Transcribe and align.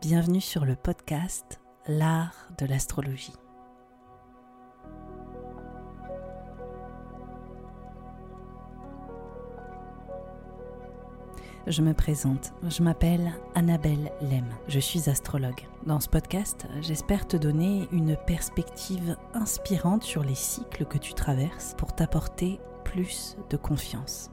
Bienvenue 0.00 0.40
sur 0.40 0.66
le 0.66 0.76
podcast 0.76 1.60
L'art 1.86 2.50
de 2.58 2.66
l'astrologie. 2.66 3.32
Je 11.66 11.80
me 11.80 11.94
présente, 11.94 12.52
je 12.68 12.82
m'appelle 12.82 13.32
Annabelle 13.54 14.12
Lem, 14.20 14.44
je 14.68 14.78
suis 14.78 15.08
astrologue. 15.08 15.66
Dans 15.86 15.98
ce 15.98 16.10
podcast, 16.10 16.66
j'espère 16.82 17.26
te 17.26 17.38
donner 17.38 17.88
une 17.90 18.18
perspective 18.26 19.16
inspirante 19.32 20.02
sur 20.02 20.22
les 20.22 20.34
cycles 20.34 20.84
que 20.84 20.98
tu 20.98 21.14
traverses 21.14 21.74
pour 21.78 21.94
t'apporter 21.94 22.60
plus 22.84 23.38
de 23.48 23.56
confiance. 23.56 24.30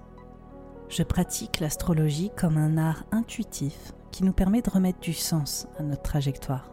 Je 0.89 1.03
pratique 1.03 1.61
l'astrologie 1.61 2.31
comme 2.35 2.57
un 2.57 2.77
art 2.77 3.05
intuitif 3.13 3.93
qui 4.11 4.25
nous 4.25 4.33
permet 4.33 4.61
de 4.61 4.69
remettre 4.69 4.99
du 4.99 5.13
sens 5.13 5.69
à 5.79 5.83
notre 5.83 6.03
trajectoire. 6.03 6.69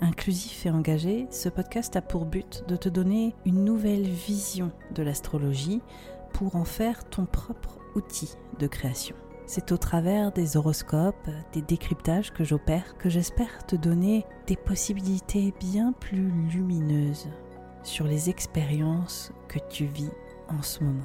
Inclusif 0.00 0.66
et 0.66 0.70
engagé, 0.70 1.28
ce 1.30 1.48
podcast 1.48 1.94
a 1.94 2.02
pour 2.02 2.24
but 2.24 2.64
de 2.66 2.74
te 2.74 2.88
donner 2.88 3.36
une 3.46 3.64
nouvelle 3.64 4.08
vision 4.08 4.72
de 4.90 5.04
l'astrologie 5.04 5.82
pour 6.32 6.56
en 6.56 6.64
faire 6.64 7.08
ton 7.08 7.26
propre 7.26 7.78
outil 7.94 8.34
de 8.58 8.66
création. 8.66 9.14
C'est 9.54 9.70
au 9.70 9.76
travers 9.76 10.32
des 10.32 10.56
horoscopes, 10.56 11.28
des 11.52 11.60
décryptages 11.60 12.32
que 12.32 12.42
j'opère 12.42 12.96
que 12.96 13.10
j'espère 13.10 13.66
te 13.66 13.76
donner 13.76 14.24
des 14.46 14.56
possibilités 14.56 15.52
bien 15.60 15.92
plus 15.92 16.30
lumineuses 16.50 17.28
sur 17.82 18.06
les 18.06 18.30
expériences 18.30 19.30
que 19.48 19.58
tu 19.68 19.84
vis 19.84 20.08
en 20.48 20.62
ce 20.62 20.82
moment. 20.82 21.04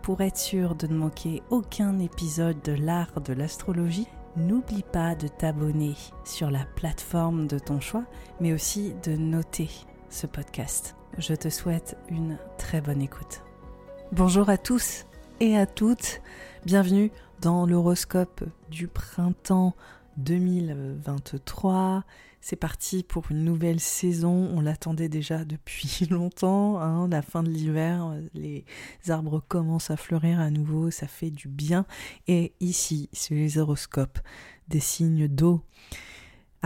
Pour 0.00 0.22
être 0.22 0.38
sûr 0.38 0.76
de 0.76 0.86
ne 0.86 0.96
manquer 0.96 1.42
aucun 1.50 1.98
épisode 1.98 2.56
de 2.62 2.72
l'art 2.72 3.20
de 3.20 3.34
l'astrologie, 3.34 4.08
n'oublie 4.34 4.84
pas 4.90 5.14
de 5.14 5.28
t'abonner 5.28 5.92
sur 6.24 6.50
la 6.50 6.64
plateforme 6.76 7.46
de 7.46 7.58
ton 7.58 7.80
choix, 7.80 8.06
mais 8.40 8.54
aussi 8.54 8.94
de 9.02 9.14
noter 9.14 9.68
ce 10.08 10.26
podcast. 10.26 10.96
Je 11.18 11.34
te 11.34 11.50
souhaite 11.50 11.98
une 12.08 12.38
très 12.56 12.80
bonne 12.80 13.02
écoute. 13.02 13.42
Bonjour 14.10 14.48
à 14.48 14.56
tous 14.56 15.04
et 15.40 15.58
à 15.58 15.66
toutes, 15.66 16.22
bienvenue 16.64 17.10
dans 17.44 17.66
l'horoscope 17.66 18.42
du 18.70 18.88
printemps 18.88 19.74
2023. 20.16 22.02
C'est 22.40 22.56
parti 22.56 23.02
pour 23.02 23.30
une 23.30 23.44
nouvelle 23.44 23.80
saison. 23.80 24.48
On 24.54 24.62
l'attendait 24.62 25.10
déjà 25.10 25.44
depuis 25.44 26.06
longtemps. 26.10 26.80
Hein, 26.80 27.06
la 27.08 27.20
fin 27.20 27.42
de 27.42 27.50
l'hiver, 27.50 28.14
les 28.32 28.64
arbres 29.10 29.44
commencent 29.46 29.90
à 29.90 29.98
fleurir 29.98 30.40
à 30.40 30.48
nouveau. 30.48 30.90
Ça 30.90 31.06
fait 31.06 31.30
du 31.30 31.48
bien. 31.48 31.84
Et 32.28 32.54
ici, 32.60 33.10
c'est 33.12 33.34
les 33.34 33.58
horoscopes 33.58 34.20
des 34.68 34.80
signes 34.80 35.28
d'eau. 35.28 35.60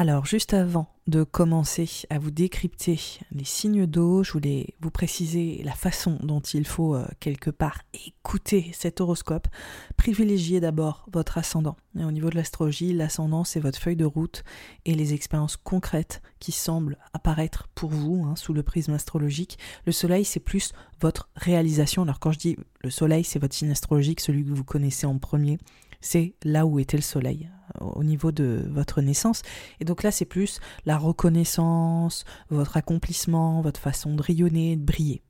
Alors, 0.01 0.27
juste 0.27 0.55
avant 0.55 0.87
de 1.09 1.25
commencer 1.25 2.07
à 2.09 2.21
vous 2.21 2.31
décrypter 2.31 3.01
les 3.33 3.43
signes 3.43 3.85
d'eau, 3.85 4.23
je 4.23 4.31
voulais 4.31 4.77
vous 4.81 4.93
préciser 4.93 5.61
la 5.65 5.73
façon 5.73 6.21
dont 6.23 6.39
il 6.39 6.69
faut 6.69 6.95
euh, 6.95 7.05
quelque 7.19 7.51
part 7.51 7.81
écouter 8.07 8.71
cet 8.75 9.01
horoscope. 9.01 9.49
Privilégiez 9.97 10.61
d'abord 10.61 11.05
votre 11.11 11.37
ascendant. 11.37 11.77
Et 11.99 12.05
au 12.05 12.13
niveau 12.13 12.31
de 12.31 12.37
l'astrologie, 12.37 12.93
l'ascendant, 12.93 13.43
c'est 13.43 13.59
votre 13.59 13.81
feuille 13.81 13.97
de 13.97 14.05
route 14.05 14.45
et 14.85 14.95
les 14.95 15.15
expériences 15.15 15.57
concrètes 15.57 16.23
qui 16.39 16.53
semblent 16.53 16.97
apparaître 17.13 17.67
pour 17.75 17.91
vous 17.91 18.25
hein, 18.25 18.37
sous 18.37 18.53
le 18.53 18.63
prisme 18.63 18.93
astrologique. 18.93 19.59
Le 19.85 19.91
soleil, 19.91 20.25
c'est 20.25 20.39
plus 20.39 20.75
votre 21.01 21.29
réalisation. 21.35 22.03
Alors 22.03 22.21
quand 22.21 22.31
je 22.31 22.39
dis 22.39 22.57
le 22.85 22.91
soleil, 22.91 23.25
c'est 23.25 23.41
votre 23.41 23.57
signe 23.57 23.73
astrologique, 23.73 24.21
celui 24.21 24.45
que 24.45 24.51
vous 24.51 24.63
connaissez 24.63 25.07
en 25.09 25.19
premier 25.19 25.59
c'est 26.01 26.35
là 26.45 26.67
où 26.67 26.79
était 26.79 26.97
le 26.97 27.03
soleil, 27.03 27.51
au 27.81 28.05
niveau 28.05 28.33
de 28.33 28.67
votre 28.71 29.01
naissance. 29.01 29.43
Et 29.81 29.85
donc 29.85 30.03
là, 30.03 30.11
c'est 30.11 30.25
plus 30.25 30.61
la 30.87 30.97
reconnaissance, 30.97 32.25
votre 32.51 32.77
accomplissement, 32.77 33.61
votre 33.61 33.81
façon 33.81 34.15
de 34.15 34.23
rayonner, 34.23 34.77
de 34.77 34.85
briller. 34.85 35.23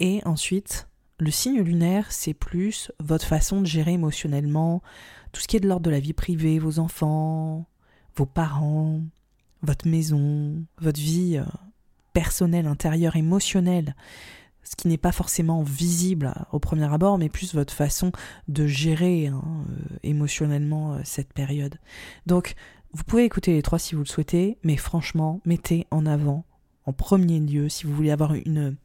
Et 0.00 0.20
ensuite, 0.24 0.88
le 1.18 1.30
signe 1.30 1.60
lunaire, 1.60 2.10
c'est 2.10 2.34
plus 2.34 2.90
votre 2.98 3.26
façon 3.26 3.60
de 3.60 3.66
gérer 3.66 3.92
émotionnellement 3.92 4.82
tout 5.32 5.40
ce 5.40 5.48
qui 5.48 5.56
est 5.56 5.60
de 5.60 5.68
l'ordre 5.68 5.86
de 5.86 5.90
la 5.90 6.00
vie 6.00 6.12
privée, 6.12 6.58
vos 6.58 6.78
enfants, 6.78 7.66
vos 8.16 8.26
parents, 8.26 9.00
votre 9.62 9.88
maison, 9.88 10.64
votre 10.78 11.00
vie 11.00 11.38
euh, 11.38 11.44
personnelle, 12.12 12.66
intérieure, 12.66 13.16
émotionnelle 13.16 13.94
ce 14.62 14.76
qui 14.76 14.88
n'est 14.88 14.98
pas 14.98 15.12
forcément 15.12 15.62
visible 15.62 16.32
au 16.52 16.58
premier 16.58 16.92
abord, 16.92 17.18
mais 17.18 17.28
plus 17.28 17.54
votre 17.54 17.74
façon 17.74 18.12
de 18.48 18.66
gérer 18.66 19.26
hein, 19.26 19.42
euh, 19.44 19.96
émotionnellement 20.02 20.94
euh, 20.94 21.00
cette 21.04 21.32
période. 21.32 21.76
Donc, 22.26 22.54
vous 22.92 23.04
pouvez 23.04 23.24
écouter 23.24 23.52
les 23.52 23.62
trois 23.62 23.78
si 23.78 23.94
vous 23.94 24.02
le 24.02 24.08
souhaitez, 24.08 24.58
mais 24.62 24.76
franchement, 24.76 25.40
mettez 25.44 25.86
en 25.90 26.06
avant, 26.06 26.44
en 26.84 26.92
premier 26.92 27.40
lieu, 27.40 27.68
si 27.68 27.86
vous 27.86 27.94
voulez 27.94 28.10
avoir 28.10 28.34
une, 28.34 28.76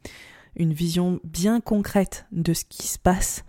une 0.56 0.72
vision 0.72 1.20
bien 1.24 1.60
concrète 1.60 2.26
de 2.32 2.54
ce 2.54 2.64
qui 2.64 2.86
se 2.86 2.98
passe, 2.98 3.44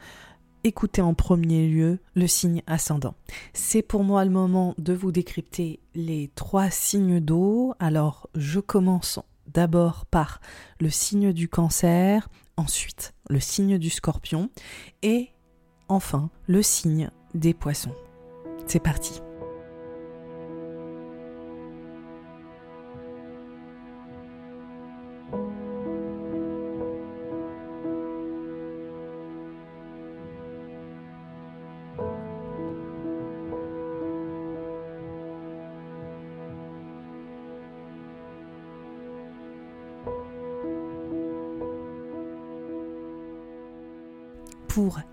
écoutez 0.63 1.01
en 1.01 1.13
premier 1.13 1.67
lieu 1.67 1.99
le 2.15 2.27
signe 2.27 2.61
ascendant. 2.67 3.15
C'est 3.53 3.81
pour 3.81 4.03
moi 4.03 4.25
le 4.25 4.31
moment 4.31 4.75
de 4.77 4.93
vous 4.93 5.11
décrypter 5.11 5.79
les 5.95 6.29
trois 6.35 6.69
signes 6.69 7.19
d'eau. 7.19 7.73
Alors, 7.79 8.29
je 8.35 8.59
commence 8.59 9.19
d'abord 9.53 10.05
par 10.05 10.41
le 10.79 10.89
signe 10.89 11.33
du 11.33 11.49
cancer, 11.49 12.29
ensuite 12.57 13.13
le 13.29 13.39
signe 13.39 13.77
du 13.77 13.89
scorpion 13.89 14.49
et 15.01 15.29
enfin 15.87 16.29
le 16.47 16.61
signe 16.61 17.09
des 17.33 17.53
poissons. 17.53 17.95
C'est 18.67 18.83
parti. 18.83 19.21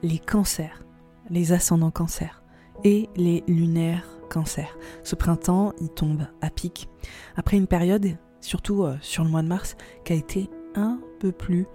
Les 0.02 0.19
cancers, 0.19 0.84
les 1.31 1.52
ascendants 1.52 1.90
cancers 1.90 2.43
et 2.84 3.08
les 3.17 3.43
lunaires 3.46 4.06
cancers. 4.28 4.76
Ce 5.02 5.14
printemps, 5.14 5.73
il 5.81 5.88
tombe 5.88 6.26
à 6.40 6.50
pic. 6.50 6.88
Après 7.37 7.56
une 7.56 7.67
période, 7.67 8.17
surtout 8.40 8.84
euh, 8.84 8.96
sur 9.00 9.25
le 9.25 9.31
mois 9.31 9.43
de 9.43 9.49
mars, 9.49 9.76
qui 10.05 10.12
a 10.12 10.17
été 10.17 10.50
un 10.75 11.00
peu 11.20 11.32
plus 11.32 11.67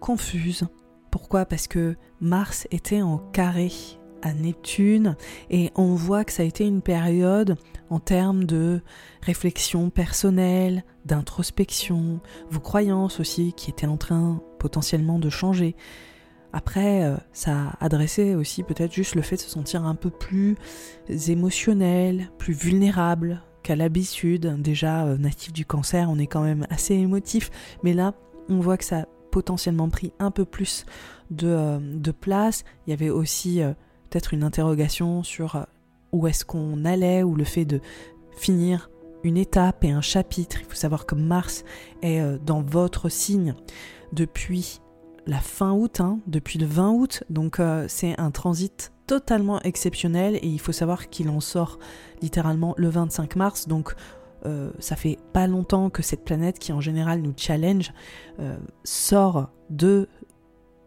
confuse. 0.00 0.64
Pourquoi? 1.10 1.44
Parce 1.44 1.68
que 1.68 1.96
Mars 2.20 2.66
était 2.70 3.02
en 3.02 3.18
carré 3.18 3.70
à 4.22 4.32
Neptune 4.32 5.16
et 5.50 5.70
on 5.74 5.94
voit 5.94 6.24
que 6.24 6.32
ça 6.32 6.42
a 6.42 6.46
été 6.46 6.64
une 6.64 6.80
période 6.80 7.56
en 7.90 7.98
termes 7.98 8.44
de 8.44 8.80
réflexion 9.20 9.90
personnelle, 9.90 10.84
d'introspection, 11.04 12.20
vos 12.48 12.60
croyances 12.60 13.20
aussi 13.20 13.52
qui 13.52 13.70
étaient 13.70 13.86
en 13.86 13.96
train 13.96 14.40
potentiellement 14.58 15.18
de 15.18 15.28
changer. 15.28 15.76
Après, 16.52 17.04
euh, 17.04 17.16
ça 17.32 17.72
adressait 17.80 18.34
aussi 18.34 18.62
peut-être 18.62 18.92
juste 18.92 19.14
le 19.14 19.22
fait 19.22 19.36
de 19.36 19.40
se 19.40 19.48
sentir 19.48 19.84
un 19.84 19.94
peu 19.94 20.10
plus 20.10 20.56
émotionnel, 21.08 22.30
plus 22.38 22.52
vulnérable 22.52 23.42
qu'à 23.62 23.74
l'habitude. 23.74 24.60
Déjà, 24.60 25.06
euh, 25.06 25.16
natif 25.16 25.52
du 25.52 25.64
cancer, 25.64 26.08
on 26.10 26.18
est 26.18 26.26
quand 26.26 26.42
même 26.42 26.66
assez 26.68 26.94
émotif, 26.94 27.50
mais 27.82 27.94
là, 27.94 28.14
on 28.50 28.60
voit 28.60 28.76
que 28.76 28.84
ça 28.84 29.00
a 29.00 29.06
potentiellement 29.30 29.88
pris 29.88 30.12
un 30.18 30.30
peu 30.30 30.44
plus 30.44 30.84
de, 31.30 31.48
euh, 31.48 32.12
place. 32.20 32.64
Il 32.86 32.90
y 32.90 32.92
avait 32.92 33.08
aussi 33.08 33.62
peut-être 34.10 34.34
une 34.34 34.44
interrogation 34.44 35.22
sur 35.22 35.66
où 36.12 36.26
est-ce 36.26 36.44
qu'on 36.44 36.84
allait, 36.84 37.22
ou 37.22 37.34
le 37.34 37.44
fait 37.44 37.64
de 37.64 37.80
finir 38.36 38.90
une 39.24 39.38
étape 39.38 39.84
et 39.84 39.90
un 39.90 40.02
chapitre. 40.02 40.58
Il 40.60 40.66
faut 40.66 40.74
savoir 40.74 41.06
que 41.06 41.14
Mars 41.14 41.64
est 42.02 42.20
dans 42.44 42.60
votre 42.60 43.08
signe 43.08 43.54
depuis 44.12 44.82
la 45.26 45.38
fin 45.38 45.72
août, 45.72 46.00
hein, 46.00 46.18
depuis 46.26 46.58
le 46.58 46.66
20 46.66 46.92
août. 46.92 47.24
Donc 47.30 47.60
euh, 47.60 47.86
c'est 47.88 48.18
un 48.18 48.30
transit 48.30 48.92
totalement 49.06 49.60
exceptionnel 49.62 50.36
et 50.36 50.46
il 50.46 50.60
faut 50.60 50.72
savoir 50.72 51.10
qu'il 51.10 51.28
en 51.28 51.40
sort 51.40 51.78
littéralement 52.20 52.74
le 52.76 52.88
25 52.88 53.36
mars. 53.36 53.68
Donc 53.68 53.94
euh, 54.44 54.70
ça 54.78 54.96
fait 54.96 55.18
pas 55.32 55.46
longtemps 55.46 55.90
que 55.90 56.02
cette 56.02 56.24
planète 56.24 56.58
qui 56.58 56.72
en 56.72 56.80
général 56.80 57.22
nous 57.22 57.34
challenge 57.36 57.92
euh, 58.40 58.56
sort 58.84 59.50
de 59.70 60.08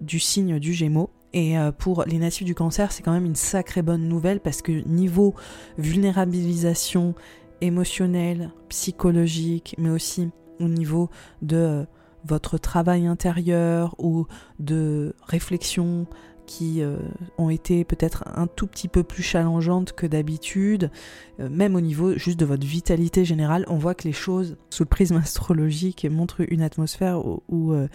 du 0.02 0.20
signe 0.20 0.60
du 0.60 0.74
Gémeaux. 0.74 1.10
Et 1.38 1.58
pour 1.80 2.06
les 2.06 2.18
natifs 2.18 2.46
du 2.46 2.56
cancer, 2.56 2.94
c'est 2.94 3.04
quand 3.04 3.12
même 3.12 3.26
une 3.26 3.36
sacrée 3.36 3.82
bonne 3.82 4.08
nouvelle 4.08 4.40
parce 4.40 4.62
que 4.62 4.72
niveau 4.88 5.36
vulnérabilisation 5.78 7.14
émotionnelle, 7.60 8.52
psychologique, 8.70 9.76
mais 9.78 9.90
aussi 9.90 10.30
au 10.62 10.70
niveau 10.70 11.10
de 11.42 11.86
votre 12.28 12.58
travail 12.58 13.08
intérieur 13.08 13.96
ou 14.00 14.26
de 14.60 15.16
réflexion 15.28 16.08
qui 16.46 16.82
euh, 16.82 16.98
ont 17.38 17.50
été 17.50 17.84
peut-être 17.84 18.24
un 18.36 18.48
tout 18.48 18.68
petit 18.68 18.88
peu 18.88 19.04
plus 19.04 19.24
challengeantes 19.24 19.94
que 19.94 20.06
d'habitude, 20.06 20.92
euh, 21.40 21.50
même 21.50 21.76
au 21.76 21.82
niveau 21.82 22.14
juste 22.18 22.40
de 22.40 22.46
votre 22.46 22.66
vitalité 22.66 23.26
générale, 23.26 23.66
on 23.68 23.78
voit 23.78 23.96
que 23.96 24.08
les 24.08 24.14
choses 24.14 24.58
sous 24.70 24.84
le 24.84 24.90
prisme 24.90 25.18
astrologique 25.24 26.06
montrent 26.10 26.42
une 26.52 26.62
atmosphère 26.62 27.22
où, 27.26 27.74
euh, 27.74 27.88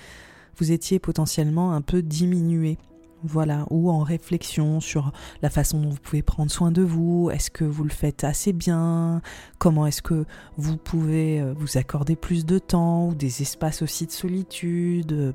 vous 0.57 0.73
étiez 0.73 0.99
potentiellement 0.99 1.73
un 1.73 1.81
peu 1.81 2.03
diminué 2.03 2.77
voilà, 3.25 3.67
ou 3.71 3.91
en 3.91 4.01
réflexion 4.01 4.81
sur 4.81 5.13
la 5.43 5.51
façon 5.51 5.81
dont 5.81 5.91
vous 5.91 6.01
pouvez 6.01 6.23
prendre 6.23 6.51
soin 6.51 6.71
de 6.71 6.83
vous, 6.83 7.31
est-ce 7.31 7.51
que 7.51 7.65
vous 7.65 7.85
le 7.85 7.91
faites 7.91 8.25
assez 8.25 8.53
bien, 8.53 9.23
comment 9.59 9.87
est-ce 9.87 10.03
que 10.03 10.25
vous 10.57 10.77
pouvez 10.77 11.41
euh, 11.41 11.53
vous 11.57 11.77
accorder 11.77 12.17
plus 12.17 12.47
de 12.47 12.59
temps, 12.59 13.09
ou 13.09 13.15
des 13.15 13.43
espaces 13.43 13.83
aussi 13.83 14.07
de 14.07 14.13
solitude? 14.13 15.35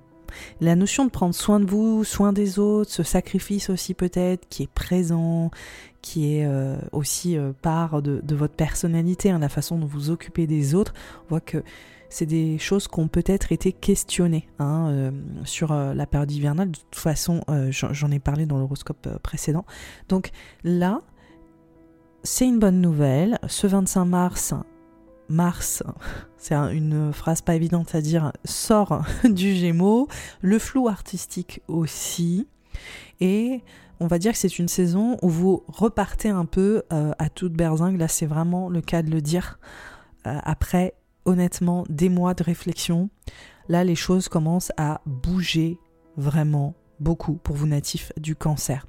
La 0.60 0.76
notion 0.76 1.06
de 1.06 1.12
prendre 1.12 1.36
soin 1.36 1.60
de 1.60 1.66
vous, 1.66 2.04
soin 2.04 2.34
des 2.34 2.60
autres, 2.60 2.92
ce 2.92 3.04
sacrifice 3.04 3.70
aussi 3.70 3.94
peut-être 3.94 4.48
qui 4.50 4.64
est 4.64 4.72
présent, 4.72 5.52
qui 6.02 6.38
est 6.38 6.46
euh, 6.46 6.78
aussi 6.92 7.38
euh, 7.38 7.52
part 7.62 8.02
de, 8.02 8.22
votre 8.36 8.56
personnalité, 8.56 9.30
hein, 9.30 9.40
la 9.40 9.50
façon 9.50 9.78
dont 9.78 9.88
vous 9.88 10.10
occupez 10.10 10.48
des 10.48 10.76
autres, 10.76 10.94
on 11.26 11.30
voit 11.30 11.42
que 11.42 11.64
c'est 12.10 12.26
des 12.26 12.58
choses 12.58 12.88
qui 12.88 13.00
ont 13.00 13.08
peut-être 13.08 13.52
été 13.52 13.72
questionnées 13.72 14.48
hein, 14.60 14.90
euh, 14.90 15.12
sur 15.44 15.72
euh, 15.72 15.94
la 15.94 16.06
période 16.06 16.32
hivernale. 16.32 16.72
De 16.72 16.78
toute 16.78 16.96
façon, 16.96 17.42
euh, 17.50 17.72
j'en 17.72 18.12
ai 18.12 18.20
parlé 18.20 18.46
dans 18.46 18.58
l'horoscope 18.58 19.18
précédent. 19.20 19.66
Donc 20.10 20.32
là, 20.64 21.02
c'est 22.24 22.46
une 22.46 22.60
bonne 22.60 22.82
nouvelle. 22.82 23.40
Ce 23.48 23.68
25 23.68 24.06
mars, 24.06 24.54
Mars, 25.28 25.84
c'est 26.38 26.56
une 26.56 27.12
phrase 27.12 27.42
pas 27.42 27.56
évidente 27.56 27.96
à 27.96 28.02
dire, 28.02 28.32
sort 28.46 29.04
du 29.24 29.56
Gémeaux, 29.56 30.08
le 30.42 30.60
flou 30.60 30.88
artistique 30.88 31.62
aussi, 31.68 32.48
et 33.20 33.62
on 34.00 34.08
va 34.08 34.20
dire 34.20 34.34
que 34.34 34.38
c'est 34.38 34.60
une 34.60 34.68
saison 34.68 35.18
où 35.22 35.30
vous 35.30 35.64
repartez 35.68 36.30
un 36.30 36.46
peu 36.46 36.84
à 36.92 37.30
toute 37.30 37.54
berzingue, 37.54 37.98
là 37.98 38.10
c'est 38.10 38.26
vraiment 38.26 38.70
le 38.70 38.82
cas 38.82 39.02
de 39.02 39.10
le 39.10 39.22
dire, 39.22 39.58
après 40.26 40.94
honnêtement 41.26 41.84
des 41.90 42.10
mois 42.10 42.34
de 42.34 42.44
réflexion, 42.44 43.10
là 43.70 43.84
les 43.84 43.96
choses 43.96 44.28
commencent 44.30 44.72
à 44.78 45.02
bouger 45.06 45.78
vraiment 46.18 46.76
beaucoup 47.00 47.34
pour 47.34 47.56
vous 47.56 47.68
natifs 47.68 48.12
du 48.18 48.36
cancer. 48.36 48.88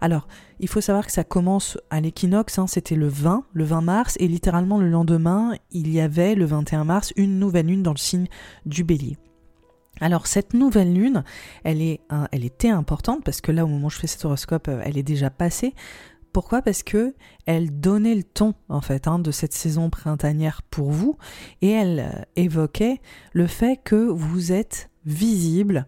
Alors, 0.00 0.28
il 0.60 0.68
faut 0.68 0.80
savoir 0.80 1.06
que 1.06 1.12
ça 1.12 1.24
commence 1.24 1.76
à 1.90 2.00
l'équinoxe, 2.00 2.58
hein, 2.58 2.66
c'était 2.66 2.94
le 2.94 3.08
20, 3.08 3.44
le 3.52 3.64
20 3.64 3.80
mars, 3.80 4.16
et 4.20 4.28
littéralement 4.28 4.78
le 4.78 4.88
lendemain, 4.88 5.54
il 5.72 5.90
y 5.90 6.00
avait 6.00 6.34
le 6.34 6.44
21 6.44 6.84
mars 6.84 7.12
une 7.16 7.38
nouvelle 7.38 7.66
lune 7.66 7.82
dans 7.82 7.92
le 7.92 7.98
signe 7.98 8.28
du 8.64 8.84
bélier. 8.84 9.16
Alors 10.00 10.26
cette 10.26 10.54
nouvelle 10.54 10.94
lune, 10.94 11.24
elle, 11.64 11.82
est, 11.82 12.00
elle 12.30 12.44
était 12.44 12.68
importante 12.68 13.24
parce 13.24 13.40
que 13.40 13.50
là 13.50 13.64
au 13.64 13.68
moment 13.68 13.88
où 13.88 13.90
je 13.90 13.98
fais 13.98 14.06
cet 14.06 14.24
horoscope, 14.24 14.68
euh, 14.68 14.80
elle 14.84 14.96
est 14.96 15.02
déjà 15.02 15.30
passée. 15.30 15.74
Pourquoi? 16.32 16.62
Parce 16.62 16.82
que 16.82 17.14
elle 17.46 17.80
donnait 17.80 18.14
le 18.14 18.22
ton 18.22 18.54
en 18.68 18.80
fait 18.80 19.08
hein, 19.08 19.18
de 19.18 19.30
cette 19.30 19.54
saison 19.54 19.90
printanière 19.90 20.62
pour 20.62 20.90
vous 20.90 21.16
et 21.62 21.70
elle 21.70 22.00
euh, 22.00 22.22
évoquait 22.36 23.00
le 23.32 23.46
fait 23.46 23.80
que 23.82 23.96
vous 23.96 24.52
êtes 24.52 24.90
visible 25.04 25.86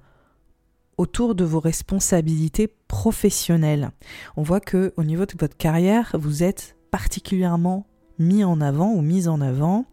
autour 0.96 1.34
de 1.34 1.44
vos 1.44 1.60
responsabilités 1.60 2.68
professionnelles. 2.88 3.90
On 4.36 4.42
voit 4.42 4.60
que 4.60 4.92
au 4.96 5.04
niveau 5.04 5.24
de 5.24 5.34
votre 5.38 5.56
carrière, 5.56 6.14
vous 6.18 6.42
êtes 6.42 6.76
particulièrement 6.90 7.86
mis 8.20 8.44
en 8.44 8.60
avant 8.60 8.92
ou 8.92 9.00
mise 9.00 9.26
en 9.26 9.40
avant, 9.40 9.86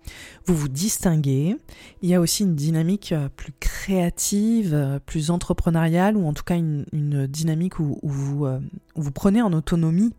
vous 0.46 0.56
vous 0.56 0.68
distinguez. 0.68 1.58
Il 2.02 2.10
y 2.10 2.14
a 2.14 2.20
aussi 2.20 2.44
une 2.44 2.56
dynamique 2.56 3.14
euh, 3.14 3.30
plus 3.36 3.54
créative, 3.60 4.74
euh, 4.74 5.00
plus 5.00 5.32
entrepreneuriale, 5.32 6.16
ou 6.18 6.28
en 6.28 6.34
tout 6.34 6.44
cas 6.44 6.58
une, 6.58 6.86
dynamique 7.28 7.80
où, 7.80 8.00
vous, 8.04 8.46
euh, 8.46 8.60
vous, 8.96 9.12
prenez 9.12 9.42
en 9.42 9.54
autonomie. 9.54 10.14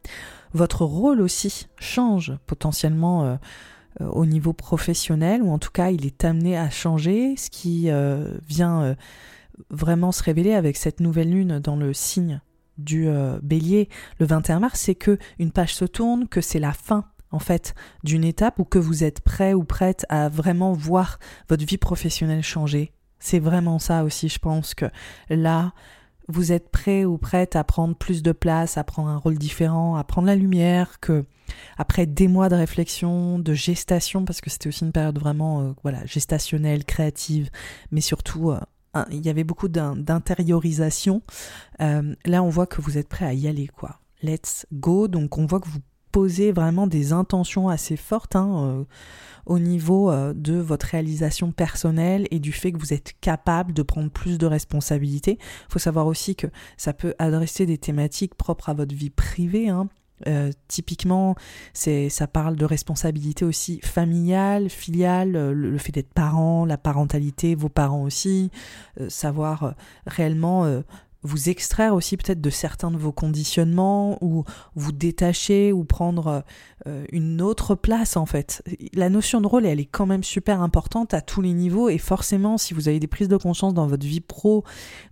Votre 0.55 0.85
rôle 0.85 1.21
aussi 1.21 1.67
change 1.77 2.33
potentiellement 2.47 3.38
au 4.00 4.25
niveau 4.25 4.55
professionnel, 4.55 5.43
ou 5.43 5.50
en 5.50 5.59
tout 5.59 5.71
cas 5.71 5.91
il 5.91 6.07
est 6.07 6.25
amené 6.25 6.57
à 6.57 6.71
changer, 6.71 7.37
ce 7.37 7.50
qui 7.50 7.91
vient 8.49 8.97
vraiment 9.69 10.11
se 10.11 10.23
révéler 10.23 10.55
avec 10.55 10.79
cette 10.79 11.00
nouvelle 11.00 11.31
lune 11.31 11.59
dans 11.59 11.77
le 11.77 11.93
signe 11.93 12.41
du 12.79 13.11
bélier 13.43 13.91
le 14.19 14.25
21 14.25 14.61
mars, 14.61 14.81
c'est 14.81 14.95
que 14.95 15.19
une 15.38 15.50
page 15.50 15.75
se 15.75 15.85
tourne, 15.85 16.29
que 16.29 16.41
c'est 16.41 16.61
la 16.61 16.73
fin 16.73 17.05
en 17.31 17.39
fait 17.39 17.75
d'une 18.05 18.25
étape 18.25 18.59
où 18.59 18.65
que 18.65 18.79
vous 18.79 19.05
êtes 19.05 19.21
prêt 19.21 19.55
ou 19.55 19.65
prête 19.65 20.07
à 20.09 20.29
vraiment 20.29 20.73
voir 20.73 21.19
votre 21.49 21.65
vie 21.65 21.79
professionnelle 21.79 22.43
changer. 22.43 22.93
C'est 23.19 23.39
vraiment 23.39 23.79
ça 23.79 24.05
aussi, 24.05 24.29
je 24.29 24.39
pense 24.39 24.75
que 24.75 24.87
là, 25.29 25.73
vous 26.29 26.53
êtes 26.53 26.69
prêt 26.71 27.05
ou 27.05 27.19
prête 27.19 27.57
à 27.57 27.65
prendre 27.65 27.97
plus 27.97 28.23
de 28.23 28.33
place, 28.33 28.77
à 28.77 28.85
prendre 28.85 29.09
un 29.09 29.17
rôle 29.17 29.39
différent, 29.39 29.97
à 29.97 30.05
prendre 30.05 30.27
la 30.27 30.37
lumière, 30.37 31.01
que 31.01 31.25
après 31.79 32.07
des 32.07 32.29
mois 32.29 32.49
de 32.49 32.55
réflexion, 32.55 33.39
de 33.39 33.55
gestation, 33.55 34.25
parce 34.25 34.41
que 34.41 34.51
c'était 34.51 34.69
aussi 34.69 34.85
une 34.85 34.93
période 34.93 35.19
vraiment 35.19 35.63
euh, 35.63 35.73
voilà 35.83 36.05
gestationnelle, 36.05 36.85
créative, 36.85 37.51
mais 37.91 38.03
surtout 38.03 38.51
euh, 38.51 38.61
il 39.11 39.25
y 39.25 39.31
avait 39.31 39.45
beaucoup 39.45 39.69
d'intériorisation. 39.69 41.23
Euh, 41.81 42.15
là, 42.25 42.43
on 42.43 42.49
voit 42.49 42.67
que 42.67 42.81
vous 42.81 42.99
êtes 42.99 43.09
prêt 43.09 43.27
à 43.27 43.33
y 43.33 43.49
aller, 43.49 43.69
quoi. 43.69 44.01
Let's 44.23 44.67
go. 44.73 45.09
Donc, 45.09 45.39
on 45.39 45.47
voit 45.47 45.61
que 45.61 45.69
vous 45.69 45.81
poser 46.19 46.51
vraiment 46.51 46.89
des 46.89 47.13
intentions 47.13 47.69
assez 47.69 47.97
fortes 47.97 48.35
hein, 48.35 48.51
euh, 48.65 48.85
au 49.47 49.61
niveau 49.61 50.11
euh, 50.11 50.35
de 50.35 50.55
votre 50.55 50.87
réalisation 50.87 51.53
personnelle 51.53 52.27
et 52.33 52.41
du 52.41 52.51
fait 52.51 52.73
que 52.73 52.79
vous 52.79 52.93
êtes 52.93 53.13
capable 53.21 53.73
de 53.73 53.83
prendre 53.83 54.11
plus 54.11 54.37
de 54.37 54.45
responsabilités. 54.45 55.39
Il 55.39 55.73
faut 55.73 55.79
savoir 55.79 56.09
aussi 56.09 56.35
que 56.35 56.49
ça 56.77 56.93
peut 56.93 57.15
adresser 57.21 57.67
des 57.67 57.79
thématiques 57.79 58.35
propres 58.35 58.69
à 58.69 58.75
votre 58.75 58.97
vie 58.97 59.11
privée. 59.11 59.69
Hein. 59.69 59.89
Euh, 60.27 60.51
typiquement, 60.67 61.37
c'est, 61.73 62.09
ça 62.09 62.27
parle 62.27 62.57
de 62.57 62.65
responsabilité 62.65 63.45
aussi 63.45 63.79
familiale, 63.85 64.71
filiale, 64.71 65.53
le, 65.53 65.79
fait 65.79 65.93
d'être 65.93 66.13
parent, 66.13 66.65
la 66.65 66.79
parentalité, 66.79 67.55
vos 67.55 67.69
parents 67.69 68.03
aussi, 68.03 68.51
savoir 69.07 69.77
réellement 70.05 70.83
vous 71.23 71.49
extraire 71.49 71.95
aussi 71.95 72.17
peut-être 72.17 72.41
de 72.41 72.51
certains 72.51 72.91
de 72.91 72.97
vos 72.97 73.13
conditionnements 73.13 74.19
ou 74.21 74.45
vous 74.75 74.93
détacher 74.93 75.73
ou 75.73 75.85
prendre 75.85 76.45
euh, 76.87 77.05
une 77.11 77.43
autre 77.43 77.75
place 77.75 78.17
en 78.17 78.27
fait. 78.27 78.63
La 78.95 79.09
notion 79.09 79.41
de 79.41 79.47
rôle, 79.47 79.67
elle 79.67 79.81
est 79.81 79.87
quand 79.87 80.07
même 80.07 80.23
super 80.23 80.63
importante 80.63 81.15
à 81.15 81.21
tous 81.21 81.41
les 81.41 81.53
niveaux 81.53 81.89
et 81.89 81.99
forcément 81.99 82.57
si 82.57 82.73
vous 82.73 82.89
avez 82.89 83.01
des 83.01 83.09
prises 83.09 83.29
de 83.29 83.37
conscience 83.37 83.75
dans 83.75 83.87
votre 83.87 84.07
vie 84.07 84.21
pro 84.21 84.65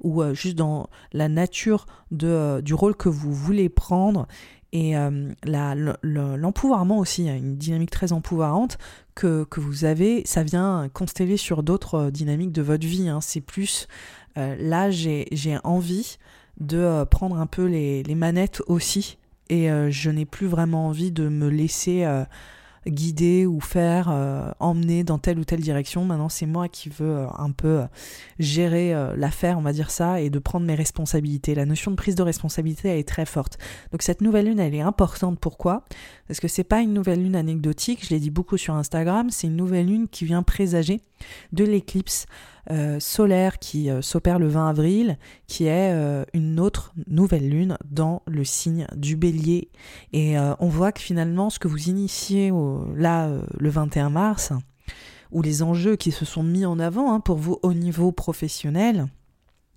ou 0.03 0.23
euh, 0.23 0.33
juste 0.33 0.57
dans 0.57 0.89
la 1.13 1.29
nature 1.29 1.87
de, 2.13 2.29
euh, 2.29 2.61
du 2.61 2.75
rôle 2.75 2.95
que 2.95 3.09
vous 3.09 3.33
voulez 3.33 3.69
prendre 3.69 4.29
et 4.73 4.95
l'empouvoirment 5.45 6.99
aussi, 6.99 7.29
une 7.29 7.57
dynamique 7.57 7.91
très 7.91 8.13
empouvoirante 8.13 8.77
que, 9.15 9.45
que, 9.45 9.59
vous 9.59 9.87
avez, 9.87 10.23
ça 10.27 10.43
vient 10.43 10.91
consteller 10.93 11.39
sur 11.39 11.63
d'autres 11.63 12.11
dynamiques 12.11 12.53
de 12.53 12.61
votre 12.61 12.87
vie. 12.87 13.09
Hein. 13.09 13.23
C'est 13.23 13.41
plus 13.41 13.89
là, 14.37 14.91
j'ai 14.91 15.59
envie 15.65 16.19
de 16.61 16.79
euh, 16.79 17.05
prendre 17.05 17.39
un 17.39 17.47
peu 17.47 17.67
les, 17.67 18.15
manettes 18.15 18.63
aussi. 18.67 19.19
Et 19.49 19.71
euh, 19.71 19.91
je 19.91 20.11
n'ai 20.11 20.25
plus 20.25 20.47
vraiment 20.47 20.89
envie 20.89 21.13
de 21.13 21.29
me 21.29 21.49
laisser 21.49 22.07
guider 22.89 23.47
ou 23.47 23.61
faire 23.61 24.09
emmener 24.61 25.03
dans 25.03 25.19
telle 25.19 25.41
ou 25.41 25.45
telle 25.45 25.61
direction. 25.61 26.05
Maintenant, 26.05 26.29
c'est 26.29 26.47
moi 26.47 26.69
qui 26.69 26.89
veux 26.89 27.27
un 27.37 27.51
peu 27.51 27.83
gérer 28.39 28.95
l'affaire, 29.17 29.59
on 29.59 29.63
va 29.63 29.73
dire 29.73 29.91
ça, 29.91 30.21
et 30.21 30.31
de 30.31 30.39
prendre 30.39 30.67
mes 30.67 30.77
responsabilités. 30.77 31.57
La 31.57 31.67
notion 31.67 31.91
de 31.91 31.97
prise 31.97 32.15
de 32.15 32.23
responsabilité 32.23 32.89
elle 32.89 32.99
est 32.99 33.09
très 33.09 33.27
forte. 33.27 33.59
Donc 33.91 34.03
cette 34.03 34.21
nouvelle 34.21 34.47
lune, 34.47 34.61
elle 34.61 34.75
est 34.75 34.81
importante. 34.81 35.41
Pourquoi? 35.41 35.85
Parce 36.29 36.39
que 36.39 36.47
c'est 36.47 36.65
pas 36.65 36.81
une 36.81 36.95
nouvelle 36.95 37.23
lune 37.23 37.35
anecdotique. 37.35 38.05
Je 38.05 38.11
l'ai 38.11 38.21
dit 38.21 38.31
beaucoup 38.31 38.57
sur 38.57 38.75
Instagram. 38.75 39.31
C'est 39.31 39.49
une 39.49 39.57
nouvelle 39.57 39.87
lune 39.87 40.07
qui 40.09 40.25
vient 40.25 40.45
présager 40.45 41.01
de 41.53 41.65
l'éclipse 41.65 42.27
euh, 42.71 42.99
solaire 42.99 43.59
qui 43.59 43.91
euh, 43.91 44.03
s'opère 44.03 44.39
le 44.39 44.49
20 44.49 44.69
avril, 44.69 45.19
qui 45.47 45.67
est 45.67 45.93
euh, 45.93 46.25
une 46.33 46.59
autre 46.59 46.93
nouvelle 47.07 47.49
lune 47.49 47.79
dans 47.89 48.23
le 48.27 48.45
signe 48.45 48.87
du 48.97 49.17
bélier. 49.17 49.71
Et 50.13 50.37
on 50.39 50.69
voit 50.69 50.93
que 50.93 51.01
finalement, 51.01 51.51
ce 51.51 51.59
que 51.59 51.69
vous 51.69 51.89
initiez 51.89 52.51
là 52.95 53.31
le 53.59 53.71
21 53.71 54.11
mars, 54.11 54.53
ou 55.31 55.43
les 55.43 55.63
enjeux 55.63 55.97
qui 55.97 56.13
se 56.13 56.25
sont 56.25 56.43
mis 56.43 56.65
en 56.65 56.79
avant 56.79 57.13
hein, 57.13 57.21
pour 57.21 57.37
vous 57.37 57.59
au 57.63 57.75
niveau 57.75 58.13
professionnel, 58.13 59.07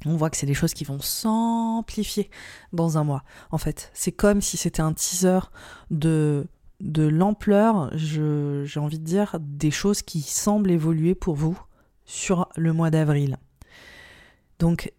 on 0.05 0.15
voit 0.15 0.29
que 0.29 0.37
c'est 0.37 0.45
des 0.45 0.53
choses 0.53 0.73
qui 0.73 0.83
vont 0.83 0.99
s'amplifier 0.99 2.29
dans 2.73 2.97
un 2.97 3.03
mois. 3.03 3.23
En 3.51 3.57
fait, 3.57 3.91
c'est 3.93 4.11
comme 4.11 4.41
si 4.41 4.57
c'était 4.57 4.81
un 4.81 4.93
teaser 4.93 5.39
de 5.91 6.47
de 6.79 7.05
l'ampleur, 7.05 7.91
j'ai 7.97 8.79
envie 8.79 8.99
de 8.99 9.03
dire, 9.03 9.35
des 9.41 9.69
choses 9.69 10.01
qui 10.01 10.21
semblent 10.21 10.71
évoluer 10.71 11.13
pour 11.13 11.35
vous 11.35 11.59
sur 12.09 12.49
le 12.57 12.73
mois 12.73 12.89
d'avril. 12.89 13.37
Donc 14.57 14.91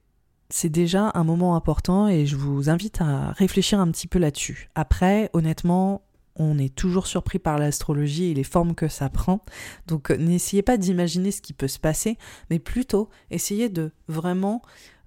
c'est 0.49 0.69
déjà 0.69 1.11
un 1.15 1.25
moment 1.25 1.57
important 1.57 2.09
et 2.09 2.25
je 2.25 2.37
vous 2.37 2.71
invite 2.71 3.01
à 3.01 3.33
réfléchir 3.33 3.81
un 3.81 3.91
petit 3.91 4.07
peu 4.07 4.21
là-dessus. 4.21 4.71
Après, 4.77 5.29
honnêtement, 5.33 6.03
on 6.37 6.57
est 6.57 6.75
toujours 6.75 7.09
surpris 7.09 7.41
par 7.41 7.59
l'astrologie 7.59 8.31
et 8.31 8.35
les 8.35 8.45
formes 8.45 8.77
que 8.77 8.87
ça 8.87 9.11
prend. 9.11 9.45
Donc 9.89 10.11
n'essayez 10.11 10.63
pas 10.63 10.77
d'imaginer 10.77 11.33
ce 11.33 11.43
qui 11.43 11.53
peut 11.53 11.69
se 11.69 11.81
passer, 11.81 12.17
mais 12.49 12.61
plutôt 12.61 13.11
essayez 13.31 13.69
de 13.69 13.91
vraiment 14.07 14.63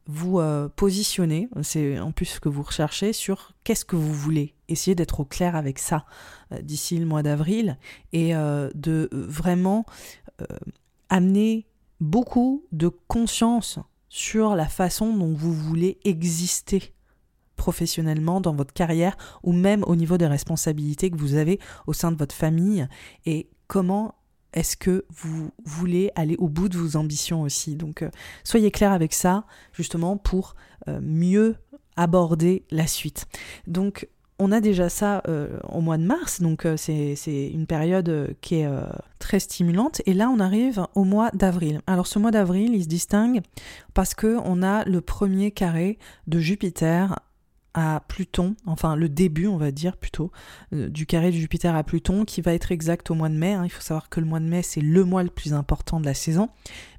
vous 0.05 0.39
euh, 0.39 0.67
positionner, 0.67 1.47
c'est 1.61 1.97
en 1.99 2.11
plus 2.11 2.25
ce 2.25 2.39
que 2.41 2.49
vous 2.49 2.63
recherchez, 2.63 3.13
sur 3.13 3.53
qu'est-ce 3.63 3.85
que 3.85 3.95
vous 3.95 4.13
voulez. 4.13 4.53
Essayez 4.67 4.95
d'être 4.95 5.21
au 5.21 5.25
clair 5.25 5.55
avec 5.55 5.79
ça 5.79 6.05
euh, 6.51 6.61
d'ici 6.61 6.97
le 6.97 7.05
mois 7.05 7.23
d'avril 7.23 7.77
et 8.11 8.35
euh, 8.35 8.69
de 8.75 9.09
vraiment 9.13 9.85
amener 11.07 11.65
beaucoup 12.03 12.65
de 12.71 12.89
conscience 13.07 13.79
sur 14.09 14.55
la 14.55 14.67
façon 14.67 15.15
dont 15.15 15.33
vous 15.33 15.53
voulez 15.53 15.97
exister 16.03 16.93
professionnellement 17.55 18.41
dans 18.41 18.53
votre 18.53 18.73
carrière 18.73 19.15
ou 19.41 19.53
même 19.53 19.83
au 19.87 19.95
niveau 19.95 20.17
des 20.17 20.27
responsabilités 20.27 21.09
que 21.09 21.17
vous 21.17 21.35
avez 21.35 21.59
au 21.87 21.93
sein 21.93 22.11
de 22.11 22.17
votre 22.17 22.35
famille 22.35 22.87
et 23.25 23.49
comment 23.67 24.15
est-ce 24.51 24.75
que 24.75 25.05
vous 25.09 25.51
voulez 25.63 26.11
aller 26.15 26.35
au 26.37 26.49
bout 26.49 26.69
de 26.69 26.77
vos 26.77 26.97
ambitions 26.97 27.41
aussi 27.41 27.75
Donc 27.75 28.01
euh, 28.01 28.09
soyez 28.43 28.69
clair 28.69 28.91
avec 28.91 29.13
ça 29.13 29.45
justement 29.71 30.17
pour 30.17 30.55
euh, 30.87 30.99
mieux 31.01 31.55
aborder 31.95 32.65
la 32.69 32.85
suite. 32.85 33.27
Donc 33.65 34.09
on 34.43 34.51
a 34.51 34.59
déjà 34.59 34.89
ça 34.89 35.23
euh, 35.29 35.57
au 35.69 35.79
mois 35.79 35.97
de 35.97 36.03
mars, 36.03 36.41
donc 36.41 36.65
euh, 36.65 36.75
c'est 36.75 37.47
une 37.47 37.65
période 37.65 38.09
euh, 38.09 38.27
qui 38.41 38.55
est 38.55 38.69
très 39.17 39.39
stimulante. 39.39 40.01
Et 40.05 40.13
là, 40.13 40.29
on 40.29 40.41
arrive 40.41 40.85
au 40.95 41.05
mois 41.05 41.31
d'avril. 41.31 41.81
Alors 41.87 42.07
ce 42.07 42.19
mois 42.19 42.31
d'avril, 42.31 42.75
il 42.75 42.83
se 42.83 42.89
distingue 42.89 43.41
parce 43.93 44.13
que 44.13 44.37
on 44.43 44.61
a 44.61 44.83
le 44.83 44.99
premier 44.99 45.51
carré 45.51 45.97
de 46.27 46.39
Jupiter 46.39 47.19
à 47.73 48.03
Pluton, 48.07 48.55
enfin 48.65 48.97
le 48.97 49.07
début, 49.07 49.47
on 49.47 49.57
va 49.57 49.71
dire 49.71 49.97
plutôt, 49.97 50.31
du 50.71 51.07
carré 51.07 51.31
de 51.31 51.37
Jupiter 51.37 51.73
à 51.73 51.83
Pluton, 51.83 52.25
qui 52.25 52.41
va 52.41 52.53
être 52.53 52.71
exact 52.71 53.09
au 53.09 53.15
mois 53.15 53.29
de 53.29 53.35
mai. 53.35 53.53
Hein. 53.53 53.63
Il 53.63 53.71
faut 53.71 53.81
savoir 53.81 54.09
que 54.09 54.19
le 54.19 54.27
mois 54.27 54.41
de 54.41 54.45
mai, 54.45 54.61
c'est 54.61 54.81
le 54.81 55.05
mois 55.05 55.23
le 55.23 55.29
plus 55.29 55.53
important 55.53 55.99
de 55.99 56.05
la 56.05 56.13
saison, 56.13 56.49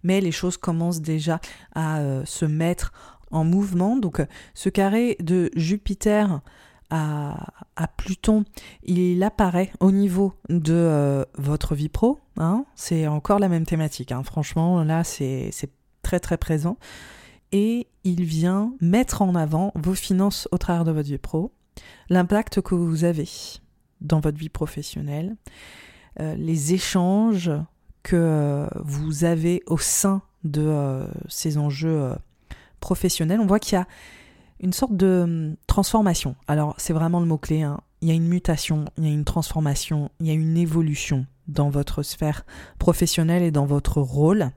mais 0.02 0.20
les 0.20 0.32
choses 0.32 0.56
commencent 0.56 1.02
déjà 1.02 1.40
à 1.74 2.00
se 2.24 2.44
mettre 2.46 2.92
en 3.30 3.44
mouvement. 3.44 3.96
Donc 3.96 4.20
ce 4.54 4.68
carré 4.70 5.16
de 5.20 5.50
Jupiter 5.54 6.40
à, 6.94 7.88
Pluton, 7.96 8.44
il 8.84 9.22
apparaît 9.22 9.72
au 9.80 9.90
niveau 9.90 10.34
de 10.48 10.74
euh, 10.74 11.24
votre 11.36 11.74
vie 11.74 11.88
pro. 11.88 12.20
Hein. 12.36 12.64
c'est 12.76 13.06
encore 13.06 13.38
la 13.38 13.48
même 13.48 13.66
thématique. 13.66 14.12
Hein. 14.12 14.22
franchement, 14.22 14.84
là, 14.84 15.02
c'est 15.04 15.50
très 16.02 16.20
très 16.20 16.36
présent. 16.36 16.76
Et 17.52 17.88
il 18.04 18.24
vient 18.24 18.74
mettre 18.80 19.22
en 19.22 19.34
avant 19.34 19.72
vos 19.74 19.94
finances 19.94 20.48
au 20.52 20.58
travers 20.58 20.84
de 20.84 20.92
votre 20.92 21.08
vie 21.08 21.18
pro, 21.18 21.52
l'impact 22.10 22.60
que 22.60 22.74
vous 22.74 23.04
avez 23.04 23.28
dans 24.00 24.20
votre 24.20 24.38
vie 24.38 24.48
professionnelle, 24.48 25.36
euh, 26.20 26.34
les 26.36 26.74
échanges 26.74 27.50
que 28.02 28.16
euh, 28.16 28.68
vous 28.84 29.24
avez 29.24 29.62
au 29.66 29.78
sein 29.78 30.22
de 30.44 31.06
ces 31.28 31.56
enjeux 31.56 32.12
professionnels. 32.80 33.40
On 33.40 33.46
voit 33.46 33.58
qu'il 33.58 33.78
y 33.78 33.80
a 33.80 33.86
une 34.61 34.73
sorte 34.73 34.96
de 34.96 35.23
hum, 35.25 35.56
transformation. 35.66 36.37
Alors 36.46 36.75
c'est 36.78 36.92
vraiment 36.92 37.20
le 37.20 37.26
mot-clé. 37.26 37.62
Hein. 37.62 37.80
Il 38.00 38.08
y 38.08 38.11
a 38.11 38.14
une 38.14 38.28
mutation, 38.28 38.84
il 38.99 39.04
y 39.04 39.08
a 39.08 39.12
une 39.12 39.25
transformation, 39.25 40.11
il 40.20 40.26
y 40.26 40.30
a 40.30 40.34
une 40.34 40.56
évolution 40.56 41.26
dans 41.49 41.68
votre 41.68 42.02
sphère 42.02 42.44
professionnelle 42.78 43.42
et 43.42 43.50
dans 43.50 43.66
votre 43.66 44.00
rôle 44.00 44.50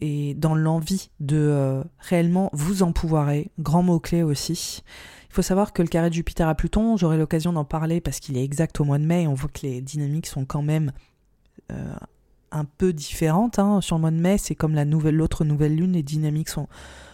et 0.00 0.34
dans 0.34 0.54
l'envie 0.54 1.10
de 1.18 1.36
euh, 1.36 1.82
réellement 1.98 2.50
vous 2.52 2.82
empouvoirer. 2.82 3.50
Grand 3.58 3.82
mot-clé 3.82 4.22
aussi. 4.22 4.82
Il 5.28 5.34
faut 5.34 5.42
savoir 5.42 5.72
que 5.72 5.82
le 5.82 5.88
carré 5.88 6.08
de 6.08 6.14
Jupiter 6.14 6.48
à 6.48 6.54
Pluton, 6.54 6.96
j'aurai 6.96 7.16
l'occasion 7.16 7.52
d'en 7.52 7.64
parler 7.64 8.00
parce 8.00 8.18
qu'il 8.18 8.36
est 8.36 8.44
exact 8.44 8.80
au 8.80 8.84
mois 8.84 8.98
de 8.98 9.04
mai. 9.04 9.26
On 9.26 9.34
voit 9.34 9.50
que 9.50 9.60
les 9.62 9.80
dynamiques 9.80 10.26
sont 10.26 10.44
quand 10.44 10.62
même 10.62 10.92
euh, 11.70 11.94
un 12.50 12.64
peu 12.64 12.92
différentes. 12.92 13.58
Hein. 13.58 13.80
Sur 13.80 13.96
le 13.96 14.00
mois 14.00 14.10
de 14.10 14.20
mai, 14.20 14.38
c'est 14.38 14.54
comme 14.54 14.74
la 14.74 14.84
nouvelle, 14.84 15.16
l'autre 15.16 15.44
nouvelle 15.44 15.76
lune, 15.76 15.92
les 15.92 16.02
dynamiques 16.02 16.48
sont 16.48 16.68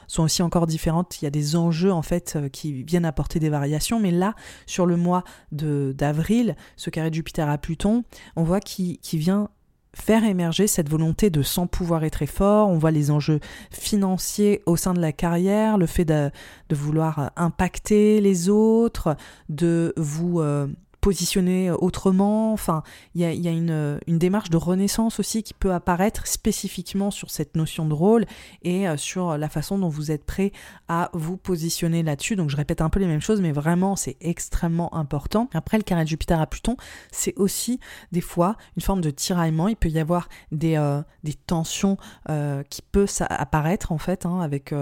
sont 0.06 0.22
aussi 0.22 0.42
encore 0.42 0.66
différentes. 0.66 1.20
Il 1.20 1.24
y 1.24 1.28
a 1.28 1.30
des 1.30 1.56
enjeux 1.56 1.92
en 1.92 2.02
fait 2.02 2.34
euh, 2.36 2.48
qui 2.48 2.82
viennent 2.82 3.04
apporter 3.04 3.38
des 3.38 3.48
variations. 3.48 4.00
Mais 4.00 4.10
là, 4.10 4.34
sur 4.66 4.86
le 4.86 4.96
mois 4.96 5.24
d'avril, 5.52 6.56
ce 6.76 6.90
carré 6.90 7.10
de 7.10 7.14
Jupiter 7.14 7.48
à 7.48 7.58
Pluton, 7.58 8.04
on 8.36 8.44
voit 8.44 8.60
qu'il 8.60 8.98
vient 9.12 9.48
faire 9.96 10.24
émerger 10.24 10.66
cette 10.66 10.90
volonté 10.90 11.30
de 11.30 11.42
sans 11.42 11.66
pouvoir 11.66 12.04
être 12.04 12.12
très 12.12 12.26
fort. 12.26 12.68
On 12.68 12.78
voit 12.78 12.90
les 12.90 13.10
enjeux 13.10 13.40
financiers 13.70 14.62
au 14.66 14.76
sein 14.76 14.92
de 14.94 15.00
la 15.00 15.12
carrière, 15.12 15.78
le 15.78 15.86
fait 15.86 16.04
de, 16.04 16.30
vouloir 16.70 17.32
impacter 17.36 18.20
les 18.20 18.48
autres, 18.50 19.16
de 19.48 19.94
vous 19.96 20.40
euh, 20.40 20.66
positionner 21.06 21.70
autrement. 21.70 22.52
Enfin, 22.52 22.82
il 23.14 23.20
y 23.20 23.46
a, 23.46 23.52
une, 23.52 24.00
démarche 24.08 24.50
de 24.50 24.56
renaissance 24.56 25.20
aussi 25.20 25.44
qui 25.44 25.54
peut 25.54 25.72
apparaître 25.72 26.26
spécifiquement 26.26 27.12
sur 27.12 27.30
cette 27.30 27.54
notion 27.54 27.86
de 27.86 27.94
rôle 27.94 28.26
et 28.62 28.88
euh, 28.88 28.96
sur 28.96 29.38
la 29.38 29.48
façon 29.48 29.78
dont 29.78 29.88
vous 29.88 30.10
êtes 30.10 30.24
prêt 30.24 30.50
à 30.88 31.10
vous 31.12 31.36
positionner 31.36 32.02
là-dessus. 32.02 32.34
Donc 32.34 32.50
je 32.50 32.56
répète 32.56 32.80
un 32.80 32.88
peu 32.88 32.98
les 32.98 33.06
mêmes 33.06 33.20
choses, 33.20 33.40
mais 33.40 33.52
vraiment 33.52 33.94
c'est 33.94 34.16
extrêmement 34.20 34.92
important. 34.96 35.48
Après 35.54 35.76
le 35.76 35.84
carré 35.84 36.02
de 36.02 36.08
Jupiter 36.08 36.40
à 36.40 36.46
Pluton, 36.48 36.76
c'est 37.12 37.38
aussi 37.38 37.78
des 38.10 38.20
fois 38.20 38.56
une 38.76 38.82
forme 38.82 39.00
de 39.00 39.10
tiraillement. 39.10 39.68
Il 39.68 39.76
peut 39.76 39.90
y 39.90 40.00
avoir 40.00 40.28
des, 40.50 40.74
euh, 40.76 41.02
tensions 41.46 41.98
euh, 42.30 42.64
qui 42.64 42.82
peuvent 42.82 43.12
apparaître 43.20 43.92
en 43.92 43.98
fait 43.98 44.26
hein, 44.26 44.40
avec 44.40 44.74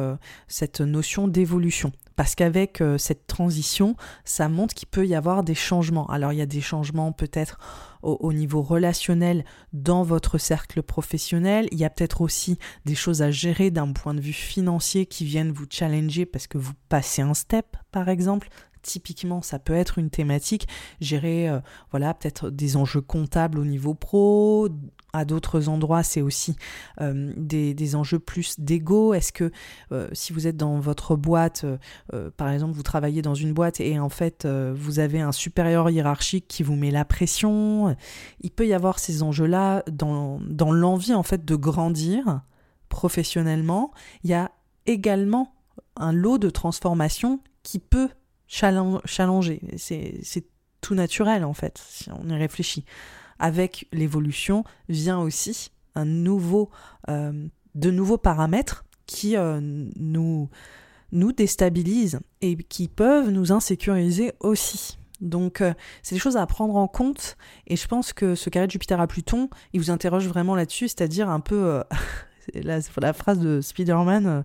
cette 0.48 0.80
notion 0.80 1.28
d'évolution 1.28 1.92
parce 2.16 2.34
qu'avec 2.34 2.80
euh, 2.80 2.98
cette 2.98 3.26
transition, 3.26 3.96
ça 4.24 4.48
montre 4.48 4.74
qu'il 4.74 4.88
peut 4.88 5.06
y 5.06 5.14
avoir 5.14 5.42
des 5.42 5.54
changements. 5.54 6.06
Alors 6.08 6.32
il 6.32 6.38
y 6.38 6.42
a 6.42 6.46
des 6.46 6.60
changements 6.60 7.12
peut-être 7.12 7.58
au, 8.02 8.32
niveau 8.34 8.60
relationnel 8.60 9.46
dans 9.72 10.02
votre 10.02 10.36
cercle 10.36 10.82
professionnel, 10.82 11.68
il 11.72 11.78
y 11.78 11.86
a 11.86 11.90
peut-être 11.90 12.20
aussi 12.20 12.58
des 12.84 12.94
choses 12.94 13.22
à 13.22 13.30
gérer 13.30 13.70
d'un 13.70 13.92
point 13.92 14.12
de 14.12 14.20
vue 14.20 14.34
financier 14.34 15.06
qui 15.06 15.24
viennent 15.24 15.52
vous 15.52 15.64
challenger 15.70 16.26
parce 16.26 16.46
que 16.46 16.58
vous 16.58 16.74
passez 16.90 17.22
un 17.22 17.32
step, 17.32 17.78
par 17.90 18.10
exemple, 18.10 18.48
typiquement, 18.84 19.42
ça 19.42 19.58
peut 19.58 19.74
être 19.74 19.98
une 19.98 20.10
thématique. 20.10 20.68
Gérer, 21.00 21.48
euh, 21.48 21.58
voilà, 21.90 22.14
peut-être 22.14 22.50
des 22.50 22.76
enjeux 22.76 23.00
comptables 23.00 23.58
au 23.58 23.64
niveau 23.64 23.94
pro. 23.94 24.68
À 25.12 25.24
d'autres 25.24 25.68
endroits, 25.68 26.02
c'est 26.02 26.20
aussi 26.20 26.56
euh, 27.00 27.32
des, 27.36 27.96
enjeux 27.96 28.18
plus 28.18 28.60
d'ego. 28.60 29.14
Est-ce 29.14 29.32
que 29.32 29.50
euh, 29.92 30.08
si 30.12 30.32
vous 30.32 30.46
êtes 30.46 30.56
dans 30.56 30.78
votre 30.80 31.16
boîte, 31.16 31.64
par 32.36 32.50
exemple, 32.50 32.74
vous 32.74 32.82
travaillez 32.82 33.22
dans 33.22 33.34
une 33.34 33.52
boîte 33.52 33.80
et 33.80 33.98
en 33.98 34.08
fait, 34.08 34.46
vous 34.46 34.98
avez 34.98 35.20
un 35.20 35.32
supérieur 35.32 35.88
hiérarchique 35.88 36.46
qui 36.48 36.62
vous 36.62 36.74
met 36.74 36.90
la 36.90 37.04
pression, 37.04 37.96
il 38.40 38.50
peut 38.50 38.66
y 38.66 38.74
avoir 38.74 38.98
ces 38.98 39.22
enjeux-là 39.22 39.84
dans, 39.90 40.40
dans 40.48 40.72
l'envie 40.72 41.14
en 41.14 41.22
fait 41.22 41.44
de 41.44 41.56
grandir 41.56 42.42
professionnellement. 42.88 43.92
Il 44.24 44.30
y 44.30 44.34
a 44.34 44.50
également 44.86 45.54
un 45.96 46.12
lot 46.12 46.38
de 46.38 46.50
transformation 46.50 47.40
qui 47.62 47.78
peut 47.78 48.08
challenger. 48.46 49.60
C'est 49.76 50.44
tout 50.80 50.94
naturel 50.94 51.44
en 51.44 51.54
fait, 51.54 51.82
si 51.88 52.10
on 52.10 52.28
y 52.28 52.34
réfléchit. 52.34 52.84
Avec 53.38 53.88
l'évolution 53.92 54.64
vient 54.88 55.18
aussi 55.18 55.70
un 55.94 56.04
nouveau, 56.04 56.70
euh, 57.08 57.48
de 57.74 57.90
nouveaux 57.90 58.18
paramètres 58.18 58.84
qui 59.06 59.36
euh, 59.36 59.60
nous, 59.60 60.48
déstabilisent 61.12 62.20
et 62.40 62.56
qui 62.56 62.88
peuvent 62.88 63.30
nous 63.30 63.52
insécuriser 63.52 64.32
aussi. 64.40 64.98
Donc, 65.20 65.60
euh, 65.60 65.72
c'est 66.02 66.14
des 66.14 66.20
choses 66.20 66.36
à 66.36 66.46
prendre 66.46 66.76
en 66.76 66.88
compte. 66.88 67.36
Et 67.66 67.76
je 67.76 67.86
pense 67.86 68.12
que 68.12 68.34
ce 68.34 68.50
carré 68.50 68.66
de 68.66 68.72
Jupiter 68.72 69.00
à 69.00 69.06
Pluton, 69.06 69.48
il 69.72 69.80
vous 69.80 69.90
interroge 69.90 70.26
vraiment 70.26 70.54
là-dessus, 70.54 70.88
c'est-à-dire 70.88 71.28
un 71.30 71.40
peu 71.40 71.82
la, 72.54 72.78
la, 73.00 73.12
phrase 73.12 73.38
de 73.38 73.60
Spider-Man 73.60 74.44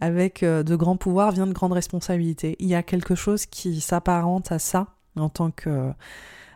avec 0.00 0.42
euh, 0.42 0.62
de 0.62 0.76
grands 0.76 0.96
pouvoirs 0.96 1.32
vient 1.32 1.46
de 1.46 1.52
grandes 1.52 1.72
responsabilités. 1.72 2.56
Il 2.58 2.68
y 2.68 2.74
a 2.74 2.82
quelque 2.82 3.14
chose 3.14 3.46
qui 3.46 3.80
s'apparente 3.80 4.52
à 4.52 4.58
ça 4.58 4.88
en 5.16 5.28
tant 5.28 5.50
que 5.50 5.68
euh, 5.68 5.92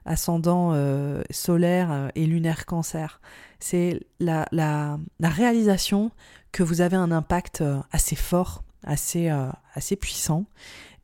ascendant 0.05 0.71
euh, 0.73 1.23
solaire 1.31 2.11
et 2.15 2.27
lunaire 2.27 2.67
cancer. 2.67 3.21
C'est 3.59 4.01
la, 4.19 4.47
la, 4.51 4.99
réalisation 5.21 6.11
que 6.51 6.63
vous 6.63 6.81
avez 6.81 6.97
un 6.97 7.13
impact 7.13 7.63
assez 7.93 8.17
fort, 8.17 8.65
assez, 8.83 9.31
assez 9.75 9.95
puissant, 9.95 10.47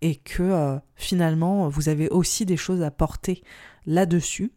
et 0.02 0.16
que 0.16 0.80
finalement 0.96 1.68
vous 1.68 1.88
avez 1.88 2.08
aussi 2.08 2.44
des 2.44 2.56
choses 2.56 2.82
à 2.82 2.90
porter 2.90 3.44
là-dessus, 3.86 4.50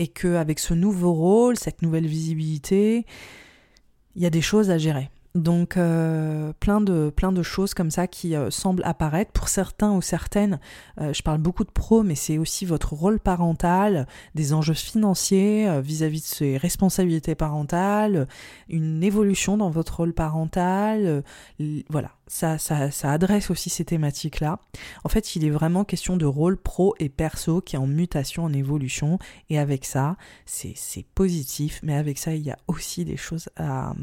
et 0.00 0.08
qu'avec 0.08 0.58
ce 0.58 0.74
nouveau 0.74 1.12
rôle, 1.12 1.56
cette 1.56 1.80
nouvelle 1.82 2.08
visibilité, 2.08 3.06
il 4.16 4.22
y 4.22 4.26
a 4.26 4.30
des 4.30 4.42
choses 4.42 4.70
à 4.70 4.78
gérer. 4.78 5.08
Donc 5.34 5.76
euh, 5.76 6.52
plein, 6.60 6.80
de, 6.80 7.10
plein 7.10 7.32
de 7.32 7.42
choses 7.42 7.74
comme 7.74 7.90
ça 7.90 8.06
qui 8.06 8.36
euh, 8.36 8.52
semblent 8.52 8.84
apparaître. 8.84 9.32
Pour 9.32 9.48
certains 9.48 9.90
ou 9.90 10.00
certaines, 10.00 10.60
euh, 11.00 11.12
je 11.12 11.22
parle 11.22 11.38
beaucoup 11.38 11.64
de 11.64 11.72
pros, 11.72 12.04
mais 12.04 12.14
c'est 12.14 12.38
aussi 12.38 12.64
votre 12.64 12.92
rôle 12.92 13.18
parental, 13.18 14.06
des 14.36 14.52
enjeux 14.52 14.74
financiers 14.74 15.80
vis-à-vis 15.82 16.20
de 16.20 16.26
ces 16.26 16.56
responsabilités 16.56 17.34
parentales, 17.34 18.28
une 18.68 19.02
évolution 19.02 19.56
dans 19.56 19.70
votre 19.70 19.96
rôle 19.96 20.12
parental. 20.12 21.24
voilà, 21.90 22.12
ça, 22.28 22.56
ça, 22.58 22.92
ça 22.92 23.10
adresse 23.10 23.50
aussi 23.50 23.70
ces 23.70 23.84
thématiques-là. 23.84 24.60
En 25.02 25.08
fait, 25.08 25.34
il 25.34 25.44
est 25.44 25.50
vraiment 25.50 25.82
question 25.82 26.16
de 26.16 26.26
rôle 26.26 26.56
pro 26.56 26.94
et 27.00 27.08
perso 27.08 27.60
qui 27.60 27.74
est 27.74 27.78
en 27.80 27.88
mutation, 27.88 28.44
en 28.44 28.52
évolution. 28.52 29.18
Et 29.50 29.58
avec 29.58 29.84
ça, 29.84 30.16
c'est 30.46 31.06
positif, 31.16 31.80
mais 31.82 31.96
avec 31.96 32.18
ça, 32.18 32.34
il 32.34 32.42
y 32.42 32.52
a 32.52 32.58
aussi 32.68 33.04
des 33.04 33.16
choses 33.16 33.48
à 33.56 33.94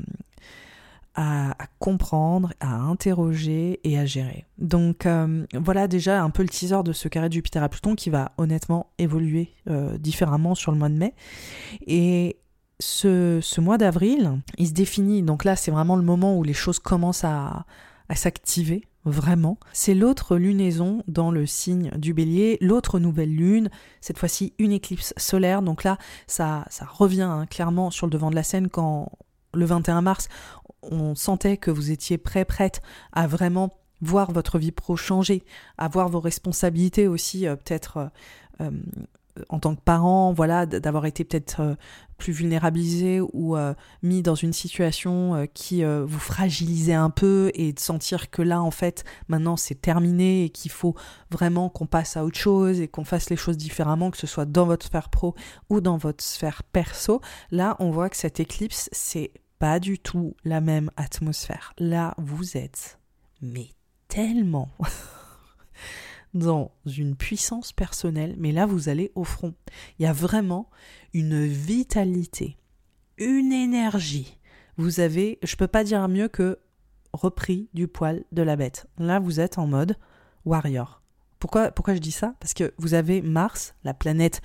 à, 1.16 1.56
comprendre, 1.80 2.54
à 2.60 2.74
interroger 2.74 3.80
et 3.84 3.98
à 3.98 4.06
gérer. 4.06 4.46
Donc 4.58 5.06
euh, 5.06 5.46
voilà 5.54 5.88
déjà 5.88 6.24
un 6.24 6.30
peu 6.30 6.42
le 6.42 6.50
teaser 6.50 6.84
de 6.84 6.94
ce 6.94 7.08
carré 7.08 7.28
de 7.28 7.34
Jupiter 7.34 7.62
à 7.62 7.70
Pluton 7.70 7.96
qui 7.96 8.10
va 8.10 8.32
honnêtement 8.38 8.88
évoluer 8.98 9.54
euh, 9.70 9.98
différemment 9.98 10.56
sur 10.56 10.72
le 10.72 10.78
mois 10.78 10.90
de 10.90 10.96
mai. 10.96 11.14
Et 11.86 12.38
ce, 12.80 13.60
mois 13.60 13.78
d'avril, 13.78 14.40
il 14.58 14.68
se 14.68 14.74
définit, 14.74 15.22
donc 15.22 15.44
là 15.44 15.56
c'est 15.56 15.72
vraiment 15.72 15.96
le 15.96 16.02
moment 16.02 16.38
où 16.38 16.44
les 16.44 16.54
choses 16.54 16.80
commencent 16.80 17.26
à, 17.26 17.66
s'activer 18.14 18.84
vraiment. 19.06 19.58
C'est 19.72 19.94
l'autre 19.94 20.36
lunaison 20.36 21.02
dans 21.08 21.32
le 21.32 21.46
signe 21.46 21.92
du 21.98 22.14
bélier, 22.14 22.58
l'autre 22.60 23.00
nouvelle 23.00 23.34
lune, 23.34 23.70
cette 24.02 24.20
fois-ci 24.20 24.54
une 24.60 24.74
éclipse 24.74 25.14
solaire. 25.16 25.62
Donc 25.62 25.86
là, 25.86 25.98
ça, 26.28 26.66
ça 26.70 26.86
revient 26.86 27.22
hein, 27.22 27.46
clairement 27.50 27.90
sur 27.90 28.06
le 28.06 28.12
devant 28.12 28.30
de 28.30 28.36
la 28.36 28.44
scène 28.44 28.68
quand 28.68 29.10
le 29.54 29.66
21 29.66 30.02
mars, 30.02 30.30
on 30.84 31.16
sentait 31.16 31.58
que 31.58 31.72
vous 31.72 31.92
étiez 31.92 32.18
prêt, 32.18 32.46
prête 32.46 32.82
à 33.14 33.28
vraiment 33.28 33.82
voir 34.02 34.32
votre 34.32 34.58
vie 34.60 34.72
pro 34.72 34.96
changer, 34.96 35.44
à 35.78 35.88
voir 35.88 36.10
vos 36.10 36.20
responsabilités 36.20 37.08
aussi, 37.08 37.48
euh, 37.48 37.56
peut-être 37.56 37.98
euh, 37.98 38.08
euh, 38.62 38.72
en 39.48 39.60
tant 39.60 39.76
que 39.76 39.82
parent, 39.82 40.34
voilà, 40.34 40.66
d'avoir 40.66 41.06
été 41.06 41.24
peut-être 41.24 41.78
plus 42.18 42.34
vulnérabilisé 42.34 43.22
ou 43.22 43.56
mis 44.04 44.22
dans 44.22 44.36
une 44.36 44.52
situation 44.52 45.48
qui 45.54 45.86
vous 45.86 46.20
fragilisait 46.20 46.94
un 46.94 47.10
peu 47.10 47.50
et 47.54 47.72
de 47.72 47.80
sentir 47.80 48.30
que 48.30 48.42
là, 48.42 48.62
en 48.62 48.72
fait, 48.72 49.06
maintenant 49.30 49.56
c'est 49.56 49.82
terminé 49.82 50.44
et 50.44 50.50
qu'il 50.50 50.70
faut 50.70 50.96
vraiment 51.32 51.70
qu'on 51.70 51.86
passe 51.86 52.18
à 52.18 52.26
autre 52.26 52.38
chose 52.38 52.82
et 52.82 52.90
qu'on 52.90 53.06
fasse 53.06 53.30
les 53.30 53.38
choses 53.38 53.56
différemment, 53.56 54.12
que 54.12 54.18
ce 54.18 54.28
soit 54.28 54.46
dans 54.46 54.66
votre 54.66 54.86
sphère 54.86 55.08
pro 55.08 55.34
ou 55.70 55.80
dans 55.80 55.96
votre 55.96 56.22
sphère 56.22 56.64
perso. 56.64 57.22
Là, 57.52 57.78
on 57.80 57.90
voit 57.90 58.10
que 58.10 58.18
cette 58.18 58.42
éclipse, 58.42 58.90
c'est 58.92 59.32
pas 59.62 59.80
du 59.80 60.00
tout 60.00 60.36
la 60.44 60.60
même 60.60 60.90
atmosphère. 60.98 61.74
Là, 61.78 62.16
vous 62.18 62.58
êtes, 62.58 62.98
mais 63.44 63.68
tellement 64.08 64.70
dans 66.34 66.72
une 66.88 67.16
puissance 67.16 67.72
personnelle, 67.72 68.34
mais 68.40 68.52
là, 68.52 68.66
vous 68.66 68.90
allez 68.90 69.12
au 69.14 69.24
front. 69.24 69.54
Il 70.00 70.04
y 70.04 70.08
a 70.08 70.14
vraiment 70.14 70.68
une 71.14 71.46
vitalité, 71.46 72.58
une 73.20 73.54
énergie. 73.54 74.40
Vous 74.78 75.00
avez, 75.00 75.38
je 75.44 75.56
peux 75.56 75.68
pas 75.68 75.84
dire 75.84 76.08
mieux 76.08 76.28
que 76.28 76.58
repris 77.14 77.70
du 77.76 77.88
poil 77.88 78.24
de 78.32 78.42
la 78.42 78.56
bête. 78.56 78.88
Là, 78.98 79.20
vous 79.20 79.40
êtes 79.40 79.60
en 79.60 79.68
mode 79.68 79.96
warrior. 80.44 81.04
Pourquoi, 81.38 81.70
pourquoi 81.70 81.94
je 81.94 82.00
dis 82.00 82.12
ça? 82.12 82.34
Parce 82.40 82.56
que 82.56 82.74
vous 82.80 82.96
avez 82.96 83.22
Mars, 83.22 83.76
la 83.84 83.94
planète 83.94 84.42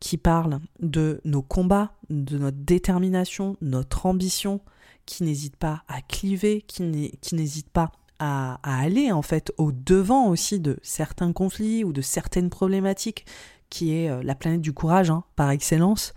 qui 0.00 0.16
parle 0.16 0.60
de 0.80 1.20
nos 1.24 1.42
combats, 1.42 1.92
de 2.10 2.38
notre 2.38 2.58
détermination, 2.58 3.56
notre 3.60 4.06
ambition, 4.06 4.60
qui 5.06 5.22
n'hésite 5.22 5.56
pas 5.56 5.82
à 5.88 6.02
cliver, 6.02 6.62
qui 6.62 6.82
n'hésite 6.82 7.70
pas 7.70 7.92
à, 8.18 8.58
aller 8.62 9.12
en 9.12 9.22
fait 9.22 9.52
au 9.58 9.72
devant 9.72 10.28
aussi 10.28 10.58
de 10.60 10.78
certains 10.82 11.32
conflits 11.32 11.84
ou 11.84 11.92
de 11.92 12.02
certaines 12.02 12.50
problématiques, 12.50 13.26
qui 13.70 13.94
est 13.94 14.10
euh, 14.10 14.22
la 14.22 14.34
planète 14.34 14.60
du 14.60 14.72
courage 14.72 15.10
hein, 15.10 15.24
par 15.34 15.50
excellence, 15.50 16.14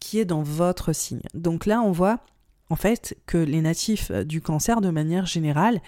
qui 0.00 0.18
est 0.18 0.24
dans 0.24 0.42
votre 0.42 0.92
signe. 0.92 1.22
Donc 1.34 1.66
là, 1.66 1.82
on 1.82 1.92
voit 1.92 2.20
en 2.70 2.76
fait 2.76 3.16
que 3.26 3.38
les 3.38 3.60
natifs 3.60 4.10
euh, 4.10 4.24
du 4.24 4.40
cancer, 4.40 4.80
de 4.80 4.90
manière 4.90 5.26
générale, 5.26 5.80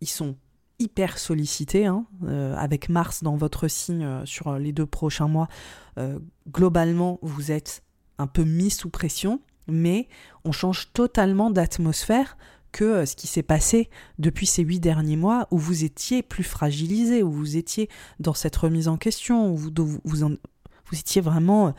ils 0.00 0.08
sont 0.08 0.36
hyper 0.78 1.18
sollicité, 1.18 1.86
hein, 1.86 2.06
euh, 2.24 2.54
avec 2.56 2.88
Mars 2.88 3.22
dans 3.22 3.36
votre 3.36 3.68
signe 3.68 4.04
euh, 4.04 4.26
sur 4.26 4.58
les 4.58 4.72
deux 4.72 4.86
prochains 4.86 5.28
mois. 5.28 5.48
Euh, 5.98 6.18
globalement, 6.50 7.18
vous 7.22 7.50
êtes 7.50 7.82
un 8.18 8.26
peu 8.26 8.44
mis 8.44 8.70
sous 8.70 8.88
pression, 8.88 9.40
mais 9.66 10.08
on 10.44 10.52
change 10.52 10.92
totalement 10.92 11.50
d'atmosphère 11.50 12.36
que 12.70 13.06
ce 13.06 13.16
qui 13.16 13.26
s'est 13.26 13.42
passé 13.42 13.88
depuis 14.18 14.46
ces 14.46 14.62
huit 14.62 14.78
derniers 14.78 15.16
mois 15.16 15.48
où 15.50 15.58
vous 15.58 15.84
étiez 15.84 16.22
plus 16.22 16.44
fragilisé, 16.44 17.22
où 17.22 17.32
vous 17.32 17.56
étiez 17.56 17.88
dans 18.20 18.34
cette 18.34 18.56
remise 18.56 18.88
en 18.88 18.98
question, 18.98 19.50
où 19.50 19.56
vous, 19.56 19.70
vous 20.04 20.98
étiez 20.98 21.22
vraiment 21.22 21.74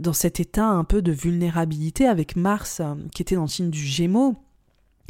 dans 0.00 0.12
cet 0.12 0.40
état 0.40 0.66
un 0.66 0.82
peu 0.82 1.00
de 1.00 1.12
vulnérabilité 1.12 2.06
avec 2.06 2.34
Mars 2.34 2.82
qui 3.14 3.22
était 3.22 3.36
dans 3.36 3.42
le 3.42 3.48
signe 3.48 3.70
du 3.70 3.84
Gémeaux. 3.84 4.34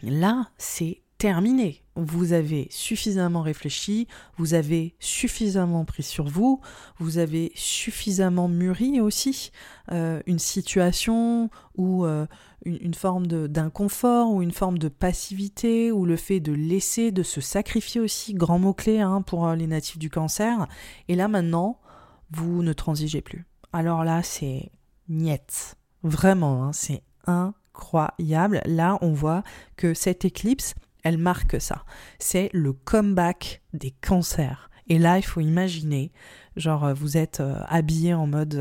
Là, 0.02 0.50
c'est 0.58 1.00
terminé. 1.18 1.82
Vous 1.96 2.32
avez 2.32 2.68
suffisamment 2.70 3.42
réfléchi, 3.42 4.06
vous 4.36 4.54
avez 4.54 4.94
suffisamment 5.00 5.84
pris 5.84 6.04
sur 6.04 6.28
vous, 6.28 6.60
vous 6.98 7.18
avez 7.18 7.50
suffisamment 7.56 8.46
mûri 8.46 9.00
aussi 9.00 9.50
euh, 9.90 10.22
une 10.26 10.38
situation 10.38 11.50
ou 11.76 12.04
euh, 12.04 12.26
une, 12.64 12.94
forme 12.94 13.26
d'inconfort 13.26 14.30
ou 14.30 14.42
une 14.42 14.52
forme 14.52 14.78
de 14.78 14.88
passivité 14.88 15.90
ou 15.90 16.06
le 16.06 16.16
fait 16.16 16.38
de 16.38 16.52
laisser, 16.52 17.10
de 17.10 17.24
se 17.24 17.40
sacrifier 17.40 18.00
aussi, 18.00 18.32
grand 18.34 18.60
mot-clé 18.60 19.00
hein, 19.00 19.22
pour 19.22 19.48
euh, 19.48 19.56
les 19.56 19.66
natifs 19.66 19.98
du 19.98 20.10
cancer. 20.10 20.68
Et 21.08 21.16
là 21.16 21.26
maintenant, 21.26 21.80
vous 22.30 22.62
ne 22.62 22.72
transigez 22.72 23.22
plus. 23.22 23.44
Alors 23.72 24.04
là, 24.04 24.22
c'est 24.22 24.70
niet. 25.08 25.74
Vraiment, 26.04 26.62
hein, 26.62 26.72
c'est 26.72 27.02
incroyable. 27.26 28.62
Là, 28.66 28.98
on 29.00 29.12
voit 29.12 29.42
que 29.76 29.94
cette 29.94 30.24
éclipse, 30.24 30.74
elle 31.08 31.18
marque 31.18 31.60
ça. 31.60 31.84
C'est 32.18 32.50
le 32.52 32.72
comeback 32.72 33.62
des 33.72 33.90
cancers. 33.90 34.68
Et 34.88 34.98
là, 34.98 35.18
il 35.18 35.22
faut 35.22 35.40
imaginer, 35.40 36.12
genre, 36.56 36.84
euh, 36.84 36.94
vous 36.94 37.16
êtes 37.16 37.40
euh, 37.40 37.60
habillé 37.66 38.14
en 38.14 38.26
mode, 38.26 38.54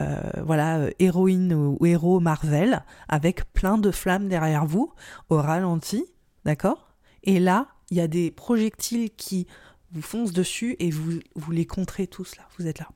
euh, 0.00 0.20
voilà, 0.42 0.88
héroïne 0.98 1.52
ou, 1.52 1.84
héros 1.84 2.20
Marvel, 2.20 2.84
avec 3.08 3.52
plein 3.52 3.78
de 3.78 3.90
flammes 3.90 4.28
derrière 4.28 4.66
vous, 4.66 4.92
au 5.28 5.36
ralenti, 5.36 6.04
d'accord? 6.44 6.94
Et 7.24 7.40
là, 7.40 7.66
il 7.90 7.96
y 7.96 8.00
a 8.00 8.08
des 8.08 8.30
projectiles 8.30 9.10
qui 9.10 9.46
vous 9.90 10.02
fonce 10.02 10.32
dessus 10.32 10.76
et 10.78 10.90
vous, 10.90 11.18
vous 11.34 11.50
les 11.50 11.66
contrez 11.66 12.06
tous 12.06 12.36
là. 12.36 12.44
Vous 12.58 12.66
êtes 12.66 12.78
là. 12.78 12.88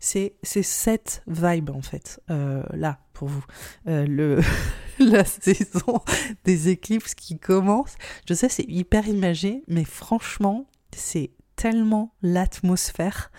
C'est 0.00 0.36
cette 0.42 1.22
vibe 1.26 1.70
en 1.70 1.80
fait, 1.80 2.20
là, 2.28 2.98
pour 3.14 3.28
vous. 3.28 3.44
Euh, 3.88 4.06
le, 4.06 4.40
la 4.98 5.24
saison 5.24 6.02
des 6.44 6.68
éclipses 6.68 7.14
qui 7.14 7.38
commence. 7.38 7.94
Je 8.28 8.34
sais, 8.34 8.50
c'est 8.50 8.68
hyper 8.68 9.08
imagé, 9.08 9.62
mais 9.66 9.84
franchement, 9.84 10.66
c'est 10.94 11.30
tellement 11.56 12.14
l'atmosphère. 12.20 13.30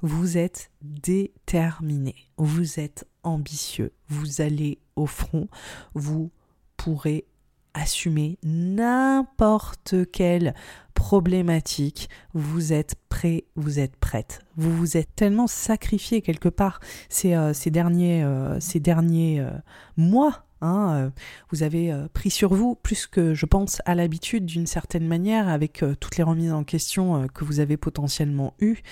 Vous 0.00 0.38
êtes 0.38 0.70
déterminé, 0.80 2.14
vous 2.36 2.78
êtes 2.78 3.06
ambitieux, 3.24 3.92
vous 4.08 4.40
allez 4.40 4.78
au 4.94 5.06
front, 5.06 5.48
vous 5.94 6.30
pourrez 6.76 7.26
assumer 7.74 8.38
n'importe 8.44 10.10
quelle 10.12 10.54
problématique, 10.98 12.08
vous 12.34 12.72
êtes 12.72 12.96
prêt, 13.08 13.44
vous 13.54 13.78
êtes 13.78 13.94
prête. 13.94 14.40
Vous 14.56 14.76
vous 14.76 14.96
êtes 14.96 15.14
tellement 15.14 15.46
sacrifié 15.46 16.22
quelque 16.22 16.48
part 16.48 16.80
ces, 17.08 17.34
euh, 17.34 17.52
derniers, 17.66 18.24
euh, 18.24 18.58
ces 18.58 18.80
derniers 18.80 19.38
euh, 19.38 19.52
mois. 19.96 20.44
Hein, 20.60 21.12
vous 21.50 21.62
avez 21.62 21.94
pris 22.12 22.30
sur 22.30 22.52
vous 22.52 22.74
plus 22.74 23.06
que 23.06 23.32
je 23.32 23.46
pense 23.46 23.80
à 23.84 23.94
l'habitude 23.94 24.44
d'une 24.44 24.66
certaine 24.66 25.06
manière 25.06 25.48
avec 25.48 25.84
toutes 26.00 26.16
les 26.16 26.24
remises 26.24 26.52
en 26.52 26.64
question 26.64 27.28
que 27.32 27.44
vous 27.44 27.60
avez 27.60 27.76
potentiellement 27.76 28.54
eues. 28.58 28.82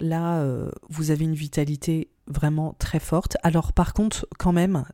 Là, 0.00 0.42
vous 0.88 1.10
avez 1.10 1.26
une 1.26 1.34
vitalité 1.34 2.08
vraiment 2.28 2.74
très 2.78 2.98
forte. 2.98 3.36
Alors 3.42 3.74
par 3.74 3.92
contre, 3.92 4.26
quand 4.38 4.54
même, 4.54 4.86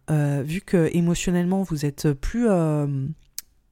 vu 0.43 0.61
que 0.61 0.91
émotionnellement 0.93 1.62
vous 1.62 1.87
êtes 1.87 2.12
plus 2.15 2.49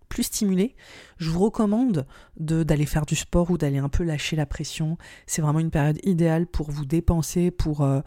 plus 0.09 0.25
stimulé, 0.25 0.75
je 1.19 1.31
vous 1.31 1.40
recommande 1.40 2.07
d'aller 2.37 2.87
faire 2.87 3.07
du 3.07 3.17
sport 3.17 3.51
ou 3.51 3.59
d'aller 3.59 3.79
un 3.79 3.88
peu 3.88 4.05
lâcher 4.05 4.37
la 4.37 4.47
pression. 4.47 4.97
C'est 5.27 5.43
vraiment 5.43 5.61
une 5.61 5.71
période 5.71 5.99
idéale 6.03 6.47
pour 6.47 6.71
vous 6.71 6.85
dépenser, 6.85 7.51
pour, 7.51 7.83
euh, 7.83 8.01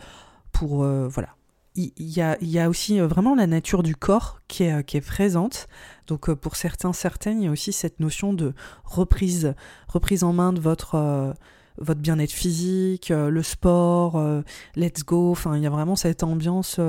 pour 0.51 0.83
euh, 0.83 1.07
voilà. 1.07 1.29
Il 1.75 1.91
y, 1.99 2.21
a, 2.21 2.37
y, 2.41 2.57
a, 2.57 2.69
aussi 2.69 2.99
euh, 2.99 3.05
vraiment 3.05 3.35
la 3.35 3.45
nature 3.45 3.83
du 3.83 3.95
corps 3.95 4.39
qui 4.47 4.63
est, 4.63 4.83
qui 4.83 4.97
est 4.97 5.01
présente. 5.01 5.67
Donc 6.07 6.33
pour 6.33 6.55
certains, 6.55 6.91
certaines, 6.91 7.41
il 7.41 7.45
y 7.45 7.47
a 7.47 7.51
aussi 7.51 7.71
cette 7.71 7.99
notion 7.99 8.33
de 8.33 8.55
reprise, 8.83 9.53
reprise 9.87 10.23
en 10.23 10.33
main 10.33 10.53
de 10.53 10.59
votre 10.59 11.35
votre 11.79 12.01
bien-être 12.01 12.31
physique, 12.31 13.09
le 13.09 13.43
sport, 13.43 14.19
let's 14.75 15.03
go. 15.05 15.29
Enfin, 15.29 15.55
il 15.55 15.61
y 15.61 15.67
a 15.67 15.69
vraiment 15.69 15.95
cette 15.95 16.23
ambiance 16.23 16.79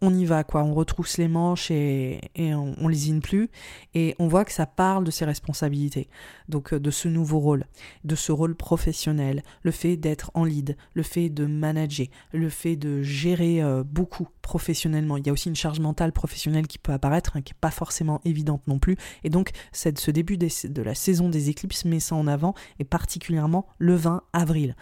on 0.00 0.14
y 0.14 0.24
va, 0.24 0.44
quoi. 0.44 0.62
On 0.62 0.74
retrousse 0.74 1.16
les 1.18 1.28
manches 1.28 1.70
et, 1.70 2.20
on, 2.36 2.74
on 2.78 2.88
lésine 2.88 3.20
plus. 3.20 3.48
Et 3.94 4.14
on 4.18 4.28
voit 4.28 4.44
que 4.44 4.52
ça 4.52 4.66
parle 4.66 5.04
de 5.04 5.10
ses 5.10 5.24
responsabilités. 5.24 6.08
Donc, 6.48 6.72
euh, 6.72 6.80
de 6.80 6.90
ce 6.90 7.08
nouveau 7.08 7.38
rôle, 7.38 7.64
de 8.04 8.14
ce 8.14 8.32
rôle 8.32 8.54
professionnel, 8.54 9.42
le 9.62 9.70
fait 9.70 9.96
d'être 9.96 10.30
en 10.34 10.44
lead, 10.44 10.76
le 10.92 11.02
fait 11.02 11.30
de 11.30 11.46
manager, 11.46 12.06
le 12.32 12.48
fait 12.48 12.76
de 12.76 13.02
gérer 13.02 13.62
euh, 13.62 13.82
beaucoup 13.82 14.28
professionnellement. 14.42 15.16
Il 15.16 15.26
y 15.26 15.30
a 15.30 15.32
aussi 15.32 15.48
une 15.48 15.56
charge 15.56 15.80
mentale 15.80 16.12
professionnelle 16.12 16.66
qui 16.66 16.78
peut 16.78 16.92
apparaître, 16.92 17.36
hein, 17.36 17.42
qui 17.42 17.52
n'est 17.52 17.60
pas 17.60 17.70
forcément 17.70 18.20
évidente 18.24 18.66
non 18.66 18.78
plus. 18.78 18.96
Et 19.22 19.30
donc, 19.30 19.50
ce 19.72 20.10
début 20.10 20.36
de 20.36 20.82
la 20.82 20.94
saison 20.94 21.28
des 21.28 21.50
éclipses 21.50 21.84
met 21.84 22.00
ça 22.00 22.14
en 22.14 22.26
avant, 22.26 22.54
et 22.78 22.84
particulièrement 22.84 23.66
le 23.78 23.94
20 23.94 24.22
avril. 24.32 24.76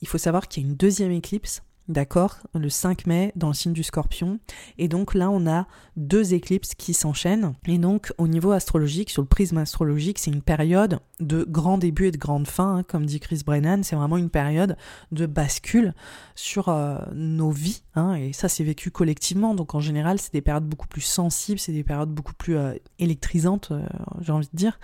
Il 0.00 0.08
faut 0.08 0.18
savoir 0.18 0.48
qu'il 0.48 0.62
y 0.62 0.66
a 0.66 0.68
une 0.68 0.76
deuxième 0.76 1.12
éclipse 1.12 1.62
D'accord? 1.88 2.38
Le 2.54 2.68
5 2.68 3.06
mai 3.06 3.32
dans 3.34 3.48
le 3.48 3.54
signe 3.54 3.72
du 3.72 3.82
scorpion. 3.82 4.38
Et 4.78 4.86
donc 4.86 5.14
là, 5.14 5.30
on 5.30 5.48
a 5.48 5.66
deux 5.96 6.32
éclipses 6.32 6.74
qui 6.76 6.94
s'enchaînent. 6.94 7.54
Et 7.66 7.76
donc, 7.78 8.12
au 8.18 8.28
niveau 8.28 8.52
astrologique, 8.52 9.10
sur 9.10 9.20
le 9.20 9.26
prisme 9.26 9.58
astrologique, 9.58 10.20
c'est 10.20 10.30
une 10.30 10.42
période 10.42 11.00
de 11.18 11.44
grand 11.48 11.78
début 11.78 12.06
et 12.06 12.10
de 12.12 12.18
grande 12.18 12.46
fin, 12.46 12.76
hein, 12.76 12.82
comme 12.84 13.04
dit 13.04 13.18
Chris 13.18 13.42
Brennan. 13.44 13.82
C'est 13.82 13.96
vraiment 13.96 14.16
une 14.16 14.30
période 14.30 14.76
de 15.10 15.26
bascule 15.26 15.92
sur 16.36 16.68
euh, 16.68 16.98
nos 17.14 17.50
vies. 17.50 17.82
Hein, 17.96 18.14
et 18.14 18.32
ça, 18.32 18.48
c'est 18.48 18.64
vécu 18.64 18.92
collectivement. 18.92 19.54
Donc, 19.54 19.74
en 19.74 19.80
général, 19.80 20.20
c'est 20.20 20.32
des 20.32 20.40
périodes 20.40 20.66
beaucoup 20.66 20.88
plus 20.88 21.00
sensibles, 21.00 21.58
c'est 21.58 21.72
des 21.72 21.84
périodes 21.84 22.10
beaucoup 22.10 22.34
plus 22.34 22.56
euh, 22.56 22.74
électrisantes, 23.00 23.72
euh, 23.72 23.84
j'ai 24.20 24.32
envie 24.32 24.48
de 24.52 24.56
dire 24.56 24.78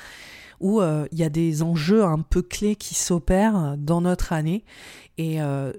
où 0.61 0.83
il 0.83 1.17
y 1.17 1.23
a 1.23 1.29
des 1.29 1.63
enjeux 1.63 2.03
un 2.03 2.19
peu 2.19 2.43
clés 2.43 2.75
qui 2.75 2.97
s'opèrent 2.97 3.77
dans 3.79 4.01
notre 4.01 4.33
année. 4.33 4.65
Et 5.19 5.43
euh, 5.43 5.73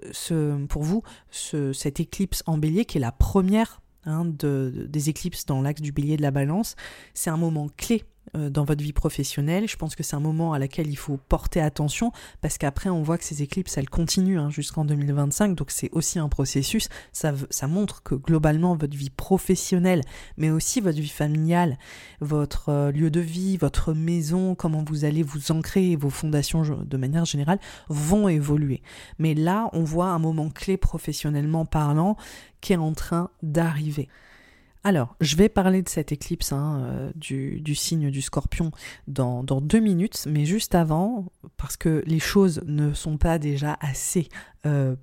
pour 0.68 0.84
vous, 0.84 1.02
ce, 1.32 1.74
cette 1.74 2.00
éclipse 2.00 2.44
en 2.46 2.58
bélier, 2.58 2.86
qui 2.86 2.98
est 2.98 3.02
la 3.02 3.14
première 3.14 3.82
hein, 4.06 4.26
de, 4.26 4.88
des 4.90 5.10
éclipses 5.10 5.46
dans 5.46 5.62
l'axe 5.62 5.82
du 5.82 5.92
bélier 5.92 6.18
de 6.18 6.22
la 6.22 6.32
balance, 6.32 6.76
c'est 7.14 7.30
un 7.30 7.38
moment 7.38 7.70
clé 7.78 8.04
dans 8.34 8.64
votre 8.64 8.84
vie 8.84 8.94
professionnelle. 8.94 9.68
Je 9.68 9.76
pense 9.76 9.96
que 9.96 10.04
c'est 10.04 10.16
un 10.16 10.20
moment 10.20 10.54
à 10.54 10.60
laquelle 10.60 10.88
il 10.88 10.98
faut 10.98 11.18
porter 11.30 11.62
attention 11.62 12.12
parce 12.42 12.58
qu'après 12.58 12.90
on 12.90 13.02
voit 13.02 13.18
que 13.18 13.24
ces 13.24 13.42
éclipses 13.42 13.78
elles 13.78 13.90
continuent 13.90 14.40
hein, 14.40 14.50
jusqu'en 14.50 14.86
2025 14.86 15.56
donc 15.56 15.72
c'est 15.72 15.90
aussi 15.92 16.20
un 16.20 16.30
processus. 16.30 16.90
Ça, 17.12 17.34
ça 17.50 17.68
montre 17.68 18.04
que 18.04 18.16
globalement 18.16 18.76
votre 18.76 18.96
vie 18.96 19.10
professionnelle 19.10 20.02
mais 20.38 20.50
aussi 20.50 20.82
votre 20.82 21.00
vie 21.00 21.08
familiale, 21.10 21.78
votre 22.22 22.70
euh, 22.70 22.92
lieu 22.92 23.10
de 23.10 23.20
vie, 23.20 23.58
votre 23.58 23.94
maison, 23.94 24.56
comment 24.56 24.84
vous 24.86 25.06
allez 25.06 25.24
vous 25.24 25.52
ancrer 25.52 25.96
vos 25.96 26.10
fondations 26.10 26.62
de 26.62 26.98
manière 26.98 27.26
générale 27.26 27.60
vont 27.90 28.28
évoluer. 28.28 28.82
Mais 29.18 29.34
là 29.34 29.70
on 29.74 29.84
voit 29.84 30.08
un 30.08 30.20
moment 30.20 30.50
clé 30.50 30.78
professionnellement 30.78 31.66
parlant 31.66 32.16
qui 32.62 32.74
est 32.74 32.78
en 32.78 32.94
train 32.94 33.30
d'arriver. 33.42 34.10
Alors, 34.84 35.16
je 35.20 35.36
vais 35.36 35.50
parler 35.50 35.82
de 35.82 35.90
cette 35.90 36.14
éclipse 36.14 36.54
hein, 36.54 36.82
euh, 36.84 37.12
du, 37.16 37.76
signe 37.76 38.10
du 38.10 38.22
scorpion 38.22 38.72
dans, 39.08 39.44
deux 39.44 39.80
minutes, 39.80 40.26
mais 40.30 40.46
juste 40.46 40.74
avant, 40.74 41.26
parce 41.58 41.76
que 41.76 42.02
les 42.06 42.20
choses 42.20 42.62
ne 42.66 42.94
sont 42.94 43.18
pas 43.18 43.40
déjà 43.40 43.78
assez 43.82 44.30
euh, 44.66 44.96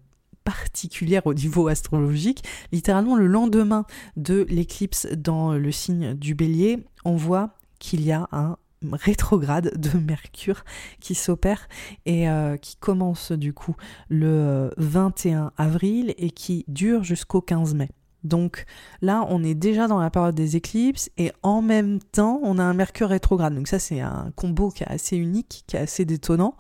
particulières 0.45 1.27
au 1.27 1.35
niveau 1.35 1.69
astrologique, 1.69 2.43
littéralement 2.73 3.17
le 3.17 3.27
lendemain 3.27 3.85
de 4.17 4.47
l'éclipse 4.49 5.09
dans 5.15 5.53
le 5.53 5.73
signe 5.73 6.15
du 6.15 6.35
bélier, 6.35 6.83
on 7.05 7.17
voit 7.17 7.51
qu'il 7.79 8.03
y 8.03 8.13
a 8.13 8.29
un 8.33 8.57
rétrograde 8.93 9.79
de 9.79 9.99
Mercure 9.99 10.65
qui 11.01 11.15
s'opère 11.15 11.69
et 12.07 12.31
euh, 12.31 12.57
qui 12.57 12.77
commence 12.77 13.33
du 13.33 13.53
coup 13.53 13.77
le 14.09 14.71
21 14.79 15.53
avril 15.59 16.15
et 16.17 16.31
qui 16.31 16.65
dure 16.69 17.03
jusqu'au 17.03 17.43
15 17.43 17.75
mai. 17.75 17.91
Donc 18.27 18.65
là, 19.01 19.25
on 19.29 19.43
est 19.43 19.55
déjà 19.55 19.89
dans 19.89 19.99
la 19.99 20.11
période 20.11 20.35
des 20.35 20.57
éclipses 20.57 21.11
et 21.17 21.33
en 21.43 21.63
même 21.63 22.01
temps, 22.01 22.41
on 22.43 22.59
a 22.59 22.63
un 22.63 22.75
Mercure 22.75 23.09
rétrograde. 23.09 23.55
Donc 23.55 23.69
ça, 23.69 23.79
c'est 23.79 24.01
un 24.01 24.33
combo 24.37 24.71
qui 24.71 24.83
est 24.83 24.89
assez 24.89 25.17
unique, 25.17 25.65
qui 25.67 25.77
est 25.77 25.81
assez 25.81 26.05
détonnant. 26.05 26.55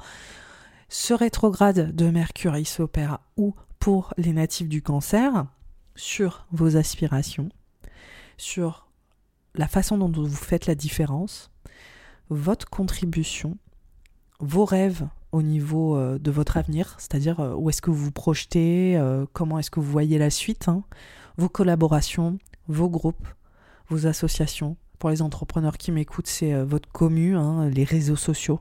Ce 0.88 1.14
rétrograde 1.14 1.94
de 1.94 2.10
Mercure, 2.10 2.56
il 2.56 2.66
s'opère 2.66 3.20
où 3.36 3.54
pour 3.78 4.14
les 4.16 4.32
natifs 4.32 4.68
du 4.68 4.82
cancer? 4.82 5.46
Sur 5.94 6.46
vos 6.52 6.76
aspirations, 6.76 7.48
sur 8.36 8.86
la 9.54 9.66
façon 9.66 9.96
dont 9.96 10.10
vous 10.10 10.34
faites 10.34 10.66
la 10.66 10.74
différence, 10.74 11.50
votre 12.28 12.68
contribution, 12.68 13.56
vos 14.40 14.66
rêves 14.66 15.08
au 15.32 15.42
niveau 15.42 15.96
euh, 15.96 16.18
de 16.18 16.30
votre 16.30 16.56
avenir, 16.56 16.94
c'est-à-dire 16.98 17.40
euh, 17.40 17.54
où 17.54 17.70
est-ce 17.70 17.82
que 17.82 17.90
vous 17.90 18.04
vous 18.04 18.12
projetez, 18.12 18.96
euh, 18.96 19.26
comment 19.32 19.58
est-ce 19.58 19.70
que 19.70 19.80
vous 19.80 19.90
voyez 19.90 20.18
la 20.18 20.30
suite, 20.30 20.68
hein 20.68 20.82
vos 21.36 21.48
collaborations, 21.48 22.38
vos 22.68 22.88
groupes, 22.88 23.28
vos 23.88 24.06
associations. 24.06 24.76
Pour 24.98 25.10
les 25.10 25.22
entrepreneurs 25.22 25.76
qui 25.76 25.92
m'écoutent, 25.92 26.26
c'est 26.26 26.54
euh, 26.54 26.64
votre 26.64 26.90
commu, 26.90 27.36
hein, 27.36 27.68
les 27.68 27.84
réseaux 27.84 28.16
sociaux, 28.16 28.60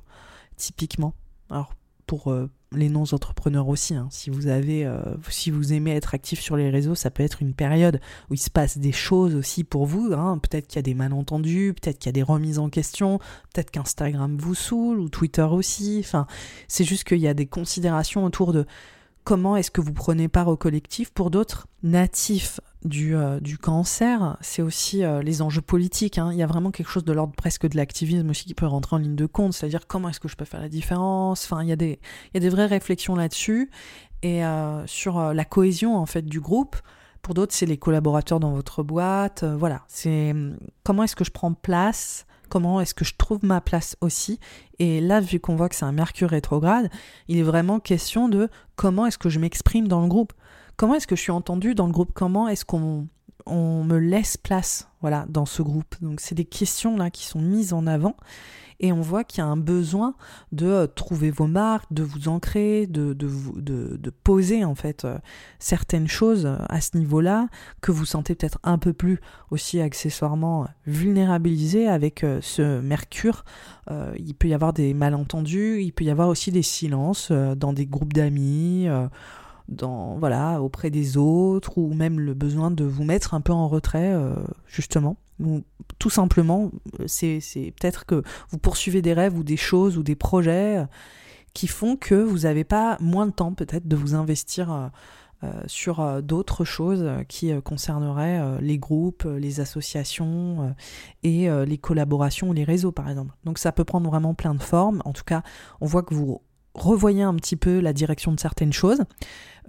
typiquement. 0.58 1.14
Alors 1.50 1.74
pour 2.08 2.32
euh, 2.32 2.50
les 2.72 2.90
non-entrepreneurs 2.90 3.68
aussi, 3.68 3.96
hein, 3.96 4.08
si 4.12 4.30
vous 4.30 4.48
avez, 4.48 4.86
euh, 4.86 5.00
si 5.30 5.50
vous 5.50 5.74
aimez 5.74 5.92
être 5.92 6.14
actif 6.14 6.40
sur 6.40 6.58
les 6.58 6.70
réseaux, 6.70 6.96
ça 6.96 7.10
peut 7.10 7.24
être 7.24 7.42
une 7.42 7.54
période 7.54 8.00
où 8.30 8.34
il 8.34 8.40
se 8.40 8.50
passe 8.50 8.78
des 8.78 8.92
choses 8.92 9.36
aussi 9.36 9.64
pour 9.64 9.86
vous. 9.86 10.12
Hein. 10.14 10.38
Peut-être 10.38 10.68
qu'il 10.68 10.78
y 10.78 10.80
a 10.80 10.84
des 10.84 10.94
malentendus, 10.94 11.74
peut-être 11.74 11.98
qu'il 11.98 12.08
y 12.08 12.10
a 12.10 12.14
des 12.14 12.24
remises 12.24 12.60
en 12.60 12.70
question, 12.70 13.20
peut-être 13.54 13.72
qu'Instagram 13.72 14.38
vous 14.38 14.56
saoule 14.56 15.00
ou 15.00 15.10
Twitter 15.10 15.48
aussi. 15.50 15.98
Enfin, 16.00 16.28
c'est 16.68 16.84
juste 16.84 17.06
qu'il 17.06 17.20
y 17.20 17.28
a 17.28 17.34
des 17.34 17.48
considérations 17.48 18.26
autour 18.26 18.54
de 18.54 18.66
comment 19.26 19.58
est-ce 19.58 19.72
que 19.72 19.82
vous 19.82 19.92
prenez 19.92 20.30
part 20.30 20.48
au 20.48 20.56
collectif. 20.56 21.10
Pour 21.10 21.32
d'autres 21.32 21.68
natifs 21.84 22.62
du, 22.86 23.16
euh, 23.16 23.40
du 23.42 23.58
cancer, 23.58 24.38
c'est 24.40 24.62
aussi 24.62 25.04
euh, 25.04 25.22
les 25.22 25.42
enjeux 25.42 25.62
politiques. 25.62 26.20
Hein. 26.20 26.30
Il 26.32 26.38
y 26.38 26.44
a 26.44 26.48
vraiment 26.48 26.72
quelque 26.72 26.90
chose 26.90 27.04
de 27.04 27.12
l'ordre 27.12 27.34
presque 27.36 27.68
de 27.68 27.76
l'activisme 27.76 28.30
aussi 28.30 28.46
qui 28.46 28.54
peut 28.54 28.68
rentrer 28.68 28.96
en 28.96 29.00
ligne 29.00 29.16
de 29.16 29.26
compte, 29.26 29.54
c'est-à-dire 29.54 29.88
comment 29.88 30.10
est-ce 30.10 30.20
que 30.20 30.28
je 30.28 30.36
peux 30.38 30.46
faire 30.46 30.62
la 30.62 30.70
différence? 30.70 31.44
Enfin, 31.44 31.64
il 31.64 31.70
y 31.70 31.74
a 31.74 31.76
des, 31.76 32.00
il 32.30 32.36
y 32.36 32.38
a 32.38 32.40
des 32.40 32.50
vraies 32.50 32.68
réflexions 32.68 33.16
là-dessus 33.16 33.72
et 34.22 34.46
euh, 34.46 34.86
sur 34.88 35.34
la 35.34 35.46
cohésion 35.46 35.98
en 35.98 36.06
fait 36.06 36.22
du 36.22 36.40
groupe. 36.40 36.78
Pour 37.24 37.34
d'autres, 37.34 37.54
c'est 37.54 37.66
les 37.66 37.78
collaborateurs 37.78 38.40
dans 38.40 38.52
votre 38.52 38.84
boîte. 38.84 39.44
voilà, 39.44 39.82
c'est 39.88 40.32
hum, 40.32 40.58
comment 40.84 41.04
est-ce 41.04 41.16
que 41.16 41.26
je 41.26 41.32
prends 41.32 41.54
place 41.54 42.28
comment 42.46 42.82
est-ce 42.82 42.94
que 42.94 43.06
je 43.06 43.14
trouve 43.18 43.44
ma 43.44 43.62
place 43.62 43.96
aussi. 44.02 44.40
Et 44.80 45.02
là, 45.02 45.20
vu 45.20 45.40
qu'on 45.40 45.56
voit 45.56 45.70
que 45.70 45.76
c'est 45.76 45.86
un 45.86 45.92
Mercure 45.92 46.30
rétrograde, 46.30 46.90
il 47.28 47.38
est 47.38 47.44
vraiment 47.44 47.80
question 47.80 48.30
de 48.30 48.50
comment 48.76 49.06
est-ce 49.06 49.18
que 49.18 49.30
je 49.30 49.40
m'exprime 49.40 49.88
dans 49.88 50.02
le 50.02 50.08
groupe. 50.08 50.34
Comment 50.78 50.96
est-ce 50.96 51.08
que 51.08 51.16
je 51.16 51.22
suis 51.22 51.32
entendu 51.32 51.76
dans 51.76 51.86
le 51.86 51.94
groupe? 51.94 52.12
Comment 52.14 52.48
est-ce 52.48 52.66
qu'on 52.66 53.08
on 53.46 53.84
me 53.84 53.98
laisse 53.98 54.38
place 54.38 54.88
voilà 55.02 55.26
dans 55.30 55.46
ce 55.46 55.62
groupe? 55.62 55.96
Donc 56.02 56.20
c'est 56.20 56.36
des 56.36 56.46
questions 56.46 56.98
là 56.98 57.10
qui 57.10 57.26
sont 57.26 57.42
mises 57.42 57.74
en 57.74 57.88
avant 57.88 58.16
et 58.80 58.92
on 58.92 59.02
voit 59.02 59.24
qu'il 59.24 59.40
y 59.40 59.42
a 59.42 59.48
un 59.48 59.58
besoin 59.58 60.16
de 60.52 60.68
euh, 60.68 60.88
trouver 60.88 61.32
vos 61.32 61.48
marques, 61.48 61.92
de 61.92 62.04
vous 62.04 62.28
ancrer, 62.28 62.88
de, 62.88 63.14
poser 64.24 64.66
en 64.66 64.76
fait 64.76 65.06
euh, 65.06 65.18
certaines 65.60 66.08
choses 66.08 66.46
euh, 66.46 66.58
à 66.70 66.82
ce 66.82 66.98
niveau-là, 66.98 67.48
que 67.82 67.92
vous 67.92 68.06
sentez 68.06 68.36
peut-être 68.36 68.60
un 68.64 68.78
peu 68.78 68.94
plus 68.94 69.20
aussi 69.52 69.80
accessoirement 69.80 70.68
vulnérabilisé 70.86 71.88
avec 71.88 72.26
ce 72.42 72.80
mercure. 72.82 73.46
il 74.18 74.34
peut 74.34 74.48
y 74.48 74.54
avoir 74.54 74.74
des 74.74 74.94
malentendus, 74.94 75.82
il 75.82 75.92
peut 75.92 76.04
y 76.04 76.10
avoir 76.10 76.30
aussi 76.30 76.52
des 76.52 76.62
silences 76.62 77.32
dans 77.32 77.74
des 77.74 77.86
groupes 77.86 78.14
d'amis 78.14 78.88
voilà 79.68 80.62
auprès 80.62 80.90
des 80.90 81.18
autres 81.18 81.78
ou 81.78 81.94
même 81.94 82.20
le 82.20 82.34
besoin 82.34 82.72
de 82.72 82.84
vous 82.84 83.04
mettre 83.04 83.34
un 83.34 83.42
peu 83.42 83.54
en 83.54 83.68
retrait 83.68 84.14
justement 84.68 85.18
ou 85.40 85.64
tout 86.00 86.10
simplement, 86.10 86.72
c'est 87.08 87.40
peut-être 87.80 88.06
que 88.06 88.24
vous 88.50 88.58
poursuivez 88.58 89.02
des 89.02 89.14
rêves 89.14 89.38
ou 89.38 89.44
des 89.44 89.58
choses 89.58 89.98
ou 89.98 90.04
des 90.04 90.16
projets 90.16 90.78
euh, 90.78 90.86
qui 91.54 91.68
font 91.68 91.96
que 91.96 92.16
vous 92.16 92.40
n'avez 92.40 92.64
pas 92.64 92.98
moins 93.00 93.28
de 93.28 93.32
temps 93.32 93.54
peut-être 93.54 93.88
de 93.88 93.96
vous 93.96 94.16
investir 94.16 94.72
euh, 94.72 94.88
euh, 95.44 95.52
sur 95.68 96.22
d'autres 96.24 96.64
choses 96.64 97.06
qui 97.28 97.54
concerneraient 97.62 98.62
les 98.62 98.78
groupes, 98.78 99.24
les 99.26 99.60
associations 99.60 100.74
et 101.24 101.50
les 101.66 101.78
collaborations 101.78 102.50
ou 102.50 102.54
les 102.54 102.64
réseaux 102.64 102.94
par 102.94 103.10
exemple. 103.10 103.36
Donc 103.44 103.58
ça 103.58 103.72
peut 103.72 103.84
prendre 103.84 104.10
vraiment 104.10 104.34
plein 104.34 104.56
de 104.56 104.64
formes. 104.64 105.02
En 105.06 105.12
tout 105.12 105.26
cas, 105.26 105.44
on 105.82 105.86
voit 105.86 106.04
que 106.04 106.14
vous 106.14 106.42
revoyez 106.74 107.24
un 107.24 107.36
petit 107.36 107.56
peu 107.56 107.80
la 107.80 107.94
direction 107.94 108.32
de 108.32 108.40
certaines 108.40 108.74
choses. 108.74 109.02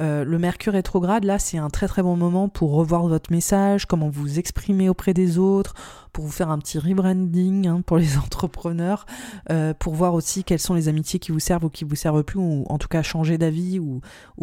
Euh, 0.00 0.24
le 0.24 0.38
Mercure 0.38 0.74
rétrograde, 0.74 1.24
là, 1.24 1.38
c'est 1.38 1.58
un 1.58 1.70
très 1.70 1.88
très 1.88 2.02
bon 2.02 2.16
moment 2.16 2.48
pour 2.48 2.72
revoir 2.72 3.06
votre 3.06 3.32
message, 3.32 3.86
comment 3.86 4.08
vous 4.08 4.38
exprimer 4.38 4.88
auprès 4.88 5.14
des 5.14 5.38
autres, 5.38 5.74
pour 6.12 6.24
vous 6.24 6.30
faire 6.30 6.50
un 6.50 6.58
petit 6.58 6.78
rebranding 6.78 7.66
hein, 7.66 7.80
pour 7.84 7.96
les 7.96 8.18
entrepreneurs, 8.24 9.06
euh, 9.50 9.72
pour 9.74 9.94
voir 9.94 10.14
aussi 10.14 10.44
quelles 10.44 10.60
sont 10.60 10.74
les 10.74 10.88
amitiés 10.88 11.18
qui 11.18 11.32
vous 11.32 11.40
servent 11.40 11.64
ou 11.64 11.70
qui 11.70 11.84
vous 11.84 11.96
servent 11.96 12.24
plus, 12.24 12.38
ou 12.38 12.64
en 12.68 12.78
tout 12.78 12.88
cas 12.88 13.02
changer 13.02 13.38
d'avis 13.38 13.78
ou, 13.78 14.00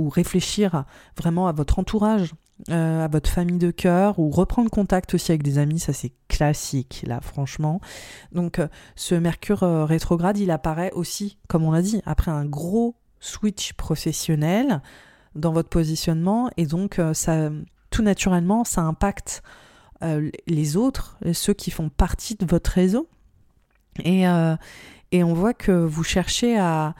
réfléchir 0.09 0.83
vraiment 1.17 1.47
à 1.47 1.51
votre 1.51 1.79
entourage. 1.79 2.33
Euh, 2.69 3.03
à 3.03 3.07
votre 3.07 3.29
famille 3.29 3.57
de 3.57 3.71
cœur 3.71 4.19
ou 4.19 4.29
reprendre 4.29 4.69
contact 4.69 5.15
aussi 5.15 5.31
avec 5.31 5.41
des 5.41 5.57
amis, 5.57 5.79
ça 5.79 5.91
c'est 5.91 6.13
classique 6.27 7.03
là 7.05 7.19
franchement. 7.19 7.81
Donc 8.31 8.61
ce 8.95 9.15
Mercure 9.15 9.61
rétrograde 9.87 10.37
il 10.37 10.51
apparaît 10.51 10.91
aussi, 10.91 11.39
comme 11.49 11.63
on 11.63 11.71
l'a 11.71 11.81
dit, 11.81 12.01
après 12.05 12.31
un 12.31 12.45
gros 12.45 12.95
switch 13.19 13.73
professionnel, 13.73 14.81
dans 15.35 15.51
votre 15.51 15.69
positionnement 15.69 16.49
et 16.57 16.65
donc 16.65 16.99
euh, 16.99 17.13
ça 17.13 17.49
tout 17.89 18.03
naturellement 18.03 18.63
ça 18.63 18.81
impacte 18.81 19.43
euh, 20.03 20.29
les 20.47 20.75
autres, 20.75 21.17
ceux 21.33 21.53
qui 21.53 21.71
font 21.71 21.89
partie 21.89 22.35
de 22.35 22.45
votre 22.45 22.71
réseau. 22.71 23.07
Et, 24.03 24.27
euh, 24.27 24.55
et 25.11 25.23
on 25.23 25.33
voit 25.33 25.53
que 25.53 25.71
vous 25.71 26.03
cherchez 26.03 26.57
à, 26.57 26.95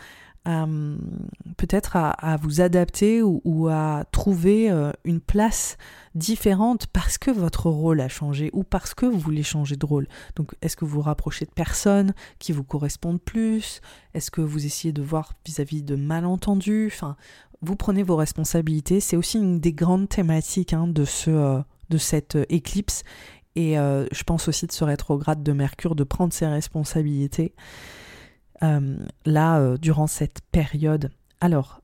peut-être 1.57 1.95
à, 1.95 2.37
vous 2.37 2.61
adapter 2.61 3.21
ou, 3.23 3.67
à 3.69 4.03
trouver 4.11 4.69
une 5.03 5.19
place 5.19 5.77
différente 6.15 6.87
parce 6.87 7.17
que 7.17 7.31
votre 7.31 7.69
rôle 7.69 7.99
a 7.99 8.07
changé 8.07 8.51
ou 8.53 8.63
parce 8.63 8.93
que 8.93 9.05
vous 9.05 9.17
voulez 9.17 9.41
changer 9.41 9.75
de 9.75 9.85
rôle. 9.85 10.07
Donc 10.35 10.53
est-ce 10.61 10.77
que 10.77 10.85
vous 10.85 10.95
vous 10.95 11.01
rapprochez 11.01 11.45
de 11.45 11.51
personnes 11.51 12.13
qui 12.39 12.51
vous 12.51 12.63
correspondent 12.63 13.21
plus? 13.21 13.81
Est-ce 14.13 14.31
que 14.31 14.41
vous 14.41 14.65
essayez 14.65 14.93
de 14.93 15.01
voir 15.01 15.33
vis-à-vis 15.45 15.81
-vis 15.81 15.85
de 15.85 15.95
malentendus? 15.95 16.91
Enfin, 16.93 17.15
vous 17.63 17.76
prenez 17.76 18.04
vos 18.04 18.15
responsabilités. 18.15 18.99
C'est 18.99 19.15
aussi 19.15 19.38
une 19.38 19.60
des 19.60 19.73
grandes 19.73 20.10
thématiques 20.10 20.73
hein, 20.73 20.88
de, 20.88 21.06
ce, 21.06 21.32
euh, 21.32 21.60
de 21.89 21.97
cette 21.97 22.36
euh, 22.36 22.45
éclipse. 22.49 23.04
Et 23.56 23.80
euh, 23.80 24.06
je 24.12 24.23
pense 24.23 24.47
aussi 24.47 24.67
de 24.67 24.71
ce 24.71 24.84
rétrograde 24.84 25.43
de 25.43 25.54
Mercure, 25.54 25.95
de 25.95 26.04
prendre 26.04 26.34
ses 26.34 26.47
responsabilités 26.47 27.54
là, 29.26 29.78
durant 29.78 30.08
cette 30.08 30.39
période. 30.54 31.12
Alors, 31.41 31.82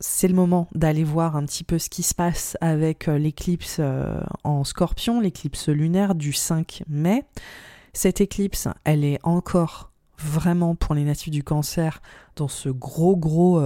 c'est 0.00 0.26
le 0.26 0.34
moment 0.34 0.66
d'aller 0.74 1.04
voir 1.04 1.36
un 1.36 1.46
petit 1.46 1.62
peu 1.62 1.78
ce 1.78 1.88
qui 1.88 2.02
se 2.02 2.12
passe 2.12 2.56
avec 2.60 3.06
l'éclipse 3.06 3.80
en 4.42 4.64
scorpion, 4.64 5.20
l'éclipse 5.20 5.68
lunaire 5.68 6.16
du 6.16 6.32
5 6.32 6.82
mai. 6.88 7.22
Cette 7.92 8.20
éclipse, 8.20 8.66
elle 8.82 9.04
est 9.04 9.20
encore 9.22 9.92
vraiment 10.18 10.74
pour 10.74 10.96
les 10.96 11.04
natifs 11.04 11.30
du 11.30 11.44
cancer 11.44 12.02
dans 12.34 12.48
ce 12.48 12.68
gros 12.68 13.16
gros 13.16 13.62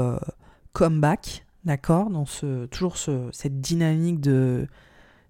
comeback, 0.77 1.47
d'accord, 1.65 2.11
dans 2.11 2.27
ce, 2.27 2.67
toujours 2.67 2.99
ce, 2.99 3.31
cette 3.33 3.63
dynamique 3.63 4.21
de 4.21 4.69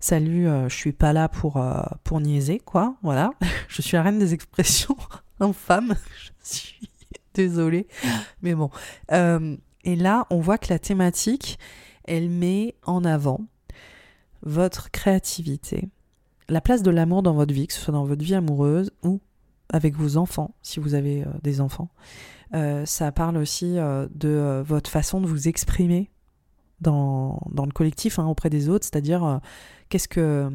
salut, 0.00 0.48
euh, 0.48 0.68
je 0.68 0.74
suis 0.74 0.92
pas 0.92 1.12
là 1.12 1.28
pour, 1.28 1.58
euh, 1.58 1.82
pour 2.02 2.20
niaiser, 2.20 2.58
quoi, 2.58 2.96
voilà, 3.04 3.30
je 3.68 3.80
suis 3.80 3.96
la 3.96 4.02
reine 4.02 4.18
des 4.18 4.34
expressions 4.34 4.96
infâmes, 5.40 5.94
je 6.42 6.48
suis 6.48 6.90
désolée, 7.32 7.86
mais 8.42 8.56
bon. 8.56 8.70
Euh, 9.12 9.56
et 9.84 9.94
là, 9.94 10.26
on 10.30 10.40
voit 10.40 10.58
que 10.58 10.66
la 10.68 10.80
thématique, 10.80 11.60
elle 12.02 12.28
met 12.28 12.74
en 12.84 13.04
avant 13.04 13.46
votre 14.42 14.90
créativité, 14.90 15.88
la 16.48 16.60
place 16.60 16.82
de 16.82 16.90
l'amour 16.90 17.22
dans 17.22 17.34
votre 17.34 17.54
vie, 17.54 17.68
que 17.68 17.72
ce 17.72 17.78
soit 17.78 17.94
dans 17.94 18.04
votre 18.04 18.24
vie 18.24 18.34
amoureuse 18.34 18.90
ou 19.04 19.20
avec 19.72 19.94
vos 19.94 20.16
enfants, 20.16 20.56
si 20.60 20.80
vous 20.80 20.94
avez 20.94 21.24
des 21.44 21.60
enfants. 21.60 21.88
Euh, 22.54 22.86
ça 22.86 23.12
parle 23.12 23.36
aussi 23.36 23.78
euh, 23.78 24.06
de 24.14 24.28
euh, 24.28 24.62
votre 24.62 24.90
façon 24.90 25.20
de 25.20 25.26
vous 25.26 25.48
exprimer 25.48 26.10
dans, 26.80 27.40
le 27.56 27.72
collectif 27.72 28.18
hein, 28.18 28.26
auprès 28.26 28.50
des 28.50 28.68
autres, 28.68 28.84
c'est-à-dire 28.84 29.40
qu'est-ce 29.88 30.08
que 30.08 30.50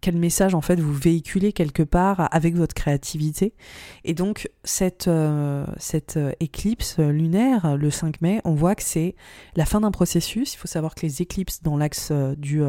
quel 0.00 0.16
message 0.16 0.54
en 0.54 0.60
fait 0.60 0.78
vous 0.78 0.94
véhiculez 0.94 1.52
quelque 1.52 1.82
part 1.82 2.28
avec 2.30 2.54
votre 2.54 2.72
créativité. 2.72 3.52
Et 4.04 4.14
donc 4.14 4.48
cette 4.62 5.10
éclipse 6.38 6.98
lunaire 7.00 7.76
le 7.76 7.90
5 7.90 8.20
mai, 8.20 8.40
on 8.44 8.54
voit 8.54 8.76
que 8.76 8.84
c'est 8.84 9.16
la 9.56 9.66
fin 9.66 9.80
d'un 9.80 9.90
processus. 9.90 10.54
Il 10.54 10.56
faut 10.56 10.68
savoir 10.68 10.94
que 10.94 11.04
les 11.04 11.20
éclipses 11.20 11.64
dans 11.64 11.76
l'axe 11.76 12.12
du 12.38 12.62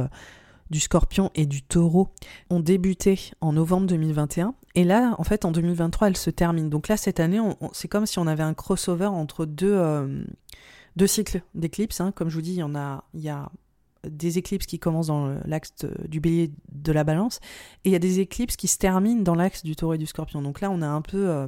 scorpion 0.80 1.30
et 1.36 1.45
du 1.45 1.62
taureau 1.62 2.10
ont 2.49 2.62
débuté 2.62 3.30
en 3.41 3.53
novembre 3.53 3.86
2021. 3.86 4.56
Et 4.78 4.84
là, 4.84 5.16
en 5.18 5.24
fait, 5.24 5.44
en 5.44 5.52
2023, 5.52 6.10
elles 6.10 6.18
se 6.18 6.30
terminent. 6.30 6.70
Donc 6.70 6.88
là, 6.88 6.98
cette 6.98 7.20
année, 7.20 7.40
c'est 7.74 7.88
comme 7.88 8.06
si 8.06 8.20
on 8.20 8.28
avait 8.28 8.44
un 8.44 8.54
crossover 8.54 9.08
entre 9.08 9.48
deux, 9.48 9.74
euh, 9.74 10.24
deux 10.96 11.08
cycles 11.08 11.42
d'éclipses. 11.56 12.00
Hein. 12.00 12.12
Comme 12.12 12.30
je 12.30 12.36
vous 12.36 12.44
dis, 12.44 12.54
il 12.54 12.60
y 12.60 12.63
en 12.63 12.76
a, 12.76 13.04
il 13.16 13.22
y 13.22 13.30
a 13.30 13.50
des 14.08 14.38
éclipses 14.38 14.68
qui 14.68 14.78
commencent 14.78 15.08
dans 15.08 15.36
l'axe 15.46 15.74
du 16.08 16.20
bélier 16.20 16.52
de 16.72 16.92
la 16.92 17.04
balance, 17.04 17.40
et 17.86 17.90
il 17.90 17.92
y 17.92 17.96
a 17.96 18.00
des 18.00 18.20
éclipses 18.20 18.56
qui 18.56 18.68
se 18.68 18.78
terminent 18.78 19.24
dans 19.24 19.34
l'axe 19.34 19.63
du 19.63 19.76
taureau 19.76 19.96
et 19.96 19.98
du 19.98 20.06
scorpion. 20.06 20.44
Donc 20.44 20.62
là, 20.62 20.70
on 20.70 20.84
a 20.84 20.88
un 20.88 21.02
peu... 21.02 21.28
Euh, 21.28 21.48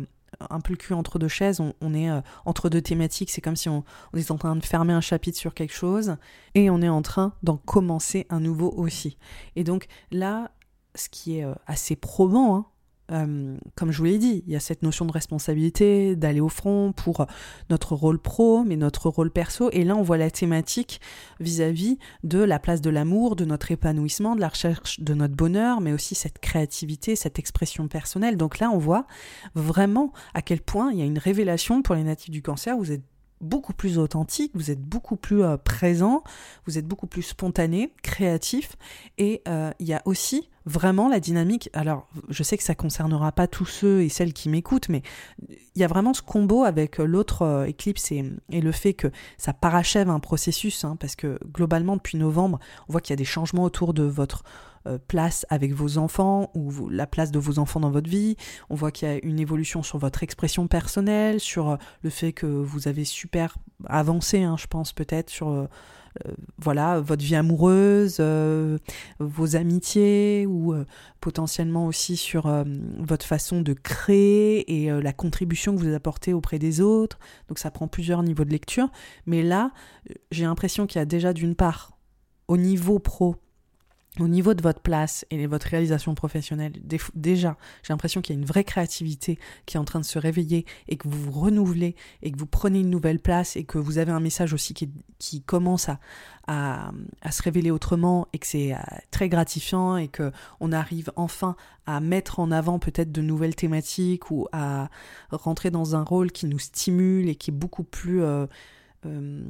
un 0.49 0.59
le 0.67 0.75
cul 0.75 0.93
entre 0.93 1.19
deux 1.19 1.27
chaises, 1.27 1.59
on, 1.59 1.93
est 1.93 2.09
euh, 2.09 2.21
entre 2.45 2.69
deux 2.69 2.81
thématiques, 2.81 3.29
c'est 3.29 3.41
comme 3.41 3.55
si 3.55 3.67
on, 3.67 3.83
on, 4.13 4.17
est 4.17 4.31
en 4.31 4.37
train 4.37 4.55
de 4.55 4.63
fermer 4.63 4.93
un 4.93 5.01
chapitre 5.01 5.37
sur 5.37 5.53
quelque 5.53 5.73
chose 5.73 6.15
et 6.55 6.69
on 6.69 6.81
est 6.81 6.89
en 6.89 7.01
train 7.01 7.33
d'en 7.43 7.57
commencer 7.57 8.25
un 8.29 8.39
nouveau 8.39 8.71
aussi. 8.71 9.17
Et 9.55 9.63
donc 9.63 9.87
là, 10.11 10.51
ce 10.95 11.09
qui 11.09 11.39
est 11.39 11.45
assez 11.67 11.95
probant, 11.95 12.55
hein, 12.55 12.65
euh, 13.11 13.57
comme 13.75 13.91
je 13.91 13.97
vous 13.97 14.05
l'ai 14.05 14.17
dit, 14.17 14.43
il 14.45 14.53
y 14.53 14.55
a 14.55 14.59
cette 14.59 14.83
notion 14.83 15.05
de 15.05 15.11
responsabilité, 15.11 16.15
d'aller 16.15 16.39
au 16.39 16.49
front 16.49 16.93
pour 16.93 17.25
notre 17.69 17.95
rôle 17.95 18.19
pro, 18.19 18.63
mais 18.63 18.75
notre 18.75 19.09
rôle 19.09 19.31
perso. 19.31 19.69
Et 19.71 19.83
là, 19.83 19.95
on 19.95 20.01
voit 20.01 20.17
la 20.17 20.31
thématique 20.31 21.01
vis-à-vis 21.39 21.97
de 22.23 22.39
la 22.39 22.59
place 22.59 22.81
de 22.81 22.89
l'amour, 22.89 23.35
de 23.35 23.45
notre 23.45 23.71
épanouissement, 23.71 24.35
de 24.35 24.41
la 24.41 24.49
recherche 24.49 24.99
de 24.99 25.13
notre 25.13 25.35
bonheur, 25.35 25.81
mais 25.81 25.93
aussi 25.93 26.15
cette 26.15 26.39
créativité, 26.39 27.15
cette 27.15 27.39
expression 27.39 27.87
personnelle. 27.87 28.37
Donc 28.37 28.59
là, 28.59 28.69
on 28.71 28.77
voit 28.77 29.05
vraiment 29.55 30.13
à 30.33 30.41
quel 30.41 30.61
point 30.61 30.91
il 30.91 30.99
y 30.99 31.01
a 31.01 31.05
une 31.05 31.19
révélation 31.19 31.81
pour 31.81 31.95
les 31.95 32.03
natifs 32.03 32.31
du 32.31 32.41
cancer. 32.41 32.77
Vous 32.77 32.91
êtes 32.91 33.03
beaucoup 33.41 33.73
plus 33.73 33.97
authentique, 33.97 34.51
vous 34.53 34.71
êtes 34.71 34.81
beaucoup 34.81 35.15
plus 35.15 35.43
euh, 35.43 35.57
présent, 35.57 36.23
vous 36.65 36.77
êtes 36.77 36.87
beaucoup 36.87 37.07
plus 37.07 37.21
spontané, 37.21 37.93
créatif, 38.03 38.75
et 39.17 39.41
euh, 39.47 39.71
il 39.79 39.87
y 39.87 39.93
a 39.93 40.01
aussi 40.05 40.49
vraiment 40.65 41.09
la 41.09 41.19
dynamique. 41.19 41.69
Alors, 41.73 42.07
je 42.29 42.43
sais 42.43 42.57
que 42.57 42.63
ça 42.63 42.75
concernera 42.75 43.31
pas 43.31 43.47
tous 43.47 43.65
ceux 43.65 44.01
et 44.01 44.09
celles 44.09 44.33
qui 44.33 44.49
m'écoutent, 44.49 44.89
mais 44.89 45.01
il 45.47 45.81
y 45.81 45.83
a 45.83 45.87
vraiment 45.87 46.13
ce 46.13 46.21
combo 46.21 46.63
avec 46.63 46.97
l'autre 46.97 47.43
euh, 47.43 47.65
éclipse 47.65 48.11
et, 48.11 48.23
le 48.51 48.71
fait 48.71 48.93
que 48.93 49.07
ça 49.37 49.53
parachève 49.53 50.09
un 50.09 50.19
processus, 50.19 50.83
hein, 50.83 50.95
parce 50.99 51.15
que 51.15 51.39
globalement, 51.53 51.95
depuis 51.95 52.17
novembre, 52.17 52.59
on 52.87 52.91
voit 52.91 53.01
qu'il 53.01 53.13
y 53.13 53.17
a 53.17 53.17
des 53.17 53.25
changements 53.25 53.63
autour 53.63 53.93
de 53.93 54.03
votre 54.03 54.43
place 54.97 55.45
avec 55.49 55.73
vos 55.73 55.97
enfants 55.97 56.51
ou 56.55 56.89
la 56.89 57.07
place 57.07 57.31
de 57.31 57.39
vos 57.39 57.59
enfants 57.59 57.79
dans 57.79 57.91
votre 57.91 58.09
vie. 58.09 58.35
On 58.69 58.75
voit 58.75 58.91
qu'il 58.91 59.07
y 59.07 59.11
a 59.11 59.19
une 59.23 59.39
évolution 59.39 59.83
sur 59.83 59.97
votre 59.97 60.23
expression 60.23 60.67
personnelle, 60.67 61.39
sur 61.39 61.69
euh, 61.69 61.77
le 62.01 62.09
fait 62.09 62.33
que 62.33 62.45
vous 62.45 62.87
avez 62.87 63.05
super 63.05 63.57
avancé, 63.85 64.43
hein, 64.43 64.55
je 64.57 64.67
pense 64.67 64.93
peut-être, 64.93 65.29
sur 65.29 65.67
euh, 66.27 66.33
voilà, 66.57 66.99
votre 66.99 67.23
vie 67.23 67.35
amoureuse, 67.35 68.17
euh, 68.19 68.77
vos 69.19 69.55
amitiés 69.55 70.45
ou 70.47 70.73
euh, 70.73 70.85
potentiellement 71.21 71.85
aussi 71.85 72.17
sur 72.17 72.51
votre 72.97 73.25
façon 73.25 73.61
de 73.61 73.73
créer 73.73 74.83
et 74.83 74.89
la 74.89 75.13
contribution 75.13 75.75
que 75.75 75.81
vous 75.81 75.93
apportez 75.93 76.33
auprès 76.33 76.59
des 76.59 76.81
autres. 76.81 77.19
Donc 77.47 77.59
ça 77.59 77.71
prend 77.71 77.87
plusieurs 77.87 78.23
niveaux 78.23 78.45
de 78.45 78.51
lecture. 78.51 78.89
Mais 79.25 79.43
là, 79.43 79.71
j'ai 80.31 80.45
l'impression 80.45 80.87
qu'il 80.87 80.99
y 80.99 81.01
a 81.01 81.05
déjà 81.05 81.33
d'une 81.33 81.55
part, 81.55 81.97
au 82.47 82.57
niveau 82.57 82.99
pro, 82.99 83.35
au 84.19 84.27
niveau 84.27 84.53
de 84.53 84.61
votre 84.61 84.81
place 84.81 85.25
et 85.29 85.41
de 85.41 85.47
votre 85.47 85.67
réalisation 85.67 86.15
professionnelle, 86.15 86.73
déjà, 87.15 87.57
j'ai 87.83 87.93
l'impression 87.93 88.21
qu'il 88.21 88.35
y 88.35 88.37
a 88.37 88.41
une 88.41 88.47
vraie 88.47 88.63
créativité 88.63 89.39
qui 89.65 89.77
est 89.77 89.79
en 89.79 89.85
train 89.85 89.99
de 89.99 90.05
se 90.05 90.19
réveiller 90.19 90.65
et 90.87 90.97
que 90.97 91.07
vous 91.07 91.31
vous 91.31 91.39
renouvelez 91.39 91.95
et 92.21 92.31
que 92.31 92.37
vous 92.37 92.45
prenez 92.45 92.79
une 92.79 92.89
nouvelle 92.89 93.19
place 93.19 93.55
et 93.55 93.63
que 93.63 93.77
vous 93.77 93.97
avez 93.97 94.11
un 94.11 94.19
message 94.19 94.53
aussi 94.53 94.73
qui, 94.73 94.89
qui 95.17 95.41
commence 95.41 95.89
à, 95.89 95.99
à, 96.47 97.31
se 97.31 97.43
révéler 97.43 97.71
autrement 97.71 98.27
et 98.33 98.39
que 98.39 98.47
c'est 98.47 98.73
euh, 98.73 98.77
très 99.11 99.29
gratifiant 99.29 99.97
et 99.97 100.07
que 100.07 100.31
on 100.59 100.71
arrive 100.71 101.11
enfin 101.15 101.55
à 101.85 101.99
mettre 101.99 102.39
en 102.39 102.51
avant 102.51 102.79
peut-être 102.79 103.11
de 103.11 103.21
nouvelles 103.21 103.55
thématiques 103.55 104.31
ou 104.31 104.47
à 104.51 104.89
rentrer 105.31 105.71
dans 105.71 105.95
un 105.95 106.03
rôle 106.03 106.31
qui 106.31 106.47
nous 106.47 106.59
stimule 106.59 107.29
et 107.29 107.35
qui 107.35 107.51
est 107.51 107.53
beaucoup 107.53 107.83
plus... 107.83 108.23
Euh, 108.23 108.47
euh, 109.05 109.41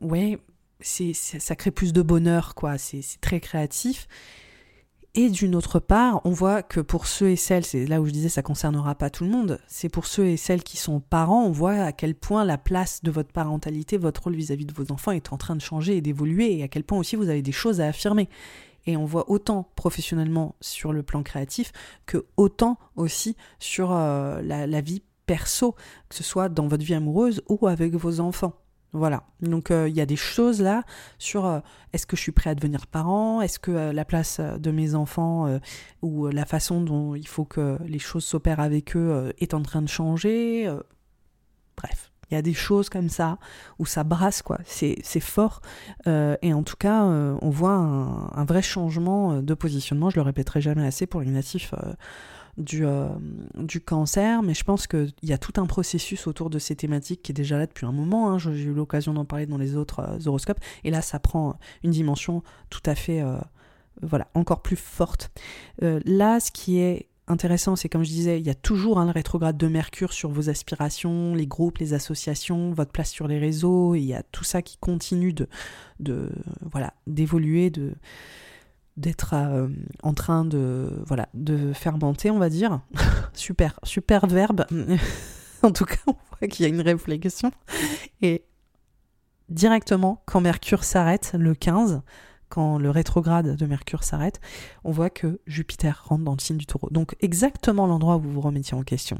ouais, 0.00 0.38
c'est, 0.82 1.12
ça 1.14 1.56
crée 1.56 1.70
plus 1.70 1.92
de 1.92 2.02
bonheur, 2.02 2.54
quoi. 2.54 2.78
C'est, 2.78 3.02
très 3.20 3.40
créatif. 3.40 4.08
Et 5.14 5.28
d'une 5.28 5.54
autre 5.54 5.78
part, 5.78 6.22
on 6.24 6.30
voit 6.30 6.62
que 6.62 6.80
pour 6.80 7.06
ceux 7.06 7.30
et 7.30 7.36
celles, 7.36 7.66
c'est 7.66 7.84
là 7.84 8.00
où 8.00 8.06
je 8.06 8.12
disais 8.12 8.30
ça 8.30 8.40
concernera 8.40 8.94
pas 8.94 9.10
tout 9.10 9.24
le 9.24 9.30
monde, 9.30 9.60
c'est 9.66 9.90
pour 9.90 10.06
ceux 10.06 10.24
et 10.24 10.38
celles 10.38 10.62
qui 10.62 10.78
sont 10.78 11.00
parents, 11.00 11.44
on 11.44 11.50
voit 11.50 11.74
à 11.74 11.92
quel 11.92 12.14
point 12.14 12.46
la 12.46 12.56
place 12.56 13.02
de 13.02 13.10
votre 13.10 13.30
parentalité, 13.30 13.98
votre 13.98 14.22
rôle 14.22 14.36
vis-à-vis 14.36 14.64
de 14.64 14.72
vos 14.72 14.90
enfants 14.90 15.12
est 15.12 15.30
en 15.34 15.36
train 15.36 15.54
de 15.54 15.60
changer 15.60 15.98
et 15.98 16.00
d'évoluer, 16.00 16.56
et 16.56 16.62
à 16.62 16.68
quel 16.68 16.82
point 16.82 16.98
aussi 16.98 17.16
vous 17.16 17.28
avez 17.28 17.42
des 17.42 17.52
choses 17.52 17.82
à 17.82 17.88
affirmer. 17.88 18.30
Et 18.86 18.96
on 18.96 19.04
voit 19.04 19.30
autant 19.30 19.70
professionnellement 19.76 20.54
sur 20.62 20.94
le 20.94 21.02
plan 21.02 21.22
créatif 21.22 21.72
que 22.06 22.24
autant 22.38 22.78
aussi 22.96 23.36
sur 23.58 23.92
euh, 23.92 24.40
la, 24.40 24.66
la 24.66 24.80
vie 24.80 25.02
perso, 25.26 25.72
que 26.08 26.14
ce 26.14 26.24
soit 26.24 26.48
dans 26.48 26.68
votre 26.68 26.84
vie 26.84 26.94
amoureuse 26.94 27.42
ou 27.50 27.66
avec 27.66 27.94
vos 27.94 28.20
enfants. 28.20 28.61
Voilà. 28.92 29.22
Donc 29.40 29.70
euh, 29.70 29.88
il 29.88 29.96
y 29.96 30.02
a 30.02 30.06
des 30.06 30.16
choses 30.16 30.60
là 30.60 30.82
sur 31.18 31.46
euh, 31.46 31.60
est-ce 31.94 32.06
que 32.06 32.14
je 32.14 32.20
suis 32.20 32.32
prêt 32.32 32.50
à 32.50 32.54
devenir 32.54 32.86
parent, 32.86 33.40
est-ce 33.40 33.58
que 33.58 33.70
euh, 33.70 33.92
la 33.92 34.04
place 34.04 34.38
de 34.40 34.70
mes 34.70 34.94
enfants 34.94 35.58
ou 36.02 36.28
la 36.28 36.44
façon 36.44 36.82
dont 36.82 37.14
il 37.14 37.26
faut 37.26 37.44
que 37.44 37.78
les 37.86 37.98
choses 37.98 38.24
s'opèrent 38.24 38.60
avec 38.60 38.96
eux 38.96 39.32
est 39.38 39.54
en 39.54 39.62
train 39.62 39.82
de 39.82 39.88
changer. 39.88 40.70
bref. 41.76 42.10
Il 42.30 42.34
y 42.34 42.38
a 42.38 42.42
des 42.42 42.54
choses 42.54 42.88
comme 42.88 43.10
ça 43.10 43.36
où 43.78 43.84
ça 43.84 44.04
brasse, 44.04 44.40
quoi. 44.40 44.58
C'est 44.64 45.20
fort. 45.20 45.60
et 46.06 46.54
en 46.54 46.62
tout 46.62 46.76
cas, 46.78 47.02
on 47.02 47.50
voit 47.50 47.74
un, 47.74 48.30
un, 48.32 48.44
vrai 48.44 48.62
changement 48.62 49.42
de 49.42 49.54
positionnement. 49.54 50.08
Je 50.08 50.16
le 50.16 50.22
répéterai 50.22 50.62
jamais 50.62 50.86
assez 50.86 51.06
pour 51.06 51.20
les 51.20 51.30
natifs 51.30 51.74
du, 52.58 52.84
euh, 52.84 53.08
du 53.56 53.80
cancer, 53.80 54.42
mais 54.42 54.54
je 54.54 54.64
pense 54.64 54.86
qu'il 54.86 55.12
y 55.22 55.32
a 55.32 55.38
tout 55.38 55.60
un 55.60 55.66
processus 55.66 56.26
autour 56.26 56.50
de 56.50 56.58
ces 56.58 56.76
thématiques 56.76 57.22
qui 57.22 57.32
est 57.32 57.34
déjà 57.34 57.56
là 57.56 57.66
depuis 57.66 57.86
un 57.86 57.92
moment. 57.92 58.30
Hein. 58.30 58.38
J'ai 58.38 58.52
eu 58.52 58.74
l'occasion 58.74 59.14
d'en 59.14 59.24
parler 59.24 59.46
dans 59.46 59.58
les 59.58 59.76
autres 59.76 60.00
euh, 60.00 60.18
horoscopes, 60.26 60.60
et 60.84 60.90
là, 60.90 61.00
ça 61.02 61.18
prend 61.18 61.58
une 61.82 61.90
dimension 61.90 62.42
tout 62.68 62.82
à 62.84 62.94
fait, 62.94 63.22
euh, 63.22 63.38
voilà, 64.02 64.28
encore 64.34 64.62
plus 64.62 64.76
forte. 64.76 65.30
là, 65.80 66.40
ce 66.40 66.50
qui 66.50 66.78
est 66.78 67.08
intéressant, 67.28 67.76
c'est 67.76 67.88
comme 67.88 68.04
je 68.04 68.10
disais, 68.10 68.38
il 68.38 68.46
y 68.46 68.50
a 68.50 68.54
toujours 68.54 68.98
un 68.98 69.10
rétrograde 69.10 69.56
de 69.56 69.68
Mercure 69.68 70.12
sur 70.12 70.30
vos 70.30 70.50
aspirations, 70.50 71.34
les 71.34 71.46
groupes, 71.46 71.78
les 71.78 71.94
associations, 71.94 72.72
votre 72.72 72.90
place 72.90 73.10
sur 73.10 73.28
les 73.28 73.38
réseaux, 73.38 73.94
il 73.94 74.04
y 74.04 74.14
a 74.14 74.22
tout 74.22 74.44
ça 74.44 74.60
qui 74.60 74.76
continue 74.76 75.32
de, 75.32 75.48
de 76.00 76.30
voilà, 76.70 76.92
d'évoluer, 77.06 77.70
de 77.70 77.94
d'être 78.96 79.34
euh, 79.34 79.68
en 80.02 80.14
train 80.14 80.44
de 80.44 81.02
voilà 81.06 81.28
de 81.34 81.72
fermenter 81.72 82.30
on 82.30 82.38
va 82.38 82.48
dire. 82.48 82.80
Super 83.34 83.78
super 83.84 84.26
verbe. 84.26 84.66
En 85.64 85.70
tout 85.70 85.84
cas 85.84 85.94
on 86.08 86.16
voit 86.40 86.48
qu'il 86.48 86.64
y 86.64 86.66
a 86.66 86.68
une 86.68 86.80
réflexion. 86.80 87.52
Et 88.20 88.44
directement 89.48 90.20
quand 90.26 90.40
Mercure 90.40 90.82
s'arrête 90.82 91.36
le 91.38 91.54
15 91.54 92.02
quand 92.48 92.78
le 92.78 92.90
rétrograde 92.90 93.56
de 93.56 93.66
Mercure 93.66 94.04
s'arrête, 94.04 94.38
on 94.84 94.90
voit 94.90 95.08
que 95.08 95.40
Jupiter 95.46 96.02
rentre 96.04 96.24
dans 96.24 96.34
le 96.34 96.40
signe 96.40 96.58
du 96.58 96.66
taureau. 96.66 96.88
Donc 96.90 97.16
exactement 97.20 97.86
l'endroit 97.86 98.16
où 98.16 98.20
vous 98.20 98.32
vous 98.32 98.40
remettiez 98.42 98.76
en 98.76 98.82
question, 98.82 99.18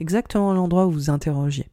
exactement 0.00 0.52
l'endroit 0.52 0.86
où 0.86 0.90
vous 0.90 0.98
vous 0.98 1.10
interrogiez 1.10 1.68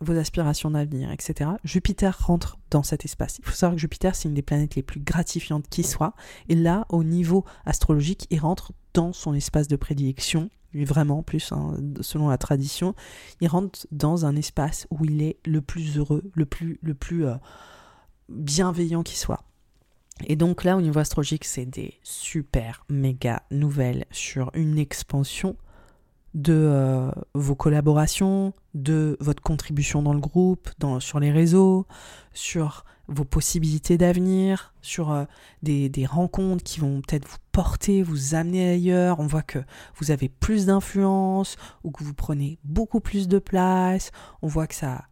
vos 0.00 0.16
aspirations 0.16 0.70
d'avenir, 0.70 1.10
etc. 1.10 1.50
Jupiter 1.64 2.16
rentre 2.18 2.58
dans 2.70 2.82
cet 2.82 3.04
espace. 3.04 3.38
Il 3.38 3.44
faut 3.44 3.54
savoir 3.54 3.76
que 3.76 3.80
Jupiter, 3.80 4.14
c'est 4.14 4.28
une 4.28 4.34
des 4.34 4.42
planètes 4.42 4.74
les 4.74 4.82
plus 4.82 5.00
gratifiantes 5.00 5.68
qui 5.68 5.82
soit. 5.82 6.14
Et 6.48 6.54
là, 6.54 6.86
au 6.90 7.02
niveau 7.02 7.44
astrologique, 7.64 8.26
il 8.30 8.40
rentre 8.40 8.72
dans 8.94 9.12
son 9.12 9.34
espace 9.34 9.68
de 9.68 9.76
prédilection. 9.76 10.50
Vraiment, 10.74 11.22
plus 11.22 11.52
selon 12.02 12.28
la 12.28 12.36
tradition, 12.36 12.94
il 13.40 13.48
rentre 13.48 13.86
dans 13.92 14.26
un 14.26 14.36
espace 14.36 14.86
où 14.90 15.04
il 15.06 15.22
est 15.22 15.38
le 15.46 15.62
plus 15.62 15.96
heureux, 15.96 16.22
le 16.34 16.44
plus, 16.44 16.78
le 16.82 16.92
plus 16.92 17.24
euh, 17.24 17.36
bienveillant 18.28 19.02
qui 19.02 19.16
soit. 19.16 19.42
Et 20.24 20.36
donc 20.36 20.64
là, 20.64 20.76
au 20.76 20.82
niveau 20.82 20.98
astrologique, 20.98 21.44
c'est 21.44 21.64
des 21.64 21.94
super 22.02 22.84
méga 22.90 23.42
nouvelles 23.50 24.04
sur 24.10 24.50
une 24.54 24.78
expansion 24.78 25.56
de 26.36 26.52
euh, 26.52 27.10
vos 27.34 27.54
collaborations, 27.54 28.52
de 28.74 29.16
votre 29.20 29.42
contribution 29.42 30.02
dans 30.02 30.12
le 30.12 30.20
groupe, 30.20 30.68
dans, 30.78 31.00
sur 31.00 31.18
les 31.18 31.32
réseaux, 31.32 31.86
sur 32.34 32.84
vos 33.08 33.24
possibilités 33.24 33.96
d'avenir, 33.96 34.74
sur 34.82 35.12
euh, 35.12 35.24
des, 35.62 35.88
des, 35.88 36.04
rencontres 36.04 36.62
qui 36.62 36.80
vont 36.80 37.00
peut-être 37.00 37.26
vous 37.26 37.38
porter, 37.52 38.02
vous 38.02 38.34
amener 38.34 38.68
ailleurs. 38.68 39.18
On 39.18 39.26
voit 39.26 39.42
que 39.42 39.60
vous 39.96 40.10
avez 40.10 40.28
plus 40.28 40.66
d'influence 40.66 41.56
ou 41.84 41.90
que 41.90 42.04
vous 42.04 42.14
prenez 42.14 42.58
beaucoup 42.64 43.00
plus 43.00 43.28
de 43.28 43.38
place. 43.38 44.10
On 44.42 44.46
voit 44.46 44.66
que 44.66 44.74
ça, 44.74 45.06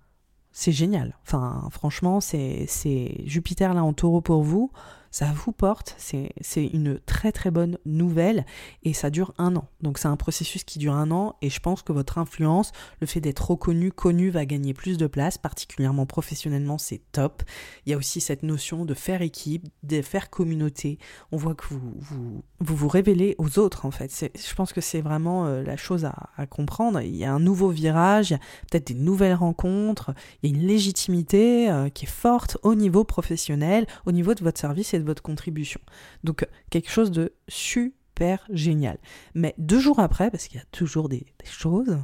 c'est 0.52 0.72
génial. 0.72 1.16
Enfin, 1.22 1.68
franchement, 1.70 2.20
c'est 2.20 3.22
Jupiter 3.24 3.72
là 3.72 3.82
en 3.82 3.94
taureau 3.94 4.20
pour 4.20 4.42
vous 4.42 4.70
ça 5.14 5.26
vous 5.32 5.52
porte, 5.52 5.94
c'est 5.96 6.66
une 6.72 6.98
très 6.98 7.30
très 7.30 7.52
bonne 7.52 7.78
nouvelle 7.86 8.44
et 8.82 8.92
ça 8.92 9.10
dure 9.10 9.32
un 9.38 9.54
an. 9.54 9.68
Donc 9.80 9.98
c'est 9.98 10.08
un 10.08 10.16
processus 10.16 10.64
qui 10.64 10.80
dure 10.80 10.94
un 10.94 11.12
an 11.12 11.36
et 11.40 11.50
je 11.50 11.60
pense 11.60 11.82
que 11.82 11.92
votre 11.92 12.18
influence, 12.18 12.72
le 13.00 13.06
fait 13.06 13.20
d'être 13.20 13.48
reconnu, 13.48 13.92
connu 13.92 14.30
va 14.30 14.44
gagner 14.44 14.74
plus 14.74 14.98
de 14.98 15.06
place, 15.06 15.38
particulièrement 15.38 16.04
professionnellement, 16.04 16.78
c'est 16.78 17.00
top. 17.12 17.44
Il 17.86 17.90
y 17.90 17.94
a 17.94 17.96
aussi 17.96 18.20
cette 18.20 18.42
notion 18.42 18.84
de 18.84 18.92
faire 18.92 19.22
équipe, 19.22 19.68
de 19.84 20.02
faire 20.02 20.30
communauté. 20.30 20.98
On 21.30 21.36
voit 21.36 21.54
que 21.54 21.68
vous 21.68 21.92
vous, 22.00 22.42
vous, 22.58 22.88
révélez 22.88 23.36
aux 23.38 23.60
autres 23.60 23.86
en 23.86 23.92
fait. 23.92 24.32
Je 24.34 24.54
pense 24.56 24.72
que 24.72 24.80
c'est 24.80 25.00
vraiment 25.00 25.46
euh, 25.46 25.62
la 25.62 25.76
chose 25.76 26.04
à, 26.06 26.30
à, 26.36 26.46
comprendre. 26.46 27.00
Il 27.00 27.14
y 27.14 27.24
a 27.24 27.32
un 27.32 27.38
nouveau 27.38 27.68
virage, 27.68 28.30
peut-être 28.68 28.88
des 28.88 28.94
nouvelles 28.94 29.34
rencontres, 29.34 30.12
il 30.42 30.50
y 30.50 30.52
a 30.52 30.58
une 30.58 30.66
légitimité 30.66 31.70
euh, 31.70 31.88
qui 31.88 32.06
est 32.06 32.08
forte 32.08 32.58
au 32.64 32.74
niveau 32.74 33.04
professionnel, 33.04 33.86
au 34.06 34.10
niveau 34.10 34.34
de 34.34 34.42
votre 34.42 34.58
service 34.58 34.92
et 34.92 34.98
de 34.98 35.03
votre 35.04 35.22
contribution. 35.22 35.80
Donc 36.22 36.46
quelque 36.70 36.90
chose 36.90 37.10
de 37.10 37.32
super 37.48 38.44
génial. 38.50 38.98
Mais 39.34 39.54
deux 39.58 39.80
jours 39.80 40.00
après, 40.00 40.30
parce 40.30 40.46
qu'il 40.46 40.58
y 40.58 40.62
a 40.62 40.66
toujours 40.70 41.08
des, 41.08 41.26
choses, 41.44 41.98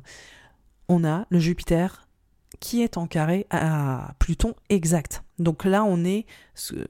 on 0.89 1.05
a 1.05 1.27
le 1.31 1.39
Jupiter 1.39 2.07
qui 2.59 2.83
est 2.83 2.97
en 2.97 3.07
carré 3.07 3.47
à 3.51 4.15
Pluton 4.19 4.55
exact. 4.69 5.23
Donc 5.39 5.65
là, 5.65 5.85
on 5.85 6.05
est, 6.05 6.27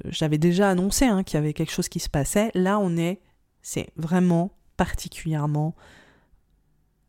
j'avais 0.07 0.39
déjà 0.39 0.71
annoncé 0.71 1.05
hein, 1.05 1.23
qu'il 1.23 1.35
y 1.35 1.39
avait 1.39 1.53
quelque 1.53 1.73
chose 1.73 1.89
qui 1.89 2.01
se 2.01 2.09
passait. 2.09 2.51
Là, 2.55 2.79
on 2.79 2.97
est, 2.97 3.21
c'est 3.63 3.91
vraiment 3.97 4.53
particulièrement 4.77 5.75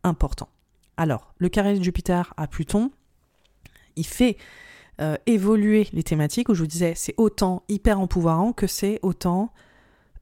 important. 0.04 0.48
Alors, 0.96 1.34
le 1.38 1.48
carré 1.48 1.78
de 1.78 1.82
Jupiter 1.82 2.34
à 2.36 2.46
Pluton, 2.46 2.92
il 3.96 4.06
fait 4.06 4.36
euh, 5.00 5.16
évoluer 5.26 5.88
les 5.92 6.02
thématiques 6.02 6.48
où 6.48 6.54
je 6.54 6.60
vous 6.60 6.66
disais 6.66 6.92
c'est 6.96 7.14
autant 7.16 7.62
hyper 7.68 7.98
empouvoirant 7.98 8.52
que 8.52 8.66
c'est 8.66 8.98
autant 9.02 9.52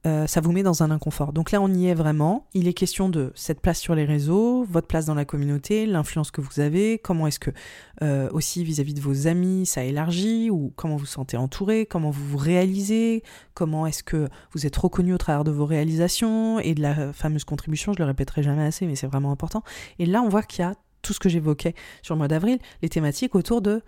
euh, 0.07 0.25
ça 0.25 0.41
vous 0.41 0.51
met 0.51 0.63
dans 0.63 0.81
un 0.81 0.89
inconfort. 0.89 1.31
Donc 1.31 1.51
là, 1.51 1.61
on 1.61 1.71
y 1.71 1.85
est 1.85 1.93
vraiment. 1.93 2.47
Il 2.55 2.67
est 2.67 2.73
question 2.73 3.07
de 3.07 3.31
cette 3.35 3.61
place 3.61 3.79
sur 3.79 3.93
les 3.93 4.03
réseaux, 4.03 4.63
votre 4.63 4.87
place 4.87 5.05
dans 5.05 5.13
la 5.13 5.25
communauté, 5.25 5.85
l'influence 5.85 6.31
que 6.31 6.41
vous 6.41 6.59
avez, 6.59 6.97
comment 6.97 7.27
est-ce 7.27 7.39
que 7.39 7.51
euh, 8.01 8.27
aussi 8.31 8.63
vis-à-vis 8.63 8.95
de 8.95 9.01
vos 9.01 9.27
amis 9.27 9.67
ça 9.67 9.83
élargit, 9.83 10.49
ou 10.49 10.73
comment 10.75 10.95
vous 10.95 11.01
vous 11.01 11.05
sentez 11.05 11.37
entouré, 11.37 11.85
comment 11.85 12.09
vous 12.09 12.25
vous 12.25 12.37
réalisez, 12.37 13.21
comment 13.53 13.85
est-ce 13.85 14.01
que 14.01 14.27
vous 14.53 14.65
êtes 14.65 14.75
reconnu 14.75 15.13
au 15.13 15.19
travers 15.19 15.43
de 15.43 15.51
vos 15.51 15.67
réalisations 15.67 16.59
et 16.59 16.73
de 16.73 16.81
la 16.81 17.13
fameuse 17.13 17.43
contribution. 17.43 17.93
Je 17.93 17.99
le 17.99 18.05
répéterai 18.05 18.41
jamais 18.41 18.63
assez, 18.63 18.87
mais 18.87 18.95
c'est 18.95 19.07
vraiment 19.07 19.31
important. 19.31 19.61
Et 19.99 20.07
là, 20.07 20.23
on 20.23 20.29
voit 20.29 20.41
qu'il 20.41 20.61
y 20.61 20.67
a 20.67 20.73
tout 21.03 21.13
ce 21.13 21.19
que 21.19 21.29
j'évoquais 21.29 21.75
sur 22.01 22.15
le 22.15 22.19
mois 22.19 22.27
d'avril, 22.27 22.57
les 22.81 22.89
thématiques 22.89 23.35
autour 23.35 23.61
de 23.61 23.83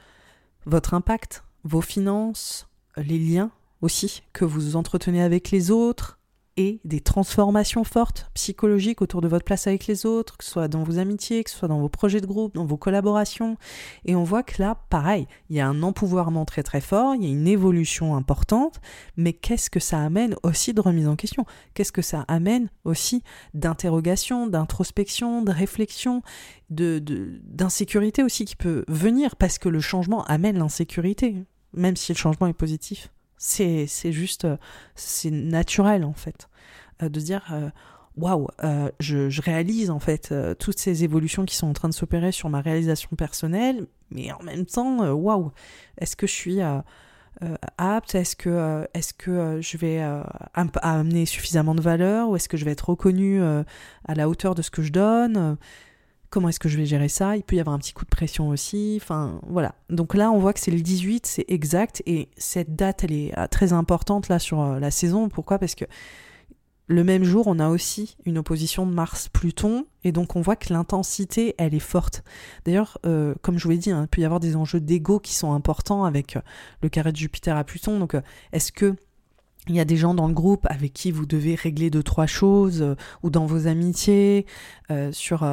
votre 0.65 0.93
impact, 0.93 1.43
vos 1.63 1.81
finances, 1.81 2.67
les 2.97 3.19
liens 3.19 3.51
aussi 3.81 4.23
que 4.33 4.45
vous 4.45 4.75
entretenez 4.75 5.21
avec 5.21 5.51
les 5.51 5.71
autres 5.71 6.17
et 6.57 6.79
des 6.83 6.99
transformations 6.99 7.83
fortes 7.83 8.29
psychologiques 8.33 9.01
autour 9.01 9.21
de 9.21 9.27
votre 9.27 9.45
place 9.45 9.67
avec 9.67 9.87
les 9.87 10.05
autres, 10.05 10.37
que 10.37 10.43
ce 10.43 10.51
soit 10.51 10.67
dans 10.67 10.83
vos 10.83 10.99
amitiés, 10.99 11.43
que 11.43 11.49
ce 11.49 11.57
soit 11.57 11.67
dans 11.67 11.79
vos 11.79 11.89
projets 11.89 12.21
de 12.21 12.27
groupe, 12.27 12.53
dans 12.55 12.65
vos 12.65 12.77
collaborations. 12.77 13.57
Et 14.05 14.15
on 14.15 14.23
voit 14.23 14.43
que 14.43 14.61
là, 14.61 14.75
pareil, 14.89 15.27
il 15.49 15.55
y 15.55 15.59
a 15.59 15.67
un 15.67 15.81
empouvoirment 15.81 16.45
très 16.45 16.63
très 16.63 16.81
fort, 16.81 17.15
il 17.15 17.23
y 17.23 17.27
a 17.27 17.29
une 17.29 17.47
évolution 17.47 18.15
importante, 18.15 18.81
mais 19.17 19.33
qu'est-ce 19.33 19.69
que 19.69 19.79
ça 19.79 19.99
amène 19.99 20.35
aussi 20.43 20.73
de 20.73 20.81
remise 20.81 21.07
en 21.07 21.15
question? 21.15 21.45
Qu'est-ce 21.73 21.91
que 21.91 22.01
ça 22.01 22.25
amène 22.27 22.69
aussi 22.83 23.23
d'interrogation, 23.53 24.47
d'introspection, 24.47 25.41
de 25.41 25.51
réflexion 25.51 26.21
de, 26.69 27.01
d'insécurité 27.43 28.23
aussi 28.23 28.45
qui 28.45 28.55
peut 28.55 28.85
venir? 28.87 29.35
Parce 29.35 29.57
que 29.57 29.69
le 29.69 29.79
changement 29.79 30.23
amène 30.25 30.57
l'insécurité, 30.57 31.35
même 31.73 31.95
si 31.95 32.13
le 32.13 32.17
changement 32.17 32.47
est 32.47 32.53
positif. 32.53 33.09
C'est 33.45 34.11
juste, 34.11 34.47
c'est 34.95 35.31
naturel 35.31 36.05
en 36.05 36.13
fait, 36.13 36.47
de 37.01 37.19
dire 37.19 37.71
waouh, 38.15 38.47
je, 38.99 39.41
réalise 39.41 39.89
en 39.89 39.99
fait 39.99 40.33
toutes 40.59 40.79
ces 40.79 41.03
évolutions 41.03 41.43
qui 41.43 41.55
sont 41.55 41.67
en 41.67 41.73
train 41.73 41.89
de 41.89 41.93
s'opérer 41.93 42.31
sur 42.31 42.49
ma 42.49 42.61
réalisation 42.61 43.09
personnelle, 43.17 43.87
mais 44.11 44.31
en 44.31 44.41
même 44.43 44.65
temps, 44.65 45.11
waouh, 45.13 45.51
est-ce 45.97 46.15
que 46.15 46.25
je 46.25 46.31
suis 46.31 46.61
euh, 47.41 47.55
apte? 47.77 48.15
Est-ce 48.15 48.35
que, 48.35 48.49
euh, 48.49 48.85
est-ce 48.93 49.13
que 49.13 49.31
euh, 49.31 49.61
je 49.61 49.77
vais 49.77 50.01
amener 50.53 51.25
suffisamment 51.25 51.73
de 51.75 51.81
valeur? 51.81 52.29
Ou 52.29 52.35
est-ce 52.35 52.47
que 52.47 52.57
je 52.57 52.65
vais 52.65 52.71
être 52.71 52.89
reconnu 52.89 53.41
à 53.41 54.15
la 54.15 54.29
hauteur 54.29 54.55
de 54.55 54.61
ce 54.61 54.69
que 54.69 54.81
je 54.81 54.91
donne? 54.91 55.57
Comment 56.33 56.49
est-ce 56.49 56.59
que 56.59 56.67
je 56.67 56.77
vais 56.77 56.87
gérer 56.87 57.09
ça? 57.09 57.37
Il 57.37 57.43
peut 57.43 57.55
y 57.55 57.59
avoir 57.59 57.75
un 57.75 57.79
petit 57.79 57.93
coup 57.93 58.05
de 58.05 58.09
pression 58.09 58.49
aussi. 58.49 58.97
Enfin, 58.99 59.39
voilà. 59.47 59.75
Donc 59.91 60.15
là, 60.15 60.31
on 60.31 60.39
voit 60.39 60.51
que 60.51 60.59
c'est 60.59 60.71
le 60.71 60.81
18, 60.81 61.27
c'est 61.27 61.45
exact. 61.47 62.01
Et 62.07 62.29
cette 62.37 62.75
date, 62.75 63.03
elle 63.03 63.13
est 63.13 63.47
très 63.51 63.71
importante 63.71 64.29
là 64.29 64.39
sur 64.39 64.79
la 64.79 64.89
saison. 64.89 65.29
Pourquoi? 65.29 65.59
Parce 65.59 65.75
que 65.75 65.85
le 66.87 67.03
même 67.03 67.23
jour, 67.23 67.47
on 67.47 67.59
a 67.59 67.69
aussi 67.69 68.17
une 68.25 68.37
opposition 68.37 68.85
de 68.85 68.93
Mars-Pluton, 68.93 69.85
et 70.03 70.11
donc 70.11 70.35
on 70.35 70.41
voit 70.41 70.55
que 70.55 70.73
l'intensité, 70.73 71.55
elle 71.57 71.73
est 71.73 71.79
forte. 71.79 72.23
D'ailleurs, 72.65 72.97
euh, 73.05 73.35
comme 73.41 73.57
je 73.57 73.63
vous 73.63 73.69
l'ai 73.69 73.77
dit, 73.77 73.91
hein, 73.91 74.03
il 74.03 74.07
peut 74.07 74.21
y 74.21 74.25
avoir 74.25 74.41
des 74.41 74.55
enjeux 74.55 74.81
d'ego 74.81 75.19
qui 75.19 75.33
sont 75.33 75.53
importants 75.53 76.03
avec 76.03 76.35
euh, 76.35 76.41
le 76.81 76.89
carré 76.89 77.11
de 77.11 77.17
Jupiter 77.17 77.55
à 77.55 77.63
Pluton. 77.63 77.99
Donc, 77.99 78.15
euh, 78.15 78.21
est-ce 78.51 78.71
que 78.71 78.95
il 79.69 79.75
y 79.75 79.79
a 79.79 79.85
des 79.85 79.95
gens 79.95 80.13
dans 80.13 80.27
le 80.27 80.33
groupe 80.33 80.67
avec 80.69 80.91
qui 80.91 81.09
vous 81.11 81.25
devez 81.25 81.55
régler 81.55 81.89
deux 81.89 82.03
trois 82.03 82.25
choses, 82.25 82.97
ou 83.23 83.29
dans 83.29 83.45
vos 83.45 83.67
amitiés, 83.67 84.45
sur 85.13 85.45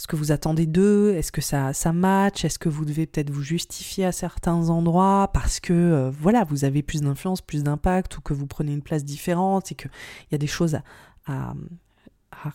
ce 0.00 0.06
que 0.06 0.16
vous 0.16 0.32
attendez 0.32 0.66
d'eux? 0.66 1.14
Est-ce 1.14 1.30
que 1.30 1.42
ça, 1.42 1.74
ça 1.74 1.92
match? 1.92 2.46
Est-ce 2.46 2.58
que 2.58 2.70
vous 2.70 2.86
devez 2.86 3.06
peut-être 3.06 3.28
vous 3.28 3.42
justifier 3.42 4.06
à 4.06 4.12
certains 4.12 4.70
endroits 4.70 5.28
parce 5.34 5.60
que 5.60 5.74
euh, 5.74 6.10
voilà, 6.10 6.44
vous 6.44 6.64
avez 6.64 6.82
plus 6.82 7.02
d'influence, 7.02 7.42
plus 7.42 7.62
d'impact 7.62 8.16
ou 8.16 8.22
que 8.22 8.32
vous 8.32 8.46
prenez 8.46 8.72
une 8.72 8.80
place 8.80 9.04
différente 9.04 9.70
et 9.72 9.74
qu'il 9.74 9.90
y 10.32 10.34
a 10.34 10.38
des 10.38 10.46
choses 10.46 10.78
à, 11.26 11.52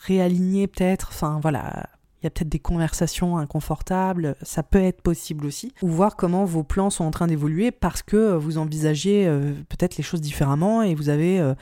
réaligner 0.02 0.66
peut-être? 0.66 1.10
Enfin 1.12 1.40
voilà, 1.40 1.88
il 2.26 2.28
y 2.28 2.30
a 2.30 2.32
peut-être 2.32 2.50
des 2.50 2.60
conversations 2.60 3.38
inconfortables, 3.38 4.36
ça 4.42 4.64
peut 4.64 4.82
être 4.82 5.04
possible 5.04 5.46
aussi. 5.46 5.72
Ou 5.84 5.90
voir 5.90 6.16
comment 6.16 6.44
vos 6.44 6.64
plans 6.64 6.90
sont 6.90 7.04
en 7.04 7.12
train 7.12 7.28
d'évoluer 7.28 7.70
parce 7.70 8.02
que 8.02 8.34
vous 8.34 8.58
envisagez 8.58 9.28
euh, 9.28 9.54
peut-être 9.70 9.98
les 9.98 10.04
choses 10.04 10.22
différemment 10.22 10.82
et 10.82 10.96
vous 10.96 11.10
avez 11.10 11.40
euh, 11.40 11.54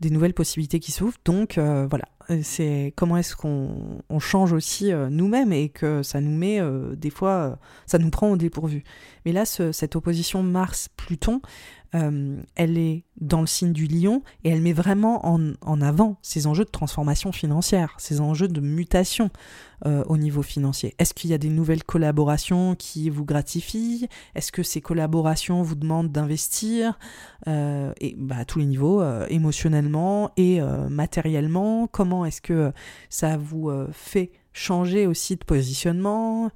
des 0.00 0.10
nouvelles 0.10 0.34
possibilités 0.34 0.78
qui 0.78 0.92
s'ouvrent. 0.92 1.16
Donc 1.24 1.58
voilà, 1.58 2.04
c'est 2.42 2.92
comment 2.96 3.16
est-ce 3.16 3.36
qu'on 3.36 4.18
change 4.18 4.52
aussi 4.52 4.92
euh, 4.92 5.08
nous-mêmes 5.10 5.52
et 5.52 5.68
que 5.68 6.02
ça 6.02 6.20
nous 6.20 6.30
met 6.30 6.60
euh, 6.60 6.94
des 6.94 7.10
fois, 7.10 7.30
euh, 7.30 7.56
ça 7.86 7.98
nous 7.98 8.10
prend 8.10 8.30
au 8.30 8.36
dépourvu. 8.36 8.84
Mais 9.24 9.32
là, 9.32 9.44
cette 9.44 9.96
opposition 9.96 10.42
Mars-Pluton, 10.42 11.40
elle 11.92 12.78
est 12.78 13.04
dans 13.20 13.40
le 13.40 13.46
signe 13.46 13.72
du 13.72 13.86
lion 13.86 14.22
et 14.44 14.50
elle 14.50 14.60
met 14.60 14.72
vraiment 14.72 15.26
en, 15.26 15.80
avant 15.80 16.16
ces 16.22 16.46
enjeux 16.46 16.64
de 16.64 16.70
transformation 16.70 17.32
financière, 17.32 17.94
ces 17.98 18.20
enjeux 18.20 18.48
de 18.48 18.60
mutation 18.60 19.30
au 19.84 20.18
niveau 20.18 20.42
financier. 20.42 20.94
Est-ce 20.98 21.14
qu'il 21.14 21.30
y 21.30 21.34
a 21.34 21.38
des 21.38 21.48
nouvelles 21.48 21.84
collaborations 21.84 22.74
qui 22.74 23.08
vous 23.08 23.24
gratifient? 23.24 24.08
Est-ce 24.34 24.52
que 24.52 24.62
ces 24.62 24.80
collaborations 24.80 25.62
vous 25.62 25.74
demandent 25.74 26.12
d'investir 26.12 26.98
et 27.46 28.14
bah, 28.18 28.36
à 28.38 28.44
tous 28.44 28.58
les 28.58 28.66
niveaux, 28.66 29.02
émotionnellement 29.28 30.30
et 30.36 30.60
matériellement? 30.88 31.88
Comment 31.90 32.24
est-ce 32.24 32.40
que 32.40 32.72
ça 33.08 33.36
vous 33.36 33.70
euh, 33.70 33.88
fait 33.92 34.32
changer 34.52 35.06
aussi 35.06 35.36
de 35.36 35.44
positionnement? 35.44 36.50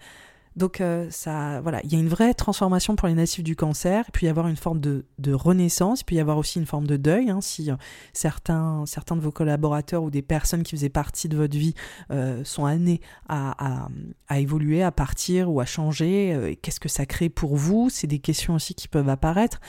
Donc 0.57 0.81
euh, 0.81 1.09
ça, 1.11 1.61
voilà, 1.61 1.81
il 1.83 1.93
y 1.93 1.97
a 1.97 1.99
une 1.99 2.09
vraie 2.09 2.33
transformation 2.33 2.95
pour 2.95 3.09
les 3.09 3.15
natifs 3.15 3.43
du 3.43 3.57
cancer. 3.57 4.11
Peut 4.13 4.27
y 4.27 4.29
avoir 4.29 4.47
une 4.47 4.57
forme 4.57 4.81
de, 4.81 5.05
renaissance, 5.33 6.03
il 6.03 6.05
peut 6.05 6.15
y 6.15 6.21
avoir 6.21 6.39
aussi 6.39 6.61
une 6.61 6.67
forme 6.67 6.87
de 6.87 6.97
deuil. 6.97 7.31
Hein, 7.31 7.41
si 7.41 7.71
euh, 7.71 7.77
certains, 8.13 8.85
certains 8.87 9.17
de 9.17 9.21
vos 9.21 9.33
collaborateurs 9.33 10.03
ou 10.03 10.11
des 10.11 10.23
personnes 10.23 10.63
qui 10.63 10.77
faisaient 10.77 10.89
partie 10.89 11.29
de 11.29 11.37
votre 11.37 11.57
vie 11.57 11.75
sont 12.45 12.65
amenés 12.65 13.01
à, 13.29 13.89
à, 14.29 14.39
évoluer, 14.39 14.83
à 14.83 14.93
partir 14.93 15.51
ou 15.51 15.61
à 15.61 15.65
changer, 15.65 16.59
qu'est-ce 16.63 16.81
que 16.81 16.89
ça 16.89 17.07
crée 17.07 17.29
pour 17.29 17.57
vous? 17.57 17.91
C'est 17.91 18.07
des 18.07 18.19
questions 18.19 18.55
aussi 18.55 18.75
qui 18.75 18.89
peuvent 18.89 19.09
apparaître. 19.09 19.61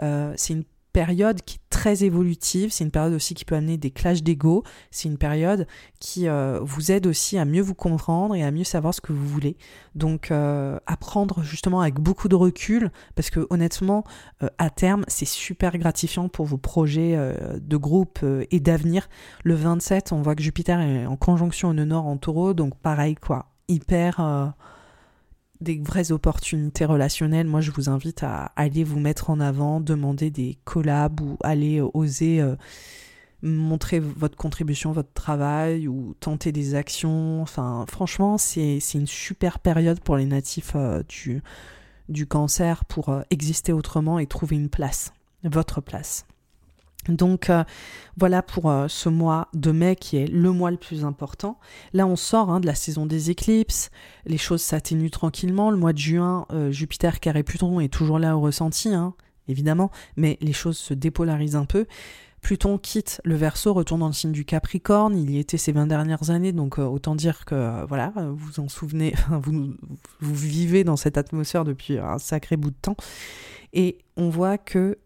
c'est 0.00 0.52
une 0.54 0.64
période 0.92 1.40
qui 1.42 1.56
est 1.56 1.70
très 1.70 2.04
évolutive, 2.04 2.70
c'est 2.70 2.84
une 2.84 2.90
période 2.90 3.14
aussi 3.14 3.34
qui 3.34 3.44
peut 3.44 3.54
amener 3.54 3.76
des 3.76 3.90
clashs 3.90 4.22
d'ego, 4.22 4.62
c'est 4.90 5.08
une 5.08 5.18
période 5.18 5.66
qui 6.00 6.28
euh, 6.28 6.60
vous 6.62 6.92
aide 6.92 7.06
aussi 7.06 7.38
à 7.38 7.44
mieux 7.44 7.62
vous 7.62 7.74
comprendre 7.74 8.34
et 8.34 8.44
à 8.44 8.50
mieux 8.50 8.64
savoir 8.64 8.94
ce 8.94 9.00
que 9.00 9.12
vous 9.12 9.26
voulez. 9.26 9.56
Donc 9.94 10.30
euh, 10.30 10.78
apprendre 10.86 11.42
justement 11.42 11.80
avec 11.80 11.94
beaucoup 11.94 12.28
de 12.28 12.34
recul, 12.34 12.90
parce 13.14 13.30
que 13.30 13.46
honnêtement, 13.50 14.04
euh, 14.42 14.48
à 14.58 14.70
terme, 14.70 15.04
c'est 15.08 15.26
super 15.26 15.76
gratifiant 15.78 16.28
pour 16.28 16.46
vos 16.46 16.58
projets 16.58 17.18
de 17.60 17.76
groupe 17.76 18.20
et 18.50 18.60
d'avenir. 18.60 19.08
Le 19.44 19.54
27, 19.54 20.12
on 20.12 20.22
voit 20.22 20.34
que 20.34 20.42
Jupiter 20.42 20.80
est 20.80 21.06
en 21.06 21.16
conjonction 21.16 21.70
au 21.70 21.72
nœud 21.72 21.84
nord 21.84 22.06
en 22.06 22.16
taureau, 22.16 22.54
donc 22.54 22.76
pareil 22.78 23.14
quoi, 23.14 23.46
hyper 23.68 24.20
des 25.62 25.78
vraies 25.80 26.12
opportunités 26.12 26.84
relationnelles, 26.84 27.46
moi 27.46 27.60
je 27.60 27.70
vous 27.70 27.88
invite 27.88 28.22
à 28.22 28.52
aller 28.56 28.84
vous 28.84 29.00
mettre 29.00 29.30
en 29.30 29.40
avant, 29.40 29.80
demander 29.80 30.30
des 30.30 30.58
collabs 30.64 31.20
ou 31.20 31.36
aller 31.42 31.80
euh, 31.80 31.88
oser 31.94 32.40
euh, 32.40 32.56
montrer 33.42 33.98
votre 33.98 34.36
contribution, 34.36 34.92
votre 34.92 35.12
travail 35.12 35.88
ou 35.88 36.14
tenter 36.20 36.52
des 36.52 36.74
actions. 36.74 37.42
Enfin, 37.42 37.84
franchement, 37.88 38.38
c'est 38.38 38.78
une 38.94 39.06
super 39.06 39.58
période 39.58 40.00
pour 40.00 40.16
les 40.16 40.26
natifs 40.26 40.72
euh, 40.76 41.02
du, 41.08 41.42
du 42.08 42.26
cancer 42.26 42.84
pour 42.84 43.22
exister 43.30 43.72
autrement 43.72 44.18
et 44.18 44.26
trouver 44.26 44.56
une 44.56 44.68
place, 44.68 45.12
votre 45.42 45.80
place. 45.80 46.26
Donc 47.08 47.50
euh, 47.50 47.64
voilà 48.16 48.42
pour 48.42 48.70
euh, 48.70 48.86
ce 48.88 49.08
mois 49.08 49.48
de 49.54 49.72
mai 49.72 49.96
qui 49.96 50.16
est 50.16 50.26
le 50.26 50.52
mois 50.52 50.70
le 50.70 50.76
plus 50.76 51.04
important. 51.04 51.58
Là 51.92 52.06
on 52.06 52.16
sort 52.16 52.50
hein, 52.50 52.60
de 52.60 52.66
la 52.66 52.74
saison 52.74 53.06
des 53.06 53.30
éclipses, 53.30 53.90
les 54.24 54.38
choses 54.38 54.62
s'atténuent 54.62 55.10
tranquillement. 55.10 55.70
Le 55.70 55.76
mois 55.76 55.92
de 55.92 55.98
juin, 55.98 56.46
euh, 56.52 56.70
Jupiter 56.70 57.18
carré 57.20 57.42
Pluton 57.42 57.80
est 57.80 57.92
toujours 57.92 58.18
là 58.18 58.36
au 58.36 58.40
ressenti, 58.40 58.94
hein, 58.94 59.14
évidemment, 59.48 59.90
mais 60.16 60.38
les 60.40 60.52
choses 60.52 60.78
se 60.78 60.94
dépolarisent 60.94 61.56
un 61.56 61.64
peu. 61.64 61.86
Pluton 62.40 62.76
quitte 62.76 63.20
le 63.24 63.36
Verseau, 63.36 63.72
retourne 63.72 64.00
dans 64.00 64.08
le 64.08 64.12
signe 64.12 64.32
du 64.32 64.44
Capricorne. 64.44 65.16
Il 65.16 65.30
y 65.30 65.38
était 65.38 65.58
ces 65.58 65.70
20 65.70 65.86
dernières 65.86 66.30
années, 66.30 66.50
donc 66.50 66.78
autant 66.78 67.14
dire 67.14 67.44
que 67.44 67.86
voilà, 67.86 68.12
vous 68.16 68.34
vous 68.34 68.60
en 68.60 68.68
souvenez, 68.68 69.14
vous 69.30 69.74
vivez 70.34 70.82
dans 70.82 70.96
cette 70.96 71.16
atmosphère 71.18 71.64
depuis 71.64 71.98
un 71.98 72.18
sacré 72.18 72.56
bout 72.56 72.70
de 72.70 72.76
temps. 72.82 72.96
Et 73.72 73.98
on 74.16 74.28
voit 74.28 74.58
que 74.58 74.98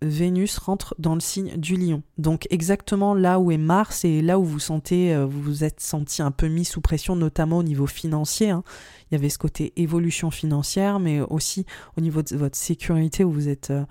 Vénus 0.00 0.58
rentre 0.58 0.94
dans 0.98 1.14
le 1.14 1.20
signe 1.20 1.56
du 1.56 1.76
lion. 1.76 2.02
Donc 2.18 2.46
exactement 2.50 3.14
là 3.14 3.40
où 3.40 3.50
est 3.50 3.58
Mars 3.58 4.04
et 4.04 4.22
là 4.22 4.38
où 4.38 4.44
vous 4.44 4.60
sentez, 4.60 5.14
euh, 5.14 5.26
vous 5.26 5.64
êtes 5.64 5.80
senti 5.80 6.22
un 6.22 6.30
peu 6.30 6.46
mis 6.48 6.64
sous 6.64 6.80
pression, 6.80 7.16
notamment 7.16 7.58
au 7.58 7.62
niveau 7.62 7.86
financier. 7.86 8.50
Hein. 8.50 8.62
Il 9.10 9.14
y 9.14 9.16
avait 9.16 9.28
ce 9.28 9.38
côté 9.38 9.72
évolution 9.76 10.30
financière, 10.30 11.00
mais 11.00 11.20
aussi 11.20 11.66
au 11.96 12.00
niveau 12.00 12.22
de 12.22 12.36
votre 12.36 12.56
sécurité 12.56 13.24
où 13.24 13.32
vous 13.32 13.48
êtes, 13.48 13.70
euh, 13.70 13.84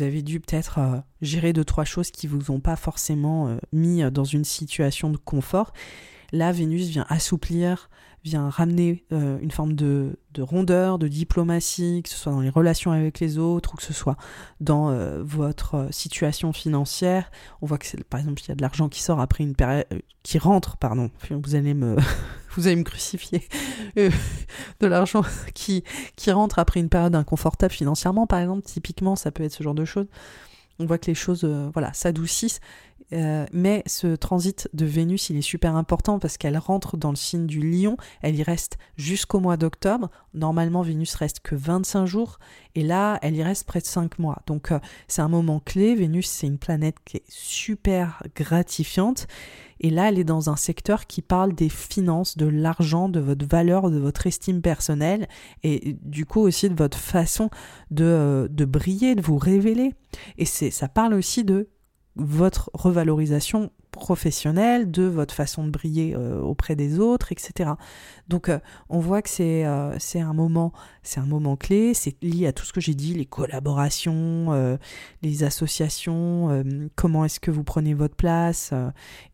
avez 0.00 0.22
dû 0.22 0.40
peut-être 0.40 0.78
euh, 0.78 0.98
gérer 1.22 1.52
deux 1.52 1.64
trois 1.64 1.84
choses 1.84 2.10
qui 2.10 2.26
vous 2.26 2.50
ont 2.50 2.60
pas 2.60 2.74
forcément 2.74 3.56
mis 3.72 4.02
dans 4.10 4.24
une 4.24 4.44
situation 4.44 5.08
de 5.08 5.16
confort. 5.16 5.72
Là, 6.34 6.52
Vénus 6.52 6.88
vient 6.88 7.06
assouplir 7.08 7.88
vient 8.24 8.48
ramener 8.48 9.04
euh, 9.12 9.38
une 9.40 9.50
forme 9.50 9.74
de, 9.74 10.16
rondeur, 10.38 10.98
de 10.98 11.08
diplomatie, 11.08 12.00
que 12.02 12.08
ce 12.08 12.16
soit 12.16 12.32
dans 12.32 12.40
les 12.40 12.48
relations 12.48 12.90
avec 12.90 13.20
les 13.20 13.36
autres 13.36 13.74
ou 13.74 13.76
que 13.76 13.82
ce 13.82 13.92
soit 13.92 14.16
dans 14.60 14.88
euh, 14.88 15.22
votre 15.22 15.74
euh, 15.74 15.88
situation 15.90 16.54
financière. 16.54 17.30
On 17.60 17.66
voit 17.66 17.76
que 17.76 17.86
c'est 17.86 18.02
par 18.02 18.18
exemple 18.20 18.40
il 18.42 18.48
y 18.48 18.52
a 18.52 18.54
de 18.54 18.62
l'argent 18.62 18.88
qui 18.88 19.02
sort 19.02 19.20
après 19.20 19.44
une 19.44 19.54
période 19.54 19.84
qui 20.22 20.38
rentre, 20.38 20.78
pardon. 20.78 21.10
Vous 21.30 21.54
allez 21.54 21.74
me 21.74 21.96
vous 22.56 22.66
allez 22.66 22.76
me 22.76 22.82
crucifier. 22.82 23.46
de 23.96 24.86
l'argent 24.86 25.22
qui 25.54 25.84
qui 26.16 26.32
rentre 26.32 26.58
après 26.58 26.80
une 26.80 26.88
période 26.88 27.14
inconfortable 27.14 27.74
financièrement, 27.74 28.26
par 28.26 28.40
exemple. 28.40 28.62
Typiquement, 28.62 29.16
ça 29.16 29.30
peut 29.32 29.42
être 29.42 29.52
ce 29.52 29.62
genre 29.62 29.74
de 29.74 29.84
choses. 29.84 30.06
On 30.78 30.86
voit 30.86 30.98
que 30.98 31.06
les 31.06 31.14
choses, 31.14 31.44
voilà, 31.72 31.92
s'adoucissent 31.92 32.60
euh, 33.14 33.46
mais 33.52 33.82
ce 33.86 34.16
transit 34.16 34.68
de 34.72 34.84
Vénus, 34.84 35.30
il 35.30 35.36
est 35.36 35.42
super 35.42 35.76
important 35.76 36.18
parce 36.18 36.36
qu'elle 36.36 36.58
rentre 36.58 36.96
dans 36.96 37.10
le 37.10 37.16
signe 37.16 37.46
du 37.46 37.60
lion, 37.60 37.96
elle 38.22 38.34
y 38.34 38.42
reste 38.42 38.76
jusqu'au 38.96 39.40
mois 39.40 39.56
d'octobre. 39.56 40.10
Normalement, 40.32 40.82
Vénus 40.82 41.14
reste 41.14 41.40
que 41.40 41.54
25 41.54 42.06
jours 42.06 42.38
et 42.74 42.82
là, 42.82 43.18
elle 43.22 43.36
y 43.36 43.42
reste 43.42 43.66
près 43.66 43.80
de 43.80 43.86
5 43.86 44.18
mois. 44.18 44.42
Donc 44.46 44.72
euh, 44.72 44.80
c'est 45.06 45.22
un 45.22 45.28
moment 45.28 45.60
clé. 45.60 45.94
Vénus, 45.94 46.28
c'est 46.28 46.46
une 46.46 46.58
planète 46.58 46.96
qui 47.04 47.18
est 47.18 47.24
super 47.28 48.22
gratifiante. 48.34 49.26
Et 49.80 49.90
là, 49.90 50.08
elle 50.08 50.18
est 50.18 50.24
dans 50.24 50.50
un 50.50 50.56
secteur 50.56 51.06
qui 51.06 51.20
parle 51.20 51.52
des 51.52 51.68
finances, 51.68 52.36
de 52.36 52.46
l'argent, 52.46 53.08
de 53.08 53.20
votre 53.20 53.46
valeur, 53.46 53.90
de 53.90 53.98
votre 53.98 54.26
estime 54.26 54.62
personnelle 54.62 55.28
et 55.62 55.96
du 56.02 56.26
coup 56.26 56.40
aussi 56.40 56.70
de 56.70 56.74
votre 56.74 56.96
façon 56.96 57.50
de, 57.90 58.04
euh, 58.04 58.48
de 58.48 58.64
briller, 58.64 59.14
de 59.14 59.22
vous 59.22 59.36
révéler. 59.36 59.92
Et 60.38 60.44
ça 60.46 60.88
parle 60.88 61.14
aussi 61.14 61.44
de 61.44 61.68
votre 62.16 62.70
revalorisation 62.74 63.70
professionnel, 63.94 64.90
de 64.90 65.04
votre 65.04 65.34
façon 65.34 65.64
de 65.64 65.70
briller 65.70 66.14
euh, 66.14 66.40
auprès 66.40 66.76
des 66.76 66.98
autres, 66.98 67.32
etc. 67.32 67.70
Donc 68.28 68.48
euh, 68.48 68.58
on 68.88 68.98
voit 68.98 69.22
que 69.22 69.30
c'est 69.30 69.64
euh, 69.64 69.96
c'est 69.98 70.20
un 70.20 70.32
moment 70.32 70.72
c'est 71.02 71.20
un 71.20 71.26
moment 71.26 71.56
clé, 71.56 71.94
c'est 71.94 72.16
lié 72.22 72.46
à 72.46 72.52
tout 72.52 72.64
ce 72.64 72.72
que 72.72 72.80
j'ai 72.80 72.94
dit, 72.94 73.14
les 73.14 73.26
collaborations, 73.26 74.78
les 75.22 75.44
associations, 75.44 76.64
comment 76.96 77.26
est-ce 77.26 77.40
que 77.40 77.50
vous 77.50 77.62
prenez 77.62 77.92
votre 77.92 78.16
place 78.16 78.72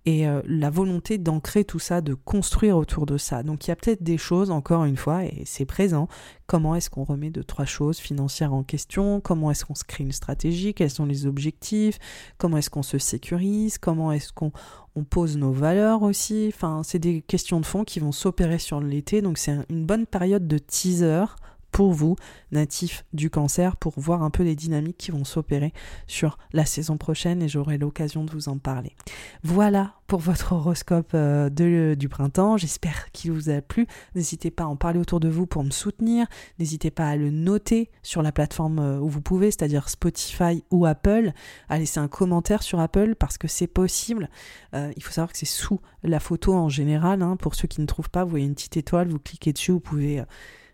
et 0.05 0.27
la 0.45 0.71
volonté 0.71 1.17
d'ancrer 1.19 1.65
tout 1.65 1.79
ça, 1.79 2.01
de 2.01 2.15
construire 2.15 2.77
autour 2.77 3.07
de 3.07 3.19
ça. 3.19 3.45
Donc 3.45 3.67
il 3.67 3.71
y 3.71 3.73
a 3.73 3.77
peut-être 3.77 4.03
des 4.03 4.19
choses 4.19 4.51
encore 4.51 4.85
une 4.85 4.97
fois 4.97 5.25
et 5.25 5.43
c'est 5.45 5.65
présent. 5.65 6.09
Comment 6.51 6.75
est-ce 6.75 6.91
qu'on 6.91 7.05
remet 7.05 7.31
deux 7.31 7.45
trois 7.45 7.65
choses 7.65 7.99
financières 7.99 8.53
en 8.53 8.65
question? 8.65 9.21
Comment 9.21 9.53
est-ce 9.53 9.65
qu'on 9.65 9.77
se 9.77 9.85
crée 9.85 10.03
une 10.03 10.11
stratégie 10.11 10.75
Quels 10.75 10.91
sont 10.91 11.07
les 11.07 11.27
objectifs? 11.27 12.01
Comment 12.39 12.57
est-ce 12.57 12.71
qu'on 12.71 12.83
se 12.83 12.99
sécurise? 12.99 13.79
Comment 13.79 14.11
est-ce 14.11 14.33
qu'on 14.33 14.50
on 14.97 15.05
pose 15.05 15.37
nos 15.37 15.53
valeurs 15.53 16.03
aussi. 16.03 16.53
C'est 16.83 16.99
des 16.99 17.23
questions 17.23 17.61
de 17.61 17.67
fond 17.67 17.85
qui 17.85 18.01
vont 18.01 18.13
s'opérer 18.13 18.59
sur 18.59 18.81
l'été, 18.81 19.23
donc 19.23 19.39
c'est 19.39 19.57
une 19.69 19.87
bonne 19.87 20.07
période 20.07 20.47
de 20.47 20.59
teaser 20.59 21.25
pour 21.73 21.93
vous, 21.93 22.17
natifs 22.53 23.05
du 23.13 23.31
cancer, 23.31 23.77
pour 23.77 23.99
voir 23.99 24.23
un 24.23 24.31
peu 24.31 24.43
les 24.43 24.55
dynamiques 24.55 24.99
qui 24.99 25.11
vont 25.11 25.25
s'opérer 25.25 25.73
sur 26.07 26.39
la 26.53 26.65
saison 26.65 26.97
prochaine 26.97 27.43
et 27.43 27.49
j'aurai 27.49 27.79
l'occasion 27.79 28.25
de 28.25 28.31
vous 28.31 28.49
en 28.49 28.59
parler. 28.59 28.95
Voilà 29.43 29.95
pour 30.11 30.19
votre 30.19 30.55
horoscope 30.55 31.13
euh, 31.15 31.95
du 31.95 32.09
printemps. 32.09 32.57
J'espère 32.57 33.13
qu'il 33.13 33.31
vous 33.31 33.49
a 33.49 33.61
plu. 33.61 33.87
N'hésitez 34.17 34.51
pas 34.51 34.65
à 34.65 34.67
en 34.67 34.75
parler 34.75 34.99
autour 34.99 35.21
de 35.21 35.29
vous 35.29 35.47
pour 35.47 35.63
me 35.63 35.71
soutenir. 35.71 36.27
N'hésitez 36.59 36.91
pas 36.91 37.09
à 37.09 37.15
le 37.15 37.31
noter 37.31 37.91
sur 38.03 38.21
la 38.21 38.33
plateforme 38.33 38.81
euh, 38.81 38.99
où 38.99 39.09
vous 39.09 39.21
pouvez, 39.21 39.53
c'est-à-dire 39.53 39.89
Spotify 39.89 40.65
ou 40.73 40.85
Apple. 40.85 41.33
À 41.69 41.79
laisser 41.79 42.01
un 42.01 42.09
commentaire 42.09 42.65
sur 42.65 42.81
Apple 42.81 43.15
parce 43.15 43.39
que 43.39 43.47
c'est 43.47 43.69
possible. 43.69 44.29
Euh, 44.75 44.93
il 44.97 45.03
faut 45.05 45.13
savoir 45.13 45.31
que 45.31 45.39
c'est 45.39 45.47
sous 45.47 45.81
la 46.03 46.19
photo 46.19 46.55
en 46.55 46.69
général. 46.69 47.23
Hein. 47.23 47.37
Pour 47.37 47.55
ceux 47.55 47.69
qui 47.69 47.81
ne 47.81 47.87
trouvent 47.87 48.11
pas, 48.11 48.25
vous 48.25 48.31
voyez 48.31 48.47
une 48.47 48.55
petite 48.55 48.77
étoile, 48.77 49.09
vous 49.09 49.21
cliquez 49.21 49.53
dessus, 49.53 49.71
vous 49.71 49.79
pouvez 49.79 50.25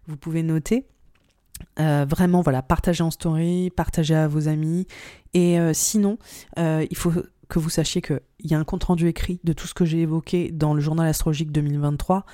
vous 0.07 0.16
pouvez 0.16 0.42
noter. 0.42 0.86
Euh, 1.80 2.07
vraiment, 2.09 2.42
voilà, 2.42 2.62
partagez 2.62 3.02
en 3.02 3.11
story, 3.11 3.70
partagez 3.70 4.14
à 4.14 4.28
vos 4.28 4.48
amis. 4.48 4.86
Et 5.34 5.59
euh, 5.59 5.72
sinon, 5.72 6.18
euh, 6.59 6.86
il 6.90 6.96
faut 6.96 7.12
que 7.48 7.59
vous 7.59 7.70
sachiez 7.70 8.02
qu'il 8.02 8.20
y 8.40 8.54
a 8.54 8.59
un 8.59 8.64
compte-rendu 8.64 9.09
écrit 9.09 9.40
de 9.44 9.52
tout 9.52 9.66
ce 9.66 9.74
que 9.74 9.84
j'ai 9.84 10.00
évoqué 10.00 10.50
dans 10.50 10.74
le 10.74 10.80
journal 10.80 11.07
astrologique 11.07 11.52
2023 11.52 12.26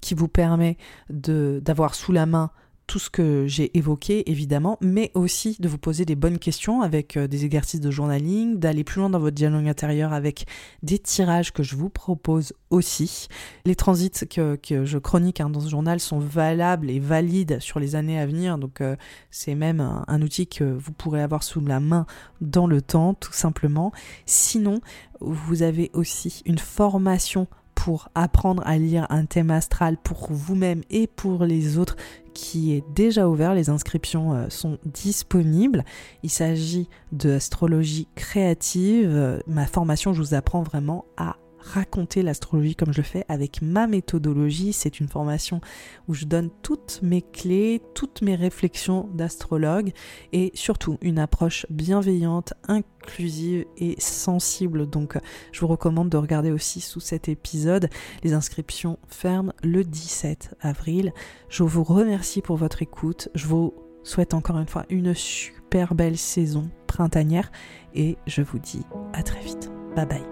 qui 0.00 0.14
vous 0.14 0.28
permet 0.28 0.76
d'avoir 1.08 1.94
sous 1.94 2.12
la 2.12 2.26
main 2.26 2.50
tout 2.92 2.98
ce 2.98 3.08
que 3.08 3.46
j'ai 3.46 3.74
évoqué, 3.78 4.30
évidemment, 4.30 4.76
mais 4.82 5.12
aussi 5.14 5.56
de 5.58 5.66
vous 5.66 5.78
poser 5.78 6.04
des 6.04 6.14
bonnes 6.14 6.38
questions 6.38 6.82
avec 6.82 7.16
euh, 7.16 7.26
des 7.26 7.46
exercices 7.46 7.80
de 7.80 7.90
journaling, 7.90 8.58
d'aller 8.58 8.84
plus 8.84 9.00
loin 9.00 9.08
dans 9.08 9.18
votre 9.18 9.34
dialogue 9.34 9.66
intérieur 9.66 10.12
avec 10.12 10.44
des 10.82 10.98
tirages 10.98 11.54
que 11.54 11.62
je 11.62 11.74
vous 11.74 11.88
propose 11.88 12.52
aussi. 12.68 13.28
Les 13.64 13.76
transits 13.76 14.28
que, 14.28 14.58
je 14.84 14.98
chronique 14.98 15.40
hein, 15.40 15.48
dans 15.48 15.60
ce 15.60 15.70
journal 15.70 16.00
sont 16.00 16.18
valables 16.18 16.90
et 16.90 16.98
valides 16.98 17.60
sur 17.60 17.80
les 17.80 17.94
années 17.94 18.20
à 18.20 18.26
venir, 18.26 18.58
donc 18.58 18.82
euh, 18.82 18.94
c'est 19.30 19.54
même 19.54 19.80
un 20.06 20.20
outil 20.20 20.46
que 20.46 20.64
vous 20.64 20.92
pourrez 20.92 21.22
avoir 21.22 21.44
sous 21.44 21.62
la 21.62 21.80
main 21.80 22.04
dans 22.42 22.66
le 22.66 22.82
temps, 22.82 23.14
tout 23.14 23.32
simplement. 23.32 23.90
Sinon, 24.26 24.82
vous 25.22 25.62
avez 25.62 25.90
aussi 25.94 26.42
une 26.44 26.58
formation 26.58 27.46
pour 27.74 28.10
apprendre 28.14 28.62
à 28.64 28.78
lire 28.78 29.06
un 29.10 29.24
thème 29.24 29.50
astral 29.50 29.96
pour 29.96 30.28
vous-même 30.30 30.82
et 30.90 31.08
pour 31.08 31.44
les 31.44 31.78
autres 31.78 31.96
qui 32.34 32.72
est 32.72 32.84
déjà 32.94 33.28
ouvert. 33.28 33.54
Les 33.54 33.70
inscriptions 33.70 34.34
euh, 34.34 34.46
sont 34.48 34.78
disponibles. 34.84 35.84
Il 36.22 36.30
s'agit 36.30 36.88
de 37.12 37.32
astrologie 37.34 38.08
créative. 38.14 39.10
Euh, 39.10 39.38
ma 39.46 39.66
formation, 39.66 40.12
je 40.12 40.20
vous 40.20 40.34
apprends 40.34 40.62
vraiment 40.62 41.04
à 41.16 41.36
raconter 41.62 42.22
l'astrologie 42.22 42.74
comme 42.74 42.92
je 42.92 42.98
le 42.98 43.06
fais 43.06 43.24
avec 43.28 43.62
ma 43.62 43.86
méthodologie. 43.86 44.72
C'est 44.72 45.00
une 45.00 45.08
formation 45.08 45.60
où 46.08 46.14
je 46.14 46.24
donne 46.24 46.50
toutes 46.62 47.00
mes 47.02 47.22
clés, 47.22 47.80
toutes 47.94 48.22
mes 48.22 48.34
réflexions 48.34 49.08
d'astrologue 49.14 49.92
et 50.32 50.50
surtout 50.54 50.98
une 51.00 51.18
approche 51.18 51.66
bienveillante, 51.70 52.54
inclusive 52.68 53.64
et 53.78 53.94
sensible. 53.98 54.88
Donc 54.88 55.18
je 55.52 55.60
vous 55.60 55.68
recommande 55.68 56.08
de 56.08 56.16
regarder 56.16 56.50
aussi 56.50 56.80
sous 56.80 57.00
cet 57.00 57.28
épisode. 57.28 57.88
Les 58.22 58.32
inscriptions 58.32 58.98
ferment 59.08 59.52
le 59.62 59.84
17 59.84 60.56
avril. 60.60 61.12
Je 61.48 61.62
vous 61.62 61.84
remercie 61.84 62.42
pour 62.42 62.56
votre 62.56 62.82
écoute. 62.82 63.28
Je 63.34 63.46
vous 63.46 63.74
souhaite 64.02 64.34
encore 64.34 64.58
une 64.58 64.66
fois 64.66 64.84
une 64.90 65.14
super 65.14 65.94
belle 65.94 66.18
saison 66.18 66.70
printanière 66.86 67.50
et 67.94 68.16
je 68.26 68.42
vous 68.42 68.58
dis 68.58 68.82
à 69.12 69.22
très 69.22 69.40
vite. 69.40 69.70
Bye 69.94 70.06
bye. 70.06 70.31